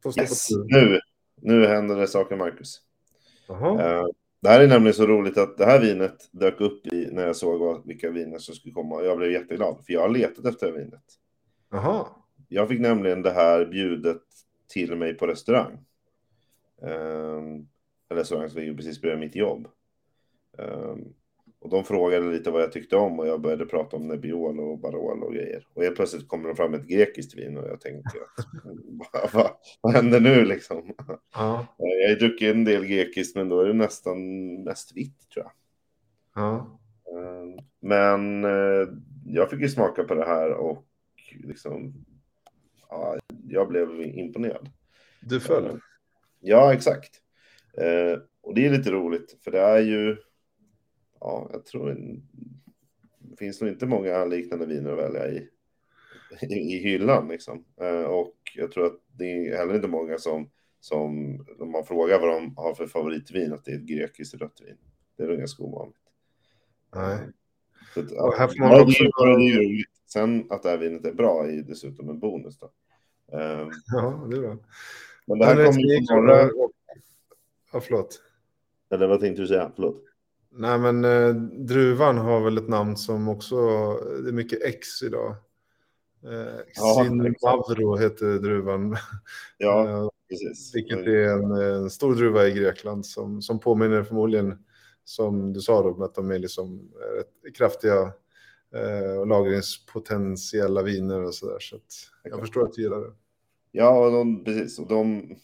På 0.03 0.13
Yes, 0.21 0.49
nu, 0.51 1.01
nu 1.43 1.67
händer 1.67 1.97
det 1.97 2.07
saker, 2.07 2.37
Marcus. 2.37 2.86
Eh, 3.81 4.07
det 4.41 4.49
här 4.49 4.61
är 4.61 4.69
nämligen 4.69 4.95
så 4.95 5.07
roligt 5.07 5.39
att 5.39 5.57
det 5.57 5.65
här 5.65 5.81
vinet 5.81 6.29
dök 6.33 6.61
upp 6.61 6.87
i 6.87 7.09
när 7.13 7.27
jag 7.27 7.37
såg 7.37 7.87
vilka 7.87 8.11
viner 8.11 8.39
som 8.39 8.55
skulle 8.55 8.75
komma. 8.75 9.03
Jag 9.03 9.19
blev 9.19 9.33
jätteglad, 9.33 9.77
för 9.87 9.93
jag 9.93 10.01
har 10.01 10.09
letat 10.09 10.47
efter 10.47 10.67
det 10.67 10.73
här 10.73 10.79
vinet. 10.79 11.05
Jaha. 11.71 12.07
Jag 12.49 12.69
fick 12.69 12.81
nämligen 12.81 13.23
det 13.23 13.31
här 13.31 13.67
bjudet 13.67 14.23
till 14.69 14.97
mig 14.97 15.15
på 15.15 15.27
restaurang. 15.27 15.79
Um, 16.81 17.69
en 18.09 18.17
restaurang 18.17 18.51
som 18.51 18.61
ligger 18.61 18.75
precis 18.75 19.01
bredvid 19.01 19.21
mitt 19.21 19.37
jobb. 19.37 19.69
Ehm, 20.59 21.05
och 21.67 21.73
de 21.73 21.85
frågade 21.85 22.31
lite 22.33 22.51
vad 22.51 22.63
jag 22.63 22.73
tyckte 22.73 22.97
om 22.97 23.19
och 23.19 23.27
jag 23.27 23.41
började 23.41 23.67
prata 23.67 23.97
om 23.97 24.09
Nebbiolo 24.09 24.63
och 24.63 24.79
Barolo 24.79 25.27
och 25.27 25.35
grejer. 25.35 25.67
Och 25.75 25.83
helt 25.83 25.97
plötsligt 25.97 26.29
kommer 26.29 26.49
de 26.49 26.57
fram 26.57 26.71
med 26.71 26.81
ett 26.81 26.87
grekiskt 26.87 27.39
vin 27.39 27.59
och 27.59 27.69
jag 27.69 27.81
tänkte 27.81 28.11
att 28.37 28.47
vad, 29.13 29.31
vad, 29.33 29.51
vad 29.81 29.93
händer 29.93 30.21
nu 30.21 30.45
liksom? 30.45 30.95
Ja. 31.35 31.59
Eh, 31.79 32.03
Jag 32.03 32.09
har 32.09 32.17
druckit 32.17 32.55
en 32.55 32.65
del 32.65 32.85
grekiskt 32.87 33.37
men 33.37 33.49
då 33.49 33.61
är 33.61 33.67
det 33.67 33.73
nästan 33.73 34.19
mest 34.65 34.97
vitt 34.97 35.29
tror 35.35 35.45
jag. 35.45 35.53
Ja. 36.43 36.79
Ehm, 37.19 37.59
Men 37.81 38.45
eh, 38.45 38.89
jag 39.27 39.51
fick 39.51 39.61
ju 39.61 39.69
smaka 39.69 40.05
på 40.05 40.15
det 40.15 40.25
här 40.27 40.51
och 40.53 40.85
liksom, 41.45 41.95
ja, 42.89 43.17
jag 43.49 43.69
blev 43.69 44.01
imponerad. 44.03 44.71
Du 45.21 45.41
föll. 45.41 45.81
Ja, 46.41 46.75
exakt. 46.75 47.11
Eh, 47.79 48.19
och 48.43 48.55
det 48.55 48.67
är 48.67 48.71
lite 48.71 48.91
roligt, 48.91 49.39
för 49.45 49.51
det 49.51 49.61
är 49.61 49.79
ju, 49.81 50.17
ja, 51.27 51.49
jag 51.53 51.65
tror 51.65 51.97
det 53.19 53.37
finns 53.37 53.61
nog 53.61 53.71
inte 53.71 53.87
många 53.87 54.25
liknande 54.25 54.67
viner 54.67 54.93
att 54.93 54.99
välja 54.99 55.29
i, 55.29 55.49
i, 56.41 56.79
hyllan 56.79 57.29
liksom. 57.29 57.65
Eh, 57.81 58.03
och 58.05 58.35
jag 58.55 58.73
tror 58.73 58.87
att 58.87 59.01
det 59.13 59.25
är 59.49 59.57
heller 59.57 59.75
inte 59.75 59.89
många 59.89 60.19
som, 60.19 60.51
som, 60.81 61.11
om 61.59 61.71
man 61.71 61.85
frågar 61.85 62.21
vad 62.21 62.29
de 62.29 62.57
har 62.57 62.75
för 62.75 62.87
favoritvin, 62.87 63.53
att 63.53 63.65
det 63.65 63.71
är 63.71 63.77
ett 63.77 63.83
grekiskt 63.87 64.35
rött 64.35 64.61
vin. 64.65 64.77
Det 65.17 65.23
är 65.23 65.29
nog 65.29 65.39
ganska 65.39 65.63
ovanligt. 65.63 65.97
Nej. 66.95 67.19
Så 67.95 68.01
att, 68.01 68.13
Och 68.13 68.35
här 68.35 68.49
får 68.49 68.59
man 68.59 68.81
också- 68.81 69.05
det. 69.05 69.85
Sen 70.07 70.47
att 70.51 70.63
det 70.63 70.69
här 70.69 70.79
vinet 70.79 71.05
är 71.05 71.13
bra 71.13 71.47
är 71.47 71.63
dessutom 71.63 72.09
en 72.09 72.19
bonus 72.19 72.59
då. 72.59 72.67
Eh, 73.33 73.69
Ja, 73.93 74.27
det 74.31 74.37
är 74.37 74.41
bra. 74.41 74.57
men 75.27 75.39
det 75.39 75.45
här 75.45 75.67
kommer 75.67 75.81
ju 75.81 76.07
på 76.07 76.15
några... 76.15 76.51
Ja, 77.73 77.81
förlåt. 77.81 78.23
Eller 78.91 79.07
vad 79.07 79.21
tänkte 79.21 79.43
du 79.43 79.49
säga? 79.49 79.73
Förlåt. 79.75 80.03
Nej, 80.59 80.79
men 80.79 81.05
eh, 81.05 81.35
druvan 81.67 82.19
har 82.19 82.41
väl 82.41 82.59
ett 82.59 82.69
namn 82.69 82.97
som 82.97 83.29
också, 83.29 83.57
det 84.23 84.29
är 84.29 84.33
mycket 84.33 84.63
X 84.63 85.03
idag. 85.03 85.31
Eh, 86.25 86.61
Ja, 86.75 87.05
Sinmavro 87.05 87.97
heter 87.97 88.39
druvan. 88.39 88.97
Ja, 89.59 89.89
Eh, 89.89 90.09
precis. 90.29 90.75
vilket 90.75 90.99
är 90.99 91.29
en, 91.33 91.51
en 91.53 91.91
stor 91.91 92.15
druva 92.15 92.47
i 92.47 92.53
Grekland 92.53 93.07
som, 93.07 93.43
som 93.43 93.59
påminner 93.61 94.03
förmodligen, 94.03 94.59
som 95.05 95.53
du 95.53 95.61
sa 95.61 95.83
då, 95.83 96.05
att 96.05 96.15
de 96.15 96.31
är 96.31 96.39
liksom 96.39 96.93
kraftiga 97.59 98.13
eh, 98.75 99.27
lagringspotentiella 99.27 100.83
viner 100.83 101.25
och 101.25 101.35
sådär. 101.35 101.59
Så 101.61 101.77
att 101.77 101.83
jag 102.25 102.41
förstår 102.41 102.63
att 102.65 102.73
du 102.73 102.83
gillar 102.83 103.01
det. 103.01 103.13
Ja, 103.73 104.07
och 104.07 104.13
de, 104.13 104.45
precis. 104.45 104.79
Och 104.79 104.89
de, 104.89 105.35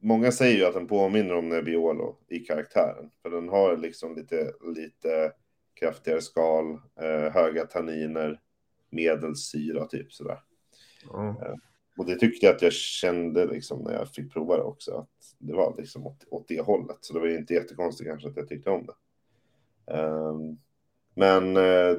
många 0.00 0.32
säger 0.32 0.58
ju 0.58 0.64
att 0.64 0.74
den 0.74 0.86
påminner 0.86 1.34
om 1.34 1.48
Nebbiolo 1.48 2.16
i 2.28 2.38
karaktären. 2.38 3.10
För 3.22 3.30
den 3.30 3.48
har 3.48 3.76
liksom 3.76 4.16
lite, 4.16 4.52
lite 4.74 5.32
kraftigare 5.80 6.20
skal, 6.20 6.72
eh, 7.00 7.32
höga 7.32 7.66
tanniner, 7.66 8.40
medelsyra 8.90 9.86
typ 9.86 10.12
sådär. 10.12 10.38
Ja. 11.12 11.56
Och 11.96 12.06
det 12.06 12.16
tyckte 12.16 12.46
jag 12.46 12.54
att 12.54 12.62
jag 12.62 12.72
kände 12.72 13.46
liksom 13.46 13.82
när 13.82 13.92
jag 13.92 14.08
fick 14.08 14.32
prova 14.32 14.56
det 14.56 14.62
också. 14.62 14.92
Att 14.94 15.36
det 15.38 15.52
var 15.52 15.74
liksom 15.78 16.06
åt, 16.06 16.24
åt 16.30 16.48
det 16.48 16.60
hållet. 16.60 16.98
Så 17.00 17.14
det 17.14 17.20
var 17.20 17.26
ju 17.26 17.38
inte 17.38 17.54
jättekonstigt 17.54 18.10
kanske 18.10 18.28
att 18.28 18.36
jag 18.36 18.48
tyckte 18.48 18.70
om 18.70 18.86
det. 18.86 18.94
Ehm, 19.94 20.58
men 21.14 21.56
eh, 21.56 21.96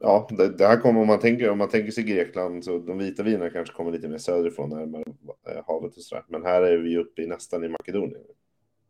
ja, 0.00 0.28
det, 0.30 0.48
det 0.48 0.66
här 0.66 0.80
kommer 0.80 1.00
om 1.00 1.06
man 1.06 1.18
tänker 1.20 1.50
om 1.50 1.58
man 1.58 1.68
tänker 1.68 1.90
sig 1.92 2.04
Grekland 2.04 2.64
så 2.64 2.78
de 2.78 2.98
vita 2.98 3.22
vinerna 3.22 3.50
kanske 3.50 3.74
kommer 3.74 3.92
lite 3.92 4.08
mer 4.08 4.18
söderifrån 4.18 4.70
närmare 4.70 5.04
eh, 5.48 5.64
havet 5.66 5.96
och 5.96 6.02
sådär. 6.02 6.24
Men 6.28 6.42
här 6.44 6.62
är 6.62 6.78
vi 6.78 6.96
uppe 6.96 7.22
i 7.22 7.26
nästan 7.26 7.64
i 7.64 7.68
Makedonien. 7.68 8.22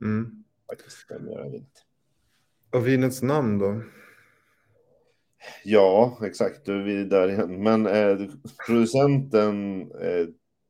Mm. 0.03 0.45
faktiskt. 0.71 1.07
Vinet. 1.21 1.85
Och 2.73 2.87
vinets 2.87 3.23
namn 3.23 3.59
då? 3.59 3.83
Ja, 5.65 6.19
exakt. 6.23 6.65
Då 6.67 6.73
är 6.73 6.83
vi 6.83 7.05
där 7.05 7.29
igen. 7.29 7.63
Men 7.63 7.87
eh, 7.87 8.19
producenten 8.67 9.81
eh, 10.01 10.27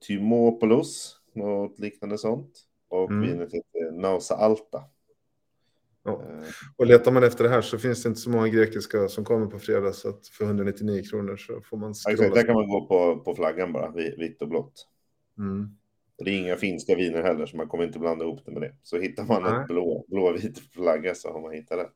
Tymopoulos, 0.07 1.20
något 1.32 1.78
liknande 1.78 2.18
sånt. 2.18 2.51
Och 2.88 3.11
Mm. 3.11 3.28
vinet 3.28 3.53
heter 3.53 3.91
Nausa 3.93 4.34
Alta. 4.34 4.84
Ja. 6.05 6.11
Eh, 6.22 6.44
Och 6.76 6.86
letar 6.86 7.12
man 7.12 7.22
efter 7.24 7.44
det 7.44 7.51
här 7.51 7.61
så 7.61 7.78
finns 7.78 8.03
det 8.03 8.09
inte 8.09 8.20
så 8.20 8.30
många 8.30 8.48
grekiska 8.48 9.09
som 9.09 9.24
kommer 9.24 9.46
på 9.46 9.59
fredag 9.59 9.92
så 9.92 10.09
att 10.09 10.26
för 10.28 10.44
199 10.44 11.03
kronor 11.11 11.36
så 11.36 11.61
får 11.61 11.76
man 11.76 11.90
exakt, 11.90 12.18
där 12.34 12.42
kan 12.46 12.55
man 12.55 12.68
gå 12.68 12.86
på, 12.86 13.20
på 13.24 13.34
flaggan 13.34 13.72
bara, 13.72 13.90
vi- 13.90 14.16
vitt 14.18 14.42
och 14.42 14.48
blått. 14.48 14.86
Mm. 15.38 15.68
Det 16.24 16.30
är 16.30 16.38
inga 16.38 16.57
finska 16.57 16.94
viner 16.96 17.22
heller, 17.22 17.46
så 17.46 17.57
man 17.57 17.68
kommer 17.68 17.84
inte 17.84 17.98
blanda 17.98 18.24
ihop 18.24 18.40
det 18.46 18.53
med 18.53 18.62
det. 18.62 18.74
Så 18.82 18.98
hittar 18.98 19.24
man 19.24 19.42
Nej. 19.42 19.61
ett 19.61 19.66
blå, 19.66 20.05
blåvit 20.09 20.59
flagga 20.59 21.14
så 21.14 21.32
har 21.32 21.40
man 21.40 21.53
hittat 21.53 21.78
rätt. 21.78 21.94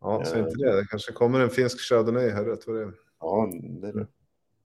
Ja, 0.00 0.24
så 0.24 0.34
Eh. 0.34 0.40
inte 0.40 0.54
det. 0.64 0.76
Det 0.76 0.86
kanske 0.90 1.12
kommer 1.12 1.40
en 1.40 1.50
finsk 1.50 1.80
chardonnay 1.80 2.28
här, 2.30 2.44
rätt 2.44 2.66
vad 2.66 2.76
det 2.76 2.82
är. 2.82 2.92
Ja, 3.20 3.50
det, 3.80 3.88
är 3.88 3.92
det. 3.92 4.06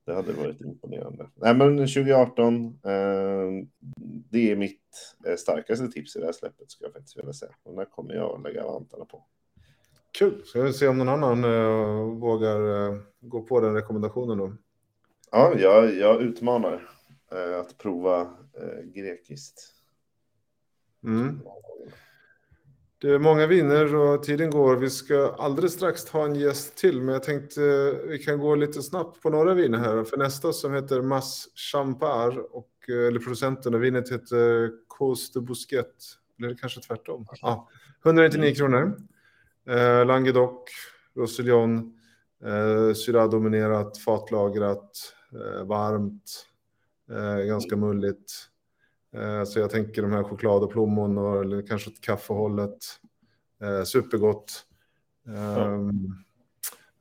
Det 0.05 0.13
hade 0.13 0.33
varit 0.33 0.61
imponerande. 0.61 1.29
Nej, 1.35 1.55
men 1.55 1.77
2018, 1.77 2.65
eh, 2.65 3.65
det 4.31 4.51
är 4.51 4.55
mitt 4.55 5.15
eh, 5.25 5.35
starkaste 5.35 5.87
tips 5.87 6.15
i 6.15 6.19
det 6.19 6.25
här 6.25 6.33
släppet, 6.33 6.71
skulle 6.71 6.87
jag 6.87 6.93
faktiskt 6.93 7.17
vilja 7.17 7.33
säga. 7.33 7.51
Och 7.63 7.75
där 7.75 7.85
kommer 7.85 8.13
jag 8.13 8.35
att 8.35 8.43
lägga 8.43 8.63
vantarna 8.63 9.05
på. 9.05 9.23
Kul. 10.11 10.45
Ska 10.45 10.61
vi 10.61 10.73
se 10.73 10.87
om 10.87 10.97
någon 10.97 11.09
annan 11.09 11.43
eh, 11.43 12.19
vågar 12.19 12.89
eh, 12.89 12.99
gå 13.19 13.41
på 13.41 13.59
den 13.59 13.73
rekommendationen 13.73 14.37
då. 14.37 14.53
Ja, 15.31 15.53
jag, 15.57 15.95
jag 15.95 16.21
utmanar 16.21 16.89
eh, 17.31 17.59
att 17.59 17.77
prova 17.77 18.21
eh, 18.21 18.83
grekiskt. 18.85 19.61
Mm. 21.03 21.41
Det 23.03 23.13
är 23.13 23.19
många 23.19 23.47
viner 23.47 23.95
och 23.95 24.23
tiden 24.23 24.49
går. 24.49 24.75
Vi 24.75 24.89
ska 24.89 25.35
alldeles 25.39 25.73
strax 25.73 26.09
ha 26.09 26.25
en 26.25 26.35
gäst 26.35 26.75
till, 26.75 27.01
men 27.01 27.13
jag 27.13 27.23
tänkte 27.23 27.63
eh, 27.63 28.09
vi 28.09 28.19
kan 28.19 28.39
gå 28.39 28.55
lite 28.55 28.81
snabbt 28.81 29.21
på 29.21 29.29
några 29.29 29.53
viner 29.53 29.77
här. 29.77 30.03
För 30.03 30.17
nästa 30.17 30.53
som 30.53 30.73
heter 30.73 31.01
Mas 31.01 31.47
Champar, 31.55 32.55
och, 32.55 32.69
eh, 32.89 33.07
eller 33.07 33.19
producenten 33.19 33.73
och 33.73 33.83
vinet 33.83 34.11
heter 34.11 34.71
Cause 34.97 35.31
de 35.33 35.45
Bousquet. 35.45 35.95
Eller 36.39 36.55
kanske 36.55 36.81
tvärtom? 36.81 37.25
Ja, 37.41 37.69
199 38.03 38.55
kronor. 38.55 38.97
Eh, 39.69 40.05
Languedoc, 40.05 40.69
Roussillon, 41.15 41.99
eh, 42.45 42.93
Syrah-dominerat, 42.93 43.97
fatlagrat, 43.97 45.13
eh, 45.33 45.65
varmt, 45.65 46.45
eh, 47.11 47.45
ganska 47.45 47.75
mulligt. 47.75 48.52
Eh, 49.13 49.43
Så 49.43 49.59
jag 49.59 49.69
tänker 49.69 50.01
de 50.01 50.11
här 50.11 50.23
choklad 50.23 50.63
och 50.63 50.71
plommon 50.71 51.17
och 51.17 51.41
eller 51.41 51.67
kanske 51.67 51.89
ett 51.89 52.01
kaffehållet. 52.01 52.77
Eh, 53.61 53.83
supergott. 53.83 54.65
Eh, 55.27 55.79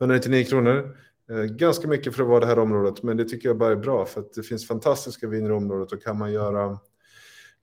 199 0.00 0.44
kronor. 0.44 0.96
Eh, 1.30 1.42
ganska 1.42 1.88
mycket 1.88 2.14
för 2.16 2.22
att 2.22 2.28
vara 2.28 2.40
det 2.40 2.46
här 2.46 2.58
området, 2.58 3.02
men 3.02 3.16
det 3.16 3.24
tycker 3.24 3.48
jag 3.48 3.58
bara 3.58 3.72
är 3.72 3.76
bra 3.76 4.06
för 4.06 4.20
att 4.20 4.32
det 4.32 4.42
finns 4.42 4.66
fantastiska 4.68 5.28
viner 5.28 5.50
i 5.50 5.52
området 5.52 5.92
och 5.92 6.02
kan 6.02 6.18
man 6.18 6.32
göra 6.32 6.78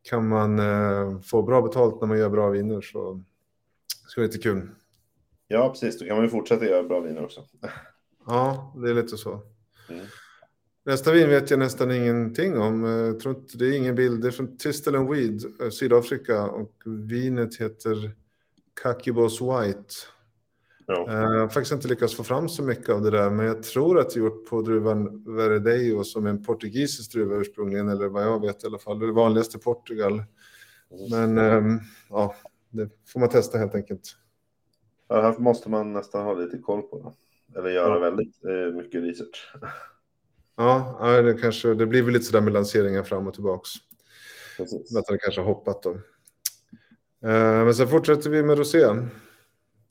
kan 0.02 0.28
man 0.28 0.60
eh, 0.60 1.20
få 1.20 1.42
bra 1.44 1.62
betalt 1.62 2.02
när 2.02 2.08
man 2.08 2.18
gör 2.18 2.30
bra 2.30 2.50
viner 2.50 2.82
så 2.82 3.22
är 4.18 4.22
det 4.22 4.28
lite 4.28 4.38
kul. 4.38 4.70
Ja, 5.48 5.70
precis. 5.70 6.00
Då 6.00 6.06
kan 6.06 6.16
man 6.16 6.26
ju 6.26 6.30
fortsätta 6.30 6.66
göra 6.66 6.84
bra 6.84 7.00
viner 7.00 7.24
också. 7.24 7.42
Ja, 8.26 8.74
det 8.78 8.90
är 8.90 8.94
lite 8.94 9.18
så. 9.18 9.42
Mm. 9.90 10.06
Nästa 10.90 11.12
vin 11.12 11.30
vet 11.30 11.50
jag 11.50 11.60
nästan 11.60 11.92
ingenting 11.92 12.58
om. 12.58 12.86
Eh, 12.86 12.92
Jag 12.92 13.20
tror 13.20 13.36
inte, 13.36 13.58
det 13.58 13.66
är 13.66 13.78
ingen 13.78 13.96
bild. 13.96 14.22
Det 14.22 14.28
är 14.28 14.32
från 14.32 14.58
Tistel 14.58 14.96
and 14.96 15.10
Weed, 15.10 15.42
eh, 15.62 15.70
Sydafrika. 15.70 16.46
Och 16.46 16.72
vinet 16.86 17.56
heter 17.56 18.12
Kakibos 18.84 19.42
White. 19.42 19.94
Ja. 20.86 21.08
Eh, 21.10 21.14
Jag 21.16 21.40
har 21.40 21.48
faktiskt 21.48 21.72
inte 21.74 21.88
lyckats 21.88 22.16
få 22.16 22.24
fram 22.24 22.50
så 22.50 22.64
mycket 22.64 22.90
av 22.90 23.02
det 23.02 23.10
där. 23.12 23.30
Men 23.30 23.46
jag 23.46 23.64
tror 23.64 24.00
att 24.00 24.10
det 24.10 24.20
är 24.20 24.24
gjort 24.24 24.50
på 24.50 24.62
druvan 24.62 25.24
Verdejo 25.36 26.04
som 26.04 26.26
är 26.26 26.30
en 26.30 26.44
portugisisk 26.44 27.12
druva 27.14 27.36
ursprungligen. 27.36 27.90
Eller 27.90 28.08
vad 28.08 28.24
jag 28.24 28.42
vet 28.42 28.64
i 28.64 28.68
alla 28.68 28.80
fall. 28.80 29.00
Det 29.00 29.06
är 29.06 29.12
vanligast 29.12 29.56
i 29.56 29.60
Portugal. 29.60 30.24
Men 31.12 31.38
ehm, 31.38 31.80
ja, 32.10 32.36
det 32.70 32.90
får 33.08 33.20
man 33.20 33.30
testa 33.30 33.58
helt 33.58 33.76
enkelt. 33.76 34.16
Ja, 35.08 35.22
här 35.22 35.38
måste 35.40 35.70
man 35.70 35.94
nästan 35.94 36.24
ha 36.26 36.34
lite 36.34 36.58
koll 36.58 36.82
på. 36.82 37.14
Eller 37.58 37.70
göra 37.70 37.94
Ja. 37.94 38.00
väldigt 38.00 38.44
eh, 38.46 38.76
mycket 38.76 39.04
research. 39.04 39.54
Ja, 40.60 41.22
det, 41.22 41.34
kanske, 41.34 41.74
det 41.74 41.86
blir 41.86 42.04
väl 42.04 42.14
lite 42.14 42.26
sådär 42.26 42.42
med 42.42 42.54
lanseringar 42.54 43.04
fram 43.04 43.28
och 43.28 43.34
tillbaks. 43.34 43.70
Precis. 44.58 44.96
Att 44.96 45.06
det 45.06 45.18
kanske 45.18 45.42
har 45.42 45.46
hoppat 45.48 45.84
då. 45.84 45.90
Eh, 47.30 47.64
men 47.66 47.76
sen 47.76 47.88
fortsätter 47.88 48.30
vi 48.30 48.44
med 48.44 48.58
rosé. 48.58 48.86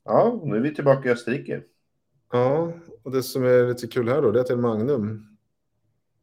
Ja, 0.05 0.41
nu 0.43 0.55
är 0.55 0.59
vi 0.59 0.75
tillbaka 0.75 1.09
i 1.09 1.11
Österrike. 1.11 1.61
Ja, 2.31 2.73
och 3.03 3.11
det 3.11 3.23
som 3.23 3.43
är 3.43 3.67
lite 3.67 3.87
kul 3.87 4.09
här 4.09 4.21
då, 4.21 4.31
det 4.31 4.39
är 4.39 4.41
att 4.41 4.47
det 4.47 4.53
är 4.53 4.57
Magnum. 4.57 5.25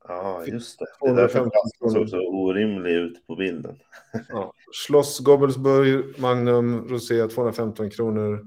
Ja, 0.09 0.45
just 0.47 0.79
det. 0.79 0.87
Det 1.01 1.07
är 1.11 1.15
därför 1.15 1.39
250 1.39 1.51
flaskan 1.81 1.91
såg 1.91 2.09
så 2.09 2.29
orimlig 2.29 2.93
ut 2.93 3.27
på 3.27 3.37
bilden. 3.37 3.79
Ja. 4.29 4.53
Schloss 4.87 5.19
Gobbelsburg, 5.21 6.19
Magnum, 6.21 6.89
rosé, 6.89 7.29
215 7.29 7.91
kronor. 7.91 8.47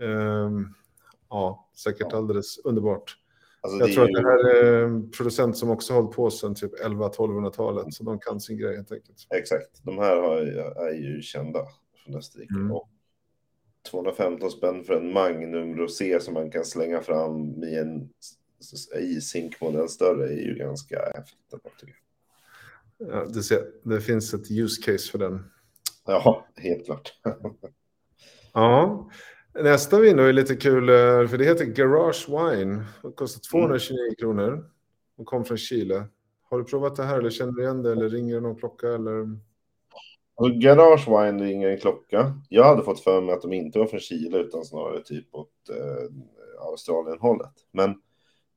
Ehm, 0.00 0.68
ja, 1.30 1.68
säkert 1.76 2.06
Ja. 2.10 2.16
alldeles 2.16 2.58
underbart. 2.58 3.16
Alltså, 3.64 3.78
Jag 3.78 3.92
tror 3.92 4.02
är 4.02 4.04
att 4.04 4.10
ju- 4.10 4.14
det 4.14 4.28
här 4.28 4.54
är 4.64 4.84
en 4.84 5.10
producent 5.10 5.56
som 5.56 5.70
också 5.70 5.92
hållit 5.92 6.10
på 6.16 6.30
sedan 6.30 6.54
typ 6.54 6.72
11-1200-talet, 6.80 7.94
så 7.94 8.04
de 8.04 8.18
kan 8.18 8.40
sin 8.40 8.58
grej 8.58 8.76
helt 8.76 8.92
enkelt. 8.92 9.26
Exakt. 9.34 9.80
De 9.82 9.98
här 9.98 10.16
har, 10.16 10.36
är 10.88 10.94
ju 10.94 11.22
kända 11.22 11.66
från 12.04 12.16
Österrike. 12.16 12.54
Mm. 12.54 12.72
Och 12.72 12.88
215 13.90 14.50
spänn 14.50 14.84
för 14.84 14.94
en 14.94 15.12
Magnum 15.12 15.76
Rosé 15.76 16.20
som 16.20 16.34
man 16.34 16.50
kan 16.50 16.64
slänga 16.64 17.00
fram 17.00 17.64
i 17.64 17.76
en 17.76 18.08
i-sinkmodell 19.00 19.88
större 19.88 20.26
är 20.28 20.46
ju 20.46 20.54
ganska 20.54 20.98
häftigt. 21.14 21.38
Ja, 22.98 23.24
det, 23.24 23.42
ser, 23.42 23.64
det 23.82 24.00
finns 24.00 24.34
ett 24.34 24.50
use 24.50 24.82
case 24.82 25.10
för 25.10 25.18
den. 25.18 25.50
Ja, 26.06 26.46
helt 26.56 26.84
klart. 26.84 27.12
Ja, 28.56 29.10
nästa 29.62 30.00
vin 30.00 30.18
är 30.18 30.32
lite 30.32 30.56
kul, 30.56 30.88
eh, 30.88 31.28
för 31.28 31.38
det 31.38 31.44
heter 31.44 31.64
Garage 31.64 32.28
Wine. 32.28 32.84
Det 33.02 33.12
kostar 33.12 33.40
229 33.50 34.14
kronor 34.18 34.70
och 35.16 35.26
kom 35.26 35.44
från 35.44 35.56
Chile. 35.56 36.04
Har 36.50 36.58
du 36.58 36.64
provat 36.64 36.96
det 36.96 37.02
här 37.02 37.18
eller 37.18 37.30
känner 37.30 37.52
du 37.52 37.62
igen 37.62 37.82
det 37.82 37.92
eller 37.92 38.08
ringer 38.08 38.34
det 38.34 38.40
någon 38.40 38.56
klocka 38.56 38.88
eller? 38.88 39.38
Alltså, 40.36 40.58
Garage 40.58 41.08
Wine 41.08 41.44
ringer 41.44 41.68
en 41.68 41.78
klocka. 41.78 42.32
Jag 42.48 42.64
hade 42.64 42.82
fått 42.82 43.00
för 43.00 43.20
mig 43.20 43.34
att 43.34 43.42
de 43.42 43.52
inte 43.52 43.78
var 43.78 43.86
från 43.86 44.00
Chile 44.00 44.38
utan 44.38 44.64
snarare 44.64 45.00
typ 45.00 45.34
åt 45.34 45.50
eh, 45.70 46.66
Australien-hållet. 46.66 47.52
Men 47.72 47.90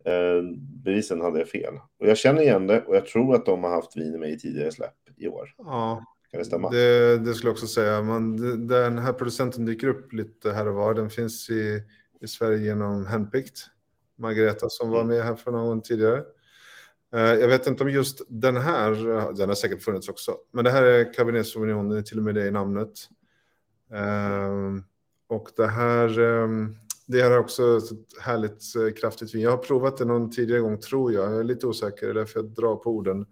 eh, 0.05 0.43
bevisen 0.83 1.21
hade 1.21 1.39
jag 1.39 1.49
fel. 1.49 1.73
Och 1.99 2.07
jag 2.07 2.17
känner 2.17 2.41
igen 2.41 2.67
det 2.67 2.81
och 2.81 2.95
jag 2.95 3.05
tror 3.05 3.35
att 3.35 3.45
de 3.45 3.63
har 3.63 3.71
haft 3.71 3.97
vin 3.97 4.19
med 4.19 4.29
i 4.29 4.39
tidigare 4.39 4.71
släpp 4.71 4.93
i 5.17 5.27
år. 5.27 5.53
Ja, 5.57 6.03
kan 6.31 6.39
det 6.39 6.45
stämma? 6.45 6.69
det, 6.69 7.17
det 7.17 7.33
skulle 7.33 7.49
jag 7.49 7.53
också 7.53 7.67
säga. 7.67 8.01
Man, 8.01 8.37
det- 8.37 8.57
den 8.67 8.97
här 8.97 9.13
producenten 9.13 9.65
dyker 9.65 9.87
upp 9.87 10.13
lite 10.13 10.51
här 10.51 10.67
och 10.67 10.75
var. 10.75 10.93
Den 10.93 11.09
finns 11.09 11.49
i, 11.49 11.81
i 12.21 12.27
Sverige 12.27 12.57
genom 12.57 13.05
Handpicked. 13.05 13.55
Margareta 14.19 14.69
som 14.69 14.89
var 14.89 15.03
med 15.03 15.23
här 15.23 15.35
för 15.35 15.51
någon 15.51 15.81
tidigare. 15.81 16.23
Eh, 17.13 17.19
jag 17.21 17.47
vet 17.47 17.67
inte 17.67 17.83
om 17.83 17.89
just 17.89 18.21
den 18.27 18.57
här, 18.57 18.91
den 19.33 19.49
har 19.49 19.55
säkert 19.55 19.83
funnits 19.83 20.09
också, 20.09 20.37
men 20.53 20.63
det 20.65 20.71
här 20.71 20.83
är 20.83 21.13
Cabernet 21.13 21.47
Sauvignon, 21.47 21.89
det 21.89 21.97
är 21.97 22.01
till 22.01 22.17
och 22.17 22.23
med 22.23 22.35
det 22.35 22.47
i 22.47 22.51
namnet. 22.51 22.89
Eh, 23.93 24.51
och 25.29 25.49
det 25.57 25.67
här, 25.67 26.19
eh, 26.19 26.47
det 27.07 27.21
här 27.21 27.31
är 27.31 27.39
också 27.39 27.77
ett 27.77 28.21
härligt 28.21 28.63
kraftigt 29.01 29.35
vin. 29.35 29.41
Jag 29.41 29.51
har 29.51 29.57
provat 29.57 29.97
det 29.97 30.05
någon 30.05 30.31
tidigare 30.31 30.61
gång 30.61 30.79
tror 30.79 31.13
jag, 31.13 31.31
jag 31.31 31.39
är 31.39 31.43
lite 31.43 31.67
osäker, 31.67 32.05
det 32.05 32.11
är 32.11 32.13
därför 32.13 32.39
jag 32.39 32.49
drar 32.49 32.75
på 32.75 32.89
orden. 32.89 33.25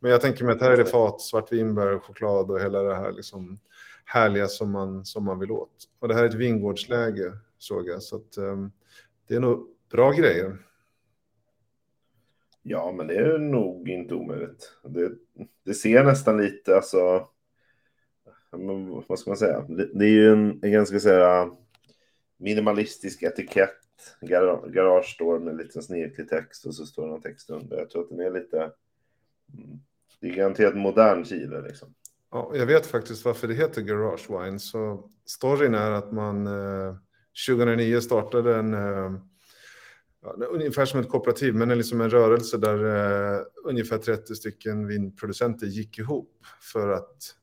Men 0.00 0.10
jag 0.10 0.20
tänker 0.20 0.44
mig 0.44 0.54
att 0.54 0.60
här 0.60 0.70
är 0.70 0.76
det 0.76 0.84
fat, 0.84 1.20
svartvinbär, 1.20 1.98
choklad 1.98 2.50
och 2.50 2.60
hela 2.60 2.82
det 2.82 2.94
här 2.94 3.12
liksom 3.12 3.58
härliga 4.04 4.48
som 4.48 4.70
man, 4.70 5.04
som 5.04 5.24
man 5.24 5.38
vill 5.38 5.50
åt. 5.50 5.88
Och 5.98 6.08
det 6.08 6.14
här 6.14 6.24
är 6.24 6.28
ett 6.28 6.34
vingårdsläge 6.34 7.32
såg 7.58 7.88
jag, 7.88 8.02
så 8.02 8.16
att 8.16 8.36
ehm, 8.36 8.72
det 9.28 9.34
är 9.34 9.40
nog 9.40 9.68
bra 9.90 10.10
grejer. 10.10 10.58
Ja, 12.62 12.92
men 12.92 13.06
det 13.06 13.14
är 13.14 13.38
nog 13.38 13.88
inte 13.88 14.14
omöjligt. 14.14 14.72
Det, 14.84 15.12
det 15.64 15.74
ser 15.74 16.04
nästan 16.04 16.36
lite, 16.36 16.76
alltså, 16.76 17.28
men, 18.50 19.02
vad 19.08 19.18
ska 19.18 19.30
man 19.30 19.36
säga? 19.36 19.66
Det, 19.68 20.04
är 20.04 20.10
ju 20.10 20.32
en, 20.32 20.60
en 20.62 20.72
ganska 20.72 21.00
säga, 21.00 21.50
minimalistisk 22.36 23.22
etikett. 23.22 23.70
Gar, 24.20 24.68
garage 24.68 25.14
står 25.14 25.38
med 25.38 25.56
lite 25.56 25.82
snirklig 25.82 26.28
text 26.28 26.66
och 26.66 26.74
så 26.74 26.86
står 26.86 27.02
det 27.02 27.08
någon 27.08 27.22
text 27.22 27.50
under. 27.50 27.76
Jag 27.76 27.90
tror 27.90 28.02
att 28.02 28.08
den 28.08 28.20
är 28.20 28.30
lite, 28.30 28.70
det 30.20 30.28
är 30.28 30.34
garanterat 30.34 30.76
modern 30.76 31.24
Chile 31.24 31.60
liksom. 31.60 31.94
Ja, 32.30 32.52
jag 32.54 32.66
vet 32.66 32.86
faktiskt 32.86 33.24
varför 33.24 33.48
det 33.48 33.54
heter 33.54 33.82
Garage 33.82 34.30
Wine. 34.30 34.58
Så 34.58 35.10
storyn 35.26 35.74
är 35.74 35.90
att 35.90 36.12
man 36.12 36.46
eh, 36.46 36.94
2009 37.48 38.00
startade 38.00 38.56
en, 38.56 38.74
eh, 38.74 39.12
ja, 40.22 40.46
ungefär 40.50 40.84
som 40.84 41.00
ett 41.00 41.08
kooperativ, 41.08 41.54
men 41.54 41.70
en, 41.70 41.78
liksom 41.78 42.00
en 42.00 42.10
rörelse 42.10 42.58
där 42.58 42.84
eh, 43.36 43.40
ungefär 43.64 43.98
30 43.98 44.34
stycken 44.34 44.86
vinproducenter 44.86 45.66
gick 45.66 45.98
ihop 45.98 46.46
för 46.72 46.88
att 46.88 47.34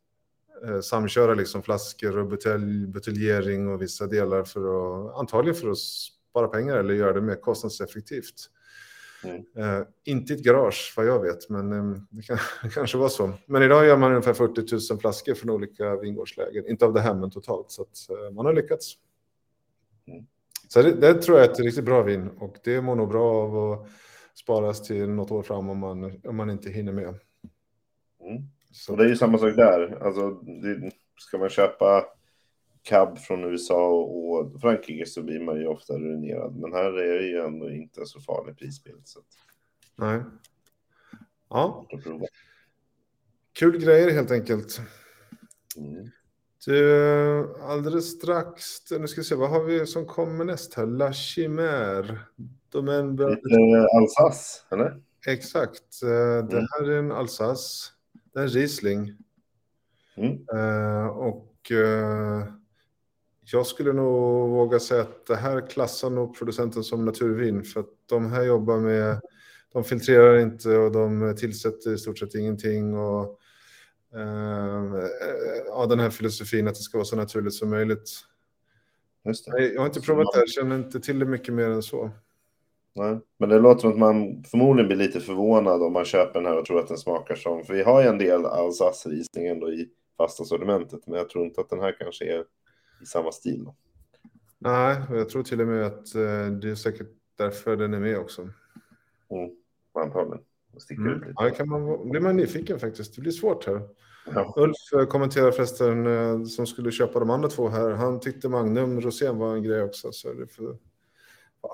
eh, 0.65 0.79
samköra 0.79 1.33
liksom 1.33 1.63
flaskor 1.63 2.17
och 2.17 2.27
butelj, 2.27 2.87
buteljering 2.87 3.67
och 3.67 3.81
vissa 3.81 4.07
delar 4.07 4.43
för 4.43 4.59
att 4.59 5.15
antagligen 5.15 5.55
för 5.55 5.71
att 5.71 5.77
spara 5.77 6.47
pengar 6.47 6.77
eller 6.77 6.93
göra 6.93 7.13
det 7.13 7.21
mer 7.21 7.35
kostnadseffektivt. 7.35 8.49
Mm. 9.25 9.43
Eh, 9.57 9.87
inte 10.03 10.33
ett 10.33 10.43
garage 10.43 10.93
vad 10.97 11.05
jag 11.05 11.21
vet, 11.21 11.49
men 11.49 11.71
eh, 11.71 12.01
det 12.09 12.21
kan, 12.21 12.37
kanske 12.73 12.97
var 12.97 13.09
så. 13.09 13.33
Men 13.45 13.63
idag 13.63 13.85
gör 13.85 13.97
man 13.97 14.11
ungefär 14.11 14.33
40 14.33 14.93
000 14.93 14.99
flaskor 14.99 15.33
från 15.33 15.49
olika 15.49 15.95
vingårdslägen. 15.95 16.67
Inte 16.67 16.85
av 16.85 16.93
det 16.93 17.01
här, 17.01 17.13
men 17.13 17.31
totalt. 17.31 17.71
Så 17.71 17.81
att, 17.81 18.09
eh, 18.09 18.33
man 18.33 18.45
har 18.45 18.53
lyckats. 18.53 18.93
Mm. 20.07 20.25
Så 20.67 20.81
det, 20.81 20.91
det, 20.91 21.13
tror 21.13 21.37
jag 21.37 21.47
är 21.47 21.51
ett 21.51 21.59
riktigt 21.59 21.85
bra 21.85 22.03
vin 22.03 22.29
och 22.39 22.55
det 22.63 22.81
mår 22.81 22.95
nog 22.95 23.09
bra 23.09 23.35
av 23.35 23.71
att 23.71 23.87
sparas 24.35 24.81
till 24.81 25.09
något 25.09 25.31
år 25.31 25.43
fram 25.43 25.69
om 25.69 25.77
man, 25.77 26.21
om 26.23 26.35
man 26.35 26.49
inte 26.49 26.69
hinner 26.69 26.91
med. 26.91 27.19
Mm. 28.21 28.43
Och 28.89 28.97
det 28.97 29.03
är 29.03 29.07
ju 29.07 29.15
samma 29.15 29.37
sak 29.37 29.55
där. 29.55 30.03
Alltså, 30.03 30.29
det, 30.31 30.91
ska 31.19 31.37
man 31.37 31.49
köpa 31.49 32.05
cab 32.85 33.19
från 33.19 33.43
USA 33.43 33.89
och 33.89 34.61
Frankrike 34.61 35.05
så 35.05 35.23
blir 35.23 35.39
man 35.39 35.59
ju 35.59 35.67
ofta 35.67 35.93
ruinerad. 35.93 36.55
Men 36.55 36.73
här 36.73 36.99
är 36.99 37.19
det 37.19 37.27
ju 37.27 37.39
ändå 37.39 37.69
inte 37.69 38.05
så 38.05 38.19
farlig 38.19 38.57
prisbild. 38.57 39.01
Så. 39.07 39.19
Nej. 39.95 40.21
Ja. 41.49 41.87
Kul 43.53 43.77
grejer 43.77 44.11
helt 44.11 44.31
enkelt. 44.31 44.81
Mm. 45.77 46.11
Du, 46.65 47.61
alldeles 47.61 48.11
strax, 48.11 48.91
nu 48.91 49.07
ska 49.07 49.21
vi 49.21 49.25
se, 49.25 49.35
vad 49.35 49.49
har 49.49 49.63
vi 49.63 49.85
som 49.85 50.05
kommer 50.05 50.45
näst 50.45 50.73
här? 50.73 50.85
La 50.85 51.11
Chimère. 51.11 52.17
Domän... 52.69 53.15
Lite 53.15 53.87
Alsace, 53.93 54.61
eller? 54.71 55.01
Exakt. 55.27 56.03
Eh, 56.03 56.09
mm. 56.09 56.47
Det 56.47 56.67
här 56.71 56.89
är 56.89 56.99
en 56.99 57.11
Alsace. 57.11 57.91
Det 58.33 58.39
är 58.39 58.43
en 58.43 58.49
Riesling. 58.49 59.17
Mm. 60.17 60.31
Uh, 60.53 61.07
och 61.07 61.71
uh, 61.71 62.43
jag 63.51 63.67
skulle 63.67 63.93
nog 63.93 64.49
våga 64.49 64.79
säga 64.79 65.01
att 65.01 65.25
det 65.25 65.35
här 65.35 65.67
klassar 65.69 66.09
nog 66.09 66.37
producenten 66.37 66.83
som 66.83 67.05
naturvin. 67.05 67.63
För 67.63 67.79
att 67.79 67.89
de 68.09 68.31
här 68.31 68.43
jobbar 68.43 68.77
med, 68.77 69.21
de 69.73 69.83
filtrerar 69.83 70.37
inte 70.37 70.77
och 70.77 70.91
de 70.91 71.35
tillsätter 71.37 71.93
i 71.93 71.97
stort 71.97 72.19
sett 72.19 72.35
ingenting. 72.35 72.97
Och 72.97 73.39
uh, 74.15 75.05
ja, 75.67 75.85
den 75.85 75.99
här 75.99 76.09
filosofin 76.09 76.67
att 76.67 76.75
det 76.75 76.81
ska 76.81 76.97
vara 76.97 77.05
så 77.05 77.15
naturligt 77.15 77.53
som 77.53 77.69
möjligt. 77.69 78.09
Det. 79.23 79.73
Jag 79.73 79.81
har 79.81 79.85
inte 79.85 80.01
provat 80.01 80.27
det, 80.33 80.39
jag 80.39 80.49
känner 80.49 80.75
inte 80.75 80.99
till 80.99 81.19
det 81.19 81.25
mycket 81.25 81.53
mer 81.53 81.69
än 81.69 81.83
så. 81.83 82.11
Nej, 82.95 83.19
men 83.37 83.49
det 83.49 83.59
låter 83.59 83.81
som 83.81 83.91
att 83.91 83.97
man 83.97 84.43
förmodligen 84.43 84.87
blir 84.87 84.97
lite 84.97 85.19
förvånad 85.19 85.83
om 85.83 85.93
man 85.93 86.05
köper 86.05 86.39
den 86.39 86.45
här 86.45 86.59
och 86.59 86.65
tror 86.65 86.79
att 86.79 86.87
den 86.87 86.97
smakar 86.97 87.35
som, 87.35 87.63
för 87.63 87.73
vi 87.73 87.83
har 87.83 88.01
ju 88.01 88.07
en 88.07 88.17
del 88.17 88.45
Alsace-risning 88.45 89.47
ändå 89.47 89.71
i 89.71 89.89
fasta 90.17 90.43
sortimentet, 90.43 91.07
men 91.07 91.17
jag 91.17 91.29
tror 91.29 91.45
inte 91.45 91.61
att 91.61 91.69
den 91.69 91.79
här 91.79 91.95
kanske 91.99 92.25
är 92.25 92.43
i 93.05 93.07
samma 93.07 93.31
stil. 93.31 93.63
Då. 93.63 93.75
Nej, 94.57 95.01
jag 95.09 95.29
tror 95.29 95.43
till 95.43 95.61
och 95.61 95.67
med 95.67 95.85
att 95.85 96.15
eh, 96.15 96.47
det 96.61 96.69
är 96.69 96.75
säkert 96.75 97.09
därför 97.35 97.75
den 97.75 97.93
är 97.93 97.99
med 97.99 98.17
också. 98.17 98.41
Mm, 98.41 99.51
antagligen. 99.93 100.45
Mm. 100.89 101.33
Ja, 101.35 101.49
kan 101.49 101.69
man, 101.69 102.09
blir 102.09 102.21
man 102.21 102.37
nyfiken 102.37 102.79
faktiskt. 102.79 103.15
Det 103.15 103.21
blir 103.21 103.31
svårt 103.31 103.67
här. 103.67 103.81
Ja. 104.33 104.53
Ulf 104.57 104.93
eh, 104.93 105.05
kommenterar 105.05 105.51
förresten 105.51 106.07
eh, 106.07 106.43
som 106.43 106.67
skulle 106.67 106.91
köpa 106.91 107.19
de 107.19 107.29
andra 107.29 107.49
två 107.49 107.69
här. 107.69 107.91
Han 107.91 108.19
tyckte 108.19 108.49
Magnum 108.49 109.01
Rosén 109.01 109.37
var 109.37 109.55
en 109.55 109.63
grej 109.63 109.81
också. 109.81 110.11
Så 110.11 110.33
det 110.33 110.47
får 110.47 110.77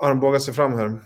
armbåga 0.00 0.40
sig 0.40 0.54
fram 0.54 0.72
här. 0.72 1.00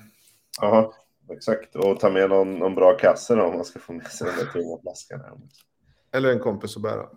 Ja, 0.60 0.94
exakt. 1.30 1.76
Och 1.76 2.00
ta 2.00 2.10
med 2.10 2.30
någon, 2.30 2.58
någon 2.58 2.74
bra 2.74 2.96
kasse 2.96 3.34
då, 3.34 3.42
om 3.42 3.54
man 3.54 3.64
ska 3.64 3.78
få 3.78 3.92
med 3.92 4.06
sig 4.06 4.26
den 4.26 4.36
där 4.36 4.52
tunga 4.52 4.78
flaskan. 4.82 5.20
Här. 5.20 5.32
Eller 6.12 6.32
en 6.32 6.38
kompis 6.38 6.76
att 6.76 6.82
bära. 6.82 7.08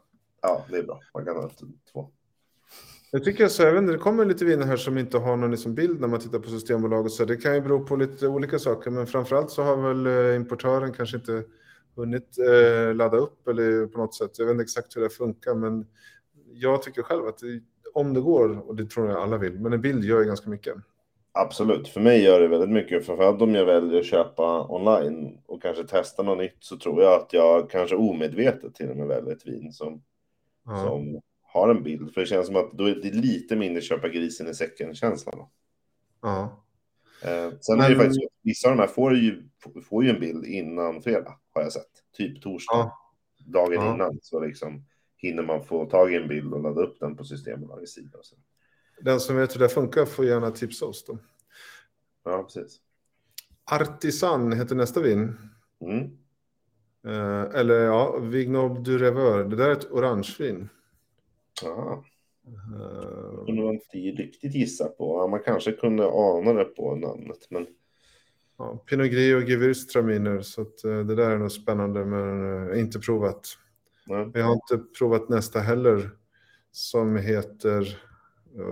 Ja, 0.42 0.66
det 0.70 0.78
är 0.78 0.84
bra. 0.84 1.00
Man 1.14 1.26
kan 1.26 1.36
ha 1.36 1.50
två. 1.94 2.12
Jag 3.12 3.24
tycker 3.24 3.48
så, 3.48 3.64
jag 3.64 3.72
vet 3.72 3.82
inte, 3.82 3.92
det 3.94 3.98
kommer 3.98 4.26
lite 4.26 4.46
viner 4.46 4.66
här 4.66 4.78
som 4.78 4.98
inte 4.98 5.18
har 5.18 5.38
någon 5.38 5.52
liksom 5.52 5.76
bild 5.76 6.02
när 6.02 6.08
man 6.08 6.20
tittar 6.20 6.40
på 6.40 6.50
Systembolaget. 6.50 7.12
Så 7.12 7.26
det 7.26 7.38
kan 7.38 7.56
ju 7.56 7.62
bero 7.62 7.86
på 7.86 7.96
lite 7.96 8.28
olika 8.28 8.60
saker, 8.60 8.92
men 8.92 9.08
framförallt 9.08 9.52
så 9.52 9.64
har 9.64 9.78
väl 9.78 10.08
eh, 10.08 10.36
importören 10.36 10.94
kanske 10.94 11.18
inte 11.18 11.44
hunnit 11.96 12.38
eh, 12.40 12.96
ladda 12.96 13.18
upp 13.18 13.48
eller 13.48 13.88
på 13.88 13.98
något 14.00 14.16
sätt. 14.16 14.40
Jag 14.40 14.46
vet 14.46 14.54
inte 14.54 14.64
exakt 14.64 14.98
hur 14.98 15.02
det 15.02 15.10
funkar, 15.10 15.56
men 15.56 15.86
jag 16.54 16.84
tycker 16.84 17.02
själv 17.02 17.28
att 17.28 17.38
det, 17.38 17.62
om 17.94 18.14
det 18.14 18.22
går, 18.22 18.70
och 18.70 18.76
det 18.76 18.86
tror 18.86 19.10
jag 19.10 19.18
alla 19.18 19.38
vill, 19.38 19.60
men 19.60 19.74
en 19.74 19.82
bild 19.82 20.04
gör 20.04 20.20
ju 20.20 20.26
ganska 20.26 20.50
mycket. 20.50 20.76
Absolut, 21.32 21.88
för 21.88 22.02
mig 22.02 22.24
gör 22.24 22.40
det 22.40 22.48
väldigt 22.48 22.70
mycket. 22.70 23.06
Framförallt 23.06 23.42
om 23.42 23.56
jag 23.56 23.66
väljer 23.66 24.00
att 24.00 24.06
köpa 24.06 24.68
online 24.70 25.38
och 25.46 25.62
kanske 25.62 25.84
testa 25.84 26.24
något 26.24 26.38
nytt 26.38 26.58
så 26.60 26.78
tror 26.78 27.04
jag 27.04 27.22
att 27.22 27.34
jag 27.34 27.70
kanske 27.70 27.96
omedvetet 27.96 28.76
till 28.76 28.90
och 28.90 28.98
med 28.98 29.08
väljer 29.08 29.32
ett 29.32 29.48
vin 29.48 29.74
som, 29.74 30.02
ja. 30.66 30.84
som 30.84 31.22
har 31.54 31.70
en 31.70 31.84
bild. 31.84 32.14
För 32.14 32.22
det 32.22 32.28
känns 32.28 32.48
som 32.48 32.56
att 32.56 32.72
då 32.74 32.86
är 32.86 32.96
det 32.96 33.12
lite 33.12 33.56
mindre 33.56 33.82
köpa 33.82 34.10
grisen 34.10 34.48
i 34.48 34.54
säcken-känslan. 34.54 35.48
Ja. 36.22 36.66
Eh, 37.24 37.52
sen 37.62 37.78
Men... 37.78 37.86
är 37.86 37.90
det 37.90 37.96
faktiskt 37.96 38.20
vissa 38.42 38.70
av 38.70 38.76
de 38.76 38.82
här 38.82 38.88
får 38.88 39.16
ju, 39.16 39.50
får 39.90 40.04
ju 40.04 40.10
en 40.10 40.20
bild 40.20 40.46
innan 40.46 41.02
fredag, 41.02 41.40
har 41.54 41.62
jag 41.62 41.74
sett. 41.74 41.92
Typ 42.18 42.42
torsdag, 42.42 42.76
ja. 42.76 42.98
dagen 43.46 43.74
ja. 43.74 43.94
innan. 43.94 44.20
Så 44.22 44.40
liksom 44.40 44.86
hinner 45.18 45.44
man 45.44 45.64
få 45.64 45.86
tag 45.86 46.14
i 46.14 46.16
en 46.16 46.28
bild 46.28 46.54
och 46.54 46.62
ladda 46.62 46.82
upp 46.82 47.00
den 47.00 47.16
på 47.16 47.24
Systembolagets 47.24 47.94
sida. 47.94 48.18
Och 48.18 48.26
så. 48.26 48.36
Den 49.02 49.20
som 49.20 49.36
vet 49.36 49.56
hur 49.56 49.60
det 49.60 49.70
funkar 49.70 50.06
får 50.06 50.26
gärna 50.26 50.52
tipsa 50.52 50.86
oss 50.86 51.06
då. 51.06 51.18
Ja, 52.24 52.44
precis. 52.44 52.80
Artisan 53.72 54.54
heter 54.54 54.76
nästa 54.76 55.02
vin. 55.02 55.38
Mm. 55.82 56.18
Eh, 57.08 57.60
eller 57.60 57.80
ja, 57.80 58.18
Vignoble 58.20 58.84
du 58.84 58.98
Reveur. 58.98 59.44
Det 59.44 59.56
där 59.56 59.70
är 59.70 59.72
ett 59.72 59.92
orangevin. 59.92 60.70
Ja. 61.64 62.04
Uh, 62.48 63.46
kunde 63.46 63.62
man 63.64 63.74
inte 63.74 63.98
riktigt 63.98 64.54
gissa 64.54 64.88
på. 64.88 65.28
Man 65.28 65.40
kanske 65.40 65.72
kunde 65.72 66.08
ana 66.08 66.54
det 66.54 66.66
på 66.66 66.96
namnet. 66.96 67.48
Men... 67.50 67.68
Ja, 68.58 68.84
Pinot 68.90 69.08
Gris 69.08 69.36
och 69.36 69.50
Gewürztraminer. 69.50 70.42
Så 70.42 70.62
uh, 70.62 71.06
det 71.06 71.16
där 71.16 71.30
är 71.30 71.38
nog 71.38 71.52
spännande 71.52 72.06
men 72.06 72.44
uh, 72.44 72.80
inte 72.80 73.00
provat. 73.00 73.48
Nej. 74.08 74.32
Jag 74.34 74.44
har 74.44 74.54
inte 74.54 74.78
provat 74.98 75.30
nästa 75.30 75.60
heller. 75.60 76.10
Som 76.72 77.16
heter 77.16 78.00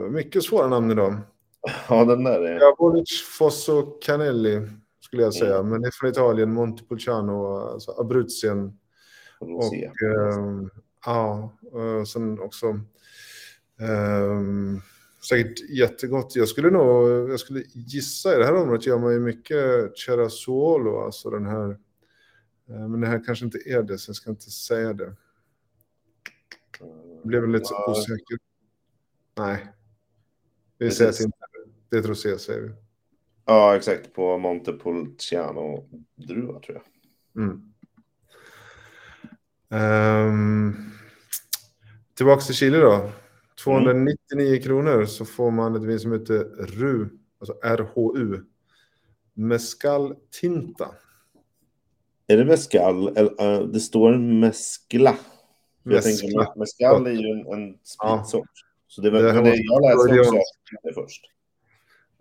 mycket 0.10 0.44
svåra 0.44 0.68
namn 0.68 0.92
idag. 0.92 1.16
Ja, 1.90 2.06
den 2.06 2.24
där 2.24 2.42
är... 2.42 2.60
Javoric 2.60 3.22
Fosso 3.38 3.82
Canelli 4.02 4.68
skulle 5.00 5.24
jag 5.24 5.34
säga. 5.34 5.58
Mm. 5.58 5.70
Men 5.70 5.82
det 5.82 5.88
är 5.88 5.92
från 5.92 6.10
Italien, 6.10 6.54
Montepulciano, 6.54 7.58
alltså 7.58 7.92
Abruzzien. 7.92 8.80
Och, 9.40 9.74
eh, 9.76 10.68
ja, 11.08 11.58
och 11.72 12.08
sen 12.08 12.40
också 12.40 12.68
eh, 13.80 14.42
säkert 15.30 15.70
jättegott. 15.70 16.36
Jag 16.36 16.48
skulle 16.48 16.70
nog, 16.70 17.10
jag 17.30 17.40
skulle 17.40 17.64
gissa 17.74 18.36
i 18.36 18.38
det 18.38 18.46
här 18.46 18.56
området 18.56 18.86
gör 18.86 19.00
man 19.00 19.14
ju 19.14 19.20
mycket 19.20 19.98
Cerasuolo, 19.98 21.00
alltså 21.00 21.30
den 21.30 21.46
här. 21.46 21.70
Eh, 22.70 22.88
men 22.88 23.02
det 23.02 23.08
här 23.08 23.24
kanske 23.26 23.46
inte 23.46 23.58
är 23.66 23.84
det, 23.84 23.98
så 23.98 24.10
jag 24.10 24.16
ska 24.16 24.30
inte 24.30 24.52
säga 24.52 24.94
det. 24.94 25.16
Jag 26.80 27.28
blev 27.28 27.48
lite 27.48 27.68
ja. 27.70 27.92
osäker. 27.92 28.38
Nej. 29.38 29.68
Vi 30.78 30.92
säger 30.92 31.12
att 31.12 31.20
inte 31.20 31.38
det 31.90 31.98
ett 31.98 32.06
rosé, 32.06 32.40
säger 32.40 32.62
vi. 32.62 32.72
Ja, 33.46 33.76
exakt. 33.76 34.14
På 34.14 34.38
Montepulciano 34.38 35.90
druva, 36.16 36.60
tror 36.60 36.82
jag. 37.34 37.44
Mm. 37.44 37.74
Um, 39.70 40.97
tillbaka 42.18 42.42
till 42.42 42.56
Chile 42.56 42.78
då. 42.78 43.10
299 43.64 44.48
mm. 44.48 44.62
kronor 44.62 45.06
så 45.06 45.26
får 45.26 45.52
man 45.52 45.76
ett 45.76 45.84
vin 45.84 46.00
som 46.00 46.12
heter 46.12 46.40
RU, 46.66 47.10
alltså 47.40 47.54
RHU. 47.64 48.44
Mescal 49.34 50.16
Tinta. 50.42 50.92
Är 52.28 52.38
det 52.38 52.46
mescal? 52.46 53.18
Eller, 53.18 53.60
uh, 53.62 53.68
det 53.68 53.80
står 53.80 54.18
mescla. 54.18 55.18
Mescla. 55.84 56.54
mescal 56.56 57.08
är 57.08 57.12
ju 57.12 57.30
en, 57.32 57.54
en 57.54 57.78
spritsort. 57.84 58.50
Ja. 58.54 58.68
Så 58.88 59.02
det 59.02 59.10
var 59.10 59.20
det, 59.22 59.32
det 59.32 59.56
jag 59.56 59.82
läste 59.82 60.20
också 60.20 60.42
det 60.84 60.94
först. 60.94 61.22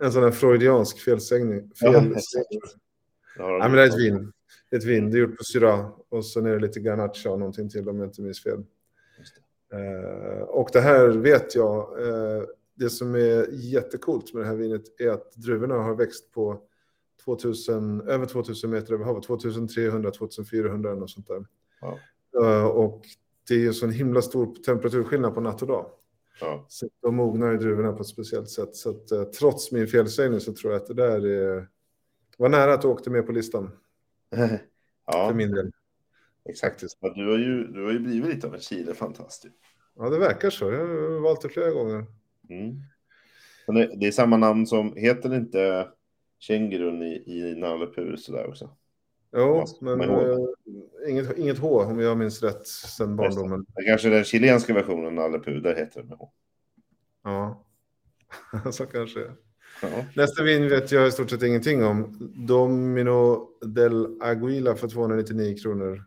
En 0.03 0.13
sån 0.13 0.23
här 0.23 0.31
freudiansk 0.31 0.99
felsägning. 0.99 1.71
Fel 1.81 1.93
ja, 3.39 3.59
men 3.59 3.73
det 3.73 3.83
är 3.83 3.87
ett 3.87 3.99
vin. 3.99 4.33
Ett 4.71 4.85
vin. 4.85 5.11
Det 5.11 5.19
är 5.19 5.21
gjort 5.21 5.37
på 5.39 5.45
syra 5.45 5.91
och 6.09 6.27
sen 6.27 6.47
är 6.47 6.51
det 6.51 6.59
lite 6.59 6.81
garnacha 6.81 7.31
och 7.31 7.39
någonting 7.39 7.69
till 7.69 7.89
om 7.89 7.99
jag 7.99 8.09
inte 8.09 8.23
minns 8.23 8.43
fel. 8.43 8.65
Uh, 9.75 10.43
och 10.43 10.69
det 10.73 10.81
här 10.81 11.09
vet 11.09 11.55
jag. 11.55 12.01
Uh, 12.01 12.43
det 12.75 12.91
som 12.91 13.15
är 13.15 13.49
jättekult 13.53 14.35
med 14.35 14.43
det 14.43 14.47
här 14.47 14.57
vinet 14.57 15.01
är 15.01 15.11
att 15.11 15.33
druvorna 15.33 15.75
har 15.75 15.95
växt 15.95 16.33
på 16.33 16.61
2000, 17.25 18.01
över 18.01 18.27
2000 18.27 18.71
meter 18.71 18.95
över 18.95 19.05
havet. 19.05 19.25
2300, 19.25 20.11
2400 20.11 20.93
och 20.93 21.11
sånt 21.11 21.27
där. 21.27 21.47
Ja. 21.81 21.99
Uh, 22.41 22.67
och 22.67 23.03
det 23.49 23.55
är 23.55 23.59
ju 23.59 23.73
så 23.73 23.87
en 23.87 23.93
himla 23.93 24.23
stor 24.23 24.55
temperaturskillnad 24.55 25.35
på 25.35 25.41
natt 25.41 25.63
och 25.63 25.69
dag. 25.69 25.87
Ja. 26.41 26.67
Så 26.69 26.89
de 27.03 27.17
mognar 27.17 27.53
ju 27.53 27.59
druvorna 27.59 27.93
på 27.93 28.01
ett 28.01 28.07
speciellt 28.07 28.51
sätt. 28.51 28.77
Så 28.77 28.91
att, 28.91 29.11
eh, 29.11 29.25
trots 29.25 29.73
min 29.73 29.87
felsägning 29.87 30.41
så 30.41 30.53
tror 30.53 30.73
jag 30.73 30.83
att 30.83 30.89
det 30.89 30.95
där 30.95 31.27
är... 31.27 31.69
var 32.39 32.49
nära 32.49 32.75
att 32.75 32.83
du 32.83 32.89
åkte 32.89 33.11
med 33.11 33.27
på 33.27 33.33
listan. 33.33 33.71
ja. 35.07 35.29
För 35.29 35.35
min 35.35 35.51
del. 35.51 35.73
Exakt. 36.49 36.85
Du 37.15 37.31
har 37.31 37.39
ju, 37.39 37.67
du 37.67 37.85
har 37.85 37.93
ju 37.93 37.99
blivit 37.99 38.35
lite 38.35 38.47
av 38.47 38.55
en 38.55 38.61
Chile-fantast. 38.61 39.47
Ja, 39.97 40.09
det 40.09 40.19
verkar 40.19 40.51
så. 40.51 40.73
Jag 40.73 40.79
har 40.79 41.21
valt 41.21 41.43
det 41.43 41.49
flera 41.49 41.71
gånger. 41.71 42.07
Mm. 42.49 42.77
Det, 43.67 43.97
det 43.97 44.07
är 44.07 44.13
samma 44.13 44.37
namn 44.37 44.67
som, 44.67 44.97
heter 44.97 45.35
inte 45.35 45.89
kängurun 46.39 47.03
i, 47.03 47.23
i 47.27 47.55
Nalle 47.57 47.87
Puh 47.87 48.17
sådär 48.17 48.49
också? 48.49 48.71
Jo, 49.37 49.65
men 49.81 50.01
eh, 50.01 50.37
inget, 51.09 51.39
inget 51.39 51.59
H 51.59 51.83
om 51.83 52.01
jag 52.01 52.19
minns 52.19 52.43
rätt 52.43 52.67
sedan 52.67 53.17
barndomen. 53.17 53.67
Det 53.77 53.83
kanske 53.83 54.09
den 54.09 54.25
chilenska 54.25 54.75
versionen 54.75 55.15
Nalle 55.15 55.39
Puh, 55.39 55.63
där 55.63 55.77
heter 55.77 56.03
det 56.03 56.09
med 56.09 56.19
H. 56.19 56.31
Ja, 57.25 57.65
så 58.73 58.87
kanske. 58.87 59.21
Ja. 59.83 60.05
Nästa 60.15 60.43
vin 60.43 60.69
vet 60.69 60.93
jag 60.93 61.09
i 61.09 61.13
stort 61.13 61.31
sett 61.31 61.43
ingenting 61.43 61.85
om. 61.85 62.17
Domino 62.47 63.49
del 63.67 64.23
Aguila 64.23 64.75
för 64.75 64.89
299 64.89 65.57
kronor. 65.63 66.05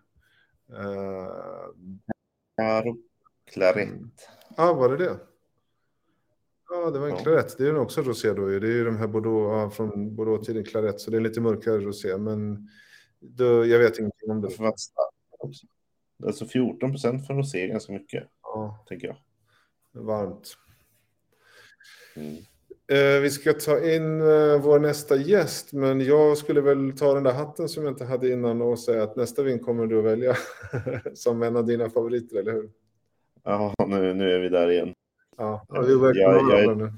Caro 2.58 2.98
Claret. 3.46 3.90
Ja, 4.58 4.74
var 4.74 4.90
det 4.90 4.98
det? 5.06 5.20
Ja, 6.70 6.92
det 6.92 7.00
var 7.00 7.08
en 7.08 7.14
Ja. 7.16 7.20
Claret. 7.24 7.58
Det 7.58 7.64
är 7.64 7.68
ju 7.68 7.78
också 7.78 8.02
rosé 8.02 8.34
då. 8.34 8.46
Det 8.46 8.56
är 8.68 8.72
ju 8.72 8.84
de 8.84 8.98
här 8.98 9.08
Bordeaux, 9.08 9.52
ja, 9.54 9.70
från 9.70 10.16
Bordeaux-tiden 10.16 10.64
Claret, 10.66 11.00
så 11.02 11.12
det 11.12 11.18
är 11.18 11.22
lite 11.22 11.42
mörkare 11.42 11.80
rosé. 11.80 12.18
Men 12.18 12.70
då, 13.20 13.66
jag 13.66 13.80
vet 13.80 14.00
ingenting 14.00 14.32
om 14.32 14.42
det. 14.42 14.48
Det? 14.58 16.28
Alltså 16.28 16.46
14 16.46 16.92
procent 16.92 17.28
för 17.28 17.34
rosé 17.34 17.64
är 17.64 17.68
ganska 17.68 17.94
mycket, 17.94 18.28
Ja, 18.42 18.86
tänker 18.88 19.08
jag. 19.08 19.18
varmt. 20.04 20.58
Mm. 22.16 22.36
Eh, 22.90 23.22
vi 23.22 23.30
ska 23.30 23.54
ta 23.54 23.80
in 23.80 24.22
eh, 24.22 24.62
vår 24.62 24.80
nästa 24.80 25.16
gäst, 25.16 25.74
men 25.74 26.02
jag 26.02 26.38
skulle 26.38 26.62
väl 26.62 26.98
ta 26.98 27.14
den 27.14 27.24
där 27.24 27.34
hatten 27.34 27.70
som 27.70 27.84
jag 27.84 27.92
inte 27.92 28.06
hade 28.06 28.30
innan 28.30 28.62
och 28.62 28.80
säga 28.80 29.04
att 29.04 29.16
nästa 29.16 29.44
vin 29.44 29.60
kommer 29.60 29.86
du 29.88 30.00
att 30.00 30.06
välja 30.06 30.36
som 31.14 31.44
en 31.44 31.56
av 31.56 31.66
dina 31.66 31.90
favoriter, 31.90 32.38
eller 32.40 32.52
hur? 32.52 32.70
Ja, 33.44 33.74
nu, 33.88 34.14
nu 34.14 34.32
är 34.36 34.40
vi 34.40 34.50
där 34.50 34.72
igen. 34.72 34.94
Ja, 35.38 35.66
vi 35.88 35.96
verkar 36.00 36.20
Jag- 36.22 36.64
jag- 36.66 36.78
nu. 36.78 36.94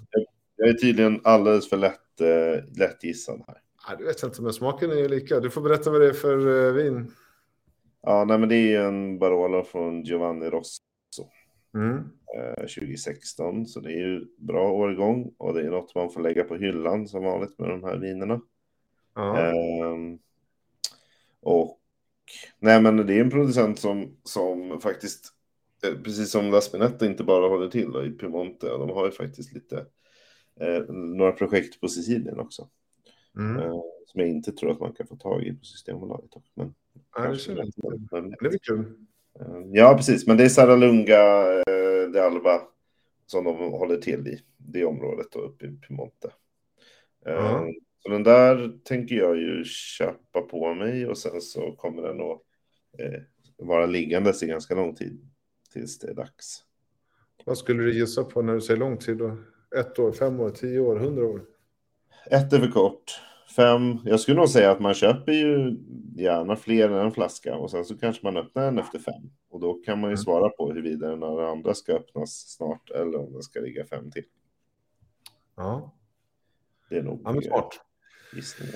Jag 0.56 0.70
är 0.70 0.74
tydligen 0.74 1.22
alldeles 1.24 1.70
för 1.70 1.78
lätt, 1.78 2.22
eh, 2.22 2.64
lätt 2.80 3.04
gissad 3.04 3.44
här. 3.48 3.58
Ja, 3.90 3.96
det 3.98 4.04
vet 4.04 4.22
jag 4.22 4.30
inte, 4.30 4.42
men 4.42 4.54
smaken 4.54 4.92
är 4.92 4.96
ju 4.96 5.08
lika. 5.08 5.40
Du 5.40 5.50
får 5.50 5.62
berätta 5.62 5.92
vad 5.92 6.02
det 6.02 6.08
är 6.08 6.14
för 6.14 6.68
eh, 6.68 6.74
vin. 6.74 7.12
Ja, 8.02 8.26
nej, 8.26 8.38
men 8.38 8.50
det 8.50 8.76
är 8.76 8.82
en 8.82 9.20
Barolo 9.20 9.64
från 9.64 10.02
Giovanni 10.04 10.50
Rosso 10.50 10.84
Mm. 11.74 11.98
eh, 12.38 12.62
2016, 12.62 13.66
så 13.66 13.80
det 13.80 13.92
är 13.92 13.98
ju 13.98 14.26
bra 14.38 14.72
årgång 14.72 15.34
och 15.38 15.54
det 15.54 15.62
är 15.62 15.70
något 15.70 15.96
man 15.96 16.12
får 16.12 16.22
lägga 16.22 16.44
på 16.44 16.56
hyllan 16.56 17.08
som 17.08 17.24
vanligt 17.24 17.60
med 17.60 17.70
de 17.70 17.84
här 17.84 17.98
vinerna. 17.98 18.42
Ehm, 19.38 20.20
och 21.40 21.80
nej, 22.60 22.82
men 22.82 22.98
det 22.98 23.14
är 23.14 23.22
en 23.22 23.30
producent 23.30 23.80
som, 23.80 24.18
som 24.24 24.82
faktiskt, 24.82 25.34
eh, 25.86 26.04
precis 26.04 26.32
som 26.32 26.52
La 26.52 26.62
Spinetta, 26.62 27.06
inte 27.06 27.24
bara 27.24 27.48
håller 27.48 27.68
till 27.68 27.92
då, 27.92 28.06
i 28.06 28.12
Piemonte. 28.12 28.68
De 28.68 28.90
har 28.90 29.06
ju 29.06 29.12
faktiskt 29.12 29.54
lite, 29.54 29.86
eh, 30.60 30.84
några 30.94 31.32
projekt 31.32 31.82
på 31.82 31.88
Sicilien 31.88 32.40
också. 32.40 32.70
Mm. 33.38 33.58
Eh, 33.58 33.82
som 34.06 34.22
jag 34.22 34.30
inte 34.30 34.52
tror 34.52 34.72
att 34.72 34.80
man 34.80 34.94
kan 34.94 35.08
få 35.08 35.16
tag 35.16 35.44
i 35.44 35.54
på 35.54 35.66
Systembolaget. 35.66 36.32
Men, 36.54 36.74
Ja, 37.16 37.22
det 37.22 37.72
men, 38.12 38.30
Det 38.30 38.50
blir 38.50 38.60
kul. 38.60 39.08
Eh, 39.42 39.62
ja, 39.72 39.94
precis. 39.98 40.28
Men 40.28 40.38
det 40.38 40.44
är 40.44 40.50
Sara 40.50 40.76
Lunga, 40.76 41.54
eh, 41.68 42.10
de 42.14 42.20
Alba 42.20 42.62
som 43.26 43.44
de 43.44 43.56
håller 43.58 43.98
till 43.98 44.28
i 44.28 44.40
det 44.58 44.86
området 44.86 45.28
då, 45.32 45.40
uppe 45.40 45.66
i 45.66 45.70
Piemonte. 45.70 46.32
Ja. 47.26 47.68
Så 48.04 48.10
den 48.10 48.24
där 48.24 48.80
tänker 48.84 49.16
jag 49.16 49.38
ju 49.38 49.64
köpa 49.66 50.42
på 50.42 50.74
mig 50.74 51.08
och 51.08 51.18
sen 51.18 51.42
så 51.42 51.72
kommer 51.72 52.02
den 52.02 52.22
att 52.22 52.42
vara 53.58 53.86
liggandes 53.86 54.44
i 54.44 54.48
ganska 54.48 54.76
lång 54.76 54.96
tid 54.96 55.30
tills 55.74 56.00
det 56.00 56.10
är 56.10 56.14
dags. 56.14 56.64
Vad 57.46 57.58
skulle 57.58 57.84
du 57.84 57.94
gissa 57.94 58.24
på 58.24 58.42
när 58.42 58.54
du 58.54 58.62
säger 58.62 58.80
lång 58.80 58.98
tid? 58.98 59.18
Då? 59.18 59.38
Ett 59.78 60.00
år, 60.00 60.12
fem 60.12 60.40
år, 60.40 60.50
tio 60.50 60.80
år, 60.80 60.96
hundra 60.96 61.26
år? 61.26 61.42
Ett 62.32 62.54
är 62.54 62.60
för 62.60 62.72
kort. 62.72 63.22
Fem, 63.56 63.98
jag 64.06 64.20
skulle 64.20 64.38
nog 64.38 64.50
säga 64.50 64.72
att 64.72 64.80
man 64.80 64.94
köper 64.94 65.32
ju 65.32 65.78
gärna 66.16 66.56
fler 66.56 66.90
än 66.90 67.06
en 67.06 67.12
flaska 67.12 67.56
och 67.56 67.72
sen 67.72 67.86
så 67.86 67.98
kanske 67.98 68.26
man 68.26 68.38
öppnar 68.38 68.64
den 68.66 68.80
efter 68.80 69.00
fem. 69.00 69.32
Och 69.50 69.60
då 69.60 69.74
kan 69.74 70.00
man 70.00 70.10
ju 70.10 70.14
Mm. 70.14 70.18
svara 70.24 70.50
på 70.50 70.68
huruvida 70.68 71.08
den 71.10 71.24
andra 71.24 71.74
ska 71.74 71.94
öppnas 71.94 72.32
snart 72.58 72.90
eller 72.90 73.16
om 73.20 73.34
den 73.34 73.42
ska 73.42 73.60
ligga 73.60 73.86
fem 73.86 74.12
till. 74.12 74.24
Ja, 75.56 75.96
Det 76.90 76.98
är 76.98 77.04
nog 77.04 77.22
ja 77.24 77.32
men 77.34 77.42
smart. 77.44 77.70
eh, 78.32 78.36
gissningen. 78.38 78.76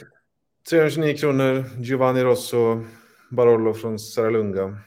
329 0.70 1.18
kronor, 1.18 1.64
Giovanni 1.80 2.24
Rosso, 2.24 2.84
Barolo 3.32 3.74
från 3.74 4.00
Saralunga. 4.00 4.78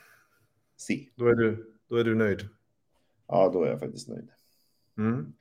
Si. 0.77 1.13
Då 1.17 1.27
är 1.27 1.35
du, 1.35 1.73
då 1.89 1.97
är 1.97 2.05
du 2.05 2.15
nöjd. 2.15 2.49
Ja, 3.29 3.51
då 3.53 3.63
är 3.65 3.69
jag 3.71 3.81
faktiskt 3.81 4.09
nöjd. 4.09 4.29
Mm. 4.99 5.33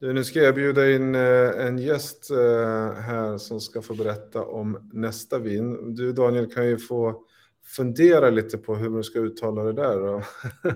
Du, 0.00 0.12
nu 0.12 0.24
ska 0.24 0.38
jag 0.42 0.54
bjuda 0.54 0.90
in 0.90 1.14
eh, 1.14 1.66
en 1.66 1.78
gäst 1.78 2.30
eh, 2.30 2.92
här 2.92 3.38
som 3.38 3.60
ska 3.60 3.82
få 3.82 3.94
berätta 3.94 4.44
om 4.44 4.90
nästa 4.92 5.38
vin. 5.38 5.94
Du 5.94 6.12
Daniel 6.12 6.52
kan 6.52 6.66
ju 6.66 6.78
få 6.78 7.24
fundera 7.64 8.30
lite 8.30 8.58
på 8.58 8.74
hur 8.76 8.96
du 8.96 9.02
ska 9.02 9.18
uttala 9.18 9.62
det 9.62 9.72
där 9.72 9.96
då, 9.96 10.22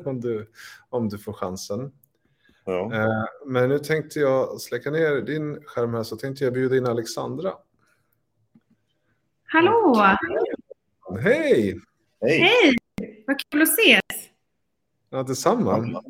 om, 0.10 0.20
du, 0.20 0.50
om 0.88 1.08
du 1.08 1.18
får 1.18 1.32
chansen. 1.32 1.92
Ja. 2.64 2.94
Eh, 2.94 3.24
Men 3.46 3.68
nu 3.68 3.78
tänkte 3.78 4.20
jag 4.20 4.60
släcka 4.60 4.90
ner 4.90 5.20
din 5.20 5.62
skärm 5.64 5.94
här 5.94 6.02
så 6.02 6.16
tänkte 6.16 6.44
jag 6.44 6.52
bjuda 6.52 6.76
in 6.76 6.86
Alexandra. 6.86 7.52
Hallå! 9.44 10.06
Hej! 11.20 11.80
Hej! 12.20 12.38
Hej! 12.40 12.76
Vad 13.26 13.36
kul 13.50 13.62
att 13.62 13.68
ses! 13.68 14.30
Ja, 15.10 15.22
detsamma. 15.22 16.02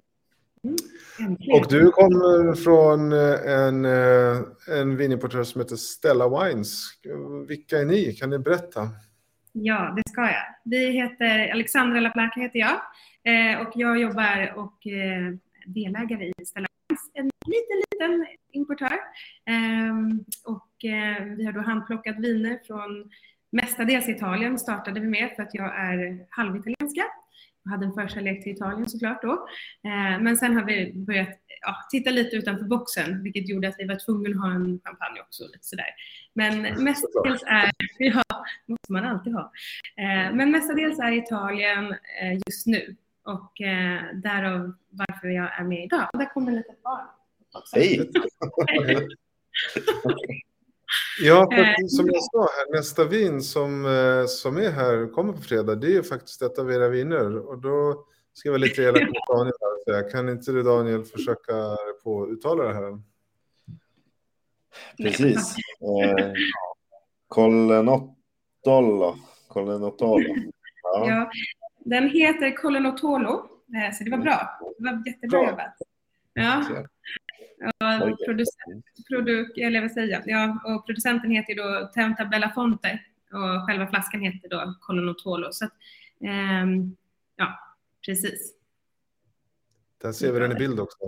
Äntligen. 1.21 1.61
Och 1.61 1.67
du 1.69 1.91
kommer 1.91 2.55
från 2.55 3.12
eh, 3.12 3.53
en, 3.53 3.85
eh, 3.85 4.81
en 4.81 4.97
vinimportör 4.97 5.45
som 5.45 5.61
heter 5.61 5.77
Stella 5.77 6.29
Wines. 6.29 6.85
Vilka 7.49 7.79
är 7.79 7.85
ni? 7.85 8.12
Kan 8.12 8.31
ni 8.31 8.39
berätta? 8.39 8.89
Ja, 9.53 9.93
det 9.97 10.11
ska 10.11 10.21
jag. 10.21 10.45
Vi 10.65 10.91
heter 10.91 11.53
Alexandra 11.53 12.01
Laplaka 12.01 12.41
heter 12.41 12.59
jag 12.59 12.81
eh, 13.25 13.61
och 13.61 13.73
jag 13.75 13.99
jobbar 13.99 14.53
och 14.57 14.87
eh, 14.87 15.35
delägare 15.67 16.33
i 16.39 16.45
Stella 16.45 16.67
Wines, 16.89 17.11
en 17.15 17.31
liten, 17.47 17.83
liten 17.93 18.27
importör. 18.53 18.99
Ehm, 19.47 20.25
och 20.45 20.85
eh, 20.85 21.25
vi 21.37 21.45
har 21.45 21.53
då 21.53 21.61
handplockat 21.61 22.19
viner 22.19 22.59
från 22.67 23.11
mestadels 23.53 24.09
Italien 24.09 24.59
startade 24.59 25.01
vi 25.01 25.07
med 25.07 25.33
för 25.37 25.43
att 25.43 25.55
jag 25.55 25.67
är 25.67 26.27
halvitalienska. 26.31 27.05
Hade 27.71 27.87
en 27.87 27.93
förkärlek 27.93 28.43
till 28.43 28.53
Italien 28.53 28.89
såklart 28.89 29.23
då. 29.23 29.33
Eh, 29.85 30.21
men 30.21 30.37
sen 30.37 30.57
har 30.57 30.65
vi 30.65 30.93
börjat 30.95 31.29
ja, 31.61 31.77
titta 31.91 32.11
lite 32.11 32.37
utanför 32.37 32.65
boxen, 32.65 33.23
vilket 33.23 33.49
gjorde 33.49 33.69
att 33.69 33.75
vi 33.79 33.87
var 33.87 33.97
tvungna 34.05 34.31
att 34.31 34.37
ha 34.37 34.51
en 34.55 34.81
champagne 34.85 35.21
också. 35.21 35.45
Lite 35.45 35.59
sådär. 35.67 35.95
Men 36.35 36.85
mestadels 36.85 37.43
är, 37.47 37.71
ja, 37.99 38.23
måste 38.67 38.93
man 38.93 39.05
alltid 39.05 39.33
ha. 39.33 39.53
Eh, 39.97 40.35
men 40.35 40.51
mestadels 40.51 40.99
är 40.99 41.12
Italien 41.12 41.93
eh, 42.23 42.35
just 42.47 42.67
nu 42.67 42.97
och 43.25 43.61
eh, 43.61 44.03
därav 44.15 44.73
varför 44.91 45.29
jag 45.29 45.61
är 45.61 45.65
med 45.65 45.85
idag. 45.85 46.09
Och 46.12 46.19
där 46.19 46.35
kommer 46.35 46.53
ett 46.53 46.57
litet 46.57 46.83
barn. 46.83 47.07
Hej! 47.75 48.11
Ja, 51.20 51.49
för 51.53 51.59
Eh, 51.59 51.74
som 51.88 52.07
jag 52.07 52.22
sa 52.22 52.40
här, 52.57 52.76
nästa 52.76 53.05
vin 53.05 53.42
som, 53.42 53.86
eh, 53.86 54.26
som 54.26 54.57
är 54.57 54.70
här, 54.70 55.12
kommer 55.12 55.32
på 55.32 55.42
fredag, 55.42 55.74
det 55.74 55.86
är 55.86 55.90
ju 55.90 56.03
faktiskt 56.03 56.42
ett 56.42 56.59
av 56.59 56.72
era 56.72 56.88
viner. 56.88 57.38
Och 57.49 57.59
då 57.59 58.05
ska 58.32 58.49
jag 58.49 58.53
vara 58.53 58.61
lite 58.62 58.82
elak 58.82 59.03
mot 59.03 59.28
Daniel 59.38 59.55
här 59.86 60.11
kan 60.11 60.28
inte 60.28 60.53
du 60.53 60.62
Daniel 60.62 61.05
försöka 61.05 61.76
på 62.05 62.28
uttala 62.28 62.64
det 62.64 62.74
här? 62.74 63.01
Precis. 64.97 65.57
Eh. 65.80 66.32
Collenotolo. 67.28 69.16
Ja. 69.53 71.09
Ja, 71.09 71.30
den 71.78 72.09
heter 72.09 72.57
Colonotolo, 72.57 73.49
eh, 73.76 73.95
så 73.95 74.05
det 74.05 74.11
var 74.11 74.18
bra. 74.18 74.59
Det 74.78 74.84
var 74.84 75.03
jättebra 75.07 75.38
Bra. 75.38 75.51
jobbat. 75.51 75.74
Ja, 76.34 76.64
producent, 78.26 78.84
produk, 79.09 79.59
eller 79.59 79.80
vad 79.80 79.90
säger 79.90 80.09
jag? 80.09 80.22
Ja, 80.26 80.59
och 80.64 80.86
producenten 80.86 81.30
heter 81.30 81.55
då 81.55 81.90
Tenta 81.94 82.24
Bellafonte 82.24 83.00
och 83.32 83.66
själva 83.66 83.86
flaskan 83.86 84.20
heter 84.20 84.48
då 84.48 84.74
Colonotolo. 84.80 85.48
Så 85.52 85.64
att, 85.64 85.72
ehm, 86.20 86.96
ja, 87.36 87.59
precis. 88.07 88.55
Där 90.02 90.12
ser 90.12 90.32
vi 90.32 90.38
den 90.38 90.52
i 90.52 90.55
bild 90.55 90.80
också. 90.80 90.98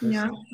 Ja. 0.00 0.44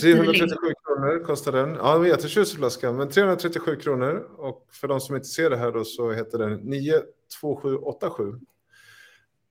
337 0.00 0.56
kronor 0.84 1.24
kostar 1.24 1.52
den. 1.52 1.74
Ja, 1.74 1.94
den 1.94 2.04
är 2.04 2.08
jättetjusig 2.08 2.58
flaska, 2.58 2.92
men 2.92 3.08
337 3.08 3.76
kronor. 3.76 4.14
Och 4.36 4.68
för 4.72 4.88
de 4.88 5.00
som 5.00 5.16
inte 5.16 5.28
ser 5.28 5.50
det 5.50 5.56
här 5.56 5.72
då 5.72 5.84
så 5.84 6.12
heter 6.12 6.38
den 6.38 6.52
92787. 6.52 8.40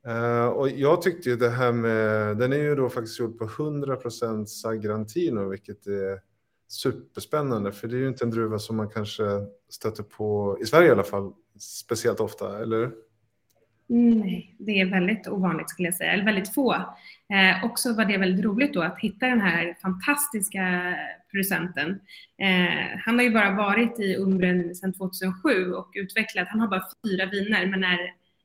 Uh, 0.07 0.45
och 0.45 0.69
jag 0.69 1.01
tyckte 1.01 1.29
ju 1.29 1.35
det 1.35 1.49
här 1.49 1.71
med, 1.71 2.37
den 2.37 2.53
är 2.53 2.57
ju 2.57 2.75
då 2.75 2.89
faktiskt 2.89 3.19
gjord 3.19 3.39
på 3.39 3.45
100% 3.45 4.45
Sagrantino, 4.45 5.49
vilket 5.49 5.87
är 5.87 6.19
superspännande, 6.67 7.71
för 7.71 7.87
det 7.87 7.95
är 7.95 7.99
ju 7.99 8.07
inte 8.07 8.25
en 8.25 8.31
druva 8.31 8.59
som 8.59 8.77
man 8.77 8.89
kanske 8.89 9.23
stöter 9.69 10.03
på, 10.03 10.57
i 10.61 10.65
Sverige 10.65 10.87
i 10.87 10.91
alla 10.91 11.03
fall, 11.03 11.33
speciellt 11.59 12.19
ofta, 12.19 12.59
eller? 12.61 12.91
Nej, 13.87 14.55
det 14.59 14.79
är 14.79 14.85
väldigt 14.85 15.27
ovanligt 15.27 15.69
skulle 15.69 15.87
jag 15.87 15.95
säga, 15.95 16.13
eller 16.13 16.25
väldigt 16.25 16.53
få. 16.53 16.73
Eh, 17.33 17.65
också 17.65 17.93
var 17.93 18.05
det 18.05 18.17
väldigt 18.17 18.45
roligt 18.45 18.73
då 18.73 18.81
att 18.81 18.99
hitta 18.99 19.27
den 19.27 19.41
här 19.41 19.77
fantastiska 19.81 20.95
producenten. 21.31 21.89
Eh, 22.37 22.99
han 23.05 23.15
har 23.15 23.23
ju 23.23 23.31
bara 23.31 23.55
varit 23.55 23.99
i 23.99 24.15
Umbren 24.15 24.75
sedan 24.75 24.93
2007 24.93 25.73
och 25.73 25.91
utvecklat, 25.93 26.47
han 26.47 26.59
har 26.59 26.67
bara 26.67 26.83
fyra 27.07 27.25
viner 27.25 27.65
men 27.65 27.83
är 27.83 27.99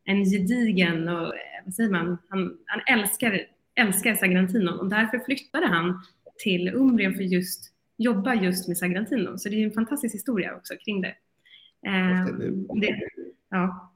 en 0.04 0.24
gedigen 0.24 1.08
och 1.08 1.32
vad 1.68 1.74
säger 1.74 1.90
man, 1.90 2.18
han, 2.28 2.58
han 2.66 2.98
älskar, 2.98 3.40
älskar 3.74 4.14
Sagrantino 4.14 4.70
och 4.70 4.88
därför 4.88 5.18
flyttade 5.18 5.66
han 5.66 6.02
till 6.38 6.68
Umbrien 6.74 7.14
för 7.14 7.22
just 7.22 7.72
jobba 7.96 8.34
just 8.34 8.68
med 8.68 8.78
Sagrantino. 8.78 9.38
Så 9.38 9.48
det 9.48 9.54
är 9.62 9.64
en 9.66 9.72
fantastisk 9.72 10.14
historia 10.14 10.56
också 10.56 10.74
kring 10.84 11.00
det. 11.00 11.14
Eh, 11.86 12.26
det 12.80 13.00
ja. 13.50 13.92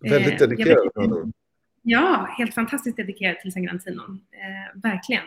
Väldigt 0.00 0.32
Eh, 0.40 0.48
dedikerad. 0.48 0.78
vet- 0.96 1.34
Ja, 1.82 2.34
helt 2.38 2.54
fantastiskt 2.54 2.96
dedikerad 2.96 3.38
till 3.40 3.52
Sagrantino. 3.52 4.02
Eh, 4.32 4.80
verkligen. 4.82 5.24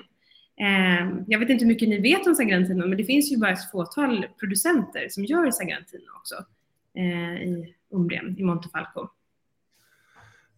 Eh, 0.61 1.19
jag 1.27 1.39
vet 1.39 1.49
inte 1.49 1.65
hur 1.65 1.71
mycket 1.73 1.89
ni 1.89 1.99
vet 1.99 2.27
om 2.27 2.35
Sagrantino, 2.35 2.87
men 2.87 2.97
det 2.97 3.03
finns 3.03 3.31
ju 3.31 3.37
bara 3.37 3.51
ett 3.51 3.71
fåtal 3.71 4.25
producenter 4.39 5.07
som 5.09 5.25
gör 5.25 5.51
Sagrantino 5.51 6.03
också 6.17 6.35
eh, 6.97 7.41
i 7.43 7.75
Umbrien, 7.91 8.35
i 8.39 8.43
Montefalco. 8.43 9.07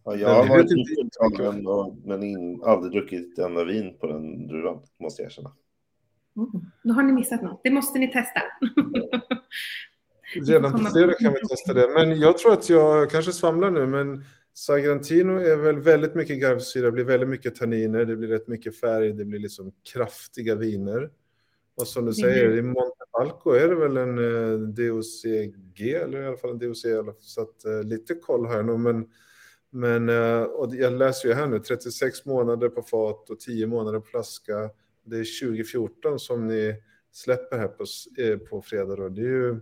Ja, 0.04 0.16
jag 0.16 0.38
Men 0.38 0.48
har 0.48 0.56
varit 0.56 1.66
och- 1.66 1.96
men 2.06 2.22
in, 2.22 2.62
aldrig 2.64 2.92
druckit 2.92 3.38
ett 3.38 3.44
enda 3.44 3.64
vin 3.64 3.96
på 4.00 4.06
den 4.06 4.46
druvan, 4.46 4.82
måste 5.00 5.22
jag 5.22 5.26
erkänna. 5.30 5.52
Mm. 6.36 6.50
Då 6.82 6.92
har 6.94 7.02
ni 7.02 7.12
missat 7.12 7.42
något. 7.42 7.60
Det 7.64 7.70
måste 7.70 7.98
ni 7.98 8.12
testa. 8.12 8.40
Redan 10.46 10.72
på 10.72 10.78
fredag 10.78 11.14
kan 11.14 11.32
vi 11.32 11.40
testa 11.48 11.74
det. 11.74 11.88
Men 11.94 12.20
jag 12.20 12.38
tror 12.38 12.52
att 12.52 12.68
jag 12.70 13.10
kanske 13.10 13.32
svamlar 13.32 13.70
nu, 13.70 13.86
men 13.86 14.24
Sagrantino 14.54 15.32
är 15.38 15.56
väl 15.56 15.78
väldigt 15.78 16.14
mycket 16.14 16.40
garvsyra, 16.40 16.86
det 16.86 16.92
blir 16.92 17.04
väldigt 17.04 17.28
mycket 17.28 17.54
tanniner, 17.54 18.04
det 18.04 18.16
blir 18.16 18.28
rätt 18.28 18.48
mycket 18.48 18.80
färg, 18.80 19.12
det 19.12 19.24
blir 19.24 19.38
liksom 19.40 19.72
kraftiga 19.92 20.54
viner. 20.54 21.10
Och 21.76 21.86
som 21.88 22.04
du 22.06 22.12
säger, 22.12 22.56
i 22.56 22.62
Montefalco 22.62 23.50
är 23.50 23.68
det 23.68 23.74
väl 23.74 23.96
en 23.96 24.18
eh, 24.18 24.58
DOCG, 24.58 25.80
eller 25.94 26.22
i 26.22 26.26
alla 26.26 26.36
fall 26.36 26.50
en 26.50 26.58
DOC, 26.58 26.84
så 27.18 27.40
att 27.42 27.64
eh, 27.64 27.82
lite 27.82 28.14
koll 28.14 28.46
har 28.46 28.54
jag 28.56 28.64
nog. 28.66 28.80
Men, 28.80 29.06
men 29.72 30.08
eh, 30.08 30.42
och 30.42 30.74
jag 30.74 30.92
läser 30.92 31.28
ju 31.28 31.34
här 31.34 31.46
nu, 31.46 31.58
36 31.58 32.26
månader 32.26 32.68
på 32.68 32.82
fat 32.82 33.30
och 33.30 33.40
10 33.40 33.66
månader 33.66 34.00
på 34.00 34.06
flaska. 34.06 34.70
Det 35.04 35.16
är 35.16 35.46
2014 35.46 36.18
som 36.18 36.46
ni 36.46 36.74
släpper 37.12 37.58
här 37.58 37.68
på, 37.68 37.84
eh, 38.22 38.38
på 38.38 38.62
fredag. 38.62 38.96
Då. 38.96 39.08
Det, 39.08 39.20
är 39.20 39.24
ju, 39.24 39.60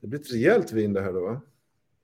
det 0.00 0.06
blir 0.06 0.20
ett 0.20 0.32
rejält 0.32 0.72
vin 0.72 0.92
det 0.92 1.02
här 1.02 1.12
då, 1.12 1.20
va? 1.20 1.40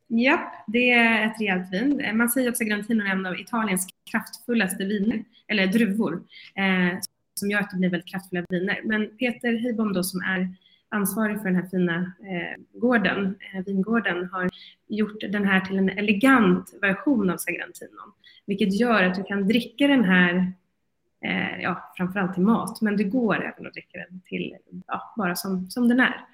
Ja, 0.06 0.52
det 0.66 0.90
är 0.90 1.26
ett 1.26 1.40
rejält 1.40 1.72
vin. 1.72 2.16
Man 2.16 2.28
säger 2.28 2.50
också 2.50 2.64
att 2.64 2.68
Grantino 2.68 3.04
är 3.04 3.10
en 3.10 3.26
av 3.26 3.38
Italiens 3.38 3.86
kraftfullaste 4.10 4.84
viner, 4.84 5.24
eller 5.48 5.66
druvor, 5.66 6.14
eh, 6.56 6.98
som 7.34 7.50
gör 7.50 7.60
att 7.60 7.70
det 7.70 7.76
blir 7.76 7.90
väldigt 7.90 8.10
kraftfulla 8.10 8.44
viner. 8.48 8.80
Men 8.84 9.16
Peter 9.16 9.52
Heibom 9.52 9.92
då, 9.92 10.02
som 10.02 10.20
är 10.20 10.56
ansvarig 10.92 11.38
för 11.38 11.44
den 11.44 11.56
här 11.56 11.66
fina 11.66 12.12
eh, 12.20 12.80
gården, 12.80 13.34
eh, 13.54 13.64
vingården, 13.64 14.28
har 14.32 14.50
gjort 14.88 15.20
den 15.20 15.44
här 15.44 15.60
till 15.60 15.78
en 15.78 15.88
elegant 15.88 16.74
version 16.80 17.30
av 17.30 17.36
Sagrantinon, 17.36 18.12
vilket 18.46 18.80
gör 18.80 19.02
att 19.02 19.14
du 19.14 19.22
kan 19.22 19.48
dricka 19.48 19.86
den 19.86 20.04
här 20.04 20.52
eh, 21.24 21.62
ja, 21.62 21.92
framförallt 21.96 22.34
till 22.34 22.42
mat, 22.42 22.80
men 22.80 22.96
det 22.96 23.04
går 23.04 23.36
även 23.44 23.66
att 23.66 23.72
dricka 23.72 23.98
den 23.98 24.20
till, 24.24 24.56
ja, 24.86 25.14
bara 25.16 25.36
som, 25.36 25.70
som 25.70 25.88
den 25.88 26.00
är. 26.00 26.26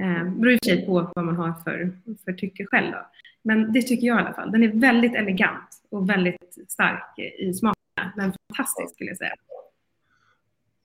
Eh, 0.00 0.24
beror 0.24 0.52
i 0.52 0.56
och 0.56 0.58
för 0.64 0.70
sig 0.70 0.86
på 0.86 1.12
vad 1.14 1.24
man 1.24 1.36
har 1.36 1.54
för, 1.64 1.90
för 2.24 2.32
tycke 2.32 2.66
själv. 2.66 2.92
Då. 2.92 3.06
Men 3.42 3.72
det 3.72 3.82
tycker 3.82 4.06
jag 4.06 4.20
i 4.20 4.20
alla 4.20 4.34
fall. 4.34 4.52
Den 4.52 4.62
är 4.62 4.68
väldigt 4.68 5.14
elegant 5.14 5.82
och 5.90 6.10
väldigt 6.10 6.58
stark 6.68 7.18
i 7.18 7.54
smakerna. 7.54 8.12
Men 8.16 8.32
fantastisk 8.48 8.94
skulle 8.94 9.10
jag 9.10 9.16
säga. 9.16 9.34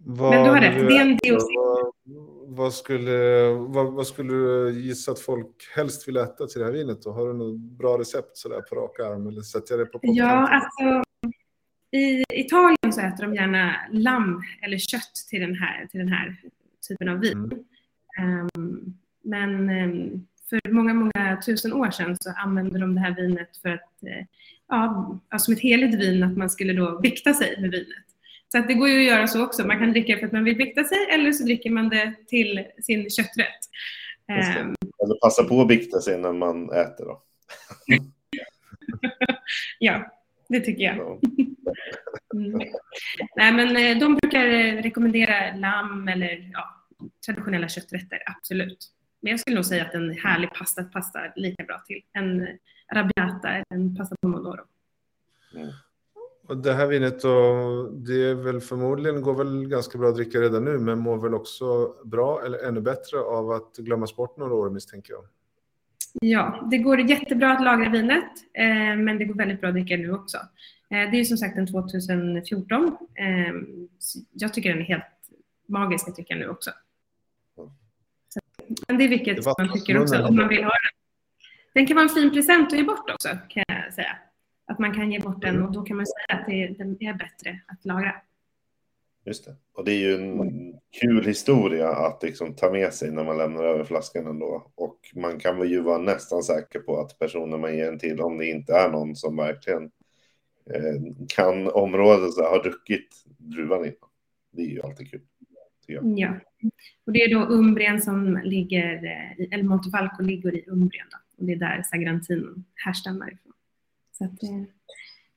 Vad, 0.06 0.30
Men 0.30 0.44
du 0.44 0.50
har 0.50 0.62
rätt, 0.62 0.88
det 0.90 0.98
är 0.98 1.02
en 1.02 1.18
DOC. 1.18 1.44
Vad, 1.56 2.56
vad, 2.56 2.74
skulle, 2.74 3.48
vad, 3.54 3.94
vad 3.94 4.08
skulle 4.08 4.34
du 4.34 4.72
gissa 4.82 5.12
att 5.12 5.20
folk 5.20 5.72
helst 5.76 6.08
vill 6.08 6.18
äta 6.18 6.48
till 6.48 6.60
det 6.60 6.66
här 6.66 6.74
vinet? 6.74 7.02
Då? 7.02 7.12
Har 7.12 7.28
du 7.28 7.34
något 7.34 7.60
bra 7.60 8.00
recept 8.00 8.38
sådär 8.38 8.62
på 8.62 8.76
rak 8.76 9.00
arm? 9.00 9.28
Eller 9.28 9.42
sätter 9.42 9.78
jag 9.78 9.88
det 9.88 9.92
på 9.92 10.00
Ja, 10.02 10.48
alltså 10.48 11.04
i 11.92 12.24
Italien 12.34 12.94
så 12.94 13.02
äter 13.02 13.24
de 13.24 13.36
gärna 13.36 13.76
lamm 13.92 14.42
eller 14.62 14.78
kött 14.78 15.14
till 15.30 15.42
den 15.42 15.56
här, 15.56 15.88
till 15.92 16.00
den 16.00 16.10
här 16.10 16.36
typen 16.88 17.10
av 17.10 17.20
vin. 17.20 17.52
Mm. 18.18 18.50
Ehm, 18.58 18.94
men 19.24 19.70
ehm, 19.70 20.26
för 20.50 20.72
många, 20.72 20.94
många 20.94 21.42
tusen 21.46 21.74
år 21.74 21.92
sedan 21.92 22.18
så 22.20 22.30
använde 22.38 22.80
de 22.80 22.96
det 22.96 23.02
här 23.02 23.16
vinet 23.16 23.58
för 23.62 23.70
att, 23.70 24.04
eh, 24.04 24.26
ja, 24.68 25.20
alltså 25.30 25.46
som 25.46 25.54
ett 25.54 25.60
heligt 25.60 26.00
vin, 26.00 26.24
att 26.24 26.38
man 26.38 26.50
skulle 26.50 26.74
då 26.74 27.00
bikta 27.00 27.34
sig 27.34 27.62
med 27.62 27.72
vinet. 27.72 28.06
Så 28.54 28.60
att 28.60 28.68
det 28.68 28.74
går 28.74 28.90
ju 28.90 28.98
att 28.98 29.16
göra 29.16 29.28
så 29.28 29.44
också. 29.44 29.68
Man 29.68 29.80
kan 29.80 29.92
dricka 29.92 30.18
för 30.18 30.26
att 30.26 30.32
man 30.32 30.44
vill 30.44 30.58
bikta 30.58 30.84
sig 30.84 30.98
eller 31.12 31.32
så 31.32 31.44
dricker 31.44 31.70
man 31.70 31.90
det 31.90 32.14
till 32.28 32.66
sin 32.82 33.10
kötträtt. 33.10 33.60
Ehm, 34.28 34.76
Eller 35.04 35.20
passa 35.22 35.44
på 35.44 35.62
att 35.62 35.68
bikta 35.68 36.02
sig 36.02 36.18
när 36.18 36.34
man 36.34 36.72
äter 36.72 37.06
då. 37.06 37.24
ja, 39.80 40.12
det 40.50 40.60
tycker 40.60 40.84
jag. 40.84 40.98
Ja. 40.98 41.20
Mm. 42.34 42.60
Nej, 43.36 43.52
men 43.54 43.78
eh, 43.78 43.98
de 44.00 44.16
brukar 44.16 44.48
eh, 44.48 44.82
rekommendera 44.82 45.56
lamm 45.56 46.08
eller 46.08 46.50
ja, 46.54 46.66
traditionella 47.26 47.68
kötträtter, 47.68 48.24
absolut. 48.26 48.92
Men 49.22 49.32
jag 49.32 49.40
skulle 49.40 49.56
nog 49.56 49.66
säga 49.66 49.86
att 49.86 49.94
en 49.94 50.18
härlig 50.18 50.54
pasta 50.54 50.84
passar 50.84 51.34
lika 51.36 51.64
bra 51.64 51.84
till 51.88 52.02
en 52.14 52.48
arrabbiata 52.88 53.50
eller 53.50 53.66
en 53.70 53.96
pasta 53.96 54.16
pomodoro. 54.22 54.62
Och 55.54 55.93
det 56.56 56.74
här 56.74 56.88
vinet 56.88 57.22
då, 57.22 57.90
det 57.92 58.30
är 58.30 58.36
väl 58.36 58.62
förmodligen, 58.62 59.22
går 59.22 59.34
väl 59.34 59.68
ganska 59.68 59.98
bra 59.98 60.10
att 60.10 60.16
dricka 60.16 60.40
redan 60.40 60.66
nu, 60.66 60.80
men 60.80 61.00
mår 61.00 61.18
väl 61.18 61.34
också 61.34 61.94
bra 62.04 62.42
eller 62.46 62.68
ännu 62.68 62.82
bättre 62.82 63.20
av 63.20 63.52
att 63.52 63.78
glömmas 63.78 64.16
bort 64.16 64.38
några 64.38 64.54
år 64.54 64.70
misstänker 64.70 65.14
jag. 65.14 65.24
Ja, 66.22 66.68
det 66.72 66.78
går 66.78 67.00
jättebra 67.00 67.52
att 67.52 67.64
lagra 67.64 67.90
vinet, 67.90 68.32
eh, 68.54 68.98
men 68.98 69.18
det 69.18 69.26
går 69.26 69.36
väldigt 69.36 69.62
bra 69.62 69.70
att 69.70 69.76
dricka 69.76 69.98
nu 69.98 70.14
också. 70.14 70.38
Eh, 70.90 71.12
det 71.12 71.20
är 71.20 71.24
som 71.24 71.38
sagt 71.38 71.58
en 71.58 71.68
2014. 71.68 72.98
Eh, 73.16 73.54
jag 74.34 74.54
tycker 74.54 74.70
den 74.70 74.80
är 74.80 74.86
helt 74.86 75.04
magisk 75.68 76.08
att 76.08 76.16
dricka 76.16 76.36
nu 76.36 76.48
också. 76.48 76.72
Så, 78.30 78.40
men 78.88 78.98
det 78.98 79.04
är 79.04 79.10
vilket 79.10 79.38
Det 79.38 79.54
man 79.58 79.74
tycker 79.74 80.02
också, 80.02 80.24
om 80.24 80.36
man 80.36 80.48
vill 80.48 80.64
ha 80.64 80.72
den. 80.72 80.94
Den 81.74 81.88
kan 81.88 81.96
vara 81.96 82.04
en 82.04 82.16
fin 82.16 82.32
present 82.32 82.74
att 82.74 82.80
ge 82.80 82.84
bort 82.84 83.10
också, 83.10 83.30
kan 83.50 83.64
jag 83.68 83.94
säga. 83.94 84.18
Att 84.66 84.80
man 84.80 84.94
kan 84.94 85.12
ge 85.12 85.20
bort 85.20 85.42
den 85.42 85.64
och 85.64 85.72
då 85.72 85.82
kan 85.82 85.98
man 85.98 86.06
säga 86.06 86.40
att 86.40 86.46
det, 86.48 86.68
den 86.68 87.04
är 87.04 87.14
bättre 87.14 87.62
att 87.68 87.86
lagra. 87.86 88.16
Just 89.26 89.46
det. 89.46 89.56
Och 89.74 89.86
det 89.86 89.92
är 89.92 90.00
ju 90.00 90.16
en 90.16 90.74
kul 91.02 91.26
historia 91.26 91.90
att 91.90 92.24
liksom 92.24 92.56
ta 92.56 92.72
med 92.72 92.94
sig 92.94 93.12
när 93.12 93.24
man 93.24 93.38
lämnar 93.38 93.64
över 93.64 93.84
flaskan 93.84 94.28
ändå. 94.28 94.72
Och 94.76 95.00
man 95.16 95.40
kan 95.40 95.60
väl 95.60 95.72
ju 95.72 95.82
vara 95.82 95.98
nästan 95.98 96.44
säker 96.44 96.80
på 96.80 97.00
att 97.02 97.20
personen 97.20 97.62
man 97.62 97.78
ger 97.78 97.86
den 97.86 98.00
till, 98.00 98.22
om 98.22 98.38
det 98.38 98.46
inte 98.46 98.74
är 98.74 98.90
någon 98.90 99.16
som 99.16 99.36
verkligen 99.36 99.84
eh, 100.74 101.16
kan 101.28 101.68
området, 101.68 102.34
så 102.34 102.44
har 102.44 102.64
druckit 102.64 103.24
druvan 103.38 103.86
innan. 103.86 104.10
Det 104.52 104.62
är 104.62 104.68
ju 104.68 104.82
alltid 104.82 105.12
kul. 105.12 105.22
Ja. 105.88 106.40
Och 107.06 107.14
det 107.14 107.20
är 107.20 107.36
då 107.36 107.54
Umbrien 107.54 108.02
som 108.02 108.42
ligger, 108.44 108.94
eh, 109.06 109.54
eller 109.54 109.64
Montefalco 109.64 110.24
ligger 110.24 110.56
i 110.56 110.64
Umbrien 110.68 111.08
då. 111.12 111.18
Och 111.38 111.46
det 111.46 111.54
är 111.54 111.58
där 111.58 111.84
Sagrantino 111.92 112.64
härstammar 112.76 113.34
ifrån. 113.34 113.53
Så 114.18 114.26
att, 114.26 114.40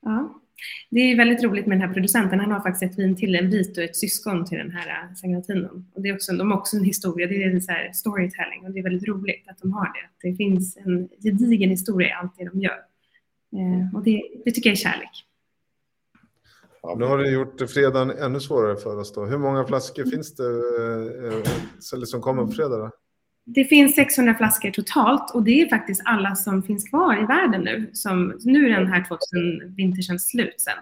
ja. 0.01 0.41
Det 0.89 0.99
är 0.99 1.17
väldigt 1.17 1.43
roligt 1.43 1.67
med 1.67 1.77
den 1.77 1.87
här 1.87 1.93
producenten. 1.93 2.39
Han 2.39 2.51
har 2.51 2.59
faktiskt 2.59 2.91
ett 2.91 2.99
vin 2.99 3.15
till, 3.15 3.35
en 3.35 3.49
vit 3.49 3.77
och 3.77 3.83
ett 3.83 3.95
syskon 3.95 4.45
till 4.45 4.57
den 4.57 4.71
här 4.71 4.87
äh, 4.87 5.15
Sangratinon. 5.15 5.85
Och 5.93 6.01
det 6.01 6.09
är 6.09 6.15
också, 6.15 6.33
de 6.33 6.51
har 6.51 6.57
också 6.57 6.77
en 6.77 6.83
historia, 6.83 7.27
det 7.27 7.43
är 7.43 7.49
en 7.49 7.61
så 7.61 7.71
här 7.71 7.91
storytelling 7.93 8.65
och 8.65 8.71
det 8.71 8.79
är 8.79 8.83
väldigt 8.83 9.07
roligt 9.07 9.47
att 9.47 9.57
de 9.61 9.73
har 9.73 9.85
det. 9.85 10.05
Att 10.05 10.21
det 10.21 10.35
finns 10.35 10.77
en 10.77 11.09
gedigen 11.23 11.69
historia 11.69 12.07
i 12.07 12.11
allt 12.11 12.37
det 12.37 12.45
de 12.45 12.61
gör. 12.61 12.79
Eh, 13.53 13.95
och 13.95 14.03
det, 14.03 14.23
det 14.45 14.51
tycker 14.51 14.69
jag 14.69 14.73
är 14.73 14.77
kärlek. 14.77 15.25
Ja, 16.81 16.95
Nu 16.99 17.05
har 17.05 17.17
ni 17.17 17.29
gjort 17.29 17.69
fredagen 17.69 18.09
ännu 18.09 18.39
svårare 18.39 18.77
för 18.77 18.97
oss 18.97 19.13
då. 19.13 19.25
Hur 19.25 19.37
många 19.37 19.65
flaskor 19.65 20.03
finns 20.03 20.35
det 20.35 20.49
eh, 21.23 21.99
eh 21.99 22.03
som 22.03 22.21
kommer 22.21 22.45
på 22.45 22.51
fredag? 22.51 22.77
Då? 22.77 22.91
Det 23.49 23.63
finns 23.63 23.95
600 23.95 24.35
flaskor 24.35 24.71
totalt 24.71 25.35
och 25.35 25.43
det 25.43 25.61
är 25.61 25.69
faktiskt 25.69 26.01
alla 26.05 26.35
som 26.35 26.63
finns 26.63 26.89
kvar 26.89 27.23
i 27.23 27.25
världen 27.25 27.61
nu. 27.61 27.89
Som, 27.93 28.39
nu 28.43 28.65
är 28.65 28.79
den 28.79 28.87
här 28.87 29.03
2000 29.03 29.75
vintersen 29.75 30.19
slut 30.19 30.55
sen. 30.61 30.77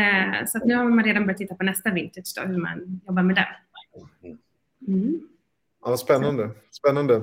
Eh, 0.00 0.46
så 0.46 0.58
att 0.58 0.64
nu 0.64 0.74
har 0.74 0.84
man 0.84 1.04
redan 1.04 1.22
börjat 1.22 1.38
titta 1.38 1.54
på 1.54 1.64
nästa 1.64 1.90
vintage 1.90 2.34
då, 2.36 2.42
hur 2.48 2.58
man 2.58 3.00
jobbar 3.06 3.22
med 3.22 3.36
den. 3.36 3.44
Mm. 4.94 5.20
Ja, 5.84 5.96
spännande. 5.96 6.50
spännande. 6.70 7.14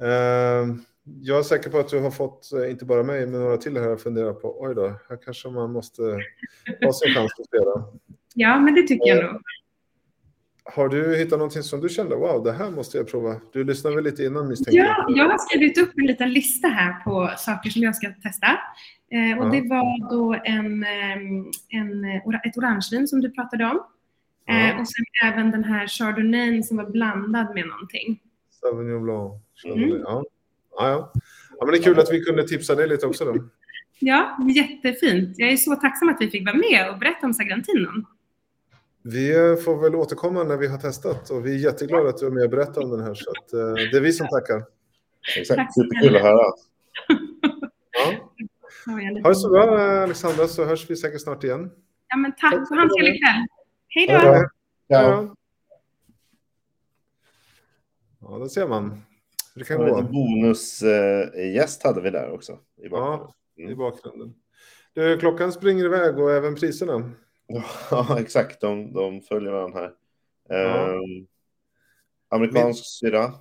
Eh, 0.00 0.76
jag 1.20 1.38
är 1.38 1.42
säker 1.42 1.70
på 1.70 1.78
att 1.78 1.88
du 1.88 2.00
har 2.00 2.10
fått, 2.10 2.52
eh, 2.52 2.70
inte 2.70 2.84
bara 2.84 3.02
mig, 3.02 3.26
men 3.26 3.40
några 3.40 3.56
till 3.56 3.76
här 3.76 3.90
att 3.90 4.02
fundera 4.02 4.32
på. 4.32 4.62
Oj 4.62 4.74
då, 4.74 4.94
här 5.08 5.18
kanske 5.24 5.48
man 5.48 5.72
måste 5.72 6.02
ha 6.82 6.92
sin 6.92 7.14
chans 7.14 7.32
på 7.36 7.44
fredag. 7.50 7.84
Ja, 8.34 8.60
men 8.60 8.74
det 8.74 8.82
tycker 8.82 9.06
jag 9.06 9.32
nog. 9.32 9.42
Har 10.64 10.88
du 10.88 11.16
hittat 11.16 11.38
någonting 11.38 11.62
som 11.62 11.80
du 11.80 11.88
kände, 11.88 12.16
wow, 12.16 12.44
det 12.44 12.52
här 12.52 12.70
måste 12.70 12.96
jag 12.98 13.08
prova? 13.10 13.36
Du 13.52 13.64
lyssnade 13.64 13.96
väl 13.96 14.04
lite 14.04 14.24
innan 14.24 14.48
misstänker 14.48 14.78
Ja, 14.80 15.06
jag 15.08 15.28
har 15.28 15.38
skrivit 15.38 15.78
upp 15.78 15.90
en 15.96 16.06
liten 16.06 16.32
lista 16.32 16.68
här 16.68 16.92
på 17.04 17.30
saker 17.38 17.70
som 17.70 17.82
jag 17.82 17.96
ska 17.96 18.08
testa. 18.22 18.46
Eh, 19.12 19.38
och 19.38 19.46
Ja. 19.46 19.50
det 19.50 19.68
var 19.68 20.10
då 20.10 20.34
en, 20.44 20.84
ehm, 20.84 21.44
en, 21.68 22.04
ett 22.44 22.56
orangevin 22.56 23.08
som 23.08 23.20
du 23.20 23.30
pratade 23.30 23.64
om. 23.64 23.80
Eh, 24.48 24.68
Ja. 24.68 24.80
och 24.80 24.88
sen 24.88 25.04
även 25.32 25.50
den 25.50 25.64
här 25.64 25.86
chardonnayn 25.86 26.64
som 26.64 26.76
var 26.76 26.90
blandad 26.90 27.54
med 27.54 27.66
någonting. 27.66 28.20
Sauvignon 28.60 29.02
Blanc. 29.02 29.32
Mm. 29.64 29.88
Ja. 29.90 30.24
Ja, 30.76 30.88
ja. 30.88 31.12
ja, 31.58 31.64
men 31.66 31.72
det 31.72 31.78
är 31.78 31.82
kul 31.82 31.98
att 31.98 32.12
vi 32.12 32.20
kunde 32.24 32.48
tipsa 32.48 32.74
dig 32.74 32.88
lite 32.88 33.06
också 33.06 33.24
då. 33.24 33.34
Ja, 33.98 34.38
jättefint. 34.54 35.34
Jag 35.38 35.50
är 35.52 35.56
så 35.56 35.74
tacksam 35.76 36.08
att 36.08 36.16
vi 36.20 36.30
fick 36.30 36.46
vara 36.46 36.56
med 36.56 36.90
och 36.92 36.98
berätta 36.98 37.26
om 37.26 37.34
Sagrantinon. 37.34 38.06
Vi 39.02 39.36
eh, 39.36 39.56
får 39.56 39.82
väl 39.82 39.94
återkomma 39.94 40.44
när 40.44 40.56
vi 40.56 40.66
har 40.66 40.78
testat 40.78 41.30
och 41.30 41.46
vi 41.46 41.54
är 41.54 41.58
jätteglada 41.58 42.08
att 42.08 42.18
du 42.18 42.26
är 42.26 42.30
med 42.30 42.44
och 42.44 42.50
berättar 42.50 42.84
om 42.84 42.90
den 42.90 43.00
här. 43.00 43.14
Så 43.14 43.30
att, 43.30 43.52
eh, 43.52 43.74
det 43.74 43.96
är 43.96 44.00
vi 44.00 44.12
som 44.12 44.28
tackar. 44.28 44.64
Exakt, 45.36 45.74
superkul 45.74 46.16
att 46.16 46.22
höra. 46.22 46.44
Ja. 47.90 48.12
Ja, 48.86 49.20
Ha 49.22 49.28
det 49.28 49.34
så 49.34 49.50
bra 49.50 49.80
eh, 49.80 50.02
Alexandra 50.02 50.48
så 50.48 50.64
hörs 50.64 50.90
vi 50.90 50.96
säkert 50.96 51.20
snart 51.20 51.44
igen. 51.44 51.70
Ja, 52.08 52.16
men 52.16 52.32
tack 52.36 52.54
och 52.54 52.76
ha 52.76 52.82
en 52.82 52.88
trevlig 52.88 53.20
kväll. 53.24 53.46
Hej 53.88 54.16
Ha 54.16 54.32
det 54.32 54.38
då! 54.38 54.48
Ja. 54.86 55.02
Ja, 55.02 55.34
ja 58.20 58.38
där 58.38 58.46
ser 58.48 58.68
man 58.68 59.02
hur 59.54 59.60
det 59.60 59.64
kan 59.64 59.80
En 59.80 59.88
gå 59.88 60.02
bonusgäst 60.02 61.82
hade 61.82 62.00
vi 62.00 62.10
där 62.10 62.30
också. 62.30 62.58
I 62.84 62.88
bakgrunden. 62.88 63.72
i 63.72 63.74
bakgrunden. 63.74 64.34
Du, 64.92 65.18
klockan 65.18 65.52
springer 65.52 65.84
iväg 65.84 66.18
och 66.18 66.32
även 66.32 66.54
priserna. 66.54 67.10
Ja, 67.90 68.18
exakt. 68.20 68.60
De, 68.60 68.92
de 68.92 69.20
följer 69.22 69.52
varandra 69.52 69.80
här. 69.80 69.92
Ja. 70.48 70.92
Ehm, 70.92 71.26
amerikansk 72.28 72.84
syra. 73.00 73.32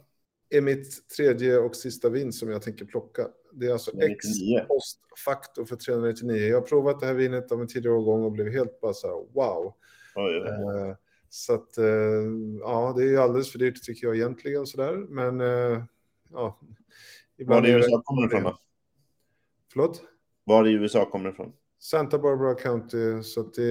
är 0.49 0.61
mitt 0.61 1.09
tredje 1.17 1.57
och 1.57 1.75
sista 1.75 2.09
vin 2.09 2.33
som 2.33 2.49
jag 2.49 2.61
tänker 2.61 2.85
plocka. 2.85 3.27
Det 3.53 3.65
är 3.65 3.71
alltså 3.71 3.91
X 3.91 4.25
99. 4.25 4.65
postfaktor 4.67 5.65
för 5.65 5.75
399. 5.75 6.47
Jag 6.47 6.61
har 6.61 6.67
provat 6.67 6.99
det 6.99 7.05
här 7.05 7.13
vinet 7.13 7.51
av 7.51 7.61
en 7.61 7.67
tidigare 7.67 7.95
årgång 7.95 8.23
och 8.23 8.31
blev 8.31 8.51
helt 8.51 8.81
bara 8.81 8.93
så 8.93 9.07
här 9.07 9.33
wow. 9.33 9.73
Oj, 10.15 10.41
oj. 10.41 10.49
Eh, 10.89 10.95
Så 11.29 11.53
att 11.53 11.77
eh, 11.77 11.85
ja, 12.59 12.93
det 12.97 13.03
är 13.03 13.07
ju 13.07 13.17
alldeles 13.17 13.51
för 13.51 13.59
dyrt 13.59 13.83
tycker 13.83 14.07
jag 14.07 14.15
egentligen 14.15 14.65
sådär. 14.65 14.93
Men 14.95 15.41
eh, 15.41 15.83
ja. 16.31 16.59
Var 17.37 17.67
i 17.67 17.71
USA 17.71 18.01
kommer 18.05 18.21
det 18.21 18.27
ifrån 18.27 18.43
då? 18.43 18.57
Förlåt? 19.71 20.01
Var 20.43 20.67
i 20.67 20.71
USA 20.71 21.05
kommer 21.05 21.25
det 21.25 21.31
ifrån? 21.33 21.53
Santa 21.79 22.19
Barbara 22.19 22.55
County. 22.55 23.23
Så 23.23 23.43
det, 23.43 23.63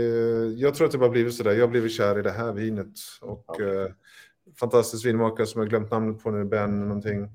jag 0.57 0.75
tror 0.75 0.87
att 0.87 0.93
det 0.93 0.99
bara 0.99 1.11
blivit 1.11 1.35
sådär. 1.35 1.53
Jag 1.53 1.61
har 1.61 1.69
blivit 1.69 1.93
kär 1.93 2.19
i 2.19 2.23
det 2.23 2.31
här 2.31 2.53
vinet. 2.53 2.93
Och 3.21 3.51
Okej. 3.51 3.83
eh, 3.83 3.89
fantastisk 4.61 5.07
vinmakare 5.07 5.47
som 5.47 5.61
jag 5.61 5.71
glömt 5.71 5.91
namnet 5.91 6.23
på 6.23 6.31
nu, 6.31 6.45
Ben 6.45 6.89
någonting. 6.89 7.29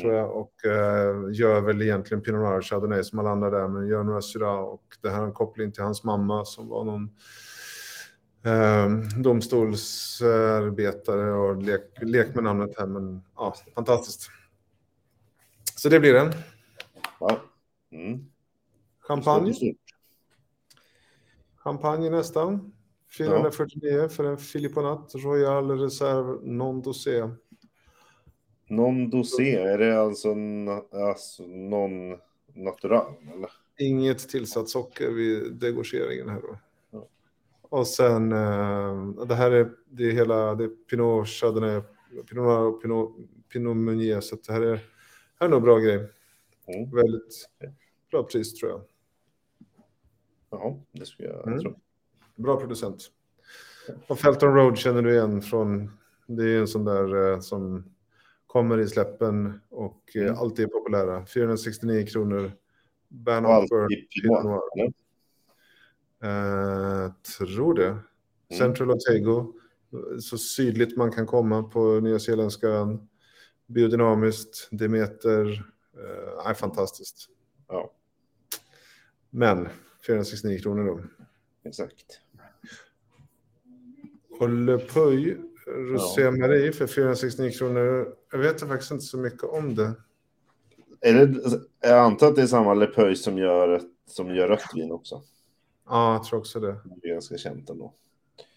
Tror 0.00 0.14
jag. 0.14 0.36
Och 0.36 0.64
eh, 0.64 1.14
gör 1.32 1.60
väl 1.60 1.82
egentligen 1.82 2.22
Pinot 2.22 2.40
Noir 2.40 2.62
Chardonnay 2.62 3.04
som 3.04 3.18
alla 3.18 3.30
andra 3.30 3.50
där. 3.50 3.68
Men 3.68 3.88
gör 3.88 4.02
några 4.02 4.22
Syrah. 4.22 4.60
Och 4.60 4.84
det 5.02 5.10
här 5.10 5.18
har 5.18 5.26
en 5.26 5.32
koppling 5.32 5.72
till 5.72 5.82
hans 5.82 6.04
mamma 6.04 6.44
som 6.44 6.68
var 6.68 6.84
någon 6.84 7.10
eh, 8.44 8.88
domstolsarbetare 9.22 11.32
och 11.32 11.62
lek, 11.62 11.80
lek 12.02 12.34
med 12.34 12.44
namnet 12.44 12.78
här. 12.78 12.86
Men 12.86 13.22
ja, 13.36 13.54
fantastiskt. 13.74 14.30
Så 15.76 15.88
det 15.88 16.00
blir 16.00 16.14
det. 16.14 16.32
Wow. 17.20 17.38
Mm. 17.92 18.24
Champagne. 19.00 19.54
Champagne 21.64 22.10
nästan. 22.10 22.72
449 23.18 24.08
för 24.08 24.24
en 24.24 24.38
Filipponat 24.38 25.14
Royal 25.14 25.70
Reserve 25.80 26.38
Non 26.42 26.82
Dosé. 26.82 27.30
Non 28.68 29.10
dosé, 29.10 29.56
är 29.56 29.78
det 29.78 30.00
alltså, 30.00 30.28
alltså 30.92 31.42
non 31.46 32.18
natural? 32.54 33.12
Eller? 33.34 33.50
Inget 33.78 34.28
tillsatt 34.28 34.68
socker 34.68 35.10
vid 35.10 35.52
degorgeringen 35.52 36.28
här 36.28 36.40
då. 36.40 36.58
Ja. 36.90 37.06
Och 37.62 37.86
sen, 37.86 38.32
eh, 38.32 39.06
det 39.26 39.34
här 39.34 39.50
är, 39.50 39.70
det 39.90 40.04
är 40.04 40.12
hela, 40.12 40.54
det 40.54 40.64
är 40.64 40.68
Pinot 40.68 41.28
Chardonnay, 41.28 41.80
Pinot 42.10 42.32
Noir 42.32 42.58
och 42.58 42.82
Pinot, 42.82 43.16
Pinot 43.52 43.76
Meunier. 43.76 44.20
Så 44.20 44.36
det 44.46 44.52
här 44.52 44.60
är, 44.60 44.76
här 45.40 45.46
är 45.46 45.48
nog 45.48 45.62
bra 45.62 45.78
grej. 45.78 46.08
Mm. 46.66 46.90
Väldigt 46.90 47.48
bra 48.10 48.22
pris 48.22 48.54
tror 48.54 48.70
jag. 48.70 48.80
Jaha, 50.60 50.74
det 50.92 51.06
skulle 51.06 51.28
jag 51.28 51.46
Mm. 51.46 51.60
tro. 51.60 51.80
Bra 52.36 52.60
producent. 52.60 53.10
Och 54.08 54.18
Felton 54.18 54.54
Road 54.54 54.78
känner 54.78 55.02
du 55.02 55.12
igen 55.14 55.42
från, 55.42 55.90
det 56.26 56.44
är 56.44 56.58
en 56.58 56.68
sån 56.68 56.84
där 56.84 57.32
eh, 57.32 57.40
som 57.40 57.84
kommer 58.46 58.78
i 58.78 58.88
släppen 58.88 59.60
och 59.68 60.02
eh, 60.16 60.22
Mm. 60.22 60.34
alltid 60.38 60.64
är 60.64 60.68
populära. 60.68 61.26
469 61.26 62.06
kronor. 62.06 62.52
Ban 63.08 63.46
Offer? 63.46 63.86
Eh, 66.22 67.12
tror 67.38 67.74
det. 67.74 67.86
Mm. 67.88 68.00
Central 68.58 68.90
Otago, 68.90 69.52
så 70.20 70.38
sydligt 70.38 70.96
man 70.96 71.12
kan 71.12 71.26
komma 71.26 71.62
på 71.62 72.00
Nya 72.00 72.18
Zeeländska 72.18 72.68
ön. 72.68 73.08
Biodynamiskt, 73.66 74.68
Demeter, 74.70 75.64
eh, 75.96 76.46
är 76.50 76.54
fantastiskt. 76.54 77.28
Ja, 77.68 77.90
Men 79.30 79.68
469 80.06 80.58
kronor 80.58 80.84
då. 80.84 81.00
exakt. 81.68 82.20
Och 84.40 84.48
Le 84.48 84.78
Puy, 84.78 85.36
Rosé 85.66 86.30
Marie 86.30 86.72
för 86.72 86.86
469 86.86 87.50
kronor. 87.50 88.14
Jag 88.32 88.38
vet 88.38 88.60
faktiskt 88.60 88.90
inte 88.90 89.04
så 89.04 89.18
mycket 89.18 89.42
om 89.44 89.74
det. 89.74 89.92
Är 91.00 91.26
det, 91.26 91.60
jag 91.80 91.98
antar 91.98 92.28
att 92.28 92.36
det 92.36 92.42
är 92.42 92.46
samma 92.46 92.74
Le 92.74 92.86
Puy 92.86 93.14
som 93.14 93.38
gör, 93.38 93.82
som 94.06 94.34
gör 94.34 94.48
rött 94.48 94.70
vin 94.74 94.92
också. 94.92 95.22
Ja, 95.88 96.12
jag 96.12 96.24
tror 96.24 96.38
också 96.38 96.60
det. 96.60 96.76
Det 96.84 97.08
är 97.08 97.12
ganska 97.12 97.36
känt 97.36 97.70
ändå. 97.70 97.94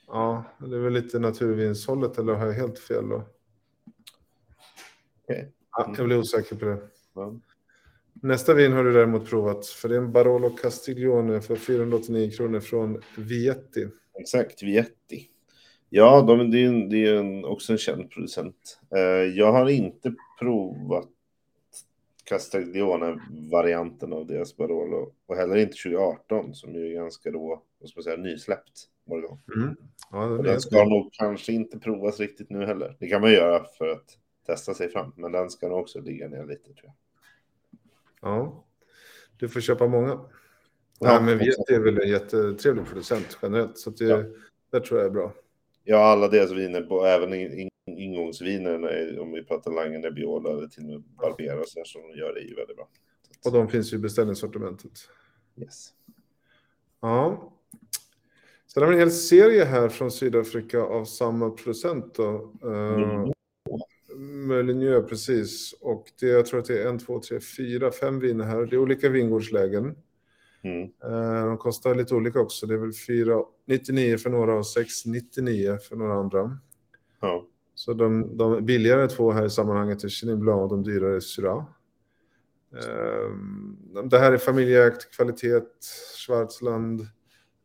Ja, 0.07 0.43
det 0.59 0.75
är 0.75 0.79
väl 0.79 0.93
lite 0.93 1.19
naturvinshållet 1.19 2.17
eller 2.17 2.33
har 2.33 2.45
jag 2.45 2.53
helt 2.53 2.79
fel 2.79 3.09
då? 3.09 3.23
Okej. 5.23 5.53
Ja, 5.71 5.93
jag 5.97 6.05
blir 6.05 6.19
osäker 6.19 6.55
på 6.55 6.65
det. 6.65 6.87
Ja. 7.13 7.35
Nästa 8.21 8.53
vin 8.53 8.71
har 8.71 8.83
du 8.83 8.93
däremot 8.93 9.29
provat, 9.29 9.65
för 9.65 9.89
det 9.89 9.95
är 9.95 9.99
en 9.99 10.11
Barolo 10.11 10.49
Castiglione 10.49 11.41
för 11.41 11.55
489 11.55 12.31
kronor 12.31 12.59
från 12.59 13.01
Vietti. 13.17 13.87
Exakt, 14.19 14.63
Vietti. 14.63 15.29
Ja, 15.89 16.21
de, 16.21 16.51
det 16.51 16.63
är, 16.63 16.67
en, 16.67 16.89
det 16.89 17.05
är 17.05 17.15
en, 17.15 17.45
också 17.45 17.71
en 17.71 17.77
känd 17.77 18.11
producent. 18.11 18.79
Eh, 18.95 19.01
jag 19.37 19.51
har 19.51 19.69
inte 19.69 20.13
provat 20.39 21.09
Castiglione-varianten 22.23 24.13
av 24.13 24.27
deras 24.27 24.57
Barolo. 24.57 25.13
Och 25.25 25.35
heller 25.35 25.55
inte 25.55 25.77
2018 25.83 26.53
som 26.53 26.75
ju 26.75 26.91
är 26.91 26.93
ganska 26.93 27.31
då, 27.31 27.63
vad 27.79 27.89
ska 27.89 27.97
man 27.97 28.03
säga, 28.03 28.17
nysläppt. 28.17 28.89
Morgon. 29.05 29.37
Ja, 30.11 30.25
den 30.27 30.61
ska 30.61 30.85
nog 30.85 31.13
kanske 31.13 31.53
inte 31.53 31.79
provas 31.79 32.19
riktigt 32.19 32.49
nu 32.49 32.65
heller. 32.65 32.97
Det 32.99 33.07
kan 33.07 33.21
man 33.21 33.31
göra 33.31 33.65
för 33.77 33.87
att 33.87 34.17
testa 34.45 34.73
sig 34.73 34.89
fram. 34.89 35.13
Men 35.15 35.31
den 35.31 35.49
ska 35.49 35.67
nog 35.67 35.79
också 35.79 36.01
ligga 36.01 36.27
ner 36.27 36.45
lite 36.45 36.63
tror 36.63 36.83
jag. 36.83 36.93
Ja. 38.27 38.65
Du 39.37 39.49
får 39.49 39.61
köpa 39.61 39.87
många. 39.87 40.09
Ja, 40.09 41.13
Ja, 41.13 41.21
men. 41.21 41.37
Vietti 41.37 41.73
är 41.73 41.79
väl 41.79 41.99
en 42.01 42.09
jättetrevlig 42.09 42.85
producent 42.85 43.37
generellt, 43.41 43.77
så 43.77 43.89
det, 43.89 44.05
Ja. 44.05 44.23
det 44.71 44.79
tror 44.79 44.99
jag 44.99 45.07
är 45.07 45.11
bra. 45.11 45.33
Ja, 45.83 45.97
alla 45.97 46.27
deras 46.27 46.51
viner, 46.51 47.05
även 47.05 47.33
in, 47.33 47.51
in, 47.59 47.69
ingångsviner, 47.97 49.13
eh, 49.15 49.21
om 49.21 49.31
vi 49.31 49.43
pratar 49.43 49.71
Lange, 49.71 49.97
Nebbiolo 49.97 50.57
eller 50.57 50.67
till 50.67 50.83
och 50.83 50.89
med 50.89 51.01
Barbera, 51.01 51.63
så 51.65 51.79
här, 51.79 51.85
som 51.85 52.01
de 52.01 52.19
gör 52.19 52.33
det 52.33 52.39
ju 52.41 52.55
väldigt 52.55 52.75
bra. 52.75 52.89
Och 53.45 53.51
de 53.51 53.69
finns 53.69 53.93
ju 53.93 53.97
i 53.97 53.99
beställningssortimentet. 53.99 54.91
Yes. 55.61 55.89
Ja. 57.01 57.53
Sen 58.73 58.83
har 58.83 58.89
vi 58.89 58.95
en 58.95 58.99
hel 58.99 59.11
serie 59.11 59.63
här 59.63 59.89
från 59.89 60.11
Sydafrika 60.11 60.81
av 60.81 61.05
samma 61.05 61.49
producent. 61.49 62.15
Då. 62.15 62.53
Uh, 62.65 63.31
Mölinieu, 64.17 65.01
precis. 65.01 65.73
Och 65.81 66.05
det, 66.19 66.27
jag 66.27 66.45
tror 66.45 66.59
att 66.59 66.65
det 66.65 66.83
är 66.83 66.89
en, 66.89 66.99
två, 66.99 67.19
tre, 67.19 67.39
fyra, 67.39 67.91
fem 67.91 68.19
viner 68.19 68.45
här. 68.45 68.65
Det 68.65 68.75
är 68.75 68.79
olika 68.79 69.09
vingårdslägen. 69.09 69.95
Mm. 70.63 70.83
Eh, 71.03 71.45
de 71.45 71.57
kostar 71.57 71.95
lite 71.95 72.15
olika 72.15 72.39
också. 72.39 72.65
Det 72.65 72.73
är 72.73 72.77
väl 72.77 72.91
4,99 72.91 74.17
för 74.17 74.29
några 74.29 74.55
och 74.55 74.61
6,99 74.61 75.77
för 75.77 75.95
några 75.95 76.13
andra. 76.13 76.57
Ja. 77.21 77.47
Så 77.75 77.93
de, 77.93 78.37
de 78.37 78.65
billigare 78.65 79.07
två 79.07 79.31
här 79.31 79.45
i 79.45 79.49
sammanhanget 79.49 80.03
är 80.03 80.09
Chenin 80.09 80.39
Blanc 80.39 80.61
och 80.61 80.69
de 80.69 80.83
dyrare 80.83 81.15
är 81.15 81.19
Syrah. 81.19 81.65
Eh, 82.75 84.03
det 84.03 84.19
här 84.19 84.31
är 84.31 84.37
familjeägt, 84.37 85.15
kvalitet, 85.15 85.61
Schwarzland. 86.25 87.01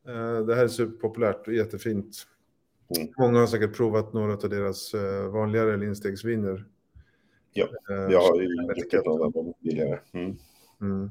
Eh, 0.09 0.47
det 0.47 0.55
här 0.55 0.65
är 0.65 0.69
superpopulärt 0.69 1.47
och 1.47 1.55
jättefint. 1.55 2.27
Mm. 2.97 3.09
Många 3.19 3.39
har 3.41 3.47
säkert 3.47 3.77
provat 3.77 4.13
några 4.13 4.33
av 4.33 4.49
deras 4.49 4.95
eh, 4.95 5.29
vanligare 5.29 5.75
eller 5.75 5.87
instegsviner. 5.87 6.65
Ja, 7.53 7.69
Eh, 7.91 8.13
Jag 8.13 8.21
har 8.21 8.41
ju 8.43 8.49
druckit 8.49 9.07
några 9.07 9.25
av 9.25 9.33
dem 9.33 9.55
billigare. 9.61 9.99
Mm. 10.13 10.37
Mm. 10.81 11.11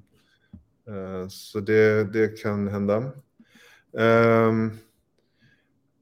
Eh, 0.88 1.28
Så 1.28 1.60
det, 1.60 2.04
det 2.14 2.42
kan 2.42 2.68
hända. 2.68 3.12
Ehm, 3.98 4.72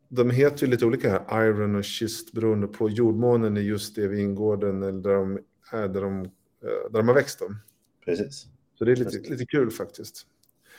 de 0.08 0.30
heter 0.30 0.66
ju 0.66 0.72
lite 0.72 0.86
olika 0.86 1.10
här, 1.10 1.46
Iron 1.48 1.76
och 1.76 1.86
Schist, 1.86 2.32
beroende 2.32 2.68
på 2.68 2.90
jordmånen 2.90 3.58
i 3.58 3.62
just 3.62 3.96
det 3.96 4.08
vingården 4.08 4.84
eller 4.84 5.02
där 5.02 5.14
de, 5.14 5.40
är, 5.72 5.88
där 5.88 6.02
de, 6.02 6.24
där 6.62 6.90
de 7.00 7.08
har 7.08 7.16
växt 7.16 7.40
dem. 7.40 7.58
Precis. 8.06 8.46
Så 8.78 8.86
det 8.86 8.92
är 8.92 8.96
lite, 8.96 9.30
lite 9.30 9.46
kul 9.46 9.72
faktiskt. 9.72 10.26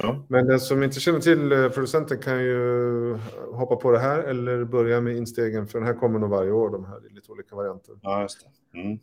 Ja. 0.02 0.24
Men 0.28 0.46
den 0.46 0.60
som 0.60 0.82
inte 0.82 1.00
känner 1.00 1.20
till 1.20 1.52
eh, 1.52 1.68
producenten 1.68 2.18
kan 2.18 2.44
ju 2.44 3.18
hoppa 3.52 3.76
på 3.76 3.90
det 3.90 3.98
här 3.98 4.18
eller 4.22 4.64
börja 4.64 5.00
med 5.00 5.16
instegen, 5.16 5.66
för 5.66 5.78
den 5.78 5.88
här 5.88 5.94
kommer 5.94 6.18
nog 6.18 6.30
varje 6.30 6.50
år, 6.50 6.70
de 6.70 6.84
här 6.84 7.06
i 7.10 7.14
lite 7.14 7.32
olika 7.32 7.56
varianter. 7.56 7.94
Ja, 8.02 8.22
just 8.22 8.46
det. 8.72 8.80
Mm. 8.80 8.98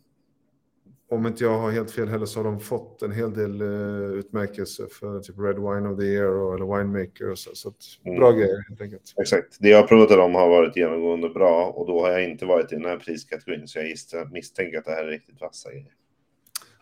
Om 1.10 1.26
inte 1.26 1.44
jag 1.44 1.58
har 1.58 1.70
helt 1.70 1.90
fel 1.90 2.08
heller 2.08 2.26
så 2.26 2.38
har 2.38 2.44
de 2.44 2.60
fått 2.60 3.02
en 3.02 3.12
hel 3.12 3.34
del 3.34 3.62
uh, 3.62 4.12
utmärkelser 4.12 4.86
för 4.86 5.20
typ 5.20 5.38
Red 5.38 5.56
Wine 5.56 5.88
of 5.88 5.98
the 5.98 6.04
Year 6.04 6.26
och, 6.32 6.54
eller 6.54 6.76
Winemaker 6.76 7.30
och 7.30 7.38
så. 7.38 7.50
Så 7.54 7.72
Mm. 8.04 8.18
bra 8.18 8.32
grejer 8.32 8.64
helt 8.68 8.80
enkelt. 8.80 9.14
Exakt. 9.20 9.56
Det 9.60 9.68
jag 9.68 9.80
har 9.80 9.86
provat 9.86 10.10
av 10.10 10.16
dem 10.16 10.34
har 10.34 10.48
varit 10.48 10.76
genomgående 10.76 11.28
bra 11.28 11.66
och 11.66 11.86
då 11.86 12.00
har 12.00 12.10
jag 12.10 12.24
inte 12.24 12.46
varit 12.46 12.72
i 12.72 12.74
den 12.76 12.84
här 12.84 12.96
priskategorin 12.96 13.68
så 13.68 13.78
jag 14.12 14.32
misstänker 14.32 14.78
att 14.78 14.84
det 14.84 14.90
här 14.90 15.04
är 15.04 15.10
riktigt 15.10 15.40
vassa 15.40 15.70
grejer. 15.70 15.92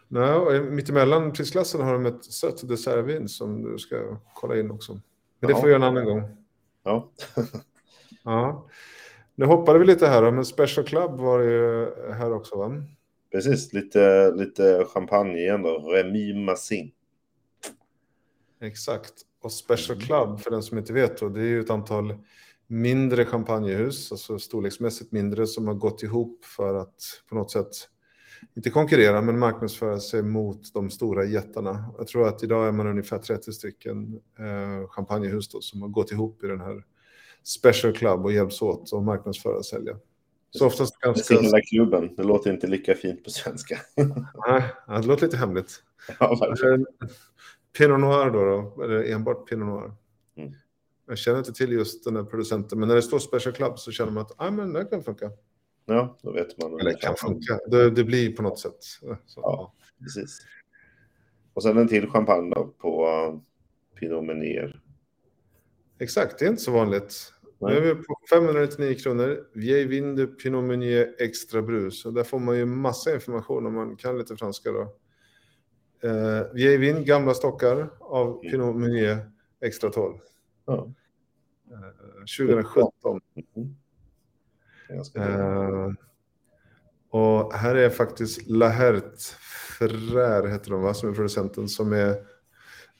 Nej, 0.09 0.33
och 0.35 0.73
mittemellan 0.73 1.33
prisklassen 1.33 1.81
har 1.81 1.93
de 1.93 2.07
ett 2.07 2.25
sött 2.25 2.69
dessertvin 2.69 3.29
som 3.29 3.63
du 3.63 3.79
ska 3.79 4.19
kolla 4.35 4.59
in 4.61 4.71
också. 4.71 4.93
Men 4.93 5.01
det 5.41 5.51
Jaha. 5.53 5.61
får 5.61 5.67
vi 5.67 5.73
göra 5.73 5.87
en 5.87 5.97
annan 5.97 6.05
gång. 6.05 6.23
Ja, 6.85 7.11
Ja. 8.25 8.67
Nu 9.35 9.45
hoppade 9.47 9.79
vi 9.79 9.85
lite 9.85 10.07
här 10.07 10.31
men 10.31 10.45
Special 10.45 10.87
Club 10.87 11.11
var 11.21 11.39
det 11.39 11.45
ju 11.45 11.91
här 12.13 12.33
också 12.33 12.57
va? 12.59 12.83
precis. 13.33 13.73
Lite, 13.73 14.33
lite 14.35 14.85
champagne 14.95 15.39
igen 15.39 15.63
då. 15.63 15.79
Remy 15.79 16.45
Massin. 16.45 16.91
Exakt. 18.61 19.13
Och 19.43 19.53
Special 19.53 20.01
Club, 20.01 20.41
för 20.41 20.51
den 20.51 20.63
som 20.63 20.79
inte 20.79 20.93
vet, 20.93 21.19
då, 21.19 21.29
det 21.29 21.41
är 21.41 21.45
ju 21.45 21.61
ett 21.61 21.71
antal 21.71 22.15
mindre 22.67 23.25
champagnehus, 23.25 24.13
alltså 24.13 24.39
storleksmässigt 24.39 25.13
mindre, 25.13 25.47
som 25.47 25.67
har 25.67 25.75
gått 25.75 26.03
ihop 26.03 26.45
för 26.45 26.75
att 26.75 26.95
på 27.29 27.35
något 27.35 27.51
sätt 27.51 27.71
inte 28.57 28.71
konkurrera, 28.71 29.23
men 29.23 29.39
marknadsföra 29.39 30.01
sig 30.01 30.23
mot 30.23 30.75
de 30.75 30.91
stora 30.91 31.25
jättarna. 31.25 31.85
Jag 31.99 32.07
tror 32.07 32.29
att 32.29 32.43
idag 32.43 32.69
är 32.69 32.73
man 32.73 32.87
ungefär 32.87 33.19
30 33.19 33.53
stycken 33.53 34.21
eh, 34.39 34.89
champagnehus 34.89 35.49
då, 35.49 35.61
som 35.61 35.83
har 35.83 35.89
gått 35.89 36.13
ihop 36.13 36.45
i 36.45 36.47
den 36.47 36.61
här 36.61 36.85
Special 37.45 37.93
Club 37.93 38.25
och 38.25 38.33
hjälps 38.33 38.63
åt 38.63 38.93
att 38.93 39.03
marknadsföra 39.03 39.57
och 39.57 39.67
sälja. 39.67 39.97
Så 40.51 40.67
oftast 40.67 41.01
ganska... 41.01 41.37
Singelklubben. 41.37 42.15
Det 42.17 42.23
låter 42.23 42.53
inte 42.53 42.67
lika 42.67 42.95
fint 42.95 43.25
på 43.25 43.31
svenska. 43.31 43.79
Nej, 44.49 44.63
det 44.89 45.07
låter 45.07 45.27
lite 45.27 45.37
hemligt. 45.37 45.83
ja, 46.21 46.35
verkligen. 46.41 46.87
Pinot 47.79 48.01
Noir 48.01 48.31
då, 48.31 48.45
då 48.45 48.85
eller 48.85 49.13
enbart 49.13 49.49
Pinot 49.49 49.67
Noir. 49.69 49.93
Mm. 50.37 50.53
Jag 51.09 51.19
känner 51.19 51.39
inte 51.39 51.53
till 51.53 51.73
just 51.73 52.05
den 52.05 52.17
här 52.17 52.23
producenten, 52.23 52.81
men 52.81 52.89
när 52.89 52.95
det 52.95 53.03
står 53.03 53.19
Special 53.19 53.55
Club 53.55 53.79
så 53.79 53.91
känner 53.91 54.13
man 54.13 54.23
att 54.23 54.33
ah, 54.37 54.51
men 54.51 54.73
det 54.73 54.85
kan 54.85 55.03
funka. 55.03 55.31
Ja, 55.87 56.19
då 56.23 56.33
vet 56.33 56.59
man. 56.63 56.81
Eller 56.81 56.93
kan 57.01 57.17
funka, 57.17 57.59
det, 57.67 57.91
det 57.91 58.05
blir 58.05 58.37
på 58.37 58.43
något 58.43 58.59
sätt. 58.59 58.77
Så, 58.81 59.17
Ja. 59.37 59.73
Precis. 60.01 60.41
Och 61.55 61.63
sen 61.63 61.79
en 61.79 61.89
till 61.89 62.11
champagne 62.11 62.55
då 62.55 62.67
på 62.67 63.07
uh, 63.07 63.41
Pinot 64.01 64.25
Meunier. 64.25 64.83
Exakt, 65.99 66.39
det 66.39 66.45
är 66.45 66.49
inte 66.49 66.63
så 66.63 66.73
vanligt. 66.73 67.33
Nu 67.43 67.67
Nej. 67.69 67.77
är 67.77 67.81
vi 67.81 67.95
på 67.95 68.19
599 68.31 68.95
kronor. 68.95 69.49
Vieille 69.55 69.89
Vin 69.89 70.17
de 70.17 70.27
Pinot 70.27 70.65
Meunier 70.65 71.15
Extra 71.19 71.63
Brus. 71.63 72.05
Och 72.07 72.13
där 72.13 72.25
får 72.25 72.39
man 72.39 72.57
ju 72.57 72.65
massa 72.67 73.15
information 73.15 73.67
om 73.67 73.75
man 73.75 73.97
kan 73.97 74.19
lite 74.19 74.37
franska 74.37 74.71
då. 74.73 74.81
Eh, 76.09 76.53
Vieille 76.55 76.77
Vin, 76.77 77.05
gamla 77.05 77.35
stockar 77.35 77.91
av 78.01 78.29
Mm. 78.29 78.41
Pinot 78.51 78.77
Meunier 78.77 79.31
Extra 79.61 79.91
12. 79.91 80.19
Ja. 80.67 80.93
Eh, 81.71 82.25
2017. 82.39 83.21
Mm. 83.57 83.77
Eh, 85.15 85.91
och 87.11 87.53
här 87.53 87.75
är 87.75 87.91
faktiskt 87.91 88.49
Lahert 88.49 89.21
Ferrer, 89.79 90.47
heter 90.49 90.71
de 90.71 90.83
va, 90.83 90.95
som 90.95 91.09
är 91.09 91.13
producenten, 91.15 91.69
som 91.69 91.93
är 91.93 92.09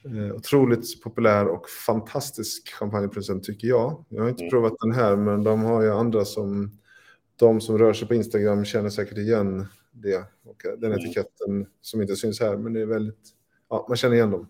eh, 0.05 0.35
otroligt 0.35 1.03
populär 1.03 1.47
och 1.47 1.69
fantastisk 1.69 2.69
champagneproducent 2.73 3.43
tycker 3.43 3.67
jag. 3.67 4.05
Jag 4.09 4.21
har 4.21 4.29
inte 4.29 4.43
Mm. 4.43 4.49
provat 4.51 4.73
den 4.79 4.91
här, 4.91 5.15
men 5.15 5.43
de 5.43 5.63
har 5.63 5.81
ju 5.81 5.91
andra 5.91 6.25
som 6.25 6.71
de 7.35 7.61
som 7.61 7.77
rör 7.77 7.93
sig 7.93 8.07
på 8.07 8.13
Instagram 8.15 8.65
känner 8.65 8.89
säkert 8.89 9.17
igen 9.17 9.65
det. 9.91 10.23
Och 10.45 10.65
eh, 10.65 10.71
den 10.77 10.91
Mm. 10.91 10.99
etiketten 11.05 11.65
som 11.81 12.01
inte 12.01 12.15
syns 12.15 12.39
här, 12.39 12.57
men 12.57 12.73
det 12.73 12.81
är 12.81 12.85
väldigt, 12.85 13.29
ja, 13.69 13.85
man 13.89 13.97
känner 13.97 14.15
igen 14.15 14.31
dem. 14.31 14.47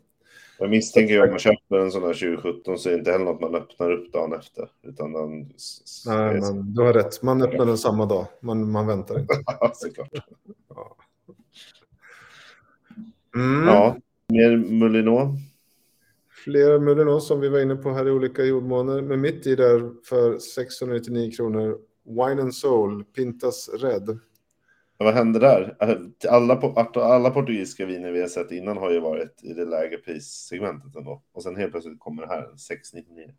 Jag 0.60 0.70
misstänker 0.70 1.14
ju 1.14 1.24
om 1.24 1.30
man 1.30 1.40
köper 1.40 1.80
en 1.80 1.92
sån 1.92 2.04
här 2.04 2.14
2017 2.14 2.78
så 2.78 2.90
är 2.90 2.94
det 2.94 3.00
inte 3.00 3.12
heller 3.12 3.26
något 3.26 3.42
man 3.42 3.56
öppnar 3.56 3.92
upp 3.92 4.14
dagen 4.14 4.34
efter. 4.34 4.70
Utan 4.84 5.14
den... 5.14 5.40
Nej, 6.06 6.42
men 6.42 6.74
du 6.74 6.82
har 6.82 6.94
rätt, 6.94 7.24
man 7.24 7.42
öppnar 7.42 7.66
den 7.66 7.78
samma 7.78 8.06
dag, 8.06 8.26
man, 8.40 8.72
man 8.72 8.88
väntar 8.88 9.20
inte. 9.20 9.34
Ja, 9.46 9.72
såklart. 9.76 10.10
Mm. 13.36 13.68
Ja, 13.68 13.98
mer 14.28 14.58
Mulinot. 14.58 15.30
Flera 16.44 16.80
Mulinot 16.80 17.24
som 17.24 17.40
vi 17.40 17.50
var 17.50 17.60
inne 17.60 17.76
på 17.76 17.92
här 17.92 18.08
i 18.08 18.12
olika 18.12 18.44
jordmåner. 18.44 19.02
Men 19.02 19.22
mitt 19.22 19.48
i 19.48 19.56
där 19.56 20.06
för 20.06 20.40
699 20.40 21.32
kronor. 21.32 21.78
Wine 22.04 22.42
and 22.42 22.56
Soul, 22.56 23.04
Pintas 23.04 23.70
Red. 23.80 24.20
Vad 24.98 25.14
hände 25.14 25.40
där? 25.40 25.78
Alla, 26.30 26.56
alla 26.96 27.30
portugisiska 27.30 27.86
viner 27.86 28.12
vi 28.12 28.22
har 28.22 28.28
sett 28.28 28.52
innan 28.52 28.78
har 28.78 28.92
ju 28.92 29.00
varit 29.00 29.44
i 29.44 29.54
det 29.54 29.66
lägre 29.66 29.98
prissegmentet 29.98 30.96
ändå. 30.96 31.24
Och 31.32 31.44
sen 31.44 31.56
helt 31.56 31.72
plötsligt 31.72 32.00
kommer 32.00 32.22
det 32.22 32.28
här, 32.28 32.56
699. 32.58 33.34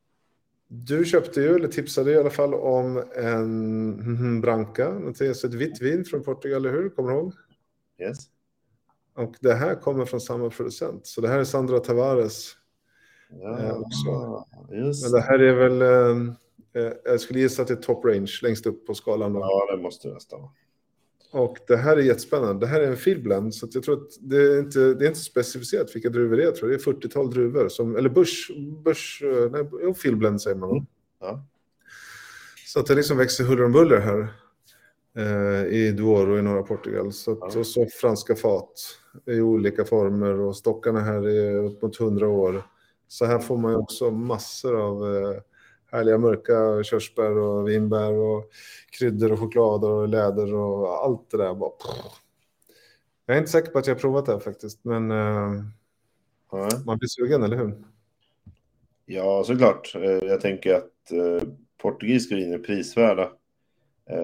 Du 0.69 1.05
köpte 1.05 1.41
ju, 1.41 1.55
eller 1.55 1.69
tipsade 1.69 2.13
i 2.13 2.17
alla 2.17 2.31
fall 2.31 2.55
om 2.55 3.05
en 3.17 3.91
mhm, 3.91 4.41
Branca. 4.41 5.03
Alltså 5.07 5.47
ett 5.47 5.55
vitt 5.55 5.83
vin 5.83 6.05
från 6.05 6.23
Portugal, 6.23 6.67
eller 6.67 6.77
hur? 6.77 6.89
Kommer 6.89 7.11
du 7.11 7.17
ihåg? 7.17 7.33
Yes. 8.01 8.19
Och 9.15 9.35
det 9.41 9.55
här 9.55 9.75
kommer 9.75 10.05
från 10.05 10.21
samma 10.21 10.51
producent. 10.51 11.07
Så 11.07 11.21
det 11.21 11.29
här 11.29 11.39
är 11.39 11.45
Sandra 11.45 11.79
Tavares. 11.79 12.53
Ja, 13.31 13.59
Eh, 13.59 13.77
också. 13.77 14.45
just 14.73 15.03
Men 15.05 15.13
det 15.13 15.21
här 15.21 15.39
är 15.39 15.55
väl, 15.55 15.83
eh, 15.83 16.35
eh, 16.83 16.93
jag 17.05 17.21
skulle 17.21 17.41
gissa 17.41 17.63
att 17.63 17.69
det 17.69 17.75
är 17.75 17.83
top 17.83 18.05
range, 18.05 18.39
längst 18.43 18.67
upp 18.67 18.87
på 18.87 18.95
skalan. 18.95 19.33
Då. 19.33 19.41
Ja, 19.41 19.77
det 19.77 19.83
måste 19.83 20.09
det 20.09 20.15
nästan 20.15 20.41
vara. 20.41 20.51
Och 21.31 21.57
det 21.67 21.77
här 21.77 21.97
är 21.97 22.01
jättespännande. 22.01 22.67
Det 22.67 22.71
här 22.71 22.81
är 22.81 22.87
en 22.87 22.97
fieldblend, 22.97 23.55
så 23.55 23.67
att 23.67 23.75
jag 23.75 23.85
tror 23.85 23.95
att 24.03 24.09
det 24.21 24.37
är 24.37 24.59
inte, 24.59 24.79
det 24.79 25.05
är 25.05 25.09
inte 25.09 25.21
specificerat 25.21 25.97
vilka 25.97 26.09
druvor 26.09 26.37
det 26.37 26.43
är. 26.43 26.47
Jag 26.47 26.57
tror 26.57 26.69
det 26.69 26.75
är 26.75 26.79
40-tal 26.79 27.31
druvor, 27.31 27.69
som, 27.69 27.97
eller 27.97 28.09
bush, 28.09 28.53
bush 28.85 29.25
eh, 29.25 29.51
nej, 29.51 29.71
jo, 29.83 29.95
fieldblend 29.95 30.43
säger 30.43 30.57
man. 30.57 30.71
Mm. 30.71 30.87
Ja. 31.21 31.47
Så 32.67 32.81
att 32.81 32.87
det 32.87 32.95
liksom 32.95 33.17
växer 33.17 33.45
huller 33.45 33.65
om 33.65 33.73
buller 33.73 34.01
här 34.01 34.29
eh, 35.17 35.67
i 35.67 35.93
Douro 35.93 36.39
i 36.39 36.43
norra 36.43 36.63
Portugal. 36.63 37.13
Så, 37.13 37.33
att, 37.33 37.55
Ja. 37.55 37.61
och 37.61 37.67
så 37.67 37.87
franska 38.01 38.37
fat 38.37 38.73
i 39.27 39.41
olika 39.41 39.85
former 39.85 40.41
och 40.41 40.57
stockarna 40.57 41.01
här 41.01 41.29
är 41.29 41.65
upp 41.65 41.83
mot 41.83 42.01
100 42.01 42.29
år. 42.29 42.63
Så 43.09 43.25
här 43.25 43.39
får 43.39 43.57
man 43.57 43.73
ju 43.73 43.77
också 43.77 44.11
massor 44.11 44.81
av 44.81 45.17
eh, 45.17 45.41
härliga 45.91 46.19
mörka 46.19 46.83
körsbär 46.85 47.39
och 47.39 47.69
vinbär 47.69 48.13
och 48.13 48.51
kryddor 48.99 49.33
och 49.33 49.39
choklad 49.39 49.85
och 49.85 50.09
läder 50.09 50.55
och 50.55 51.05
allt 51.05 51.31
det 51.31 51.37
där. 51.37 51.55
Bara, 51.55 51.71
jag 53.27 53.37
är 53.37 53.39
inte 53.41 53.51
säker 53.51 53.71
på 53.73 53.79
att 53.79 53.87
jag 53.87 53.95
har 53.95 54.01
provat 54.01 54.27
det 54.27 54.33
här 54.33 54.39
faktiskt, 54.41 54.85
men 54.85 55.11
eh, 55.11 55.63
Ja. 56.53 56.69
man 56.87 56.99
blir 56.99 57.09
sugen, 57.09 57.43
eller 57.43 57.57
hur? 57.57 57.85
Ja, 59.07 59.45
såklart. 59.47 59.95
Eh, 59.95 60.03
Jag 60.03 60.41
tänker 60.41 60.75
att 60.75 61.13
eh, 61.13 61.49
portugisiska 61.83 62.35
viner 62.37 62.59
är 62.59 62.63
prisvärda. 62.63 63.33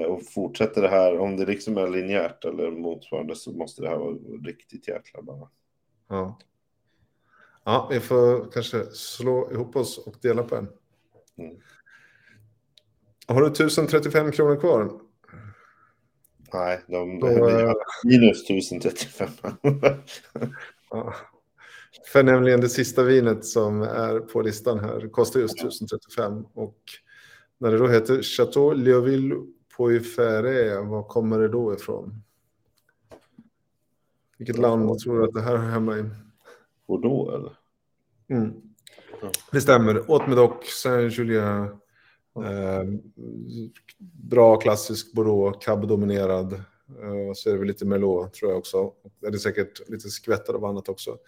Och 0.09 0.23
fortsätter 0.27 0.82
det 0.82 0.89
här, 0.89 1.19
om 1.19 1.36
det 1.36 1.47
liksom 1.47 1.77
är 1.78 1.89
linjärt 1.89 2.45
eller 2.45 2.70
motsvarande 2.70 3.36
så 3.36 3.53
måste 3.53 3.82
det 3.82 3.89
här 3.89 3.97
vara 3.97 4.15
riktigt 4.45 4.89
jäkla 4.89 5.23
bra. 5.23 5.51
Ja. 6.09 6.39
Ja, 7.65 7.89
vi 7.91 8.01
får 8.01 8.51
kanske 8.53 8.85
slå 8.93 9.53
ihop 9.53 9.77
oss 9.77 9.99
och 9.99 10.15
dela 10.23 10.43
på 10.43 10.57
en. 10.57 10.69
Mm. 11.39 11.56
Har 13.27 13.40
du 13.40 13.47
1035 13.47 14.32
kronor 14.32 14.61
kvar? 14.61 15.01
Nej, 16.52 16.81
de, 16.89 17.20
Då, 17.20 17.27
vi 17.27 17.62
eh, 17.62 17.73
minus 18.05 18.51
1035. 18.51 19.28
ja. 20.90 21.15
För 22.12 22.23
nämligen 22.23 22.61
det 22.61 22.69
sista 22.69 23.02
vinet 23.02 23.44
som 23.44 23.82
är 23.82 24.20
på 24.20 24.43
listan 24.43 24.78
här 24.78 25.09
kostar 25.09 25.40
just 25.40 25.59
1035 25.59 26.47
och 26.55 26.78
när 27.59 27.70
det 27.70 27.78
då 27.78 27.89
heter 27.89 28.23
Chateau 28.23 28.73
Leoville 28.73 29.35
Poifere, 29.77 30.81
var 30.81 31.02
kommer 31.02 31.39
det 31.39 31.48
då 31.48 31.74
ifrån? 31.74 32.23
Vilket 34.39 34.59
land 34.59 34.98
tror 34.98 35.19
du 35.19 35.24
att 35.24 35.35
det 35.35 35.43
här 35.43 35.56
hör 35.56 35.70
hemma 35.70 35.98
i? 35.98 36.05
Bordeaux 36.86 37.35
eller? 37.35 37.52
Mm. 38.28 38.74
Det 39.53 39.61
stämmer. 39.61 40.11
Åt 40.11 40.27
med 40.27 40.37
dock 40.37 40.65
Saint-Julien. 40.65 41.63
Eh, 42.37 42.85
bra 44.31 44.57
klassisk 44.57 45.13
Bordeaux, 45.13 45.65
cab-dominerad. 45.67 46.53
Eh, 46.53 47.33
så 47.35 47.49
är 47.49 47.53
det 47.53 47.59
väl 47.59 47.69
lite 47.69 47.85
Merlot 47.85 48.35
tror 48.35 48.51
jag 48.51 48.59
också. 48.59 48.93
Det 49.21 49.27
är 49.27 49.33
säkert 49.33 49.89
lite 49.89 50.09
skvättar 50.09 50.55
av 50.55 50.65
annat 50.65 50.89
också. 50.89 51.19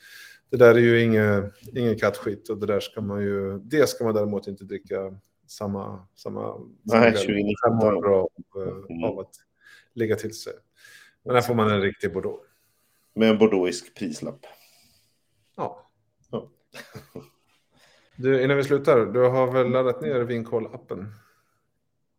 Det 0.50 0.56
där 0.56 0.74
är 0.74 0.78
ju 0.78 1.02
ingen, 1.02 1.52
ingen 1.76 1.98
kattskit 1.98 2.48
och 2.48 2.58
det 2.58 2.66
där 2.66 2.80
ska 2.80 3.00
man 3.00 3.22
ju, 3.22 3.58
det 3.58 3.88
ska 3.88 4.04
man 4.04 4.14
däremot 4.14 4.46
inte 4.46 4.64
dricka 4.64 5.18
samma... 5.46 6.06
samma 6.14 6.58
Nej, 6.82 7.00
samma- 7.00 7.10
2019. 7.10 7.54
fem 7.64 7.88
år 7.88 8.00
bra 8.00 8.28
av, 8.54 9.10
av 9.10 9.18
att 9.18 9.34
ligga 9.94 10.16
till 10.16 10.34
sig. 10.34 10.52
Men 11.24 11.34
här 11.34 11.42
får 11.42 11.54
man 11.54 11.70
en 11.70 11.80
riktig 11.80 12.12
Bordeaux. 12.12 12.42
Med 13.14 13.30
en 13.30 13.38
bordeauxisk 13.38 13.94
prislapp. 13.94 14.46
Ja. 15.56 15.90
Ja. 16.30 16.50
Du, 18.18 18.42
innan 18.44 18.56
vi 18.56 18.64
slutar, 18.64 19.06
du 19.06 19.20
har 19.28 19.52
väl 19.52 19.70
laddat 19.70 20.00
ner 20.00 20.20
Vinkoll-appen? 20.20 21.06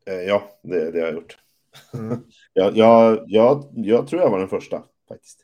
Eh, 0.06 0.14
ja, 0.14 0.49
det, 0.61 0.91
det 0.91 0.99
har 0.99 1.06
jag 1.07 1.15
gjort. 1.15 1.38
Mm. 1.94 2.18
Jag, 2.53 2.78
jag, 2.78 3.24
jag, 3.28 3.64
jag 3.76 4.07
tror 4.07 4.22
jag 4.22 4.30
var 4.30 4.40
den 4.40 4.48
första 4.48 4.84
faktiskt. 5.07 5.40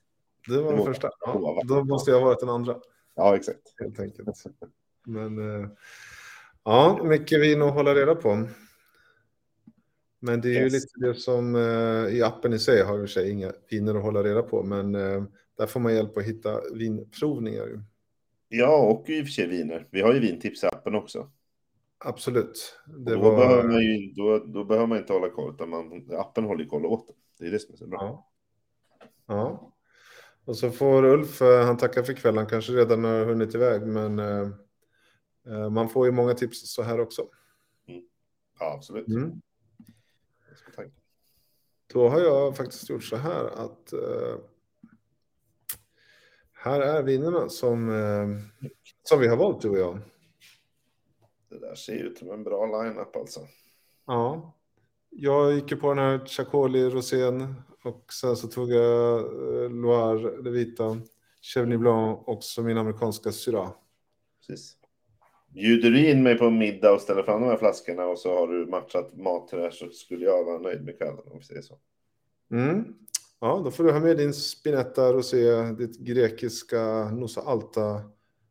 Det 0.48 0.62
var 0.62 0.74
den 0.74 0.86
första. 0.86 1.10
Ja, 1.20 1.62
då 1.66 1.84
måste 1.84 2.12
jag 2.12 2.20
ha 2.20 2.26
varit 2.26 2.40
den 2.40 2.50
andra, 2.50 2.76
Ja, 3.16 3.36
exakt. 3.36 3.60
helt 3.80 4.00
enkelt. 4.00 4.30
Men 5.06 5.62
eh, 5.64 5.70
ja, 6.64 7.00
mycket 7.04 7.42
vin 7.42 7.62
att 7.62 7.74
hålla 7.74 7.96
reda 7.96 8.16
på. 8.16 8.48
Men 10.20 10.42
det 10.42 10.48
är 10.48 10.54
ju 10.54 10.60
Yes. 10.64 10.74
lite 10.74 11.00
det 11.08 11.16
som 11.16 11.56
eh, 11.56 12.16
i 12.16 12.22
appen 12.24 12.54
i 12.54 12.60
sig 12.60 12.82
har 12.84 13.04
i 13.04 13.08
sig 13.08 13.30
inga 13.32 13.52
viner 13.70 13.96
att 13.96 14.04
hålla 14.04 14.24
reda 14.24 14.42
på, 14.44 14.64
men 14.64 14.92
där 15.58 15.68
får 15.68 15.80
man 15.80 15.94
hjälp 15.96 16.18
att 16.18 16.24
hitta 16.24 16.62
vinprovningar. 16.74 17.84
Ja, 18.56 18.78
och 18.78 19.10
i 19.10 19.22
och 19.22 19.26
för 19.26 19.32
sig 19.32 19.48
viner. 19.48 19.88
Vi 19.92 20.02
har 20.02 20.14
ju 20.14 20.20
vintips 20.20 20.64
i 20.64 20.68
appen 20.68 20.96
också. 20.96 21.30
Absolut. 21.98 22.80
Det 22.86 23.16
då, 23.16 23.22
behöver 23.22 23.56
var... 23.56 23.64
man 23.64 23.82
ju, 23.82 24.14
då, 24.14 24.40
då 24.40 24.64
behöver 24.64 24.88
man 24.88 24.98
inte 24.98 25.14
hålla 25.14 25.30
koll, 25.30 25.54
utan 25.54 25.70
man, 25.70 26.08
appen 26.12 26.44
håller 26.44 26.66
koll 26.66 26.86
åt 26.86 27.08
det. 27.08 27.14
Det 27.40 27.48
är 27.48 27.52
det 27.52 27.60
som 27.60 27.74
är 27.74 27.78
så 27.78 27.88
bra. 27.88 28.00
Ja. 28.00 29.10
ja. 29.28 29.74
Och 30.46 30.58
så 30.58 30.72
får 30.72 31.06
Ulf, 31.06 31.42
eh, 31.42 31.66
han 31.66 31.78
tackar 31.78 32.04
för 32.04 32.14
kvällen, 32.14 32.46
kanske 32.46 32.74
redan 32.74 33.04
har 33.04 33.26
hunnit 33.26 33.56
iväg, 33.56 33.88
men 33.88 34.20
eh, 34.20 34.50
eh, 35.48 35.70
man 35.70 35.90
får 35.90 36.06
ju 36.06 36.12
många 36.12 36.34
tips 36.34 36.74
så 36.74 36.82
här 36.82 37.00
också. 37.00 37.28
Ja, 38.60 38.74
absolut. 38.74 39.08
Mm. 39.08 39.42
Då 41.94 42.10
har 42.10 42.20
jag 42.20 42.58
faktiskt 42.58 42.90
gjort 42.90 43.04
så 43.04 43.16
här 43.16 43.46
att 43.46 43.94
eh, 43.94 44.36
här 46.64 46.82
är 46.82 47.04
vinerna 47.04 47.50
som, 47.50 47.90
eh, 47.90 48.68
som 49.04 49.20
vi 49.20 49.28
har 49.28 49.38
valt 49.38 49.62
du 49.62 49.70
och 49.70 49.78
jag. 49.78 50.00
Det 51.50 51.60
där 51.60 51.76
ser 51.76 51.94
ut 51.94 52.18
som 52.18 52.32
en 52.32 52.44
bra 52.44 52.66
line-up 52.66 53.16
alltså. 53.16 53.40
Ja. 54.08 54.54
Jag 55.10 55.54
gick 55.54 55.72
ju 55.72 55.78
på 55.78 55.90
den 55.90 55.98
här 55.98 56.26
Chacoli 56.26 56.90
rosén 56.90 57.56
och 57.84 58.14
sen 58.14 58.36
så 58.36 58.48
tog 58.48 58.72
jag 58.72 59.20
eh, 59.20 59.70
Loire, 59.70 60.42
det 60.42 60.52
vita, 60.52 61.02
Chevrigny 61.42 61.78
Blanc 61.78 62.20
och 62.26 62.44
så 62.44 62.64
min 62.64 62.78
amerikanska 62.78 63.32
Syrah. 63.32 63.72
Precis. 64.48 64.78
Bjuder 65.48 65.90
du 65.90 66.10
in 66.10 66.24
mig 66.24 66.38
på 66.38 66.50
middag 66.50 66.94
och 66.94 67.02
ställer 67.02 67.24
fram 67.24 67.42
de 67.42 67.48
här 67.48 67.58
flaskorna 67.58 68.06
och 68.06 68.20
så 68.20 68.40
har 68.40 68.48
du 68.48 68.66
matchat 68.66 69.18
mat 69.18 69.48
till 69.48 69.58
det 69.58 69.64
här 69.64 69.72
så 69.72 69.90
skulle 69.90 70.26
jag 70.26 70.44
vara 70.44 70.60
nöjd 70.60 70.86
med 70.86 70.98
kvällen 70.98 71.24
om 71.32 71.38
vi 71.38 71.44
säger 71.44 71.62
så. 71.62 71.78
Mm. 72.52 72.96
Ja, 73.44 73.62
då 73.66 73.72
får 73.72 73.84
du 73.84 73.92
ha 73.92 74.00
med 74.00 74.18
din 74.18 74.34
Spinetta 74.34 75.14
Rosé, 75.14 75.62
ditt 75.72 76.00
grekiska 76.00 77.10
Nosa 77.12 77.42
Alta. 77.42 78.02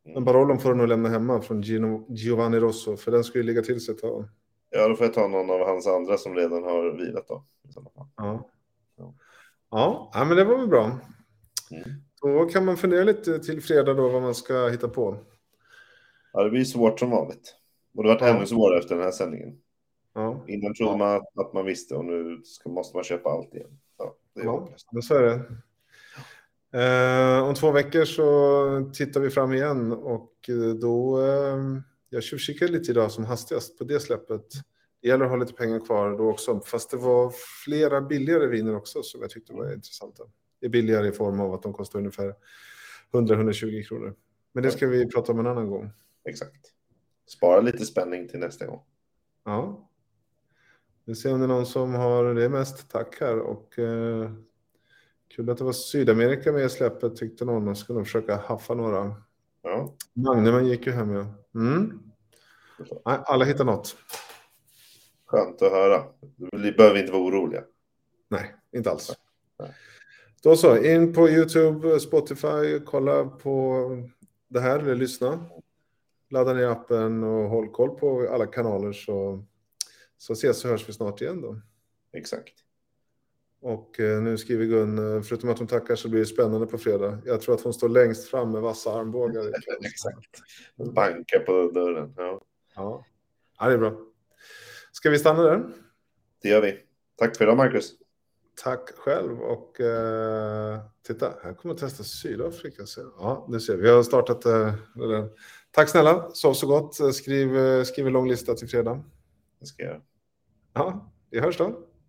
Men 0.04 0.12
Mm. 0.12 0.24
Barollon 0.24 0.58
får 0.58 0.68
du 0.70 0.74
nog 0.76 0.88
lämna 0.88 1.08
hemma 1.08 1.40
från 1.40 1.62
Gino, 1.62 2.06
Giovanni 2.08 2.58
Rosso, 2.58 2.96
för 2.96 3.10
den 3.12 3.24
skulle 3.24 3.44
ligga 3.44 3.62
till 3.62 3.80
sig 3.80 3.94
ett 3.94 4.00
tag. 4.00 4.28
Ja, 4.70 4.88
då 4.88 4.94
får 4.96 5.06
jag 5.06 5.14
ta 5.14 5.28
någon 5.28 5.50
av 5.50 5.66
hans 5.66 5.86
andra 5.86 6.16
som 6.16 6.34
redan 6.34 6.62
har 6.62 6.96
vilat 6.96 7.28
då. 7.28 7.44
Ja. 8.16 8.48
Ja. 9.70 10.10
Ja, 10.14 10.24
men 10.28 10.36
det 10.36 10.44
var 10.44 10.58
väl 10.58 10.68
bra. 10.68 10.84
Mm. 10.84 11.88
Då 12.22 12.44
kan 12.44 12.64
man 12.64 12.76
fundera 12.76 13.04
lite 13.04 13.38
till 13.38 13.62
fredag 13.62 13.94
då 13.94 14.08
vad 14.08 14.22
man 14.22 14.34
ska 14.34 14.68
hitta 14.68 14.88
på. 14.88 15.16
Ja, 16.32 16.42
det 16.44 16.50
blir 16.50 16.64
svårt 16.64 16.98
som 17.00 17.10
vanligt. 17.10 17.54
Och 17.96 18.02
det 18.02 18.08
har 18.08 18.14
varit 18.18 18.28
Ja. 18.28 18.36
ännu 18.36 18.46
svårare 18.46 18.78
efter 18.78 18.94
den 18.94 19.04
här 19.04 19.10
sändningen. 19.12 19.58
Ja, 20.14 20.44
Innan 20.48 20.74
trodde 20.74 20.96
man 20.98 21.16
att, 21.16 21.38
att 21.46 21.52
man 21.52 21.64
visste 21.64 21.94
och 21.94 22.04
nu 22.04 22.40
ska, 22.44 22.68
måste 22.68 22.96
man 22.96 23.04
köpa 23.04 23.30
allt 23.30 23.54
igen. 23.54 23.78
Ja, 24.34 24.68
det 24.70 24.84
men 24.92 25.02
så 25.02 25.14
är 25.14 25.22
det. 25.22 25.44
Eh, 26.78 27.42
om 27.42 27.54
två 27.54 27.70
veckor 27.70 28.04
så 28.04 28.90
tittar 28.94 29.20
vi 29.20 29.30
fram 29.30 29.52
igen 29.52 29.92
och 29.92 30.32
eh, 30.48 30.74
då... 30.74 31.26
Eh, 31.26 31.58
jag 32.08 32.22
tjuvkikade 32.22 32.72
lite 32.72 32.90
idag 32.90 33.12
som 33.12 33.24
hastigast 33.24 33.78
på 33.78 33.84
det 33.84 34.00
släppet. 34.00 34.46
Det 35.02 35.08
gäller 35.08 35.24
att 35.24 35.30
ha 35.30 35.36
lite 35.36 35.52
pengar 35.52 35.86
kvar 35.86 36.18
då 36.18 36.30
också. 36.30 36.60
Fast 36.60 36.90
det 36.90 36.96
var 36.96 37.32
flera 37.64 38.00
billigare 38.00 38.46
viner 38.46 38.76
också 38.76 39.02
som 39.02 39.20
jag 39.20 39.30
tyckte 39.30 39.52
var 39.52 39.72
intressanta. 39.72 40.22
Det 40.60 40.66
är 40.66 40.70
billigare 40.70 41.08
i 41.08 41.12
form 41.12 41.40
av 41.40 41.54
att 41.54 41.62
de 41.62 41.72
kostar 41.72 41.98
ungefär 41.98 42.34
100-120 43.12 43.82
kronor. 43.82 44.14
Men 44.52 44.62
det 44.62 44.70
ska 44.70 44.86
vi 44.86 45.06
prata 45.06 45.32
om 45.32 45.38
en 45.38 45.46
annan 45.46 45.70
gång. 45.70 45.90
Exakt. 46.24 46.66
Spara 47.26 47.60
lite 47.60 47.86
spänning 47.86 48.28
till 48.28 48.38
nästa 48.38 48.66
gång. 48.66 48.80
Ja. 49.44 49.90
Vi 51.12 51.16
ser 51.16 51.32
om 51.32 51.40
det 51.40 51.46
är 51.46 51.48
någon 51.48 51.66
som 51.66 51.94
har 51.94 52.34
det 52.34 52.48
mest 52.48 52.90
tack 52.90 53.20
här 53.20 53.38
och 53.38 53.78
eh, 53.78 54.30
kul 55.28 55.50
att 55.50 55.58
det 55.58 55.64
var 55.64 55.72
Sydamerika 55.72 56.52
med 56.52 56.64
i 56.64 56.68
släppet 56.68 57.16
tyckte 57.16 57.44
någon. 57.44 57.64
Man 57.64 57.76
skulle 57.76 57.96
nog 57.96 58.06
försöka 58.06 58.36
haffa 58.36 58.74
några. 58.74 59.14
Ja, 59.62 59.94
Magnumen 60.12 60.66
gick 60.66 60.86
ju 60.86 60.92
hem 60.92 61.10
ja. 61.10 61.26
Mm. 61.54 62.02
Nej, 63.04 63.18
alla 63.24 63.44
hittar 63.44 63.64
något. 63.64 63.96
skönt 65.26 65.62
att 65.62 65.72
höra. 65.72 66.02
Vi 66.52 66.72
behöver 66.72 67.00
inte 67.00 67.12
vara 67.12 67.22
oroliga. 67.22 67.62
Nej, 68.28 68.54
inte 68.72 68.90
alls. 68.90 69.12
Nej. 69.58 69.74
Då 70.42 70.56
så, 70.56 70.76
in 70.76 71.14
på 71.14 71.28
YouTube, 71.28 72.00
Spotify, 72.00 72.80
kolla 72.86 73.24
på 73.24 73.88
det 74.48 74.60
här 74.60 74.78
eller 74.78 74.94
lyssna. 74.94 75.46
Ladda 76.30 76.52
ner 76.52 76.66
appen 76.66 77.24
och 77.24 77.48
håll 77.50 77.68
koll 77.68 77.90
på 77.98 78.28
alla 78.30 78.46
kanaler 78.46 78.92
så, 78.92 79.44
så 80.22 80.32
ses 80.32 80.64
och 80.64 80.70
hörs 80.70 80.88
vi 80.88 80.92
snart 80.92 81.20
igen 81.20 81.40
då. 81.40 81.60
Exakt. 82.12 82.54
Och 83.60 84.00
eh, 84.00 84.22
nu 84.22 84.38
skriver 84.38 84.64
Gun, 84.64 85.16
eh, 85.16 85.22
förutom 85.22 85.50
att 85.50 85.58
hon 85.58 85.66
tackar 85.68 85.96
så 85.96 86.08
blir 86.08 86.20
det 86.20 86.26
spännande 86.26 86.66
på 86.66 86.78
fredag. 86.78 87.18
Jag 87.24 87.40
tror 87.40 87.54
att 87.54 87.60
hon 87.60 87.74
står 87.74 87.88
längst 87.88 88.28
fram 88.28 88.50
med 88.50 88.62
vassa 88.62 88.92
armbågar. 88.92 89.42
Exakt. 89.84 90.42
Banka 90.94 91.38
på 91.38 91.70
dörren. 91.74 92.14
Ja, 92.16 92.40
Ja. 92.74 93.04
ja, 93.58 93.68
det 93.68 93.74
är 93.74 93.78
bra. 93.78 93.96
Ska 94.92 95.10
vi 95.10 95.18
stanna 95.18 95.42
där? 95.42 95.62
det 96.42 96.48
gör 96.48 96.62
vi. 96.62 96.78
Tack 97.16 97.36
för 97.36 97.44
idag, 97.44 97.56
Marcus. 97.56 97.92
Tack 98.62 98.90
själv 98.96 99.40
och 99.40 99.80
eh, 99.80 100.80
titta, 101.06 101.34
här 101.42 101.54
kommer 101.54 101.74
att 101.74 101.80
testa 101.80 102.04
Sydafrika. 102.04 102.86
Så, 102.86 103.12
ja, 103.18 103.46
nu 103.48 103.60
ser 103.60 103.76
vi. 103.76 103.82
Vi 103.82 103.88
har 103.88 104.02
startat 104.02 104.44
eh. 104.44 104.74
Tack 105.70 105.88
snälla, 105.88 106.30
sov 106.30 106.54
så 106.54 106.66
gott. 106.66 107.14
Skriv, 107.14 107.56
eh, 107.56 107.82
skriv 107.84 108.06
en 108.06 108.12
lång 108.12 108.28
lista 108.28 108.54
till 108.54 108.68
fredag. 108.68 109.04
Det 109.60 109.66
ska 109.66 109.82
jag 109.82 109.92
göra. 109.92 110.02
Ja, 110.74 111.12
vi 111.30 111.40
hörs 111.40 111.58
då. 111.58 111.64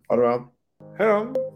Ha 0.08 0.16
det 0.16 0.22
bra. 0.22 0.52
Hej 0.98 1.08
då! 1.08 1.53